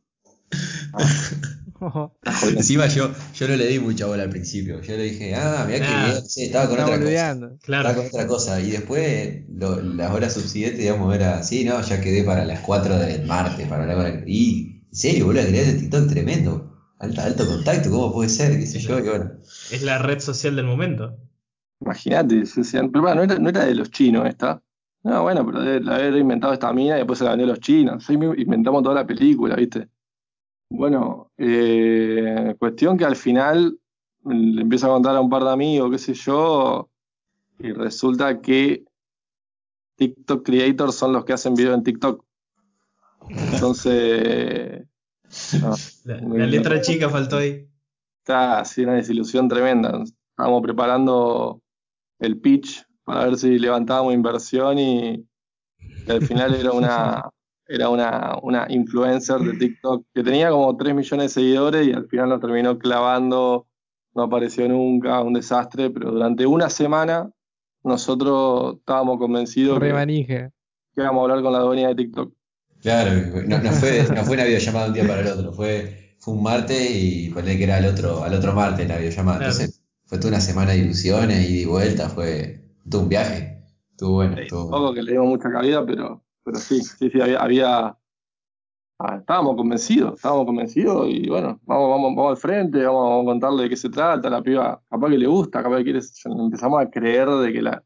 Ah. 1.87 2.11
Encima 2.57 2.87
yo, 2.87 3.11
yo 3.35 3.49
no 3.49 3.57
le 3.57 3.67
di 3.67 3.79
mucha 3.79 4.07
bola 4.07 4.23
al 4.23 4.31
principio. 4.31 4.81
Yo 4.81 4.97
le 4.97 5.03
dije, 5.03 5.35
ah, 5.35 5.67
mirá 5.69 5.85
Ah, 5.85 6.07
que 6.07 6.13
bien, 6.13 6.25
sí, 6.27 6.45
estaba 6.45 6.65
con 6.67 6.75
otra 6.75 6.87
cosa. 6.87 6.99
boludeando. 6.99 7.59
Claro. 7.61 7.89
Estaba 7.91 8.09
con 8.09 8.15
otra 8.21 8.27
cosa. 8.27 8.61
Y 8.61 8.71
después 8.71 9.45
lo- 9.51 9.83
las 9.83 10.11
horas 10.13 10.33
subsiguientes, 10.33 10.79
digamos, 10.79 11.15
era, 11.15 11.43
sí, 11.43 11.65
no, 11.65 11.83
ya 11.83 12.01
quedé 12.01 12.25
para 12.25 12.47
las 12.47 12.61
4 12.61 12.97
del 12.97 13.27
martes, 13.27 13.67
para 13.69 13.83
hablar 13.83 13.97
con 13.99 14.07
el- 14.07 14.25
Y, 14.27 14.74
en 14.95 14.99
serio, 14.99 15.27
boludo, 15.27 15.43
crear 15.49 15.67
de 15.67 15.75
TikTok 15.75 16.09
tremendo. 16.09 16.71
Alto, 17.01 17.21
alto 17.21 17.47
contacto, 17.49 17.91
¿cómo 17.91 18.13
puede 18.13 18.29
ser? 18.29 18.61
¿Qué 18.61 18.65
sé 18.65 18.79
yo? 18.79 18.97
Y 19.01 19.03
bueno. 19.03 19.33
Es 19.73 19.83
la 19.83 19.99
red 19.99 20.21
social 20.21 20.55
del 20.55 20.67
momento. 20.67 21.17
Imagínate, 21.81 22.47
se 22.47 22.61
decían, 22.61 22.93
pero 22.93 23.03
bueno, 23.03 23.17
no 23.17 23.23
era, 23.25 23.39
no 23.41 23.49
era 23.49 23.65
de 23.65 23.75
los 23.75 23.91
chinos 23.91 24.25
esta. 24.29 24.63
No, 25.03 25.23
bueno, 25.23 25.45
pero 25.45 25.63
de, 25.63 25.81
la 25.81 25.97
haber 25.97 26.17
inventado 26.17 26.53
esta 26.53 26.73
mina 26.73 26.95
y 26.95 26.99
después 26.99 27.19
se 27.19 27.25
la 27.25 27.31
vendió 27.31 27.47
a 27.47 27.49
los 27.51 27.59
chinos. 27.59 28.09
Ahí 28.09 28.17
mismo 28.17 28.37
inventamos 28.37 28.85
toda 28.85 28.95
la 28.95 29.05
película, 29.05 29.57
¿viste? 29.57 29.89
Bueno, 30.71 31.33
eh, 31.39 32.55
cuestión 32.61 32.97
que 32.97 33.05
al 33.05 33.17
final 33.17 33.77
le 34.25 34.63
empiezo 34.63 34.87
a 34.87 34.91
contar 34.91 35.17
a 35.17 35.21
un 35.21 35.29
par 35.29 35.43
de 35.43 35.51
amigos, 35.51 35.91
qué 35.91 35.99
sé 35.99 36.15
yo, 36.15 36.89
y 37.59 37.73
resulta 37.73 38.41
que 38.41 38.85
TikTok 39.97 40.47
creators 40.47 40.95
son 40.95 41.13
los 41.13 41.25
que 41.25 41.33
hacen 41.33 41.55
video 41.55 41.75
en 41.75 41.83
TikTok. 41.83 42.25
Entonces, 43.29 44.87
no, 45.61 45.75
La, 46.05 46.17
Muy 46.21 46.39
la 46.39 46.47
bien. 46.47 46.51
letra 46.51 46.81
chica 46.81 47.09
faltó 47.09 47.39
ahí. 47.39 47.69
Está 48.19 48.61
así 48.61 48.83
una 48.83 48.95
desilusión 48.95 49.49
tremenda. 49.49 50.03
Estábamos 50.31 50.63
preparando 50.63 51.61
el 52.19 52.39
pitch 52.41 52.87
para 53.05 53.27
ver 53.27 53.37
si 53.37 53.59
levantábamos 53.59 54.15
inversión 54.15 54.79
y, 54.79 55.27
y 56.07 56.11
al 56.11 56.23
final 56.23 56.55
era 56.55 56.73
una 56.73 57.31
era 57.67 57.89
una, 57.89 58.37
una 58.43 58.67
influencer 58.69 59.39
de 59.41 59.57
TikTok 59.59 60.07
que 60.15 60.23
tenía 60.23 60.51
como 60.51 60.77
3 60.77 60.95
millones 60.95 61.35
de 61.35 61.41
seguidores 61.41 61.87
y 61.87 61.93
al 61.93 62.07
final 62.09 62.29
lo 62.29 62.39
terminó 62.41 62.79
clavando, 62.79 63.67
no 64.15 64.23
apareció 64.23 64.69
nunca, 64.69 65.23
un 65.23 65.33
desastre, 65.33 65.89
pero 65.91 66.11
durante 66.13 66.47
una 66.47 66.69
semana 66.69 67.31
nosotros 67.83 68.77
estábamos 68.79 69.19
convencidos 69.19 69.79
que, 69.81 69.87
que 70.95 71.01
íbamos 71.03 71.21
a 71.21 71.23
hablar 71.25 71.43
con 71.43 71.53
la 71.53 71.61
dueña 71.61 71.89
de 71.89 71.95
TikTok. 71.95 72.35
Claro, 72.85 73.11
no, 73.47 73.59
no 73.63 73.73
fue, 73.73 74.03
no 74.15 74.25
fue 74.25 74.35
una 74.35 74.45
videollamada 74.45 74.85
de 74.85 74.91
un 74.91 74.95
día 74.95 75.07
para 75.09 75.21
el 75.23 75.27
otro, 75.29 75.53
fue, 75.55 76.17
fue 76.21 76.35
un 76.35 76.43
martes 76.43 76.91
y 76.95 77.31
ponle 77.31 77.57
que 77.57 77.65
era 77.65 77.77
al 77.79 77.87
otro, 77.87 78.23
al 78.23 78.35
otro 78.35 78.53
martes 78.53 78.87
la 78.87 78.99
videollamada. 78.99 79.39
Claro. 79.39 79.53
Entonces, 79.53 79.83
fue 80.05 80.19
toda 80.19 80.29
una 80.33 80.41
semana 80.41 80.73
de 80.73 80.79
ilusiones, 80.79 81.49
y 81.49 81.65
vuelta, 81.65 82.11
fue 82.11 82.63
todo 82.89 83.01
un 83.03 83.09
viaje. 83.09 83.65
Estuvo 83.91 84.13
bueno, 84.17 84.37
estuvo 84.39 84.65
bueno. 84.65 84.77
Tampoco 84.77 84.95
que 84.95 85.03
le 85.03 85.13
dimos 85.13 85.29
mucha 85.29 85.51
cabida, 85.51 85.87
pero, 85.87 86.23
pero 86.45 86.59
sí, 86.59 86.83
sí, 86.83 87.09
sí, 87.11 87.21
había, 87.23 87.39
había- 87.39 87.97
ah, 88.99 89.17
estábamos 89.19 89.57
convencidos, 89.57 90.17
estábamos 90.17 90.45
convencidos 90.45 91.07
y 91.09 91.27
bueno, 91.29 91.59
vamos, 91.65 91.89
vamos, 91.89 92.15
vamos 92.17 92.31
al 92.33 92.37
frente, 92.37 92.85
vamos, 92.85 93.03
vamos 93.03 93.23
a 93.23 93.27
contarle 93.31 93.63
de 93.63 93.69
qué 93.71 93.77
se 93.77 93.89
trata, 93.89 94.29
la 94.29 94.43
piba, 94.43 94.83
capaz 94.91 95.09
que 95.09 95.19
le 95.19 95.27
gusta, 95.27 95.63
capaz 95.63 95.79
que 95.79 95.85
quiere, 95.85 96.01
empezamos 96.27 96.83
a 96.83 96.91
creer 96.91 97.31
de 97.31 97.51
que 97.51 97.63
la, 97.63 97.83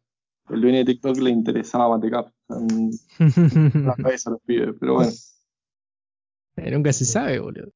el 0.50 0.60
dueño 0.60 0.78
de 0.78 0.84
TikTok 0.86 1.18
le 1.18 1.30
interesaba 1.30 1.88
Matecap, 1.96 2.26
en 2.26 2.32
la 2.48 3.94
cabeza 3.94 4.30
a 4.30 4.32
los 4.32 4.42
pibes, 4.42 4.74
pero 4.80 4.94
bueno. 4.94 5.10
Eh, 6.56 6.70
Nunca 6.70 6.92
se 6.92 7.04
sabe, 7.04 7.38
boludo. 7.38 7.70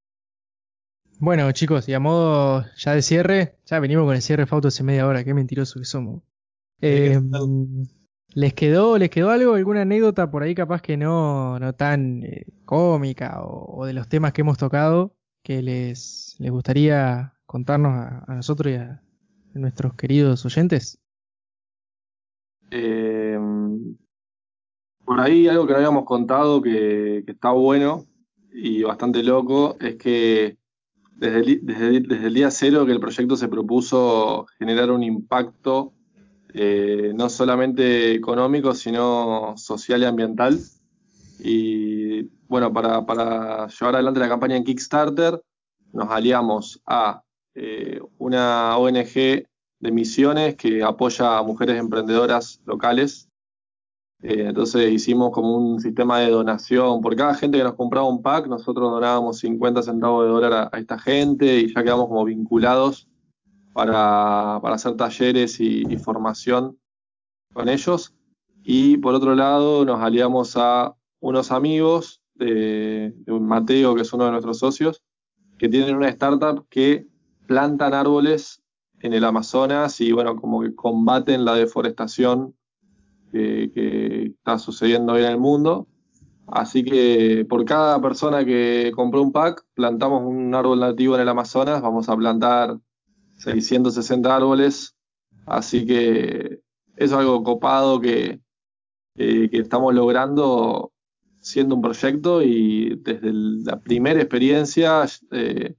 Bueno, 1.19 1.51
chicos, 1.53 1.89
y 1.89 1.95
a 1.95 2.01
modo 2.01 2.65
ya 2.77 2.95
de 2.95 3.03
cierre, 3.03 3.57
ya 3.67 3.79
venimos 3.79 4.07
con 4.07 4.17
el 4.17 4.23
cierre 4.23 4.47
Fauto 4.47 4.69
hace 4.69 4.83
media 4.83 5.07
hora, 5.07 5.23
qué 5.23 5.35
mentiroso 5.35 5.79
que 5.79 5.85
somos. 5.85 6.23
Eh, 6.81 7.21
¿Les 8.35 8.55
quedó, 8.55 8.99
les 8.99 9.11
quedó 9.11 9.31
algo, 9.31 9.55
alguna 9.55 9.83
anécdota 9.83 10.31
por 10.31 10.43
ahí 10.43 10.55
capaz 10.55 10.81
que 10.83 10.97
no, 10.97 11.59
no 11.61 11.75
tan 11.75 12.25
eh, 12.25 12.47
cómica 12.65 13.43
o, 13.43 13.83
o 13.83 13.87
de 13.87 13.93
los 13.93 14.09
temas 14.09 14.33
que 14.33 14.41
hemos 14.41 14.59
tocado 14.59 15.15
que 15.45 15.63
les, 15.63 16.35
les 16.39 16.51
gustaría 16.51 17.35
contarnos 17.47 17.93
a, 17.93 18.25
a 18.27 18.35
nosotros 18.35 18.73
y 18.73 18.77
a, 18.77 19.03
a 19.55 19.59
nuestros 19.59 19.95
queridos 19.95 20.45
oyentes? 20.47 20.99
Eh, 22.71 23.39
por 25.05 25.21
ahí 25.21 25.49
algo 25.49 25.67
que 25.67 25.73
no 25.73 25.79
habíamos 25.79 26.05
contado 26.05 26.63
que, 26.63 27.25
está 27.27 27.51
bueno 27.51 28.07
y 28.53 28.83
bastante 28.83 29.23
loco 29.23 29.77
es 29.81 29.97
que 29.97 30.57
desde 31.17 32.27
el 32.27 32.35
día 32.35 32.51
cero 32.51 32.85
que 32.85 32.93
el 32.93 33.01
proyecto 33.01 33.37
se 33.37 33.49
propuso 33.49 34.47
generar 34.59 34.91
un 34.91 35.03
impacto 35.03 35.93
eh, 36.55 37.13
no 37.15 37.31
solamente 37.31 38.13
económico, 38.13 38.75
sino 38.75 39.55
social 39.57 40.03
y 40.03 40.05
ambiental. 40.05 40.59
Y 41.39 42.23
bueno, 42.47 42.73
para, 42.73 43.07
para 43.07 43.69
llevar 43.69 43.95
adelante 43.95 44.21
la 44.21 44.29
campaña 44.29 44.57
en 44.57 44.65
Kickstarter, 44.65 45.41
nos 45.93 46.11
aliamos 46.11 46.83
a 46.87 47.23
eh, 47.55 48.01
una 48.19 48.77
ONG 48.77 49.15
de 49.15 49.91
misiones 49.91 50.57
que 50.57 50.83
apoya 50.83 51.39
a 51.39 51.43
mujeres 51.43 51.79
emprendedoras 51.79 52.61
locales. 52.67 53.29
Eh, 54.23 54.47
entonces 54.47 54.93
hicimos 54.93 55.33
como 55.33 55.57
un 55.57 55.81
sistema 55.81 56.21
de 56.21 56.31
donación. 56.31 57.01
Por 57.01 57.17
cada 57.17 57.35
gente 57.35 57.59
que 57.59 57.65
nos 57.65 57.75
compraba 57.75 58.07
un 58.09 58.23
pack, 58.23 58.47
nosotros 58.47 58.91
donábamos 58.91 59.39
50 59.39 59.83
centavos 59.83 60.25
de 60.25 60.31
dólar 60.31 60.71
a, 60.73 60.79
esta 60.79 60.99
gente 60.99 61.59
y 61.61 61.75
ya 61.75 61.83
quedamos 61.83 62.07
como 62.07 62.25
vinculados 62.25 63.09
para, 63.73 64.61
para 64.63 64.77
hacer 64.77 64.97
talleres 64.97 65.59
y, 65.61 65.97
formación 65.97 66.79
con 67.53 67.69
ellos. 67.69 68.15
Y 68.63 68.97
por 68.99 69.15
otro 69.15 69.35
lado, 69.35 69.85
nos 69.85 70.01
aliamos 70.01 70.57
a 70.57 70.95
unos 71.19 71.51
amigos 71.51 72.23
de, 72.35 73.13
de 73.17 73.41
Mateo, 73.41 73.95
que 73.97 74.03
es 74.03 74.13
uno 74.13 74.27
de 74.27 74.31
nuestros 74.31 74.59
socios, 74.59 75.03
que 75.59 75.69
tienen 75.69 75.97
una 75.97 76.09
startup 76.09 76.65
que 76.69 77.09
plantan 77.47 77.93
árboles 77.93 78.63
en 79.01 79.15
el 79.15 79.25
Amazonas 79.25 80.01
y 80.01 80.13
bueno, 80.13 80.37
como 80.37 80.63
que 80.63 80.77
combaten 80.77 81.45
la 81.45 81.55
deforestación 81.55 82.55
que, 83.33 84.27
está 84.37 84.59
sucediendo 84.59 85.15
hoy 85.15 85.23
en 85.25 85.31
el 85.31 85.39
mundo. 85.39 85.89
Así 86.47 86.85
que 86.85 87.47
por 87.49 87.65
cada 87.65 88.01
persona 88.01 88.45
que 88.45 88.93
compró 88.95 89.23
un 89.23 89.33
pack, 89.33 89.65
plantamos 89.75 90.23
un 90.25 90.55
árbol 90.55 90.81
nativo 90.81 91.15
en 91.17 91.23
el 91.23 91.29
Amazonas, 91.29 91.81
vamos 91.83 92.09
a 92.09 92.17
plantar 92.17 92.79
660 93.37 94.37
árboles. 94.37 94.95
Así 95.47 95.87
que 95.87 96.61
es 96.97 97.13
algo 97.13 97.43
copado 97.43 98.01
que, 98.01 98.41
que- 99.17 99.51
que 99.51 99.59
estamos 99.59 99.95
logrando 99.95 100.93
siendo 101.41 101.75
un 101.75 101.83
proyecto 101.83 102.43
y 102.43 102.97
desde 103.03 103.33
la 103.33 103.81
primera 103.81 104.21
experiencia, 104.21 105.05
eh, 105.33 105.75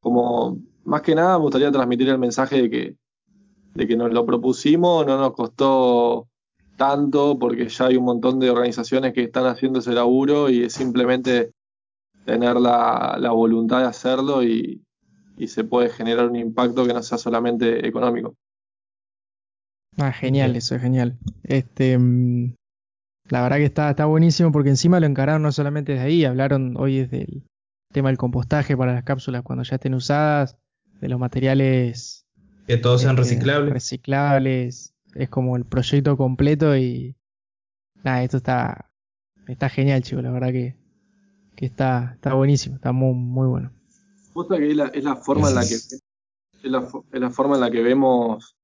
como 0.00 0.58
más 0.84 1.02
que 1.02 1.14
nada 1.14 1.38
me 1.38 1.44
gustaría 1.44 1.72
transmitir 1.72 2.08
el 2.10 2.18
mensaje 2.18 2.62
de 2.62 2.70
que, 2.70 2.96
de 3.74 3.86
que 3.88 3.96
nos 3.96 4.12
lo 4.12 4.26
propusimos, 4.26 5.06
no 5.06 5.18
nos 5.18 5.32
costó 5.34 6.28
tanto 6.76 7.38
porque 7.38 7.68
ya 7.68 7.86
hay 7.86 7.96
un 7.96 8.04
montón 8.04 8.40
de 8.40 8.50
organizaciones 8.50 9.12
que 9.12 9.24
están 9.24 9.46
haciendo 9.46 9.78
ese 9.78 9.92
laburo 9.92 10.50
y 10.50 10.64
es 10.64 10.72
simplemente 10.72 11.52
tener 12.24 12.56
la, 12.56 13.16
la 13.18 13.30
voluntad 13.30 13.80
de 13.80 13.86
hacerlo 13.86 14.42
y, 14.42 14.82
y 15.36 15.48
se 15.48 15.64
puede 15.64 15.88
generar 15.90 16.28
un 16.28 16.36
impacto 16.36 16.86
que 16.86 16.94
no 16.94 17.02
sea 17.02 17.18
solamente 17.18 17.86
económico. 17.86 18.34
Ah, 19.96 20.12
genial, 20.12 20.56
eso 20.56 20.74
es 20.74 20.82
genial. 20.82 21.18
Este, 21.44 21.96
mm, 21.98 22.54
la 23.28 23.42
verdad 23.42 23.58
que 23.58 23.64
está, 23.64 23.90
está 23.90 24.06
buenísimo 24.06 24.50
porque 24.52 24.70
encima 24.70 25.00
lo 25.00 25.06
encararon 25.06 25.42
no 25.42 25.52
solamente 25.52 25.92
desde 25.92 26.06
ahí, 26.06 26.24
hablaron 26.24 26.76
hoy 26.76 26.98
desde 26.98 27.22
el 27.22 27.44
tema 27.92 28.08
del 28.08 28.18
compostaje 28.18 28.76
para 28.76 28.92
las 28.94 29.04
cápsulas 29.04 29.42
cuando 29.42 29.62
ya 29.62 29.76
estén 29.76 29.94
usadas, 29.94 30.56
de 31.00 31.08
los 31.08 31.20
materiales 31.20 32.24
Que 32.66 32.76
todos 32.78 33.02
sean 33.02 33.18
este, 33.18 33.22
reciclables. 33.22 33.72
reciclables, 33.72 34.93
es 35.14 35.28
como 35.28 35.56
el 35.56 35.64
proyecto 35.64 36.16
completo 36.16 36.76
y 36.76 37.14
nada, 38.02 38.22
esto 38.22 38.36
está, 38.38 38.90
está 39.46 39.68
genial, 39.68 40.02
chicos, 40.02 40.24
la 40.24 40.30
verdad 40.30 40.52
que, 40.52 40.74
que 41.56 41.66
está, 41.66 42.12
está 42.14 42.34
buenísimo, 42.34 42.76
está 42.76 42.92
muy, 42.92 43.14
muy 43.14 43.46
bueno. 43.48 43.70
Que 44.58 44.70
es 44.70 44.76
la, 44.76 44.86
es 44.88 45.04
la 45.04 45.16
forma 45.16 45.48
en 45.48 45.54
la 45.54 45.60
que 45.62 45.74
es 45.74 46.00
la, 46.70 46.80
fo- 46.82 47.04
es 47.12 47.20
la 47.20 47.30
forma 47.30 47.54
en 47.54 47.60
la 47.60 47.70
que 47.70 47.82
vemos 47.82 48.56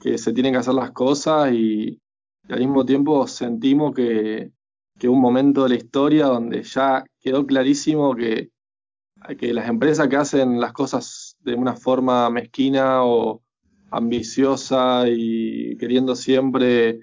que 0.00 0.18
se 0.18 0.32
tienen 0.32 0.52
que 0.52 0.58
hacer 0.58 0.74
las 0.74 0.90
cosas 0.90 1.52
y, 1.52 2.00
y 2.48 2.52
al 2.52 2.58
mismo 2.58 2.84
tiempo 2.84 3.26
sentimos 3.28 3.94
que, 3.94 4.50
que 4.98 5.08
un 5.08 5.20
momento 5.20 5.62
de 5.62 5.68
la 5.68 5.74
historia 5.76 6.26
donde 6.26 6.62
ya 6.64 7.04
quedó 7.20 7.46
clarísimo 7.46 8.14
que, 8.16 8.50
que 9.38 9.54
las 9.54 9.68
empresas 9.68 10.08
que 10.08 10.16
hacen 10.16 10.60
las 10.60 10.72
cosas 10.72 11.36
de 11.40 11.54
una 11.54 11.76
forma 11.76 12.28
mezquina 12.30 13.04
o 13.04 13.42
ambiciosa 13.92 15.04
y 15.06 15.76
queriendo 15.76 16.16
siempre 16.16 17.00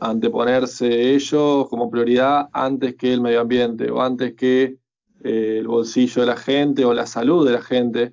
anteponerse 0.00 1.14
ellos 1.14 1.68
como 1.68 1.90
prioridad 1.90 2.48
antes 2.52 2.94
que 2.96 3.12
el 3.14 3.20
medio 3.22 3.40
ambiente 3.40 3.90
o 3.90 4.02
antes 4.02 4.34
que 4.34 4.76
eh, 5.24 5.56
el 5.60 5.66
bolsillo 5.66 6.20
de 6.22 6.26
la 6.26 6.36
gente 6.36 6.84
o 6.84 6.92
la 6.92 7.06
salud 7.06 7.46
de 7.46 7.52
la 7.52 7.62
gente. 7.62 8.12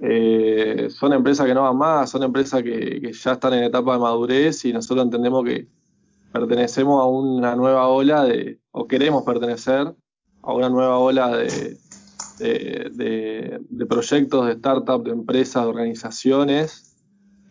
Eh, 0.00 0.88
son 0.90 1.12
empresas 1.12 1.46
que 1.46 1.54
no 1.54 1.62
van 1.62 1.76
más, 1.78 2.10
son 2.10 2.24
empresas 2.24 2.62
que, 2.64 3.12
ya 3.12 3.32
están 3.32 3.52
en 3.54 3.62
etapa 3.64 3.92
de 3.92 4.00
madurez 4.00 4.64
y 4.64 4.72
nosotros 4.72 5.04
entendemos 5.04 5.44
que 5.44 5.68
pertenecemos 6.32 7.00
a 7.00 7.06
una 7.06 7.54
nueva 7.54 7.86
ola 7.86 8.24
de, 8.24 8.58
o 8.72 8.88
queremos 8.88 9.22
pertenecer 9.22 9.94
a 10.42 10.52
una 10.52 10.68
nueva 10.68 10.98
ola 10.98 11.36
de, 11.36 11.76
de- 12.40 13.60
de 13.68 13.86
proyectos, 13.86 14.46
de 14.46 14.54
startups, 14.54 15.04
de 15.04 15.10
empresas, 15.12 15.62
de 15.62 15.68
organizaciones 15.68 16.91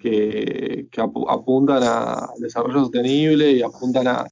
que, 0.01 0.87
que 0.91 1.01
apu- 1.01 1.27
apuntan 1.29 1.83
al 1.83 2.39
desarrollo 2.39 2.81
sostenible 2.81 3.51
y 3.51 3.61
apuntan 3.61 4.07
a, 4.07 4.27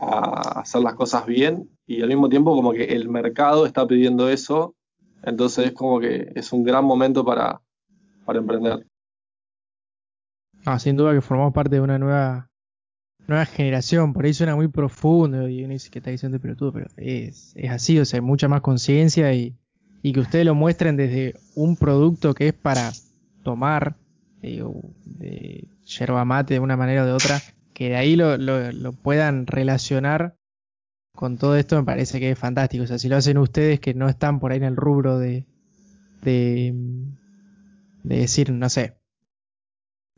hacer 0.00 0.80
las 0.80 0.94
cosas 0.94 1.26
bien 1.26 1.68
y 1.86 2.02
al 2.02 2.08
mismo 2.08 2.28
tiempo 2.28 2.54
como 2.54 2.72
que 2.72 2.84
el 2.84 3.08
mercado 3.08 3.66
está 3.66 3.86
pidiendo 3.86 4.28
eso, 4.28 4.74
entonces 5.22 5.66
es 5.66 5.72
como 5.72 6.00
que 6.00 6.32
es 6.34 6.52
un 6.52 6.64
gran 6.64 6.84
momento 6.84 7.24
para, 7.24 7.60
para 8.24 8.38
emprender. 8.40 8.84
No, 10.66 10.78
sin 10.78 10.96
duda 10.96 11.12
que 11.12 11.20
formamos 11.20 11.52
parte 11.52 11.76
de 11.76 11.80
una 11.80 11.98
nueva 11.98 12.48
nueva 13.28 13.46
generación, 13.46 14.12
por 14.12 14.24
ahí 14.24 14.34
suena 14.34 14.56
muy 14.56 14.66
profundo 14.68 15.48
y 15.48 15.62
uno 15.62 15.72
dice 15.72 15.90
que 15.90 16.00
está 16.00 16.10
diciendo 16.10 16.40
pelotudo, 16.40 16.72
pero 16.72 16.86
es, 16.96 17.52
es 17.54 17.70
así, 17.70 17.98
o 17.98 18.04
sea, 18.04 18.18
hay 18.18 18.26
mucha 18.26 18.48
más 18.48 18.60
conciencia 18.60 19.32
y, 19.32 19.54
y 20.02 20.12
que 20.12 20.20
ustedes 20.20 20.44
lo 20.44 20.56
muestren 20.56 20.96
desde 20.96 21.34
un 21.54 21.76
producto 21.76 22.34
que 22.34 22.48
es 22.48 22.54
para 22.54 22.90
tomar 23.44 23.94
de 24.42 25.68
yerba 25.84 26.24
mate 26.24 26.54
de 26.54 26.60
una 26.60 26.76
manera 26.76 27.04
o 27.04 27.06
de 27.06 27.12
otra, 27.12 27.40
que 27.72 27.90
de 27.90 27.96
ahí 27.96 28.16
lo, 28.16 28.36
lo, 28.36 28.72
lo 28.72 28.92
puedan 28.92 29.46
relacionar 29.46 30.36
con 31.14 31.36
todo 31.36 31.56
esto 31.56 31.76
me 31.76 31.84
parece 31.84 32.20
que 32.20 32.30
es 32.30 32.38
fantástico, 32.38 32.84
o 32.84 32.86
sea, 32.86 32.98
si 32.98 33.08
lo 33.08 33.16
hacen 33.16 33.38
ustedes 33.38 33.80
que 33.80 33.94
no 33.94 34.08
están 34.08 34.40
por 34.40 34.52
ahí 34.52 34.58
en 34.58 34.64
el 34.64 34.76
rubro 34.76 35.18
de, 35.18 35.44
de, 36.22 36.74
de 38.02 38.16
decir, 38.16 38.50
no 38.50 38.68
sé, 38.68 38.96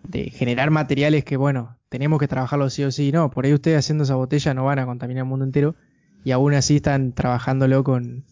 de 0.08 0.30
generar 0.30 0.70
materiales 0.70 1.24
que, 1.24 1.36
bueno, 1.36 1.78
tenemos 1.88 2.18
que 2.18 2.28
trabajarlo 2.28 2.70
sí 2.70 2.84
o 2.84 2.90
sí. 2.90 3.12
No, 3.12 3.30
por 3.30 3.44
ahí 3.44 3.52
ustedes 3.52 3.78
haciendo 3.78 4.04
esa 4.04 4.14
botella 4.16 4.54
no 4.54 4.64
van 4.64 4.78
a 4.78 4.86
contaminar 4.86 5.22
el 5.22 5.28
mundo 5.28 5.44
entero 5.44 5.74
y 6.24 6.30
aún 6.30 6.54
así 6.54 6.76
están 6.76 7.12
trabajándolo 7.12 7.84
con, 7.84 8.24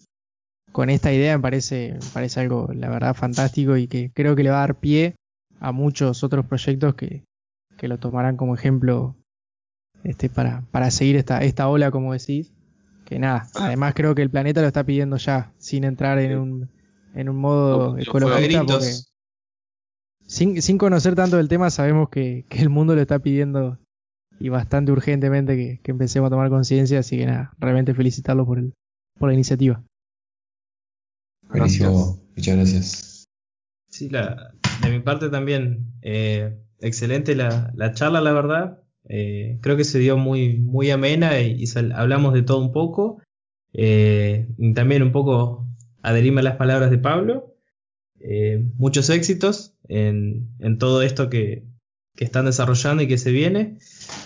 con 0.73 0.90
esta 0.90 1.12
idea. 1.12 1.36
Me 1.36 1.43
parece, 1.43 1.94
me 1.94 2.10
parece 2.12 2.40
algo, 2.40 2.69
la 2.74 2.89
verdad, 2.89 3.14
fantástico 3.14 3.77
y 3.77 3.89
que 3.89 4.10
creo 4.12 4.36
que 4.36 4.43
le 4.44 4.51
va 4.51 4.59
a 4.59 4.66
dar 4.66 4.81
pie 4.81 5.14
a 5.63 5.71
muchos 5.71 6.25
otros 6.25 6.45
proyectos 6.47 6.97
que, 6.97 7.25
que 7.79 7.87
lo 7.87 7.99
tomarán 7.99 8.37
como 8.37 8.55
ejemplo 8.55 9.17
este, 10.03 10.29
para, 10.29 10.63
para 10.73 10.91
seguir 10.91 11.17
esta, 11.17 11.39
esta 11.39 11.69
ola, 11.69 11.91
como 11.91 12.13
decís. 12.13 12.53
Que 13.05 13.19
nada, 13.19 13.47
además 13.55 13.95
creo 13.95 14.15
que 14.15 14.23
el 14.23 14.31
planeta 14.31 14.61
lo 14.61 14.67
está 14.67 14.85
pidiendo 14.85 15.17
ya, 15.19 15.53
sin 15.59 15.85
entrar 15.85 16.19
en 16.19 16.39
un, 16.39 16.71
en 17.15 17.29
un 17.29 17.37
modo 17.37 17.97
ecologista. 17.99 18.65
Porque, 18.65 18.93
sin, 20.27 20.61
sin 20.63 20.79
conocer 20.79 21.15
tanto 21.15 21.37
del 21.37 21.49
tema, 21.49 21.71
sabemos 21.71 22.09
que, 22.09 22.45
que 22.49 22.61
el 22.61 22.69
mundo 22.69 22.95
lo 22.95 23.01
está 23.01 23.19
pidiendo 23.19 23.79
y 24.41 24.49
bastante 24.49 24.91
urgentemente 24.91 25.57
que, 25.57 25.81
que 25.81 25.91
empecemos 25.91 26.29
a 26.29 26.31
tomar 26.31 26.49
conciencia. 26.49 27.01
Así 27.01 27.19
que 27.19 27.27
nada, 27.27 27.53
realmente 27.59 27.95
felicitarlo 27.95 28.47
por, 28.47 28.59
el, 28.59 28.73
por 29.19 29.29
la 29.29 29.35
iniciativa. 29.35 29.85
Buenísimo, 31.49 32.19
muchas 32.35 32.57
gracias. 32.57 33.25
Sí, 33.91 34.09
la, 34.09 34.55
de 34.82 34.90
mi 34.90 35.01
parte 35.01 35.28
también. 35.31 35.86
eh, 36.03 36.59
excelente 36.81 37.35
la, 37.36 37.70
la 37.77 37.93
charla, 37.93 38.20
la 38.20 38.32
verdad. 38.32 38.78
Eh, 39.09 39.59
creo 39.62 39.77
que 39.77 39.85
se 39.85 39.99
dio 39.99 40.16
muy, 40.16 40.59
muy 40.59 40.90
amena 40.90 41.40
y, 41.40 41.66
sal- 41.66 41.93
hablamos 41.93 42.35
de 42.35 42.43
todo 42.43 42.59
un 42.59 42.73
poco. 42.73 43.23
Eh, 43.73 44.49
también 44.74 45.03
un 45.03 45.12
poco 45.12 45.66
adherirme 46.03 46.40
a 46.40 46.44
las 46.44 46.57
palabras 46.57 46.90
de 46.90 46.99
Pablo. 46.99 47.55
Eh, 48.20 48.65
muchos 48.77 49.11
éxitos 49.11 49.74
en, 49.89 50.49
en 50.59 50.78
todo 50.78 51.03
esto 51.03 51.28
que, 51.31 51.65
que 52.16 52.24
están 52.24 52.47
desarrollando 52.47 53.03
y 53.03 53.09
que 53.09 53.19
se 53.19 53.31
viene. 53.32 53.78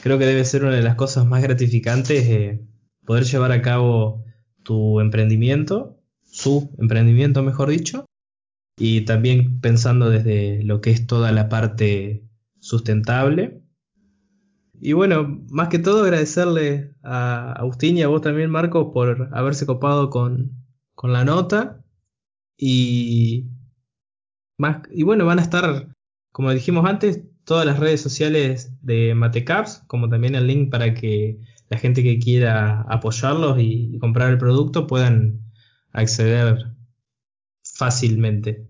Creo 0.02 0.18
que 0.18 0.26
debe 0.26 0.44
ser 0.44 0.64
una 0.64 0.74
de 0.76 0.82
las 0.82 0.96
cosas 0.96 1.26
más 1.26 1.42
gratificantes 1.42 2.24
eh, 2.28 2.60
poder 3.04 3.24
llevar 3.24 3.52
a 3.52 3.62
cabo 3.62 4.24
tu 4.62 5.00
emprendimiento, 5.00 5.98
su 6.24 6.74
emprendimiento 6.78 7.42
mejor 7.42 7.68
dicho, 7.70 8.06
y 8.76 9.02
también 9.02 9.60
pensando 9.60 10.10
desde 10.10 10.62
lo 10.62 10.80
que 10.80 10.90
es 10.90 11.06
toda 11.06 11.32
la 11.32 11.48
parte 11.48 12.24
sustentable. 12.60 13.62
Y 14.80 14.92
bueno, 14.92 15.42
más 15.50 15.68
que 15.68 15.78
todo 15.78 16.04
agradecerle 16.04 16.94
a 17.02 17.52
Agustín 17.52 17.96
y 17.96 18.02
a 18.02 18.08
vos 18.08 18.20
también, 18.20 18.50
Marcos, 18.50 18.88
por 18.92 19.30
haberse 19.32 19.64
copado 19.64 20.10
con, 20.10 20.52
con 20.94 21.12
la 21.12 21.24
nota. 21.24 21.82
Y, 22.58 23.48
más, 24.58 24.82
y 24.90 25.02
bueno, 25.02 25.24
van 25.24 25.38
a 25.38 25.42
estar, 25.42 25.88
como 26.32 26.52
dijimos 26.52 26.84
antes, 26.86 27.22
todas 27.44 27.64
las 27.64 27.78
redes 27.78 28.02
sociales 28.02 28.72
de 28.82 29.14
Matecaps, 29.14 29.84
como 29.86 30.08
también 30.08 30.34
el 30.34 30.46
link 30.46 30.70
para 30.70 30.92
que 30.94 31.40
la 31.68 31.78
gente 31.78 32.02
que 32.02 32.18
quiera 32.18 32.82
apoyarlos 32.82 33.58
y, 33.58 33.94
y 33.94 33.98
comprar 33.98 34.30
el 34.30 34.38
producto 34.38 34.86
puedan 34.86 35.40
acceder 35.92 36.76
fácilmente. 37.62 38.65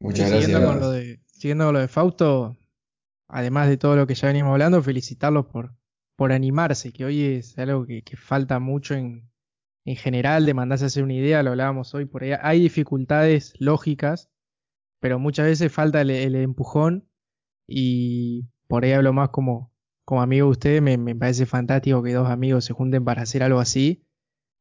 Muchas 0.00 0.28
Y 0.28 0.30
siguiendo 0.30 0.60
gracias. 0.60 0.62
con 0.62 0.80
lo 0.80 0.90
de, 0.90 1.20
siguiendo 1.26 1.64
con 1.66 1.74
lo 1.74 1.80
de 1.80 1.88
Fausto, 1.88 2.56
además 3.28 3.68
de 3.68 3.76
todo 3.78 3.96
lo 3.96 4.06
que 4.06 4.14
ya 4.14 4.28
venimos 4.28 4.52
hablando, 4.52 4.82
felicitarlos 4.82 5.46
por, 5.46 5.74
por 6.16 6.32
animarse, 6.32 6.92
que 6.92 7.04
hoy 7.04 7.22
es 7.22 7.58
algo 7.58 7.86
que, 7.86 8.02
que 8.02 8.16
falta 8.16 8.58
mucho 8.60 8.94
en, 8.94 9.30
en 9.84 9.96
general, 9.96 10.46
de 10.46 10.54
mandarse 10.54 10.84
a 10.84 10.88
hacer 10.88 11.04
una 11.04 11.14
idea, 11.14 11.42
lo 11.42 11.50
hablábamos 11.50 11.94
hoy 11.94 12.04
por 12.06 12.22
ahí. 12.22 12.32
Hay 12.40 12.60
dificultades 12.60 13.54
lógicas, 13.58 14.30
pero 15.00 15.18
muchas 15.18 15.46
veces 15.46 15.72
falta 15.72 16.00
el, 16.02 16.10
el 16.10 16.36
empujón 16.36 17.08
y 17.66 18.46
por 18.68 18.84
ahí 18.84 18.92
hablo 18.92 19.12
más 19.12 19.30
como, 19.30 19.72
como 20.04 20.22
amigo 20.22 20.46
de 20.46 20.50
ustedes, 20.52 20.82
me, 20.82 20.96
me 20.98 21.14
parece 21.16 21.46
fantástico 21.46 22.02
que 22.02 22.12
dos 22.14 22.28
amigos 22.30 22.64
se 22.64 22.72
junten 22.74 23.04
para 23.04 23.22
hacer 23.22 23.42
algo 23.42 23.60
así. 23.60 24.06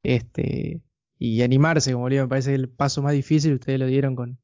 Este, 0.03 0.81
y 1.19 1.41
animarse, 1.41 1.93
como 1.93 2.09
le 2.09 2.15
digo, 2.15 2.25
me 2.25 2.29
parece 2.29 2.55
el 2.55 2.69
paso 2.69 3.01
más 3.01 3.13
difícil, 3.13 3.53
ustedes 3.55 3.79
lo 3.79 3.87
dieron 3.87 4.15
con, 4.15 4.39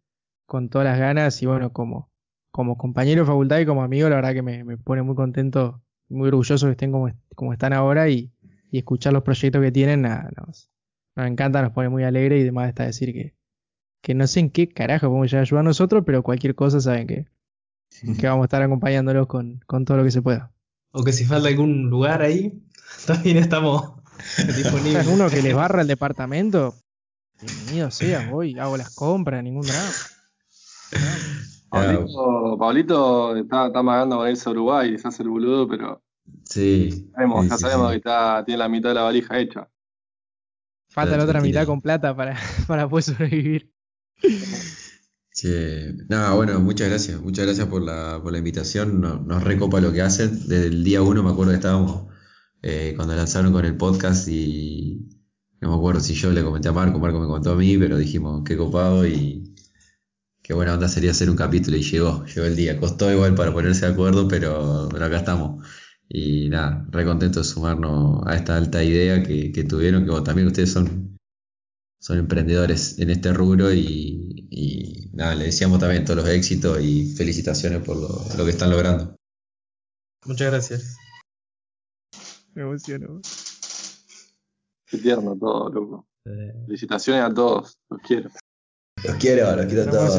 con 0.46 0.70
todas 0.70 0.86
las 0.86 1.00
ganas 1.00 1.42
y 1.42 1.46
bueno, 1.46 1.74
como, 1.74 2.12
como 2.52 2.78
compañero 2.78 3.22
de 3.22 3.28
facultad 3.28 3.60
y 3.60 3.66
como 3.66 3.84
amigo, 3.84 4.10
la 4.10 4.16
verdad 4.16 4.34
que 4.34 4.42
me, 4.42 4.64
me 4.64 4.78
pone 4.78 5.02
muy 5.02 5.16
contento, 5.16 5.82
muy 6.10 6.28
orgulloso 6.28 6.68
que 6.68 6.72
estén 6.72 6.92
como, 6.92 7.12
como 7.36 7.54
están 7.54 7.74
ahora 7.74 8.10
y, 8.10 8.32
y 8.72 8.78
escuchar 8.78 9.14
los 9.14 9.24
proyectos 9.24 9.62
que 9.62 9.72
tienen, 9.72 10.02
nada, 10.02 10.32
nos, 10.36 10.70
nos 11.16 11.28
encanta, 11.28 11.62
nos 11.62 11.72
pone 11.72 11.90
muy 11.90 12.04
alegre 12.04 12.40
y 12.40 12.44
demás 12.44 12.70
está 12.70 12.86
decir 12.86 13.14
que, 13.14 13.36
que 14.02 14.14
no 14.14 14.28
sé 14.28 14.42
en 14.42 14.50
qué 14.50 14.68
carajo 14.68 15.08
podemos 15.08 15.28
llegar 15.28 15.42
a 15.42 15.44
ayudar 15.44 15.62
a 15.62 15.64
nosotros, 15.64 16.04
pero 16.06 16.24
cualquier 16.24 16.56
cosa 16.56 16.82
saben 16.82 17.08
que, 17.08 17.28
que 18.20 18.28
vamos 18.28 18.44
a 18.44 18.46
estar 18.46 18.62
acompañándolos 18.62 19.28
con, 19.28 19.62
con 19.66 19.86
todo 19.86 19.98
lo 19.98 20.04
que 20.04 20.12
se 20.12 20.22
pueda. 20.22 20.52
O 20.92 21.04
que 21.04 21.14
si 21.14 21.26
falta 21.26 21.48
algún 21.48 21.90
lugar 21.90 22.22
ahí, 22.22 22.62
también 23.08 23.38
estamos 23.38 23.94
disponibles. 24.56 25.08
Uno 25.08 25.30
que 25.30 25.42
les 25.42 25.56
barra 25.56 25.82
el 25.82 25.88
departamento, 25.88 26.76
bienvenido 27.42 27.92
sea, 27.92 28.30
voy, 28.30 28.58
hago 28.60 28.78
las 28.78 28.94
compras, 28.94 29.44
ningún 29.44 29.66
drama. 29.66 29.92
Pablito, 31.70 32.58
Pablito 32.60 33.36
está, 33.36 33.68
está 33.68 33.80
amagando 33.80 34.18
con 34.18 34.30
irse 34.30 34.48
a 34.48 34.52
Uruguay 34.52 34.94
y 34.94 34.98
se 35.00 35.08
hace 35.08 35.24
el 35.24 35.30
boludo, 35.30 35.68
pero 35.68 36.04
Sí. 36.46 37.10
sabemos, 37.14 37.44
sí, 37.46 37.50
ya 37.50 37.58
sabemos 37.58 37.88
sí. 37.88 37.92
que 37.94 37.98
está, 37.98 38.44
tiene 38.46 38.60
la 38.60 38.70
mitad 38.70 38.90
de 38.90 38.96
la 38.96 39.02
valija 39.04 39.40
hecha. 39.40 39.70
Falta 40.90 41.18
la 41.18 41.24
otra 41.24 41.42
mitad 41.42 41.66
con 41.66 41.82
plata 41.82 42.16
para, 42.16 42.38
para 42.68 42.88
poder 42.88 43.04
sobrevivir. 43.04 43.72
Sí, 45.32 45.50
nada, 46.10 46.36
bueno, 46.36 46.60
muchas 46.60 46.90
gracias, 46.90 47.20
muchas 47.20 47.46
gracias 47.46 47.68
por 47.68 47.82
la, 47.82 48.20
por 48.22 48.32
la 48.32 48.38
invitación, 48.38 49.02
nos, 49.02 49.26
nos 49.26 49.44
recopa 49.44 49.82
lo 49.82 49.92
que 49.92 50.02
hacen, 50.04 50.48
desde 50.48 50.68
el 50.68 50.84
día 50.84 51.02
uno 51.02 51.24
me 51.24 51.32
acuerdo 51.32 51.52
que 51.52 51.56
estábamos 51.58 52.06
eh, 52.62 52.94
cuando 52.96 53.16
lanzaron 53.16 53.52
con 53.52 53.66
el 53.66 53.76
podcast 53.76 54.28
y 54.28 55.10
no 55.60 55.70
me 55.72 55.76
acuerdo 55.76 56.02
si 56.02 56.14
yo 56.14 56.32
le 56.32 56.44
comenté 56.44 56.70
a 56.70 56.72
Marco, 56.74 57.00
Marco 57.00 57.20
me 57.20 57.26
contó 57.26 57.54
a 57.54 57.56
mí, 57.56 57.76
pero 57.80 57.98
dijimos 57.98 58.44
qué 58.46 58.56
copado 58.56 59.08
y 59.08 59.53
qué 60.44 60.54
buena 60.54 60.74
onda 60.74 60.90
sería 60.90 61.12
hacer 61.12 61.30
un 61.30 61.38
capítulo 61.38 61.78
y 61.78 61.84
llegó, 61.84 62.26
llegó 62.26 62.46
el 62.46 62.56
día, 62.56 62.80
costó 62.80 63.12
igual 63.12 63.34
para 63.34 63.54
ponerse 63.54 63.86
de 63.86 63.94
acuerdo, 63.94 64.28
pero, 64.28 64.90
pero 64.92 65.06
acá 65.06 65.18
estamos. 65.20 65.66
Y 66.10 66.50
nada, 66.50 66.86
re 66.92 67.06
contento 67.06 67.40
de 67.40 67.46
sumarnos 67.46 68.22
a 68.28 68.36
esta 68.36 68.58
alta 68.58 68.84
idea 68.84 69.24
que, 69.24 69.52
que 69.54 69.64
tuvieron, 69.64 70.04
que 70.04 70.12
bueno, 70.12 70.24
también 70.24 70.48
ustedes 70.48 70.74
son, 70.74 71.18
son 72.00 72.20
emprendedores 72.20 73.00
en 73.00 73.10
este 73.10 73.34
rubro 73.34 73.74
y, 73.74 74.48
y 74.52 75.10
nada, 75.14 75.34
le 75.34 75.46
deseamos 75.46 75.80
también 75.80 76.04
todos 76.04 76.18
los 76.18 76.30
éxitos 76.30 76.80
y 76.82 77.16
felicitaciones 77.16 77.82
por 77.82 77.96
lo, 77.96 78.10
lo 78.38 78.44
que 78.44 78.52
están 78.52 78.70
logrando. 78.70 79.16
Muchas 80.26 80.52
gracias. 80.52 80.98
Me 82.54 82.64
emociono. 82.64 83.22
Qué 84.86 84.98
tierno 84.98 85.36
todo, 85.38 85.70
loco. 85.70 86.08
Felicitaciones 86.68 87.24
a 87.24 87.34
todos, 87.34 87.78
los 87.90 88.02
quiero. 88.02 88.30
Los 89.04 89.16
quiero, 89.16 89.56
los 89.56 89.66
quiero 89.66 89.82
a 89.84 89.90
todos. 89.90 90.18